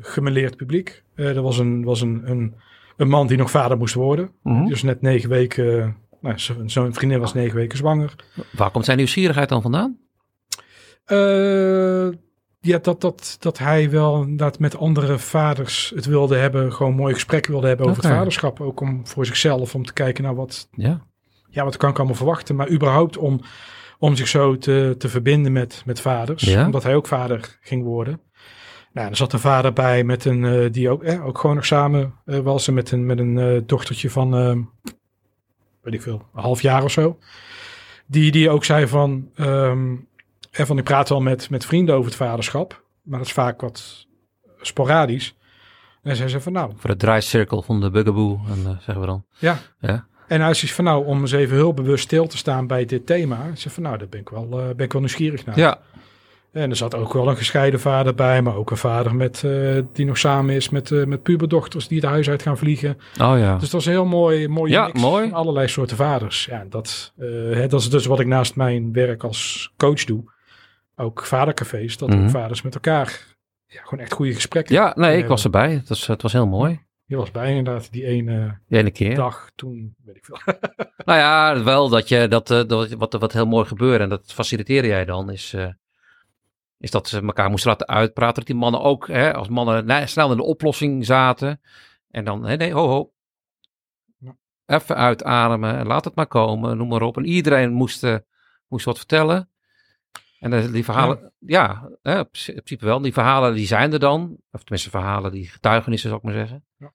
gemeleerd 0.00 0.56
publiek. 0.56 1.04
Er 1.14 1.42
was, 1.42 1.58
een, 1.58 1.84
was 1.84 2.00
een, 2.00 2.30
een, 2.30 2.54
een 2.98 3.08
man 3.08 3.26
die 3.26 3.36
nog 3.36 3.50
vader 3.50 3.78
moest 3.78 3.94
worden. 3.94 4.30
Dus 4.68 4.82
net 4.82 5.00
negen 5.02 5.28
weken, 5.28 5.96
nou, 6.20 6.38
zo- 6.38 6.62
zo'n 6.66 6.94
vriendin 6.94 7.20
was 7.20 7.34
negen 7.34 7.56
weken 7.56 7.78
zwanger. 7.78 8.14
Waar 8.52 8.70
komt 8.70 8.84
zijn 8.84 8.96
nieuwsgierigheid 8.96 9.48
dan 9.48 9.62
vandaan? 9.62 9.98
Eh, 11.04 12.08
ja, 12.60 12.78
dat, 12.82 13.00
dat, 13.00 13.36
dat 13.40 13.58
hij 13.58 13.90
wel 13.90 14.22
inderdaad 14.22 14.58
met 14.58 14.76
andere 14.76 15.18
vaders 15.18 15.92
het 15.94 16.06
wilde 16.06 16.36
hebben, 16.36 16.72
gewoon 16.72 16.94
mooi 16.94 17.14
gesprek 17.14 17.46
wilde 17.46 17.66
hebben 17.66 17.86
over 17.86 18.02
het 18.02 18.12
vaderschap. 18.12 18.60
Ook 18.60 18.80
om 18.80 19.06
voor 19.06 19.26
zichzelf, 19.26 19.74
om 19.74 19.84
te 19.84 19.92
kijken 19.92 20.24
naar 20.24 20.34
wat, 20.34 20.68
Ja. 20.72 21.06
ja, 21.50 21.64
wat 21.64 21.76
kan 21.76 21.90
ik 21.90 21.96
allemaal 21.96 22.16
verwachten. 22.16 22.56
Maar 22.56 22.70
überhaupt 22.70 23.16
om, 23.16 23.40
om 23.98 24.16
zich 24.16 24.28
zo 24.28 24.56
te, 24.58 24.94
te 24.98 25.08
verbinden 25.08 25.52
met, 25.52 25.82
met 25.86 26.00
vaders. 26.00 26.42
Ja. 26.42 26.64
Omdat 26.64 26.82
hij 26.82 26.94
ook 26.94 27.06
vader 27.06 27.58
ging 27.60 27.84
worden. 27.84 28.20
Nou, 28.92 29.08
er 29.08 29.16
zat 29.16 29.32
een 29.32 29.38
vader 29.38 29.72
bij 29.72 30.04
met 30.04 30.24
een, 30.24 30.44
eh, 30.44 30.72
die 30.72 30.90
ook, 30.90 31.02
eh, 31.02 31.26
ook 31.26 31.38
gewoon 31.38 31.56
nog 31.56 31.66
samen 31.66 32.14
eh, 32.24 32.38
was. 32.38 32.68
Met 32.68 32.90
een, 32.90 33.06
met 33.06 33.18
een 33.18 33.38
eh, 33.38 33.60
dochtertje 33.66 34.10
van, 34.10 34.30
weet 35.82 35.94
ik 35.94 36.02
veel, 36.02 36.22
een 36.34 36.42
half 36.42 36.62
jaar 36.62 36.84
of 36.84 36.90
zo. 36.90 37.18
Die, 38.06 38.30
die 38.30 38.50
ook 38.50 38.64
zei 38.64 38.86
van, 38.86 39.30
eh, 40.50 40.64
van 40.66 40.78
ik 40.78 40.84
praat 40.84 41.08
wel 41.08 41.20
met, 41.20 41.50
met 41.50 41.66
vrienden 41.66 41.94
over 41.94 42.06
het 42.06 42.16
vaderschap. 42.16 42.84
Maar 43.02 43.18
dat 43.18 43.26
is 43.26 43.32
vaak 43.34 43.60
wat 43.60 44.06
sporadisch. 44.60 45.36
En 46.02 46.16
zei 46.16 46.28
ze 46.28 46.40
van 46.40 46.52
nou, 46.52 46.72
Voor 46.76 46.90
de 46.90 46.96
draaicirkel 46.96 47.62
van 47.62 47.80
de 47.80 47.90
bugaboo, 47.90 48.40
en, 48.48 48.62
zeggen 48.62 49.00
we 49.00 49.06
dan. 49.06 49.24
ja, 49.38 49.58
Ja. 49.80 50.06
En 50.28 50.40
hij 50.40 50.54
zegt 50.54 50.72
van 50.74 50.84
nou, 50.84 51.06
om 51.06 51.20
eens 51.20 51.32
even 51.32 51.56
heel 51.56 51.74
bewust 51.74 52.04
stil 52.04 52.26
te 52.26 52.36
staan 52.36 52.66
bij 52.66 52.84
dit 52.84 53.06
thema. 53.06 53.50
Zeg 53.54 53.72
van 53.72 53.82
nou, 53.82 53.98
daar 53.98 54.08
ben 54.08 54.20
ik 54.20 54.28
wel, 54.28 54.48
ben 54.48 54.78
ik 54.78 54.92
wel 54.92 55.00
nieuwsgierig 55.00 55.44
naar. 55.46 55.58
Ja. 55.58 55.80
En 56.52 56.70
er 56.70 56.76
zat 56.76 56.94
ook 56.94 57.12
wel 57.12 57.28
een 57.28 57.36
gescheiden 57.36 57.80
vader 57.80 58.14
bij, 58.14 58.42
maar 58.42 58.54
ook 58.56 58.70
een 58.70 58.76
vader 58.76 59.14
met, 59.14 59.44
eh, 59.44 59.78
die 59.92 60.06
nog 60.06 60.18
samen 60.18 60.54
is 60.54 60.68
met, 60.68 60.90
eh, 60.90 61.04
met 61.04 61.22
puberdochters 61.22 61.88
die 61.88 62.00
het 62.00 62.08
huis 62.10 62.28
uit 62.30 62.42
gaan 62.42 62.58
vliegen. 62.58 62.96
Oh 63.20 63.38
ja. 63.38 63.52
Dus 63.52 63.60
dat 63.62 63.70
was 63.70 63.86
een 63.86 63.92
heel 63.92 64.06
mooi, 64.06 64.48
mooie 64.48 64.72
Ja, 64.72 64.86
mix 64.86 65.00
mooi. 65.00 65.28
van 65.28 65.38
allerlei 65.38 65.68
soorten 65.68 65.96
vaders. 65.96 66.44
Ja, 66.44 66.64
dat, 66.68 67.12
eh, 67.18 67.26
hè, 67.30 67.66
dat 67.66 67.80
is 67.80 67.90
dus 67.90 68.06
wat 68.06 68.20
ik 68.20 68.26
naast 68.26 68.56
mijn 68.56 68.92
werk 68.92 69.22
als 69.24 69.72
coach 69.76 70.04
doe. 70.04 70.24
Ook 70.96 71.24
vadercafés, 71.24 71.96
dat 71.98 72.08
Mhm. 72.08 72.22
ook 72.24 72.30
vaders 72.30 72.62
met 72.62 72.74
elkaar 72.74 73.24
ja, 73.66 73.82
gewoon 73.82 74.00
echt 74.04 74.12
goede 74.12 74.34
gesprekken. 74.34 74.74
Ja, 74.74 74.92
nee, 74.96 75.18
ik 75.18 75.26
was 75.26 75.44
erbij. 75.44 75.70
Het 75.72 75.88
was, 75.88 76.06
het 76.06 76.22
was 76.22 76.32
heel 76.32 76.46
mooi. 76.46 76.86
Je 77.04 77.16
was 77.16 77.30
bij 77.30 77.54
inderdaad 77.54 77.92
die 77.92 78.04
ene 78.04 78.58
Die 78.68 78.78
ene 78.78 78.90
keer. 78.90 79.14
dag 79.14 79.50
toen, 79.54 79.94
weet 80.04 80.16
ik 80.16 80.24
veel. 80.24 80.38
Nou 81.04 81.18
ja, 81.20 81.62
wel 81.62 81.88
dat 81.88 82.08
je 82.08 82.28
dat, 82.28 82.46
dat 82.46 82.90
wat, 82.92 83.12
wat 83.12 83.32
heel 83.32 83.46
mooi 83.46 83.66
gebeurde 83.66 84.04
en 84.04 84.10
dat 84.10 84.32
faciliteerde 84.32 84.88
jij 84.88 85.04
dan 85.04 85.30
is, 85.30 85.54
is 86.78 86.90
dat 86.90 87.08
ze 87.08 87.20
elkaar 87.20 87.50
moesten 87.50 87.70
laten 87.70 87.88
uitpraten. 87.88 88.34
Dat 88.34 88.46
die 88.46 88.54
mannen 88.54 88.80
ook, 88.80 89.08
hè, 89.08 89.34
als 89.34 89.48
mannen 89.48 89.86
nee, 89.86 90.06
snel 90.06 90.30
in 90.30 90.36
de 90.36 90.42
oplossing 90.42 91.06
zaten 91.06 91.60
en 92.10 92.24
dan, 92.24 92.40
nee, 92.40 92.56
nee, 92.56 92.72
ho, 92.72 92.88
ho. 92.88 93.12
Ja. 94.18 94.36
Even 94.66 94.96
uitademen 94.96 95.76
en 95.76 95.86
laat 95.86 96.04
het 96.04 96.14
maar 96.14 96.26
komen, 96.26 96.76
noem 96.76 96.88
maar 96.88 97.02
op. 97.02 97.16
En 97.16 97.24
iedereen 97.24 97.72
moest, 97.72 98.04
eh, 98.04 98.16
moest 98.68 98.84
wat 98.84 98.98
vertellen. 98.98 99.50
En 100.38 100.52
eh, 100.52 100.72
die 100.72 100.84
verhalen, 100.84 101.32
ja, 101.38 101.90
hè, 102.02 102.18
in 102.18 102.28
principe 102.30 102.84
wel. 102.84 103.00
Die 103.00 103.12
verhalen 103.12 103.54
die 103.54 103.66
zijn 103.66 103.92
er 103.92 103.98
dan. 103.98 104.36
Of 104.50 104.60
tenminste 104.60 104.90
verhalen, 104.90 105.32
die 105.32 105.48
getuigenissen 105.48 106.08
zou 106.08 106.20
ik 106.20 106.26
maar 106.26 106.38
zeggen. 106.38 106.64
Ja. 106.76 106.92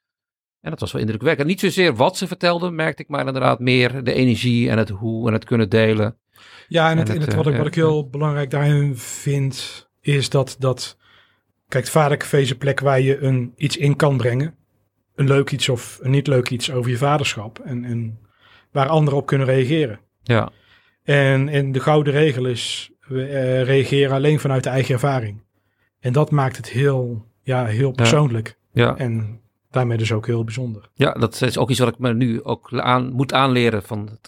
En 0.61 0.69
dat 0.69 0.79
was 0.79 0.91
wel 0.91 1.01
indrukwekkend. 1.01 1.47
Niet 1.47 1.59
zozeer 1.59 1.95
wat 1.95 2.17
ze 2.17 2.27
vertelden, 2.27 2.75
merkte 2.75 3.01
ik, 3.01 3.09
maar 3.09 3.27
inderdaad 3.27 3.59
meer 3.59 4.03
de 4.03 4.13
energie 4.13 4.69
en 4.69 4.77
het 4.77 4.89
hoe 4.89 5.27
en 5.27 5.33
het 5.33 5.45
kunnen 5.45 5.69
delen. 5.69 6.17
Ja, 6.73 6.89
en, 6.89 6.97
het, 6.97 7.09
En 7.09 7.15
het, 7.15 7.25
het, 7.25 7.35
wat, 7.35 7.47
ik, 7.47 7.51
eh, 7.51 7.57
wat 7.57 7.67
ik 7.67 7.75
ja. 7.75 7.81
heel 7.81 8.09
belangrijk 8.09 8.49
daarin 8.49 8.97
vind, 8.97 9.87
is 10.01 10.29
dat, 10.29 10.55
dat 10.59 10.97
kijk, 11.67 11.83
het 11.83 11.93
vadercafé 11.93 12.37
is 12.37 12.49
een 12.49 12.57
plek 12.57 12.79
waar 12.79 13.01
je 13.01 13.19
een, 13.19 13.53
iets 13.55 13.77
in 13.77 13.95
kan 13.95 14.17
brengen. 14.17 14.55
Een 15.15 15.27
leuk 15.27 15.51
iets 15.51 15.69
of 15.69 15.99
een 16.01 16.11
niet 16.11 16.27
leuk 16.27 16.49
iets 16.49 16.71
over 16.71 16.91
je 16.91 16.97
vaderschap. 16.97 17.59
En, 17.59 17.85
en 17.85 18.19
waar 18.71 18.87
anderen 18.87 19.19
op 19.19 19.25
kunnen 19.25 19.47
reageren. 19.47 19.99
Ja, 20.23 20.51
En, 21.03 21.49
en 21.49 21.71
de 21.71 21.79
gouden 21.79 22.13
regel 22.13 22.45
is, 22.45 22.91
we 23.07 23.25
eh, 23.25 23.63
reageren 23.63 24.15
alleen 24.15 24.39
vanuit 24.39 24.63
de 24.63 24.69
eigen 24.69 24.93
ervaring. 24.93 25.43
En 25.99 26.13
dat 26.13 26.31
maakt 26.31 26.57
het 26.57 26.69
heel, 26.69 27.25
ja, 27.41 27.65
heel 27.65 27.91
persoonlijk. 27.91 28.57
Ja. 28.71 28.97
En 28.97 29.41
daarmee 29.73 29.97
dus 29.97 30.11
ook 30.11 30.25
heel 30.25 30.43
bijzonder. 30.43 30.89
Ja, 30.93 31.11
dat 31.11 31.41
is 31.41 31.57
ook 31.57 31.69
iets 31.69 31.79
wat 31.79 31.87
ik 31.87 31.99
me 31.99 32.13
nu 32.13 32.43
ook 32.43 32.79
aan, 32.79 33.11
moet 33.11 33.33
aanleren. 33.33 33.83
Van, 33.83 34.19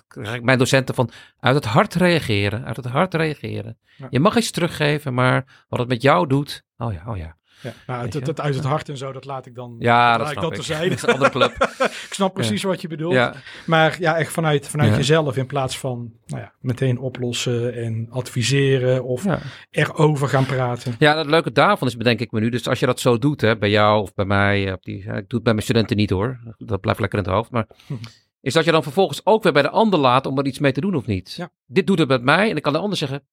mijn 0.41 0.57
docenten 0.57 0.95
van 0.95 1.09
uit 1.39 1.55
het 1.55 1.65
hart 1.65 1.93
reageren. 1.93 2.65
Uit 2.65 2.75
het 2.75 2.85
hart 2.85 3.13
reageren. 3.13 3.77
Ja. 3.97 4.07
Je 4.09 4.19
mag 4.19 4.37
iets 4.37 4.51
teruggeven, 4.51 5.13
maar 5.13 5.65
wat 5.67 5.79
het 5.79 5.87
met 5.87 6.01
jou 6.01 6.27
doet. 6.27 6.63
Oh 6.77 6.93
ja, 6.93 7.03
oh 7.07 7.17
ja. 7.17 7.37
Ja, 7.66 7.74
nou, 7.88 8.09
het, 8.09 8.39
uit 8.41 8.55
het 8.55 8.63
hart 8.63 8.89
en 8.89 8.97
zo, 8.97 9.11
dat 9.11 9.26
laat 9.26 9.45
ik 9.45 9.55
dan. 9.55 9.76
Ja, 9.80 10.18
dat 10.18 10.30
ik 10.32 10.36
dat 10.36 10.49
ik. 10.49 10.53
terzijde. 10.55 10.89
Dat 10.89 10.97
is 10.97 11.01
een 11.03 11.09
andere 11.13 11.30
club. 11.32 11.51
ik 12.07 12.13
snap 12.13 12.34
precies 12.34 12.63
wat 12.63 12.82
je 12.82 12.88
bedoelt. 12.88 13.13
Ja, 13.13 13.34
Maar 13.66 13.95
ja, 13.99 14.18
echt 14.18 14.32
vanuit, 14.32 14.68
vanuit 14.68 14.89
Ja. 14.89 14.95
jezelf 14.95 15.38
in 15.38 15.45
plaats 15.45 15.80
van 15.80 16.13
nou 16.26 16.41
ja, 16.41 16.53
meteen 16.59 16.99
oplossen 16.99 17.74
en 17.74 18.07
adviseren 18.09 19.03
of 19.03 19.24
ja. 19.24 19.39
erover 19.70 20.28
gaan 20.30 20.45
praten. 20.45 20.95
ja, 20.99 21.18
het 21.18 21.28
leuke 21.28 21.51
daarvan 21.51 21.88
is 21.88 21.97
bedenk 21.97 22.20
ik 22.20 22.32
me 22.32 22.39
nu. 22.39 22.49
Dus 22.49 22.68
als 22.68 22.80
je 22.80 22.86
dat 22.86 22.99
zo 22.99 23.18
doet, 23.18 23.41
hè, 23.41 23.57
bij 23.57 23.70
jou 23.70 24.01
of 24.01 24.13
bij 24.13 24.26
mij. 24.26 24.74
Op 24.74 24.84
die, 24.84 24.97
ik 24.97 25.05
doe 25.05 25.13
het 25.28 25.43
bij 25.43 25.53
mijn 25.53 25.66
studenten 25.66 25.97
niet 25.97 26.09
hoor. 26.09 26.55
Dat 26.57 26.82
blijft 26.82 26.99
lekker 26.99 27.20
in 27.20 27.26
het 27.26 27.34
hoofd. 27.34 27.51
Maar 27.51 27.68
Mhm. 27.88 27.99
is 28.41 28.53
dat 28.53 28.66
je 28.66 28.72
dan 28.72 28.84
vervolgens 28.84 29.26
ook 29.26 29.43
weer 29.43 29.53
bij 29.53 29.61
de 29.61 29.70
ander 29.70 29.99
laat 29.99 30.26
om 30.26 30.38
er 30.38 30.45
iets 30.45 30.59
mee 30.59 30.72
te 30.72 30.82
doen 30.82 30.95
of 30.95 31.05
niet. 31.05 31.34
Ja. 31.34 31.49
Dit 31.66 31.88
doet 31.88 31.99
het 31.99 32.07
met 32.07 32.24
mij 32.24 32.45
en 32.47 32.51
dan 32.51 32.61
kan 32.61 32.74
de 32.74 32.80
ander 32.80 32.97
zeggen, 32.97 33.24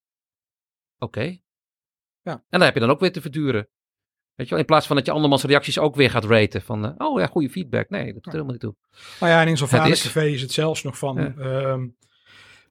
oké. 0.99 1.37
Ja. 2.23 2.33
En 2.33 2.43
dan 2.49 2.61
heb 2.61 2.75
je 2.75 2.81
dan 2.81 2.91
ook 2.91 3.01
weer 3.01 3.13
te 3.13 3.21
verduren. 3.21 3.69
Weet 4.35 4.47
je 4.49 4.51
wel, 4.55 4.59
in 4.59 4.65
plaats 4.65 4.87
van 4.87 4.97
dat 4.97 5.07
je 5.07 5.13
andermans 5.13 5.45
reacties 5.45 5.79
ook 5.79 5.95
weer 5.95 6.11
gaat 6.11 6.25
raten. 6.25 6.63
Van, 6.63 6.85
eh, 6.85 6.91
oh 7.07 7.21
ja, 7.21 7.27
goede 7.27 7.51
feedback. 7.51 7.91
Nee, 7.91 8.05
dat 8.05 8.15
doet 8.15 8.27
er 8.27 8.31
helemaal 8.33 8.53
niet 8.53 8.61
toe. 8.61 8.75
Nou 9.21 9.33
ja, 9.33 9.41
en 9.41 9.49
in 9.49 9.57
zo'n 9.57 9.69
Het 9.71 9.89
is- 10.15 10.41
het 10.41 10.53
zelfs 10.53 10.83
nog 10.83 10.99
van... 10.99 11.17
Ja. 11.17 11.43
ehm, 11.45 11.87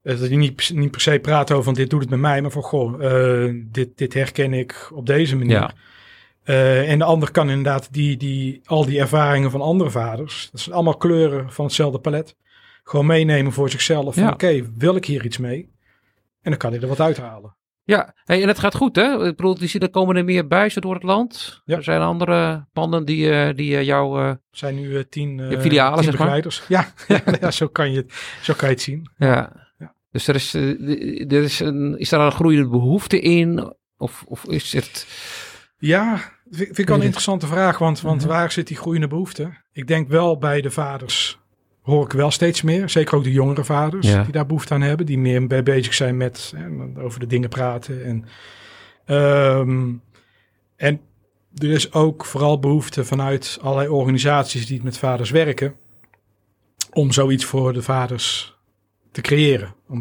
eh, 0.04 0.20
dat 0.20 0.30
je 0.30 0.36
niet, 0.36 0.72
niet 0.74 0.92
per 0.92 1.02
se 1.02 1.20
praat 1.22 1.52
over 1.52 1.64
van 1.64 1.74
dit 1.74 1.90
doet 1.90 2.02
het 2.02 2.10
met 2.10 2.20
mij, 2.20 2.42
maar 2.42 2.52
van 2.52 2.64
goh, 2.64 3.06
eh, 3.46 3.54
dit, 3.66 3.98
dit 3.98 4.14
herken 4.14 4.54
ik 4.54 4.90
op 4.94 5.06
deze 5.06 5.36
manier. 5.36 5.52
Ja. 5.52 5.74
En 6.84 6.98
de 7.00 7.04
ander 7.06 7.32
kan 7.32 7.50
inderdaad 7.50 7.94
die, 7.94 8.18
die, 8.18 8.62
al 8.66 8.86
die 8.86 9.00
ervaringen 9.00 9.52
van 9.52 9.62
andere 9.62 9.90
vaders, 9.90 10.50
dat 10.52 10.62
zijn 10.62 10.76
allemaal 10.76 10.98
kleuren 10.98 11.52
van 11.52 11.66
hetzelfde 11.66 12.00
palet, 12.00 12.36
gewoon 12.84 13.06
meenemen 13.06 13.52
voor 13.52 13.70
zichzelf. 13.70 14.14
Van 14.14 14.24
Ja. 14.24 14.30
oké, 14.32 14.70
wil 14.78 14.96
ik 14.96 15.06
hier 15.06 15.26
iets 15.26 15.38
mee? 15.38 15.70
En 16.42 16.50
dan 16.52 16.58
kan 16.58 16.72
hij 16.72 16.82
er 16.82 16.88
wat 16.88 17.00
uithalen. 17.00 17.56
Ja, 17.84 18.14
hey, 18.24 18.42
en 18.42 18.48
het 18.48 18.60
gaat 18.60 18.76
goed 18.76 18.96
hè. 18.96 19.28
Ik 19.28 19.36
bedoel, 19.36 19.58
er 19.80 19.90
komen 19.90 20.16
er 20.16 20.24
meer 20.26 20.48
zo 20.70 20.80
door 20.80 20.94
het 20.94 21.04
land. 21.04 21.62
Ja. 21.66 21.76
Er 21.78 21.84
zijn 21.84 22.02
andere 22.02 22.68
panden 22.74 23.06
die, 23.06 23.32
eh, 23.32 23.56
die 23.56 23.78
eh, 23.78 23.84
jou... 23.84 24.20
eh, 24.22 24.28
Er 24.28 24.40
zijn 24.52 24.76
nu 24.76 25.04
tien, 25.10 25.40
filialen, 25.60 25.94
tien 25.94 26.04
zeg 26.04 26.12
maar. 26.12 26.12
begeleiders. 26.12 26.64
Ja, 26.68 26.94
ja, 27.08 27.22
ja, 27.42 27.52
zo, 27.52 27.68
kan 27.68 27.92
je 27.92 27.98
het, 27.98 28.14
zo 28.42 28.54
kan 28.54 28.68
je 28.68 28.74
het 28.74 28.84
zien. 28.84 29.10
ja. 29.18 29.70
Ja. 29.78 29.96
Dus 30.12 30.28
er 30.28 30.36
is, 30.36 30.54
er 30.54 31.32
is, 31.44 31.60
een, 31.60 31.98
is 32.00 32.10
daar 32.10 32.26
een 32.26 32.32
groeiende 32.32 32.70
behoefte 32.70 33.20
in? 33.20 33.74
Of, 33.98 34.24
of 34.28 34.46
is 34.46 34.74
het... 34.74 35.08
Ja, 35.78 36.14
vind, 36.50 36.66
vind 36.66 36.78
ik 36.78 36.88
wel 36.88 36.98
een 36.98 37.04
interessante 37.04 37.48
vraag, 37.48 37.78
want, 37.78 38.02
want 38.02 38.20
Mhm. 38.22 38.30
waar 38.30 38.52
zit 38.52 38.68
die 38.68 38.78
groeiende 38.78 39.08
behoefte? 39.08 39.52
Ik 39.72 39.88
denk 39.88 40.08
wel 40.10 40.38
bij 40.38 40.62
de 40.62 40.72
vaders 40.72 41.40
hoor 41.82 42.06
ik 42.06 42.12
wel 42.12 42.32
steeds 42.32 42.62
meer, 42.62 42.90
zeker 42.90 43.16
ook 43.16 43.24
de 43.24 43.32
jongere 43.32 43.64
vaders 43.64 44.08
Ja. 44.08 44.24
die 44.24 44.32
daar 44.32 44.46
behoefte 44.46 44.74
aan 44.74 44.82
hebben, 44.82 45.06
die 45.06 45.18
meer 45.18 45.48
bij 45.48 45.64
bezig 45.64 45.94
zijn 45.94 46.18
met 46.18 46.54
hè, 46.56 47.02
over 47.02 47.20
de 47.20 47.28
dingen 47.28 47.50
praten. 47.50 48.06
En, 48.06 48.26
ehm, 49.06 49.94
en 50.76 51.02
er 51.56 51.70
is 51.70 51.94
ook 51.94 52.26
vooral 52.26 52.60
behoefte 52.60 53.06
vanuit 53.06 53.58
allerlei 53.62 53.90
organisaties 53.90 54.68
die 54.68 54.84
met 54.84 54.98
vaders 54.98 55.30
werken, 55.30 55.76
om 56.94 57.12
zoiets 57.12 57.46
voor 57.46 57.74
de 57.74 57.82
vaders 57.82 58.58
te 59.12 59.22
creëren. 59.22 59.74
Om 59.88 60.00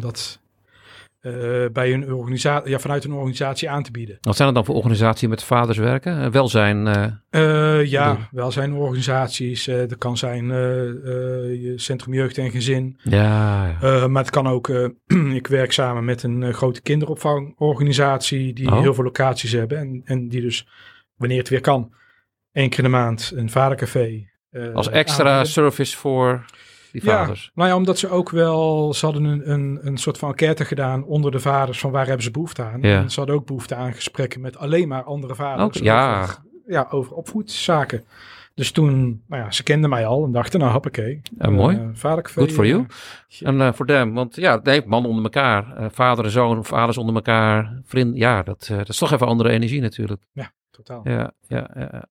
dat 1.21 1.33
eh, 1.33 1.65
bij 1.73 1.93
een 1.93 2.13
organisatie, 2.13 2.69
ja, 2.69 2.79
vanuit 2.79 3.03
een 3.03 3.13
organisatie 3.13 3.69
aan 3.69 3.83
te 3.83 3.91
bieden. 3.91 4.17
Wat 4.21 4.35
zijn 4.35 4.47
er 4.47 4.53
dan 4.53 4.65
voor 4.65 4.75
organisaties 4.75 5.27
met 5.27 5.43
vaders 5.43 5.77
werken? 5.77 6.21
Eh, 6.21 6.31
welzijn. 6.31 6.87
eh, 6.87 7.03
Eh, 7.29 7.85
ja, 7.85 8.17
welzijnorganisaties. 8.31 9.65
dat 9.65 9.97
kan 9.97 10.17
zijn 10.17 10.45
je 10.47 11.73
Centrum 11.75 12.13
Jeugd 12.13 12.37
en 12.37 12.51
Gezin. 12.51 12.99
ja, 13.03 13.77
ja. 13.81 14.07
Maar 14.07 14.21
het 14.23 14.31
kan 14.31 14.47
ook, 14.47 14.67
ik 15.33 15.47
werk 15.47 15.71
samen 15.71 16.05
met 16.05 16.23
een 16.23 16.53
grote 16.53 16.81
kinderopvangorganisatie 16.81 18.53
die 18.53 18.71
Oh. 18.71 18.79
heel 18.81 18.93
veel 18.93 19.03
locaties 19.03 19.51
hebben. 19.51 19.77
En, 19.77 20.01
en 20.05 20.27
die 20.27 20.41
dus, 20.41 20.67
wanneer 21.15 21.37
het 21.37 21.49
weer 21.49 21.61
kan, 21.61 21.93
één 22.51 22.69
keer 22.69 22.77
in 22.77 22.83
de 22.83 22.89
maand 22.89 23.31
een 23.35 23.49
vadercafé. 23.49 24.29
Als 24.73 24.89
extra 24.89 25.23
aanbieden. 25.29 25.47
service 25.51 25.97
voor 25.97 26.45
die 26.91 27.05
Ja, 27.05 27.17
vaders. 27.17 27.51
nou 27.53 27.69
ja, 27.69 27.75
omdat 27.75 27.97
ze 27.97 28.09
ook 28.09 28.29
wel, 28.29 28.93
ze 28.93 29.05
hadden 29.05 29.23
een, 29.23 29.51
een, 29.51 29.79
een 29.81 29.97
soort 29.97 30.17
van 30.17 30.29
enquête 30.29 30.65
gedaan 30.65 31.03
onder 31.03 31.31
de 31.31 31.39
vaders 31.39 31.79
van 31.79 31.91
waar 31.91 32.05
hebben 32.05 32.23
ze 32.23 32.31
behoefte 32.31 32.63
aan. 32.63 32.81
Ja. 32.81 32.97
En 33.01 33.11
ze 33.11 33.17
hadden 33.19 33.35
ook 33.35 33.45
behoefte 33.45 33.75
aan 33.75 33.93
gesprekken 33.93 34.41
met 34.41 34.57
alleen 34.57 34.87
maar 34.87 35.03
andere 35.03 35.35
vaders. 35.35 35.77
Oké, 35.77 35.85
ja. 35.85 36.21
Over, 36.21 36.37
ja, 36.67 36.87
over 36.89 37.13
opvoedzaken. 37.15 38.03
Dus 38.53 38.71
toen, 38.71 39.23
nou 39.27 39.43
ja, 39.43 39.51
ze 39.51 39.63
kenden 39.63 39.89
mij 39.89 40.05
al 40.05 40.23
en 40.25 40.31
dachten, 40.31 40.59
nou 40.59 40.71
hoppakee. 40.71 41.21
Ja, 41.37 41.49
mooi. 41.49 41.77
Uh, 41.77 41.89
vadercafé. 41.93 42.39
Good 42.39 42.51
for 42.51 42.65
you. 42.65 42.85
eh, 43.39 43.47
En 43.47 43.61
eh, 43.61 43.73
voor 43.73 43.85
them, 43.85 44.13
want 44.13 44.35
ja, 44.35 44.59
nee, 44.63 44.81
man 44.85 45.05
onder 45.05 45.23
elkaar, 45.23 45.91
vader 45.91 46.25
en 46.25 46.31
zoon, 46.31 46.65
vaders 46.65 46.97
onder 46.97 47.15
elkaar, 47.15 47.79
vriend, 47.85 48.17
ja, 48.17 48.43
dat, 48.43 48.65
dat 48.69 48.89
is 48.89 48.97
toch 48.97 49.11
even 49.11 49.27
andere 49.27 49.49
energie 49.49 49.81
natuurlijk. 49.81 50.21
totaal. 50.71 51.01
Ja, 51.03 51.31
ja, 51.47 51.69
ja. 51.75 51.87
ja. 51.91 52.05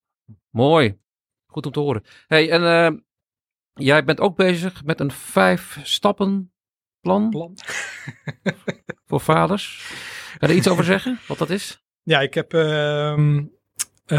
Mooi. 0.51 0.99
Goed 1.47 1.67
om 1.67 1.73
te 1.73 1.81
horen. 1.81 2.03
Hey, 2.27 2.51
en 2.51 3.05
jij 3.81 4.05
bent 4.05 4.21
ook 4.21 4.37
bezig 4.37 4.85
met 4.85 5.01
een 5.01 5.11
vijf 5.11 5.79
stappen 5.83 6.53
plan 7.01 7.31
Plan. 7.31 7.55
voor 9.07 9.21
vaders. 9.21 9.93
Kan 10.39 10.49
je 10.49 10.55
er 10.55 10.59
iets 10.61 10.69
over 10.69 10.85
zeggen, 10.85 11.19
wat 11.29 11.39
dat 11.39 11.51
is? 11.51 11.83
Ja, 12.03 12.21
ik 12.21 12.35
heb 12.35 12.55
ehm, 12.55 13.45
eh, 14.07 14.19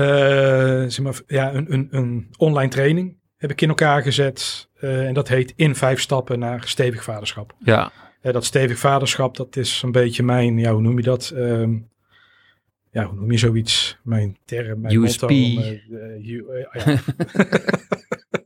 zeg 0.87 0.99
maar, 0.99 1.21
ja, 1.27 1.53
een, 1.53 1.73
een, 1.73 1.87
een 1.91 2.27
online 2.37 2.69
training 2.69 3.17
heb 3.37 3.51
ik 3.51 3.61
in 3.61 3.69
elkaar 3.69 4.01
gezet. 4.01 4.69
eh, 4.79 5.07
en 5.07 5.13
dat 5.13 5.27
heet 5.27 5.53
In 5.55 5.75
Vijf 5.75 5.99
Stappen 5.99 6.39
naar 6.39 6.63
Stevig 6.67 7.03
Vaderschap. 7.03 7.55
Ja, 7.59 7.91
Eh, 8.21 8.33
dat 8.33 8.45
stevig 8.45 8.77
vaderschap, 8.79 9.35
dat 9.37 9.55
is 9.55 9.81
een 9.81 9.91
beetje 9.91 10.23
mijn, 10.23 10.57
ja, 10.57 10.71
hoe 10.71 10.81
noem 10.81 10.97
je 10.97 11.03
dat? 11.03 11.29
Ehm, 11.35 11.77
ja, 12.91 13.05
hoe 13.05 13.15
noem 13.15 13.31
je 13.31 13.37
zoiets? 13.37 13.97
Mijn 14.03 14.37
term, 14.45 14.81
mijn 14.81 14.95
USP. 14.95 15.21
motto. 15.21 15.35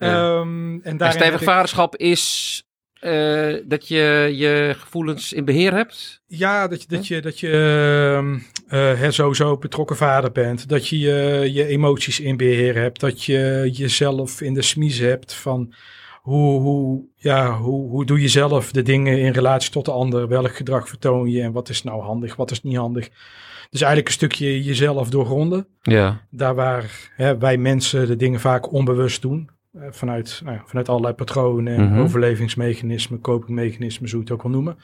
ja. 0.00 0.38
Ehm, 0.40 0.78
en 0.82 0.98
en 0.98 1.12
stevig 1.12 1.40
ik- 1.40 1.46
vaderschap 1.48 1.96
is 1.96 2.62
eh, 3.00 3.54
dat 3.64 3.88
je 3.88 4.32
je 4.34 4.74
gevoelens 4.78 5.32
in 5.32 5.44
beheer 5.44 5.72
hebt. 5.74 6.22
Ja, 6.26 6.68
dat 6.68 6.82
je, 6.82 6.88
dat 6.88 7.06
je, 7.06 7.20
dat 7.20 7.40
je 7.40 7.50
eh, 8.68 8.98
hè, 8.98 9.10
sowieso 9.10 9.56
betrokken 9.58 9.96
vader 9.96 10.32
bent. 10.32 10.68
Dat 10.68 10.88
je 10.88 10.98
je, 10.98 11.48
je 11.52 11.66
emoties 11.66 12.20
in 12.20 12.36
beheer 12.36 12.74
hebt. 12.76 13.00
Dat 13.00 13.24
je 13.24 13.70
jezelf 13.72 14.40
in 14.40 14.54
de 14.54 14.62
smies 14.62 14.98
hebt 14.98 15.34
van 15.34 15.74
hoe, 16.20 16.60
hoe, 16.60 17.04
ja, 17.14 17.56
hoe, 17.56 17.88
hoe 17.90 18.04
doe 18.06 18.20
je 18.20 18.28
zelf 18.28 18.70
de 18.72 18.82
dingen 18.82 19.18
in 19.18 19.32
relatie 19.32 19.70
tot 19.70 19.84
de 19.84 19.92
ander. 19.92 20.28
Welk 20.28 20.56
gedrag 20.56 20.88
vertoon 20.88 21.30
je 21.30 21.42
en 21.42 21.52
wat 21.52 21.68
is 21.68 21.82
nou 21.82 22.02
handig, 22.02 22.36
wat 22.36 22.50
is 22.50 22.62
niet 22.62 22.76
handig. 22.76 23.08
Dus 23.70 23.80
eigenlijk 23.80 24.06
een 24.06 24.14
stukje 24.14 24.62
jezelf 24.62 25.08
doorgronden. 25.10 25.66
Ja, 25.82 26.26
Daar 26.30 26.54
waar 26.54 27.10
hè, 27.16 27.38
wij 27.38 27.56
mensen 27.56 28.06
de 28.06 28.16
dingen 28.16 28.40
vaak 28.40 28.72
onbewust 28.72 29.22
doen. 29.22 29.50
Eh, 29.72 29.82
vanuit, 29.90 30.40
nou 30.44 30.56
ja, 30.56 30.62
vanuit 30.66 30.88
allerlei 30.88 31.14
patronen, 31.14 31.88
Mhm. 31.88 32.00
overlevingsmechanismen, 32.00 33.20
copingmechanismen, 33.20 34.08
zo 34.08 34.16
je 34.16 34.22
het 34.22 34.32
ook 34.32 34.42
wil 34.42 34.50
noemen. 34.50 34.78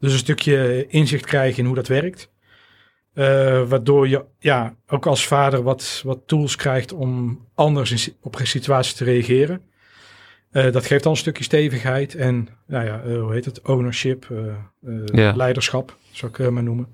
Dus 0.00 0.12
een 0.12 0.18
stukje 0.18 0.86
inzicht 0.88 1.26
krijgen 1.26 1.58
in 1.58 1.64
hoe 1.64 1.74
dat 1.74 1.88
werkt. 1.88 2.30
Eh, 3.14 3.68
waardoor 3.68 4.08
je 4.08 4.24
ja, 4.38 4.74
ook 4.86 5.06
als 5.06 5.26
vader 5.26 5.62
wat, 5.62 6.02
wat 6.04 6.20
tools 6.26 6.56
krijgt 6.56 6.92
om 6.92 7.44
anders 7.54 8.06
in, 8.06 8.14
op 8.20 8.36
situaties 8.42 8.94
te 8.94 9.04
reageren. 9.04 9.60
Eh, 10.50 10.72
dat 10.72 10.86
geeft 10.86 11.02
dan 11.02 11.12
een 11.12 11.18
stukje 11.18 11.44
stevigheid 11.44 12.14
en 12.14 12.48
nou 12.66 12.84
ja, 12.84 13.02
hoe 13.20 13.32
heet 13.32 13.44
het? 13.44 13.62
Ownership, 13.62 14.26
leiderschap, 15.34 15.96
zou 16.10 16.30
ik 16.32 16.36
het 16.36 16.50
maar 16.50 16.62
noemen. 16.62 16.88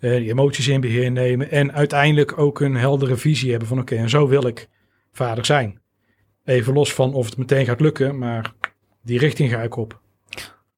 Die 0.00 0.28
emoties 0.30 0.68
in 0.68 0.80
beheer 0.80 1.10
nemen 1.10 1.50
en 1.50 1.72
uiteindelijk 1.72 2.38
ook 2.38 2.60
een 2.60 2.76
heldere 2.76 3.16
visie 3.16 3.50
hebben 3.50 3.68
van 3.68 3.78
oké, 3.80 3.94
en 3.96 4.08
zo 4.10 4.28
wil 4.28 4.46
ik 4.46 4.68
vader 5.12 5.44
zijn. 5.44 5.80
Even 6.44 6.72
los 6.74 6.94
van 6.94 7.14
of 7.14 7.26
het 7.26 7.36
meteen 7.36 7.64
gaat 7.64 7.80
lukken, 7.80 8.18
maar 8.18 8.52
die 9.02 9.18
richting 9.18 9.50
ga 9.50 9.62
ik 9.62 9.76
op. 9.76 10.00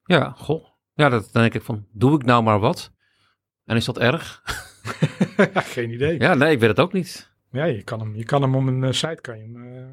ja, 0.05 0.35
goh. 0.37 0.65
Ja, 0.95 1.09
dat 1.09 1.29
dan 1.33 1.43
denk 1.43 1.55
ik 1.55 1.63
van, 1.63 1.87
doe 1.93 2.15
ik 2.15 2.25
nou 2.25 2.43
maar 2.43 2.59
wat? 2.59 2.93
En 3.65 3.77
is 3.77 3.85
dat 3.85 3.99
erg? 3.99 4.43
Ja, 5.37 5.61
Geen 5.77 5.91
idee. 5.91 6.21
Ja, 6.21 6.35
nee, 6.35 6.53
ik 6.53 6.59
weet 6.61 6.69
het 6.69 6.81
ook 6.81 6.93
niet. 6.93 7.33
Ja, 7.51 7.65
je 7.65 7.83
kan 7.83 8.01
hem, 8.01 8.17
je 8.17 8.25
kan 8.25 8.43
hem 8.43 8.55
om 8.55 8.69
een 8.69 8.85
eh, 8.85 8.93
site 8.93 9.21
kan 9.21 9.37
je 9.37 9.43
hem, 9.43 9.77
eh, 9.77 9.85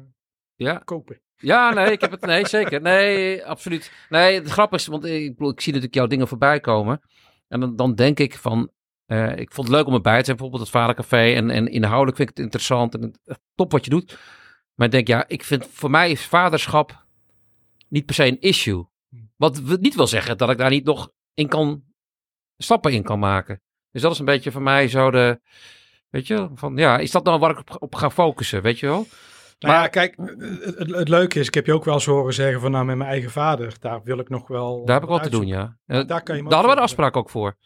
Ja, 0.54 0.82
kopen. 0.84 1.20
Ja, 1.36 1.72
nee, 1.72 1.90
ik 1.92 2.00
heb 2.00 2.10
het. 2.10 2.20
Nee, 2.20 2.46
zeker. 2.46 2.80
Nee, 2.80 3.44
absoluut. 3.46 3.92
Nee, 4.08 4.34
het 4.34 4.48
grap 4.50 4.72
is, 4.74 4.86
want 4.86 5.04
ik, 5.04 5.38
ik 5.38 5.60
zie 5.60 5.72
natuurlijk 5.72 5.94
jouw 5.94 6.06
dingen 6.06 6.28
voorbij 6.28 6.60
komen. 6.60 7.00
En 7.48 7.60
dan, 7.60 7.76
dan 7.76 7.94
denk 7.94 8.18
ik 8.18 8.38
van. 8.38 8.70
eh, 9.06 9.36
ik 9.36 9.52
vond 9.52 9.66
het 9.68 9.76
leuk 9.76 9.86
om 9.86 9.94
erbij 9.94 10.18
te 10.18 10.24
zijn, 10.24 10.36
bijvoorbeeld 10.36 10.62
het 10.70 10.78
Vadercafé. 10.80 11.32
En, 11.34 11.50
en 11.50 11.66
inhoudelijk 11.68 12.16
vind 12.16 12.30
ik 12.30 12.36
het 12.36 12.44
interessant 12.44 12.94
en 12.94 13.02
het, 13.02 13.38
top 13.54 13.72
wat 13.72 13.84
je 13.84 13.90
doet. 13.90 14.18
Maar 14.82 14.90
ik 14.90 15.06
denk, 15.06 15.18
ja, 15.18 15.24
ik 15.28 15.44
vind 15.44 15.66
voor 15.72 15.90
mij 15.90 16.10
is 16.10 16.26
vaderschap 16.26 17.04
niet 17.88 18.06
per 18.06 18.14
se 18.14 18.26
een 18.26 18.40
issue. 18.40 18.84
Wat 19.36 19.60
niet 19.80 19.94
wil 19.94 20.06
zeggen 20.06 20.38
dat 20.38 20.50
ik 20.50 20.58
daar 20.58 20.70
niet 20.70 20.84
nog 20.84 21.10
in 21.34 21.48
kan 21.48 21.82
stappen 22.56 22.92
in 22.92 23.02
kan 23.02 23.18
maken. 23.18 23.60
Dus 23.90 24.02
dat 24.02 24.12
is 24.12 24.18
een 24.18 24.24
beetje 24.24 24.50
voor 24.50 24.62
mij 24.62 24.88
zo 24.88 25.10
de. 25.10 25.40
Weet 26.10 26.26
je, 26.26 26.48
van 26.54 26.76
ja, 26.76 26.98
is 26.98 27.10
dat 27.10 27.24
nou 27.24 27.38
waar 27.38 27.50
ik 27.50 27.58
op, 27.58 27.76
op 27.78 27.94
ga 27.94 28.10
focussen, 28.10 28.62
weet 28.62 28.78
je 28.78 28.86
wel? 28.86 29.06
Nou 29.58 29.74
Maar- 29.74 29.82
ja, 29.82 29.88
kijk, 29.88 30.16
het, 30.16 30.90
het, 30.90 31.08
leuke 31.08 31.40
is, 31.40 31.46
ik 31.46 31.54
heb 31.54 31.66
je 31.66 31.74
ook 31.74 31.84
wel 31.84 31.94
eens 31.94 32.04
horen 32.04 32.34
zeggen 32.34 32.60
van 32.60 32.70
nou 32.70 32.84
met 32.84 32.96
mijn 32.96 33.10
eigen 33.10 33.30
vader, 33.30 33.74
daar 33.80 34.02
wil 34.02 34.18
ik 34.18 34.28
nog 34.28 34.48
wel 34.48 34.84
Daar 34.84 34.94
heb 34.94 35.04
ik 35.04 35.10
wat 35.10 35.22
te 35.22 35.30
doen, 35.30 35.46
ja. 35.46 35.76
Daar 35.86 36.22
kan 36.22 36.36
je 36.36 36.42
Daar 36.42 36.52
hadden 36.52 36.70
we 36.70 36.76
de 36.76 36.82
afspraak 36.82 37.16
ook 37.16 37.30
voor. 37.30 37.56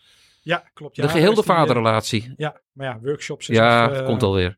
Ja, 0.46 0.64
klopt. 0.74 0.96
Ja, 0.96 1.02
de 1.02 1.08
geheel 1.08 1.34
de 1.34 1.42
vaderrelatie. 1.42 2.34
Ja, 2.36 2.60
maar 2.72 2.86
ja, 2.86 2.98
workshops 3.02 3.48
is 3.48 3.56
Ja, 3.56 3.90
eh, 3.90 4.04
komt 4.06 4.22
alweer. 4.22 4.56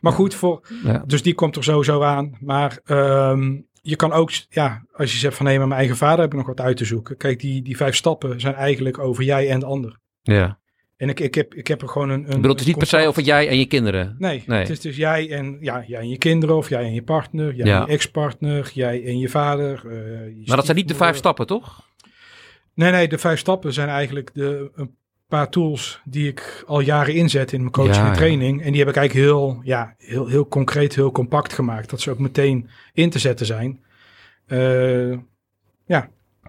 Maar 0.00 0.12
goed, 0.12 0.34
voor, 0.34 0.66
Ja. 0.84 1.02
dus 1.06 1.22
die 1.22 1.34
komt 1.34 1.56
er 1.56 1.64
sowieso 1.64 2.02
aan. 2.02 2.36
Maar 2.40 2.78
ehm, 2.84 3.56
je 3.82 3.96
kan 3.96 4.12
ook, 4.12 4.30
ja, 4.48 4.84
als 4.92 5.12
je 5.12 5.18
zegt 5.18 5.36
van 5.36 5.46
nee, 5.46 5.58
met 5.58 5.66
mijn 5.66 5.78
eigen 5.80 5.96
vader 5.96 6.20
heb 6.20 6.30
ik 6.32 6.38
nog 6.38 6.46
wat 6.46 6.60
uit 6.60 6.76
te 6.76 6.84
zoeken. 6.84 7.16
Kijk, 7.16 7.40
die, 7.40 7.62
die 7.62 7.76
vijf 7.76 7.94
stappen 7.94 8.40
zijn 8.40 8.54
eigenlijk 8.54 8.98
over 8.98 9.24
jij 9.24 9.50
en 9.50 9.60
de 9.60 9.66
ander. 9.66 9.98
ja. 10.22 10.58
En 10.96 11.08
ik, 11.08 11.20
ik, 11.20 11.34
heb, 11.34 11.54
ik 11.54 11.66
heb 11.66 11.82
er 11.82 11.88
gewoon 11.88 12.08
een... 12.10 12.20
een 12.20 12.26
Ik 12.30 12.34
bedoel, 12.36 12.50
het 12.50 12.60
is 12.60 12.66
niet 12.66 12.78
per 12.78 12.86
se 12.86 13.06
over 13.06 13.22
jij 13.22 13.48
en 13.48 13.58
je 13.58 13.66
kinderen. 13.66 14.16
Nee, 14.18 14.42
Nee. 14.46 14.58
het 14.58 14.70
is 14.70 14.80
dus 14.80 14.96
jij 14.96 15.30
en, 15.30 15.56
ja, 15.60 15.84
jij 15.86 16.00
en 16.00 16.08
je 16.08 16.18
kinderen 16.18 16.56
of 16.56 16.68
jij 16.68 16.82
en 16.82 16.94
je 16.94 17.02
partner, 17.02 17.54
jij 17.54 17.66
Ja. 17.66 17.80
en 17.80 17.86
je 17.86 17.92
ex-partner, 17.92 18.70
jij 18.74 19.04
en 19.04 19.18
je 19.18 19.28
vader. 19.28 19.82
eh, 19.86 20.26
je 20.26 20.42
Maar 20.46 20.56
dat 20.56 20.64
zijn 20.64 20.76
niet 20.76 20.88
de 20.88 20.94
vijf 20.94 21.16
stappen, 21.16 21.46
toch? 21.46 21.84
Nee, 22.74 22.90
nee, 22.90 23.08
de 23.08 23.18
vijf 23.18 23.38
stappen 23.38 23.72
zijn 23.72 23.88
eigenlijk 23.88 24.30
de, 24.34 24.70
een 24.74 24.96
paar 25.28 25.50
tools 25.50 26.00
die 26.04 26.28
ik 26.28 26.62
al 26.66 26.80
jaren 26.80 27.14
inzet 27.14 27.52
in 27.52 27.60
mijn 27.60 27.72
coaching 27.72 27.96
Ja, 27.96 28.02
en 28.02 28.08
ja. 28.08 28.14
training. 28.14 28.62
En 28.62 28.70
die 28.70 28.80
heb 28.80 28.88
ik 28.88 28.96
eigenlijk 28.96 29.26
heel, 29.26 29.60
ja, 29.62 29.94
heel, 29.98 30.26
heel 30.26 30.48
concreet, 30.48 30.94
heel 30.94 31.12
compact 31.12 31.52
gemaakt. 31.52 31.90
Dat 31.90 32.00
ze 32.00 32.10
ook 32.10 32.18
meteen 32.18 32.68
in 32.92 33.10
te 33.10 33.18
zetten 33.18 33.46
zijn. 33.46 33.84
Eh, 34.46 35.16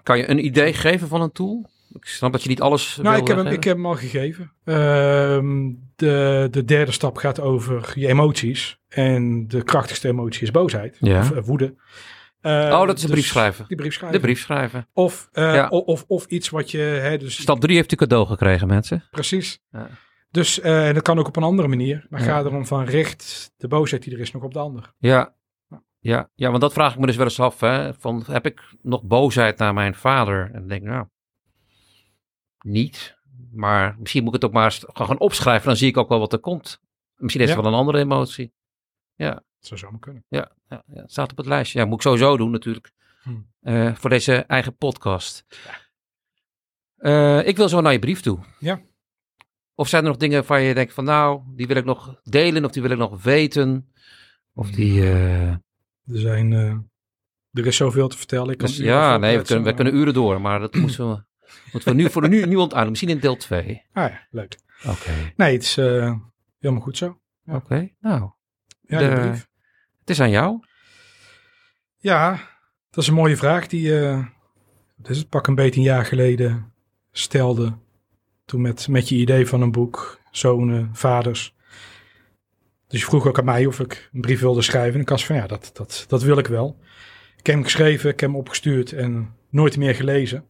Kan 0.02 0.18
je 0.18 0.30
een 0.30 0.44
idee 0.44 0.72
geven 0.72 1.08
van 1.08 1.20
een 1.20 1.32
tool? 1.32 1.70
Ik 1.92 2.04
snap 2.04 2.32
dat 2.32 2.42
je 2.42 2.48
niet 2.48 2.60
alles 2.60 2.96
nou, 2.96 3.08
wil 3.08 3.20
ik 3.20 3.28
heb, 3.28 3.36
hem, 3.36 3.46
ik 3.46 3.64
heb 3.64 3.76
hem 3.76 3.86
al 3.86 3.94
gegeven. 3.94 4.52
Ehm, 4.64 5.72
de, 5.96 6.48
de 6.50 6.64
derde 6.64 6.92
stap 6.92 7.16
gaat 7.16 7.40
over 7.40 7.92
je 7.94 8.06
emoties. 8.06 8.78
En 8.88 9.48
de 9.48 9.62
krachtigste 9.62 10.08
emotie 10.08 10.42
is 10.42 10.50
boosheid. 10.50 10.96
Ja. 11.00 11.20
Of 11.20 11.30
eh, 11.30 11.42
woede. 11.42 11.74
Eh, 12.40 12.52
Oh, 12.52 12.86
dat 12.86 12.96
is 12.96 13.02
een 13.02 13.10
dus. 13.10 13.32
Die. 13.32 13.66
De 14.12 14.20
brief 14.20 14.40
schrijven. 14.40 14.88
Of, 14.92 15.28
eh, 15.32 15.54
Ja. 15.54 15.68
of, 15.68 16.04
of, 16.06 16.26
iets 16.26 16.48
wat 16.48 16.70
je... 16.70 16.78
Hè, 16.78 17.18
dus 17.18 17.40
Stap 17.42 17.60
3 17.60 17.76
heeft 17.76 17.92
u 17.92 17.96
cadeau 17.96 18.26
gekregen, 18.26 18.66
mensen. 18.68 19.04
Precies. 19.10 19.58
Ja. 19.70 19.88
Dus 20.30 20.60
eh, 20.60 20.88
en 20.88 20.94
dat 20.94 21.02
kan 21.02 21.18
ook 21.18 21.26
op 21.26 21.36
een 21.36 21.42
andere 21.42 21.68
manier. 21.68 22.06
Maar 22.08 22.20
Ja. 22.20 22.26
ga 22.26 22.38
erom 22.38 22.66
van 22.66 22.84
richt 22.84 23.52
de 23.56 23.68
boosheid 23.68 24.02
die 24.02 24.12
er 24.14 24.20
is 24.20 24.32
nog 24.32 24.42
op 24.42 24.52
de 24.52 24.58
ander. 24.58 24.92
Ja. 24.98 25.36
Ja, 26.00 26.30
ja, 26.34 26.48
want 26.48 26.60
dat 26.60 26.72
vraag 26.72 26.92
ik 26.92 26.98
me 26.98 27.06
dus 27.06 27.16
wel 27.16 27.24
eens 27.24 27.40
af. 27.40 27.60
Hè? 27.60 27.94
Van, 27.94 28.24
heb 28.26 28.46
ik 28.46 28.60
nog 28.82 29.02
boosheid 29.02 29.58
naar 29.58 29.74
mijn 29.74 29.94
vader? 29.94 30.44
En 30.46 30.52
dan 30.58 30.68
denk 30.68 30.82
ik, 30.82 30.88
nou, 30.88 31.06
niet. 32.60 33.16
Maar 33.52 33.96
misschien 33.98 34.20
moet 34.24 34.34
ik 34.34 34.40
het 34.40 34.50
ook 34.50 34.56
maar 34.56 34.64
eens 34.64 34.84
gaan 34.86 35.18
opschrijven. 35.20 35.66
Dan 35.66 35.76
zie 35.76 35.88
ik 35.88 35.96
ook 35.96 36.08
wel 36.08 36.18
wat 36.18 36.32
er 36.32 36.38
komt. 36.38 36.80
Misschien 37.16 37.42
is 37.42 37.48
Ja. 37.48 37.54
het 37.54 37.64
wel 37.64 37.72
een 37.72 37.78
andere 37.78 37.98
emotie. 37.98 38.52
Dat 39.58 39.66
zou 39.68 39.80
zomaar 39.80 40.00
kunnen. 40.00 40.24
Ja, 40.28 40.52
ja, 40.68 40.82
ja, 40.86 41.00
het 41.02 41.10
staat 41.10 41.30
op 41.30 41.36
het 41.36 41.46
lijstje. 41.46 41.78
Ja, 41.78 41.84
moet 41.84 41.94
ik 41.94 42.02
sowieso 42.02 42.36
doen 42.36 42.50
natuurlijk. 42.50 42.92
Hm. 43.22 43.30
Eh, 43.60 43.94
voor 43.94 44.10
deze 44.10 44.34
eigen 44.36 44.76
podcast. 44.76 45.44
Eh, 46.96 47.46
ik 47.46 47.56
wil 47.56 47.68
zo 47.68 47.80
naar 47.80 47.92
je 47.92 47.98
brief 47.98 48.20
toe. 48.20 48.38
Ja. 48.58 48.80
Of 49.74 49.88
zijn 49.88 50.02
er 50.02 50.08
nog 50.08 50.18
dingen 50.18 50.46
waar 50.46 50.60
je 50.60 50.74
denkt 50.74 50.92
van 50.94 51.04
nou, 51.04 51.42
die 51.54 51.66
wil 51.66 51.76
ik 51.76 51.84
nog 51.84 52.20
delen 52.22 52.64
of 52.64 52.70
die 52.70 52.82
wil 52.82 52.90
ik 52.90 52.98
nog 52.98 53.22
weten? 53.22 53.92
Of 54.54 54.70
die... 54.70 55.02
eh, 55.02 55.48
Er, 55.50 55.60
zijn, 56.04 56.52
er 57.52 57.66
is 57.66 57.76
zoveel 57.76 58.08
te 58.08 58.16
vertellen. 58.18 58.50
Ik 58.52 58.58
kan 58.58 58.66
dus, 58.66 58.76
ja, 58.76 59.16
nee, 59.16 59.38
we 59.38 59.44
kunnen, 59.44 59.64
we 59.64 59.74
kunnen 59.74 59.94
uren 59.94 60.14
door, 60.14 60.40
maar 60.40 60.60
dat 60.60 60.74
moeten 60.74 61.10
we, 61.10 61.24
moeten 61.72 61.90
we 61.96 62.02
nu 62.02 62.10
voor 62.10 62.28
nu, 62.28 62.46
nu 62.46 62.56
onthouden. 62.56 62.90
Misschien 62.90 63.10
in 63.10 63.18
deel 63.20 63.36
2. 63.36 63.82
Ah 63.92 64.10
ja, 64.10 64.26
leuk. 64.30 64.58
Oké, 64.86 65.32
Nee, 65.36 65.52
het 65.52 65.62
is 65.62 65.74
helemaal 66.58 66.82
goed 66.82 66.96
zo. 66.96 67.20
oké. 67.46 67.88
Nou, 68.00 68.30
Ja, 68.88 68.98
De- 68.98 69.08
de 69.08 69.20
brief. 69.28 69.46
het 70.00 70.10
is 70.10 70.20
aan 70.20 70.30
jou. 70.30 70.60
Ja, 71.98 72.30
dat 72.90 73.02
is 73.02 73.08
een 73.08 73.14
mooie 73.14 73.36
vraag 73.36 73.66
die 73.66 73.92
is 75.04 75.18
het, 75.18 75.28
pak 75.28 75.46
een 75.46 75.54
beetje 75.54 75.80
een 75.80 75.86
jaar 75.86 76.04
geleden 76.04 76.72
stelde. 77.12 77.72
Toen 78.44 78.60
met, 78.60 78.88
met 78.88 79.08
je 79.08 79.14
idee 79.16 79.46
van 79.46 79.62
een 79.62 79.72
boek, 79.72 80.20
zonen, 80.30 80.90
vaders. 80.92 81.54
Dus 82.88 83.00
je 83.00 83.06
vroeg 83.06 83.26
ook 83.26 83.38
aan 83.38 83.44
mij 83.44 83.66
of 83.66 83.80
ik 83.80 84.10
een 84.12 84.20
brief 84.20 84.40
wilde 84.40 84.62
schrijven. 84.62 84.94
En 84.94 85.00
ik 85.00 85.08
was 85.08 85.26
van 85.26 85.36
ja, 85.36 85.46
dat, 85.46 85.70
dat, 85.72 86.04
dat 86.08 86.22
wil 86.22 86.38
ik 86.38 86.46
wel. 86.46 86.76
Ik 87.36 87.46
heb 87.46 87.54
hem 87.54 87.64
geschreven, 87.64 88.10
ik 88.10 88.20
heb 88.20 88.30
hem 88.30 88.38
opgestuurd 88.38 88.92
en 88.92 89.34
nooit 89.50 89.76
meer 89.76 89.94
gelezen. 89.94 90.44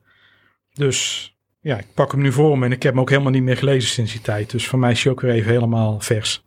Dus 0.73 1.33
ja, 1.61 1.79
ik 1.79 1.87
pak 1.95 2.13
hem 2.13 2.21
nu 2.21 2.33
voor 2.33 2.59
me 2.59 2.65
en 2.65 2.73
ik 2.73 2.83
heb 2.83 2.93
hem 2.93 3.01
ook 3.03 3.11
helemaal 3.11 3.33
niet 3.33 3.43
meer 3.43 3.57
gelezen 3.57 3.91
sinds 3.91 4.13
die 4.13 4.21
tijd. 4.21 4.51
Dus 4.51 4.69
voor 4.69 4.79
mij 4.79 4.91
is 4.91 5.03
hij 5.03 5.13
ook 5.13 5.21
weer 5.21 5.33
even 5.33 5.53
helemaal 5.53 6.01
vers. 6.01 6.45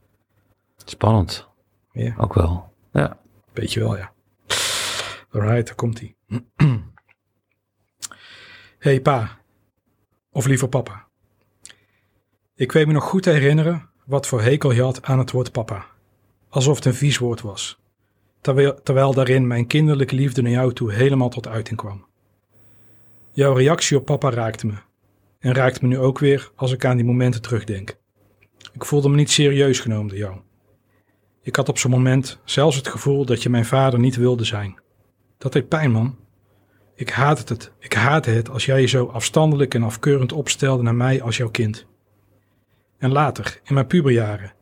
Spannend. 0.86 1.50
Ja. 1.94 2.14
Ook 2.18 2.34
wel. 2.34 2.74
Ja. 2.92 3.18
Weet 3.54 3.74
je 3.74 3.80
wel, 3.80 3.98
ja. 3.98 4.14
Alright, 5.32 5.66
daar 5.66 5.76
komt 5.76 6.00
hij. 6.00 6.16
hey 8.80 9.02
pa, 9.02 9.40
of 10.32 10.46
liever 10.46 10.68
papa. 10.68 11.08
Ik 12.56 12.72
weet 12.72 12.88
me 12.88 12.94
nog 12.94 13.04
goed 13.04 13.24
te 13.24 13.30
herinneren 13.30 13.90
wat 14.06 14.28
voor 14.28 14.42
hekel 14.42 14.72
je 14.72 14.82
had 14.82 15.04
aan 15.04 15.20
het 15.20 15.32
woord 15.32 15.52
papa. 15.52 15.86
Alsof 16.50 16.76
het 16.76 16.86
een 16.86 16.94
vies 16.94 17.18
woord 17.18 17.42
was. 17.42 17.80
Terwijl, 18.42 18.82
terwijl 18.84 19.14
daarin 19.14 19.48
mijn 19.48 19.68
kinderlijke 19.68 20.16
liefde 20.16 20.42
naar 20.42 20.52
jou 20.52 20.74
toe 20.74 20.94
helemaal 20.94 21.30
tot 21.30 21.48
uiting 21.48 21.78
kwam. 21.78 22.06
Jouw 23.32 23.54
reactie 23.54 23.98
op 23.98 24.06
papa 24.06 24.30
raakte 24.30 24.68
me. 24.68 24.74
En 25.40 25.54
raakt 25.54 25.82
me 25.82 25.88
nu 25.88 25.98
ook 25.98 26.20
weer 26.20 26.52
als 26.56 26.72
ik 26.72 26.86
aan 26.86 26.96
die 26.96 27.06
momenten 27.06 27.42
terugdenk. 27.42 27.98
Ik 28.74 28.86
voelde 28.86 29.10
me 29.10 29.16
niet 29.16 29.32
serieus 29.32 29.80
genomen 29.80 30.08
door 30.08 30.18
jou. 30.18 30.40
Ik 31.44 31.56
had 31.56 31.70
op 31.70 31.78
zo'n 31.78 31.92
moment 31.92 32.40
zelfs 32.44 32.76
het 32.76 32.88
gevoel 32.88 33.26
dat 33.26 33.44
je 33.44 33.50
mijn 33.50 33.66
vader 33.66 34.00
niet 34.00 34.16
wilde 34.16 34.44
zijn. 34.44 34.80
Dat 35.38 35.54
deed 35.54 35.68
pijn, 35.68 35.92
man. 35.92 36.18
Ik 36.96 37.10
haatte 37.10 37.54
het. 37.54 37.72
Ik 37.80 37.94
haatte 37.94 38.30
het 38.30 38.50
als 38.50 38.66
jij 38.66 38.82
je 38.82 38.88
zo 38.88 39.06
afstandelijk 39.06 39.74
en 39.74 39.84
afkeurend 39.84 40.32
opstelde 40.32 40.84
naar 40.84 40.96
mij 40.96 41.22
als 41.22 41.38
jouw 41.38 41.50
kind. 41.50 41.86
En 42.98 43.12
later, 43.12 43.60
in 43.64 43.74
mijn 43.74 43.88
puberjaren, 43.88 44.54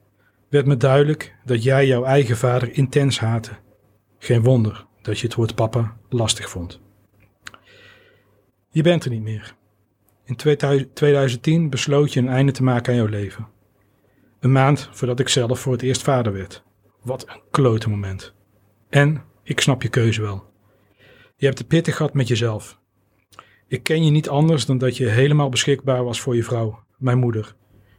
werd 0.49 0.65
me 0.65 0.77
duidelijk 0.77 1.36
dat 1.45 1.63
jij 1.63 1.88
jouw 1.88 2.03
eigen 2.03 2.38
vader 2.38 2.73
intens 2.73 3.19
haatte. 3.19 3.51
Geen 4.17 4.43
wonder 4.43 4.86
dat 5.01 5.19
je 5.19 5.25
het 5.25 5.36
woord 5.36 5.55
papa 5.55 5.97
lastig 6.09 6.49
vond. 6.49 6.80
Je 8.69 8.82
bent 8.82 9.03
er 9.03 9.09
niet 9.09 9.21
meer. 9.21 9.55
In 10.25 10.36
2010 10.93 11.69
besloot 11.69 12.13
je 12.13 12.19
een 12.19 12.30
einde 12.30 12.51
te 12.51 12.63
maken 12.63 12.91
aan 12.91 12.99
jouw 12.99 13.07
leven. 13.07 13.47
Een 14.39 14.51
maand 14.51 14.89
voordat 14.91 15.19
ik 15.19 15.30
zelf 15.30 15.59
voor 15.59 15.71
het 15.71 15.82
eerst 15.82 16.01
vader 16.01 16.34
werd. 16.34 16.63
Wat 17.10 17.28
een 17.28 17.41
klote 17.51 17.89
moment. 17.89 18.34
En 18.89 19.24
ik 19.43 19.60
snap 19.60 19.82
je 19.82 19.89
keuze 19.89 20.22
wel. 20.22 20.43
Je 21.36 21.45
hebt 21.45 21.57
het 21.57 21.68
pittig 21.68 21.95
gehad 21.95 22.14
met 22.14 22.28
jezelf. 22.28 22.80
Ik 23.68 23.84
ken 23.84 24.03
je 24.03 24.11
niet 24.11 24.30
anders 24.30 24.65
dan 24.65 24.77
dat 24.77 24.98
je 24.98 25.07
helemaal 25.07 25.49
beschikbaar 25.49 26.03
was 26.03 26.22
voor 26.22 26.36
je 26.36 26.44
vrouw, 26.44 26.84
mijn 26.98 27.18
moeder, 27.18 27.56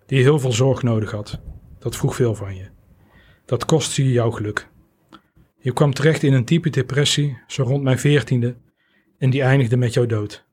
die 0.06 0.22
heel 0.22 0.38
veel 0.38 0.52
zorg 0.52 0.82
nodig 0.82 1.10
had. 1.10 1.40
Dat 1.78 1.96
vroeg 1.96 2.14
veel 2.14 2.34
van 2.34 2.56
je. 2.56 2.68
Dat 3.44 3.64
kostte 3.64 4.04
je 4.04 4.12
jouw 4.12 4.30
geluk. 4.30 4.68
Je 5.58 5.72
kwam 5.72 5.94
terecht 5.94 6.22
in 6.22 6.32
een 6.32 6.44
diepe 6.44 6.70
depressie, 6.70 7.38
zo 7.46 7.62
rond 7.62 7.82
mijn 7.82 7.98
veertiende, 7.98 8.56
en 9.18 9.30
die 9.30 9.42
eindigde 9.42 9.76
met 9.76 9.94
jouw 9.94 10.06
dood. 10.06 10.46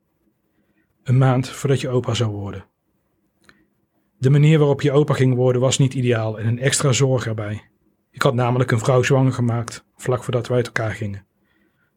Een 1.02 1.18
maand 1.18 1.48
voordat 1.48 1.80
je 1.80 1.88
opa 1.88 2.14
zou 2.14 2.30
worden. 2.30 2.64
De 4.18 4.30
manier 4.30 4.58
waarop 4.58 4.80
je 4.80 4.92
opa 4.92 5.14
ging 5.14 5.34
worden 5.34 5.60
was 5.60 5.78
niet 5.78 5.94
ideaal 5.94 6.38
en 6.38 6.46
een 6.46 6.58
extra 6.58 6.92
zorg 6.92 7.26
erbij. 7.26 7.67
Ik 8.18 8.24
had 8.24 8.34
namelijk 8.34 8.70
een 8.70 8.78
vrouw 8.78 9.02
zwanger 9.02 9.32
gemaakt, 9.32 9.84
vlak 9.96 10.24
voordat 10.24 10.48
wij 10.48 10.56
uit 10.56 10.66
elkaar 10.66 10.90
gingen. 10.90 11.26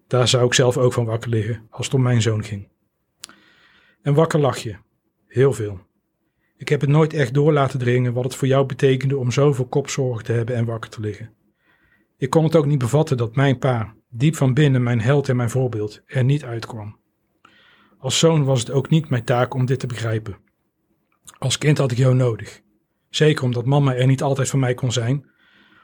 Daar 0.08 0.28
zou 0.28 0.46
ik 0.46 0.54
zelf 0.54 0.78
ook 0.78 0.94
van 0.94 1.06
wakker 1.06 1.30
liggen, 1.30 1.68
als 1.70 1.86
het 1.86 1.96
om 1.96 2.02
mijn 2.02 2.22
zoon 2.22 2.44
ging. 2.44 2.68
En 4.02 4.14
wakker 4.14 4.40
lag 4.40 4.58
je. 4.58 4.76
Heel 5.28 5.54
veel. 5.54 5.80
Ik 6.58 6.70
heb 6.70 6.82
het 6.82 6.90
nooit 6.90 7.14
echt 7.14 7.34
door 7.34 7.54
laten 7.54 7.80
dringen 7.80 8.14
wat 8.14 8.24
het 8.24 8.36
voor 8.36 8.48
jou 8.48 8.66
betekende 8.66 9.18
om 9.18 9.32
zoveel 9.32 9.66
kopzorgen 9.66 10.24
te 10.24 10.32
hebben 10.32 10.56
en 10.56 10.66
wakker 10.66 10.90
te 10.90 11.02
liggen. 11.02 11.34
Ik 12.18 12.30
kon 12.30 12.44
het 12.44 12.56
ook 12.56 12.66
niet 12.66 12.80
bevatten 12.80 13.18
dat 13.18 13.36
mijn 13.36 13.58
pa, 13.58 13.94
diep 14.10 14.36
van 14.36 14.54
binnen 14.54 14.84
mijn 14.84 15.02
held 15.02 15.30
en 15.30 15.36
mijn 15.36 15.50
voorbeeld, 15.50 16.02
er 16.06 16.24
niet 16.24 16.44
uitkwam. 16.44 16.98
Als 17.98 18.20
zoon 18.20 18.44
was 18.44 18.60
het 18.60 18.72
ook 18.72 18.90
niet 18.90 19.10
mijn 19.10 19.24
taak 19.24 19.54
om 19.54 19.66
dit 19.66 19.80
te 19.80 19.88
begrijpen. 19.88 20.38
Als 21.38 21.58
kind 21.58 21.78
had 21.78 21.92
ik 21.92 21.98
jou 21.98 22.16
nodig. 22.16 22.62
Zeker 23.10 23.44
omdat 23.44 23.66
mama 23.66 23.96
er 23.96 24.08
niet 24.08 24.22
altijd 24.22 24.50
voor 24.50 24.60
mij 24.60 24.74
kon 24.74 24.92
zijn, 24.92 25.30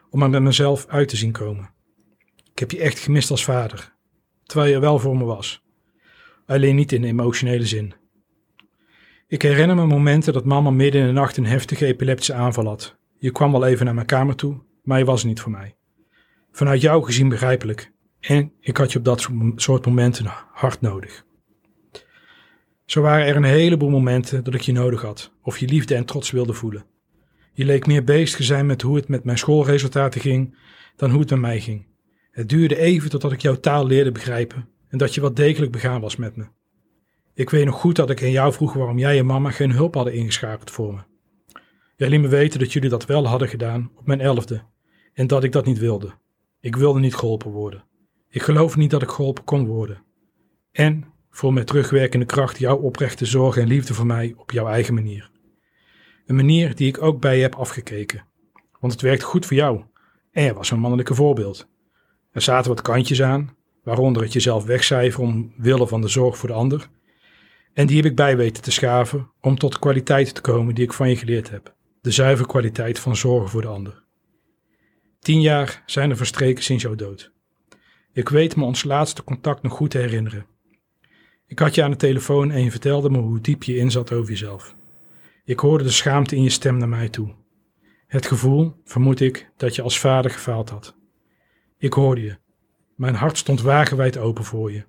om 0.10 0.22
er 0.22 0.30
met 0.30 0.42
mezelf 0.42 0.86
uit 0.88 1.08
te 1.08 1.18
zien 1.18 1.32
komen. 1.32 1.70
Ik 2.52 2.60
heb 2.60 2.72
je 2.72 2.80
echt 2.80 3.00
gemist 3.00 3.32
als 3.32 3.44
vader, 3.44 3.94
terwijl 4.44 4.70
je 4.70 4.76
er 4.76 4.82
wel 4.82 5.00
voor 5.00 5.18
me 5.18 5.24
was. 5.24 5.64
Alleen 6.46 6.76
niet 6.76 6.92
in 6.92 7.04
emotionele 7.04 7.66
zin. 7.66 7.94
Ik 9.28 9.42
herinner 9.42 9.76
me 9.76 9.86
momenten 9.86 10.34
dat 10.34 10.46
mama 10.46 10.70
midden 10.70 11.02
in 11.02 11.08
de 11.08 11.14
nacht 11.14 11.38
een 11.38 11.46
heftige 11.46 11.86
epileptische 11.86 12.34
aanval 12.34 12.66
had. 12.66 12.98
Je 13.18 13.32
kwam 13.32 13.52
wel 13.52 13.66
even 13.66 13.86
naar 13.86 13.94
mijn 13.94 14.06
kamer 14.06 14.36
toe, 14.36 14.62
maar 14.84 14.98
je 14.98 15.06
was 15.06 15.24
niet 15.24 15.40
voor 15.40 15.52
mij. 15.52 15.76
Vanuit 16.52 16.82
jou 16.82 17.04
gezien 17.04 17.30
begrijpelijk. 17.30 17.92
En 18.20 18.54
ik 18.60 18.78
had 18.78 18.92
je 18.92 18.98
op 18.98 19.06
dat 19.06 19.30
soort 19.56 19.86
momenten 19.86 20.26
hard 20.52 20.82
nodig. 20.82 21.26
Zo 22.86 23.02
waren 23.02 23.26
er 23.26 23.36
een 23.36 23.44
heleboel 23.44 23.90
momenten 23.90 24.44
dat 24.44 24.54
ik 24.54 24.62
je 24.62 24.72
nodig 24.72 25.02
had, 25.02 25.32
of 25.42 25.58
je 25.58 25.68
liefde 25.68 25.96
en 25.96 26.06
trots 26.06 26.32
wilde 26.32 26.54
voelen. 26.54 26.86
Je 27.58 27.66
leek 27.66 27.86
meer 27.88 28.04
bezig 28.04 28.38
te 28.38 28.44
zijn 28.44 28.66
met 28.66 28.82
hoe 28.82 28.96
het 28.96 29.08
met 29.08 29.24
mijn 29.24 29.38
schoolresultaten 29.38 30.22
ging 30.22 30.56
dan 30.96 31.10
hoe 31.10 31.20
het 31.20 31.30
met 31.30 31.40
mij 31.40 31.60
ging. 31.60 31.86
Het 32.32 32.50
duurde 32.50 32.78
even 32.78 33.10
totdat 33.10 33.32
ik 33.32 33.42
jouw 33.42 33.56
taal 33.56 33.86
leerde 33.86 34.12
begrijpen 34.12 34.70
en 34.88 34.98
dat 34.98 35.14
je 35.14 35.22
wat 35.22 35.36
degelijk 35.36 35.72
begaan 35.72 36.02
was 36.02 36.16
met 36.16 36.36
me. 36.36 36.48
Ik 37.34 37.50
weet 37.50 37.66
nog 37.66 37.80
goed 37.80 37.96
dat 37.96 38.10
ik 38.10 38.22
aan 38.22 38.32
jou 38.32 38.54
vroeg 38.54 38.74
waarom 38.74 38.98
jij 38.98 39.18
en 39.20 39.26
mama 39.26 39.52
geen 39.52 39.72
hulp 39.72 39.94
hadden 39.94 40.14
ingeschakeld 40.14 40.72
voor 40.72 40.94
me. 40.94 41.00
Jij 41.96 42.10
liet 42.10 42.22
me 42.22 42.28
weten 42.28 42.60
dat 42.60 42.74
jullie 42.74 42.90
dat 42.90 43.06
wel 43.06 43.28
hadden 43.28 43.50
gedaan 43.50 43.92
op 43.96 44.08
mijn 44.08 44.22
elfde 44.22 44.62
en 45.14 45.28
dat 45.28 45.44
ik 45.44 45.52
dat 45.52 45.66
niet 45.66 45.80
wilde. 45.80 46.12
Ik 46.60 46.76
wilde 46.76 47.00
niet 47.00 47.16
geholpen 47.16 47.52
worden. 47.52 47.84
Ik 48.30 48.42
geloof 48.42 48.76
niet 48.76 48.92
dat 48.92 49.02
ik 49.02 49.10
geholpen 49.10 49.44
kon 49.44 49.66
worden. 49.66 50.04
En 50.72 51.06
voor 51.30 51.54
met 51.54 51.68
terugwerkende 51.68 52.26
kracht 52.26 52.58
jouw 52.58 52.78
oprechte 52.78 53.26
zorg 53.26 53.58
en 53.58 53.68
liefde 53.68 53.94
voor 53.94 54.06
mij 54.06 54.34
op 54.38 54.52
jouw 54.52 54.68
eigen 54.68 54.94
manier. 54.94 55.36
Een 56.28 56.36
manier 56.36 56.76
die 56.76 56.88
ik 56.88 57.02
ook 57.02 57.22
bij 57.22 57.36
je 57.36 57.42
heb 57.42 57.56
afgekeken. 57.56 58.26
Want 58.80 58.94
het 58.94 59.02
werkte 59.02 59.26
goed 59.26 59.46
voor 59.46 59.56
jou 59.56 59.84
en 60.32 60.44
je 60.44 60.54
was 60.54 60.72
een 60.72 60.80
mannelijke 60.80 61.16
voorbeeld. 61.16 61.68
Er 62.32 62.42
zaten 62.42 62.70
wat 62.70 62.82
kantjes 62.82 63.22
aan, 63.22 63.56
waaronder 63.84 64.22
het 64.22 64.34
jezelf 64.34 64.66
wegcijferen 64.66 65.28
omwille 65.28 65.88
van 65.88 66.02
de 66.02 66.08
zorg 66.08 66.38
voor 66.38 66.50
de 66.50 66.56
ander. 66.56 66.90
En 67.74 67.88
die 67.88 67.96
heb 67.96 68.06
ik 68.06 68.16
bij 68.16 68.38
weten 68.38 68.64
te 68.64 68.72
schaven 68.72 69.32
om 69.42 69.58
tot 69.58 69.72
de 69.72 69.80
kwaliteit 69.80 70.36
te 70.36 70.42
komen 70.42 70.76
die 70.76 70.84
ik 70.84 70.94
van 70.94 71.10
je 71.10 71.16
geleerd 71.16 71.50
heb. 71.50 71.76
De 72.02 72.12
zuivere 72.12 72.48
kwaliteit 72.48 73.00
van 73.00 73.16
zorgen 73.16 73.50
voor 73.50 73.62
de 73.62 73.68
ander. 73.68 74.04
Tien 75.20 75.42
jaar 75.42 75.84
zijn 75.86 76.10
er 76.10 76.18
verstreken 76.18 76.64
sinds 76.64 76.84
jouw 76.84 76.96
dood. 76.96 77.32
Ik 78.14 78.30
weet 78.30 78.56
me 78.56 78.64
ons 78.64 78.84
laatste 78.84 79.24
contact 79.24 79.64
nog 79.64 79.74
goed 79.74 79.92
te 79.92 79.98
herinneren. 79.98 80.46
Ik 81.48 81.60
had 81.60 81.76
je 81.76 81.84
aan 81.84 81.92
de 81.92 81.98
telefoon 81.98 82.52
en 82.52 82.64
je 82.64 82.72
vertelde 82.72 83.10
me 83.10 83.18
hoe 83.18 83.42
diep 83.42 83.64
je 83.64 83.78
inzat 83.78 84.14
over 84.14 84.30
jezelf. 84.30 84.77
Ik 85.48 85.60
hoorde 85.60 85.84
de 85.84 85.90
schaamte 85.90 86.36
in 86.36 86.44
je 86.44 86.50
stem 86.50 86.78
naar 86.78 86.90
mij 86.90 87.10
toe. 87.10 87.36
Het 88.08 88.26
gevoel, 88.26 88.74
vermoed 88.84 89.20
ik, 89.20 89.52
dat 89.58 89.76
je 89.76 89.82
als 89.82 90.00
vader 90.00 90.32
gefaald 90.32 90.70
had. 90.70 90.96
Ik 91.78 91.94
hoorde 91.94 92.22
je. 92.22 92.38
Mijn 92.96 93.16
hart 93.16 93.38
stond 93.38 93.62
wagenwijd 93.62 94.18
open 94.18 94.44
voor 94.44 94.72
je. 94.72 94.86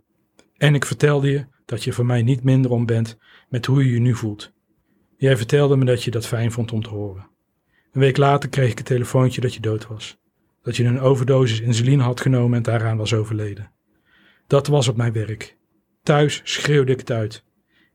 En 0.57 0.75
ik 0.75 0.85
vertelde 0.85 1.31
je 1.31 1.47
dat 1.65 1.85
je 1.85 1.93
voor 1.93 2.07
mij 2.07 2.23
niet 2.23 2.43
minder 2.43 2.71
om 2.71 2.87
bent 2.87 3.19
met 3.49 3.67
hoe 3.67 3.85
je 3.85 3.93
je 3.93 4.01
nu 4.01 4.15
voelt. 4.15 4.53
Jij 5.17 5.37
vertelde 5.37 5.77
me 5.77 5.85
dat 5.85 6.03
je 6.03 6.11
dat 6.11 6.27
fijn 6.27 6.53
vond 6.53 6.73
om 6.73 6.83
te 6.83 6.89
horen. 6.89 7.31
Een 7.93 8.01
week 8.01 8.17
later 8.17 8.49
kreeg 8.49 8.71
ik 8.71 8.79
een 8.79 8.85
telefoontje 8.85 9.41
dat 9.41 9.55
je 9.55 9.61
dood 9.61 9.87
was. 9.87 10.19
Dat 10.63 10.77
je 10.77 10.85
een 10.85 11.01
overdosis 11.01 11.61
insuline 11.61 12.03
had 12.03 12.21
genomen 12.21 12.57
en 12.57 12.63
daaraan 12.63 12.97
was 12.97 13.15
overleden. 13.15 13.71
Dat 14.47 14.67
was 14.67 14.89
op 14.89 14.97
mijn 14.97 15.13
werk. 15.13 15.57
Thuis 16.03 16.41
schreeuwde 16.45 16.93
ik 16.93 16.99
het 16.99 17.11
uit. 17.11 17.47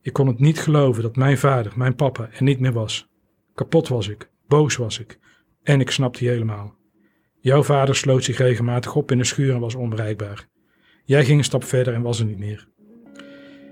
Ik 0.03 0.13
kon 0.13 0.27
het 0.27 0.39
niet 0.39 0.59
geloven 0.59 1.03
dat 1.03 1.15
mijn 1.15 1.37
vader, 1.37 1.73
mijn 1.75 1.95
papa, 1.95 2.29
er 2.31 2.43
niet 2.43 2.59
meer 2.59 2.73
was. 2.73 3.07
Kapot 3.53 3.87
was 3.87 4.07
ik, 4.07 4.29
boos 4.47 4.75
was 4.75 4.99
ik. 4.99 5.19
En 5.63 5.79
ik 5.79 5.91
snapte 5.91 6.23
je 6.23 6.29
helemaal. 6.29 6.75
Jouw 7.39 7.63
vader 7.63 7.95
sloot 7.95 8.23
zich 8.23 8.37
regelmatig 8.37 8.95
op 8.95 9.11
in 9.11 9.17
de 9.17 9.23
schuur 9.23 9.53
en 9.53 9.59
was 9.59 9.75
onbereikbaar. 9.75 10.47
Jij 11.05 11.25
ging 11.25 11.37
een 11.37 11.43
stap 11.43 11.63
verder 11.63 11.93
en 11.93 12.01
was 12.01 12.19
er 12.19 12.25
niet 12.25 12.39
meer. 12.39 12.67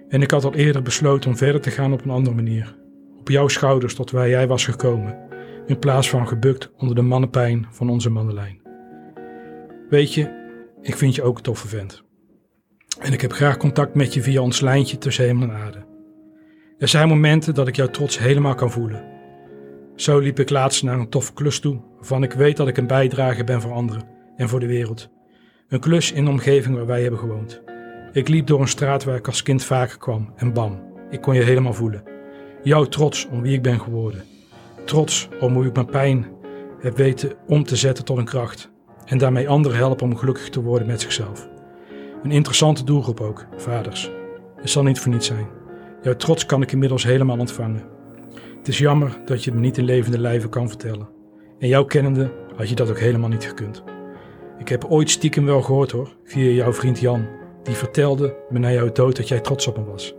En 0.09 0.21
ik 0.21 0.31
had 0.31 0.43
al 0.43 0.53
eerder 0.53 0.81
besloten 0.81 1.29
om 1.29 1.37
verder 1.37 1.61
te 1.61 1.71
gaan 1.71 1.93
op 1.93 2.03
een 2.03 2.09
andere 2.09 2.35
manier. 2.35 2.75
Op 3.19 3.29
jouw 3.29 3.47
schouders 3.47 3.95
tot 3.95 4.11
waar 4.11 4.29
jij 4.29 4.47
was 4.47 4.65
gekomen, 4.65 5.17
in 5.65 5.79
plaats 5.79 6.09
van 6.09 6.27
gebukt 6.27 6.71
onder 6.77 6.95
de 6.95 7.01
mannenpijn 7.01 7.67
van 7.71 7.89
onze 7.89 8.09
mannenlijn. 8.09 8.61
Weet 9.89 10.13
je, 10.13 10.39
ik 10.81 10.95
vind 10.95 11.15
je 11.15 11.23
ook 11.23 11.37
een 11.37 11.43
toffe 11.43 11.67
vent. 11.67 12.03
En 12.99 13.13
ik 13.13 13.21
heb 13.21 13.31
graag 13.31 13.57
contact 13.57 13.95
met 13.95 14.13
je 14.13 14.21
via 14.21 14.41
ons 14.41 14.61
lijntje 14.61 14.97
tussen 14.97 15.25
hemel 15.25 15.49
en 15.49 15.55
aarde. 15.55 15.80
Er 16.81 16.87
zijn 16.87 17.07
momenten 17.07 17.53
dat 17.53 17.67
ik 17.67 17.75
jouw 17.75 17.87
trots 17.87 18.19
helemaal 18.19 18.55
kan 18.55 18.71
voelen. 18.71 19.03
Zo 19.95 20.19
liep 20.19 20.39
ik 20.39 20.49
laatst 20.49 20.83
naar 20.83 20.99
een 20.99 21.09
toffe 21.09 21.33
klus 21.33 21.59
toe, 21.59 21.79
waarvan 21.95 22.23
ik 22.23 22.31
weet 22.31 22.57
dat 22.57 22.67
ik 22.67 22.77
een 22.77 22.87
bijdrage 22.87 23.43
ben 23.43 23.61
voor 23.61 23.71
anderen 23.71 24.03
en 24.35 24.49
voor 24.49 24.59
de 24.59 24.67
wereld. 24.67 25.09
Een 25.67 25.79
klus 25.79 26.11
in 26.11 26.25
de 26.25 26.31
omgeving 26.31 26.75
waar 26.75 26.85
wij 26.85 27.01
hebben 27.01 27.19
gewoond. 27.19 27.61
Ik 28.11 28.27
liep 28.27 28.47
door 28.47 28.61
een 28.61 28.67
straat 28.67 29.03
waar 29.03 29.15
ik 29.15 29.27
als 29.27 29.43
kind 29.43 29.63
vaker 29.63 29.97
kwam 29.97 30.33
en 30.35 30.53
bam, 30.53 30.79
ik 31.09 31.21
kon 31.21 31.33
je 31.33 31.41
helemaal 31.41 31.73
voelen. 31.73 32.03
Jouw 32.63 32.85
trots 32.85 33.27
om 33.27 33.41
wie 33.41 33.53
ik 33.53 33.61
ben 33.61 33.79
geworden. 33.79 34.23
Trots 34.85 35.29
om 35.39 35.53
hoe 35.53 35.65
ik 35.65 35.73
mijn 35.73 35.85
pijn 35.85 36.27
heb 36.79 36.97
weten 36.97 37.31
om 37.47 37.63
te 37.63 37.75
zetten 37.75 38.05
tot 38.05 38.17
een 38.17 38.25
kracht. 38.25 38.71
En 39.05 39.17
daarmee 39.17 39.49
anderen 39.49 39.77
helpen 39.77 40.07
om 40.07 40.17
gelukkig 40.17 40.49
te 40.49 40.61
worden 40.61 40.87
met 40.87 41.01
zichzelf. 41.01 41.49
Een 42.23 42.31
interessante 42.31 42.83
doelgroep 42.83 43.19
ook, 43.19 43.45
vaders. 43.57 44.11
Het 44.55 44.69
zal 44.69 44.83
niet 44.83 44.99
voor 44.99 45.11
niets 45.11 45.27
zijn. 45.27 45.60
Jouw 46.02 46.15
trots 46.15 46.45
kan 46.45 46.61
ik 46.61 46.72
inmiddels 46.72 47.03
helemaal 47.03 47.38
ontvangen. 47.38 47.84
Het 48.57 48.68
is 48.68 48.78
jammer 48.78 49.18
dat 49.26 49.44
je 49.44 49.52
me 49.52 49.60
niet 49.60 49.78
in 49.78 49.84
levende 49.84 50.19
lijven 50.19 50.49
kan 50.49 50.68
vertellen. 50.68 51.10
En 51.60 51.68
jou 51.68 51.86
kennende 51.86 52.32
had 52.56 52.69
je 52.69 52.76
dat 52.76 52.90
ook 52.90 52.99
helemaal 52.99 53.30
niet 53.30 53.45
gekund. 53.45 53.84
Ik 54.57 54.69
heb 54.69 54.86
ooit 54.86 55.10
stiekem 55.10 55.45
wel 55.45 55.61
gehoord 55.61 55.91
hoor, 55.91 56.15
via 56.23 56.49
jouw 56.49 56.73
vriend 56.73 56.99
Jan. 56.99 57.28
Die 57.64 57.76
vertelde 57.76 58.36
me 58.49 58.60
na 58.60 58.72
jouw 58.72 58.91
dood 58.91 59.15
dat 59.15 59.28
jij 59.28 59.40
trots 59.40 59.68
op 59.68 59.78
me 59.78 59.84
was. 59.84 60.15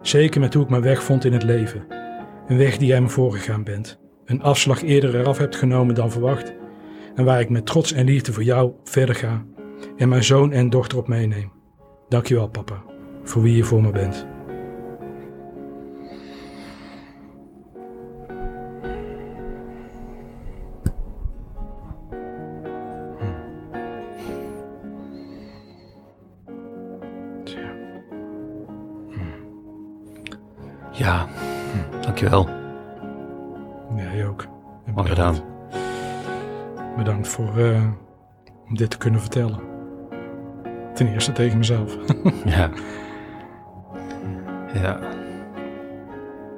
Zeker 0.00 0.40
met 0.40 0.54
hoe 0.54 0.62
ik 0.62 0.68
mijn 0.68 0.82
weg 0.82 1.02
vond 1.02 1.24
in 1.24 1.32
het 1.32 1.42
leven. 1.42 1.86
Een 2.48 2.56
weg 2.56 2.76
die 2.76 2.88
jij 2.88 3.00
me 3.00 3.08
voorgegaan 3.08 3.64
bent. 3.64 4.00
Een 4.24 4.42
afslag 4.42 4.82
eerder 4.82 5.20
eraf 5.20 5.38
hebt 5.38 5.56
genomen 5.56 5.94
dan 5.94 6.10
verwacht. 6.10 6.54
En 7.14 7.24
waar 7.24 7.40
ik 7.40 7.48
met 7.48 7.66
trots 7.66 7.92
en 7.92 8.04
liefde 8.04 8.32
voor 8.32 8.42
jou 8.42 8.72
verder 8.84 9.14
ga. 9.14 9.44
En 9.96 10.08
mijn 10.08 10.24
zoon 10.24 10.52
en 10.52 10.70
dochter 10.70 10.98
op 10.98 11.08
meeneem. 11.08 11.52
Dankjewel 12.08 12.48
papa, 12.48 12.82
voor 13.22 13.42
wie 13.42 13.56
je 13.56 13.64
voor 13.64 13.82
me 13.82 13.90
bent. 13.90 14.33
Ja, 30.94 31.26
dankjewel. 32.00 32.48
Jij 33.96 34.26
ook. 34.26 34.42
En 34.86 34.94
Mooi 34.94 35.08
bedankt. 35.08 35.36
gedaan. 35.40 36.96
Bedankt 36.96 37.28
voor 37.28 37.58
eh, 37.58 37.82
om 38.68 38.74
dit 38.76 38.90
te 38.90 38.98
kunnen 38.98 39.20
vertellen. 39.20 39.58
Ten 40.94 41.06
eerste 41.12 41.32
tegen 41.32 41.58
mezelf. 41.58 41.96
Ja. 42.44 42.70
Ja. 44.74 44.98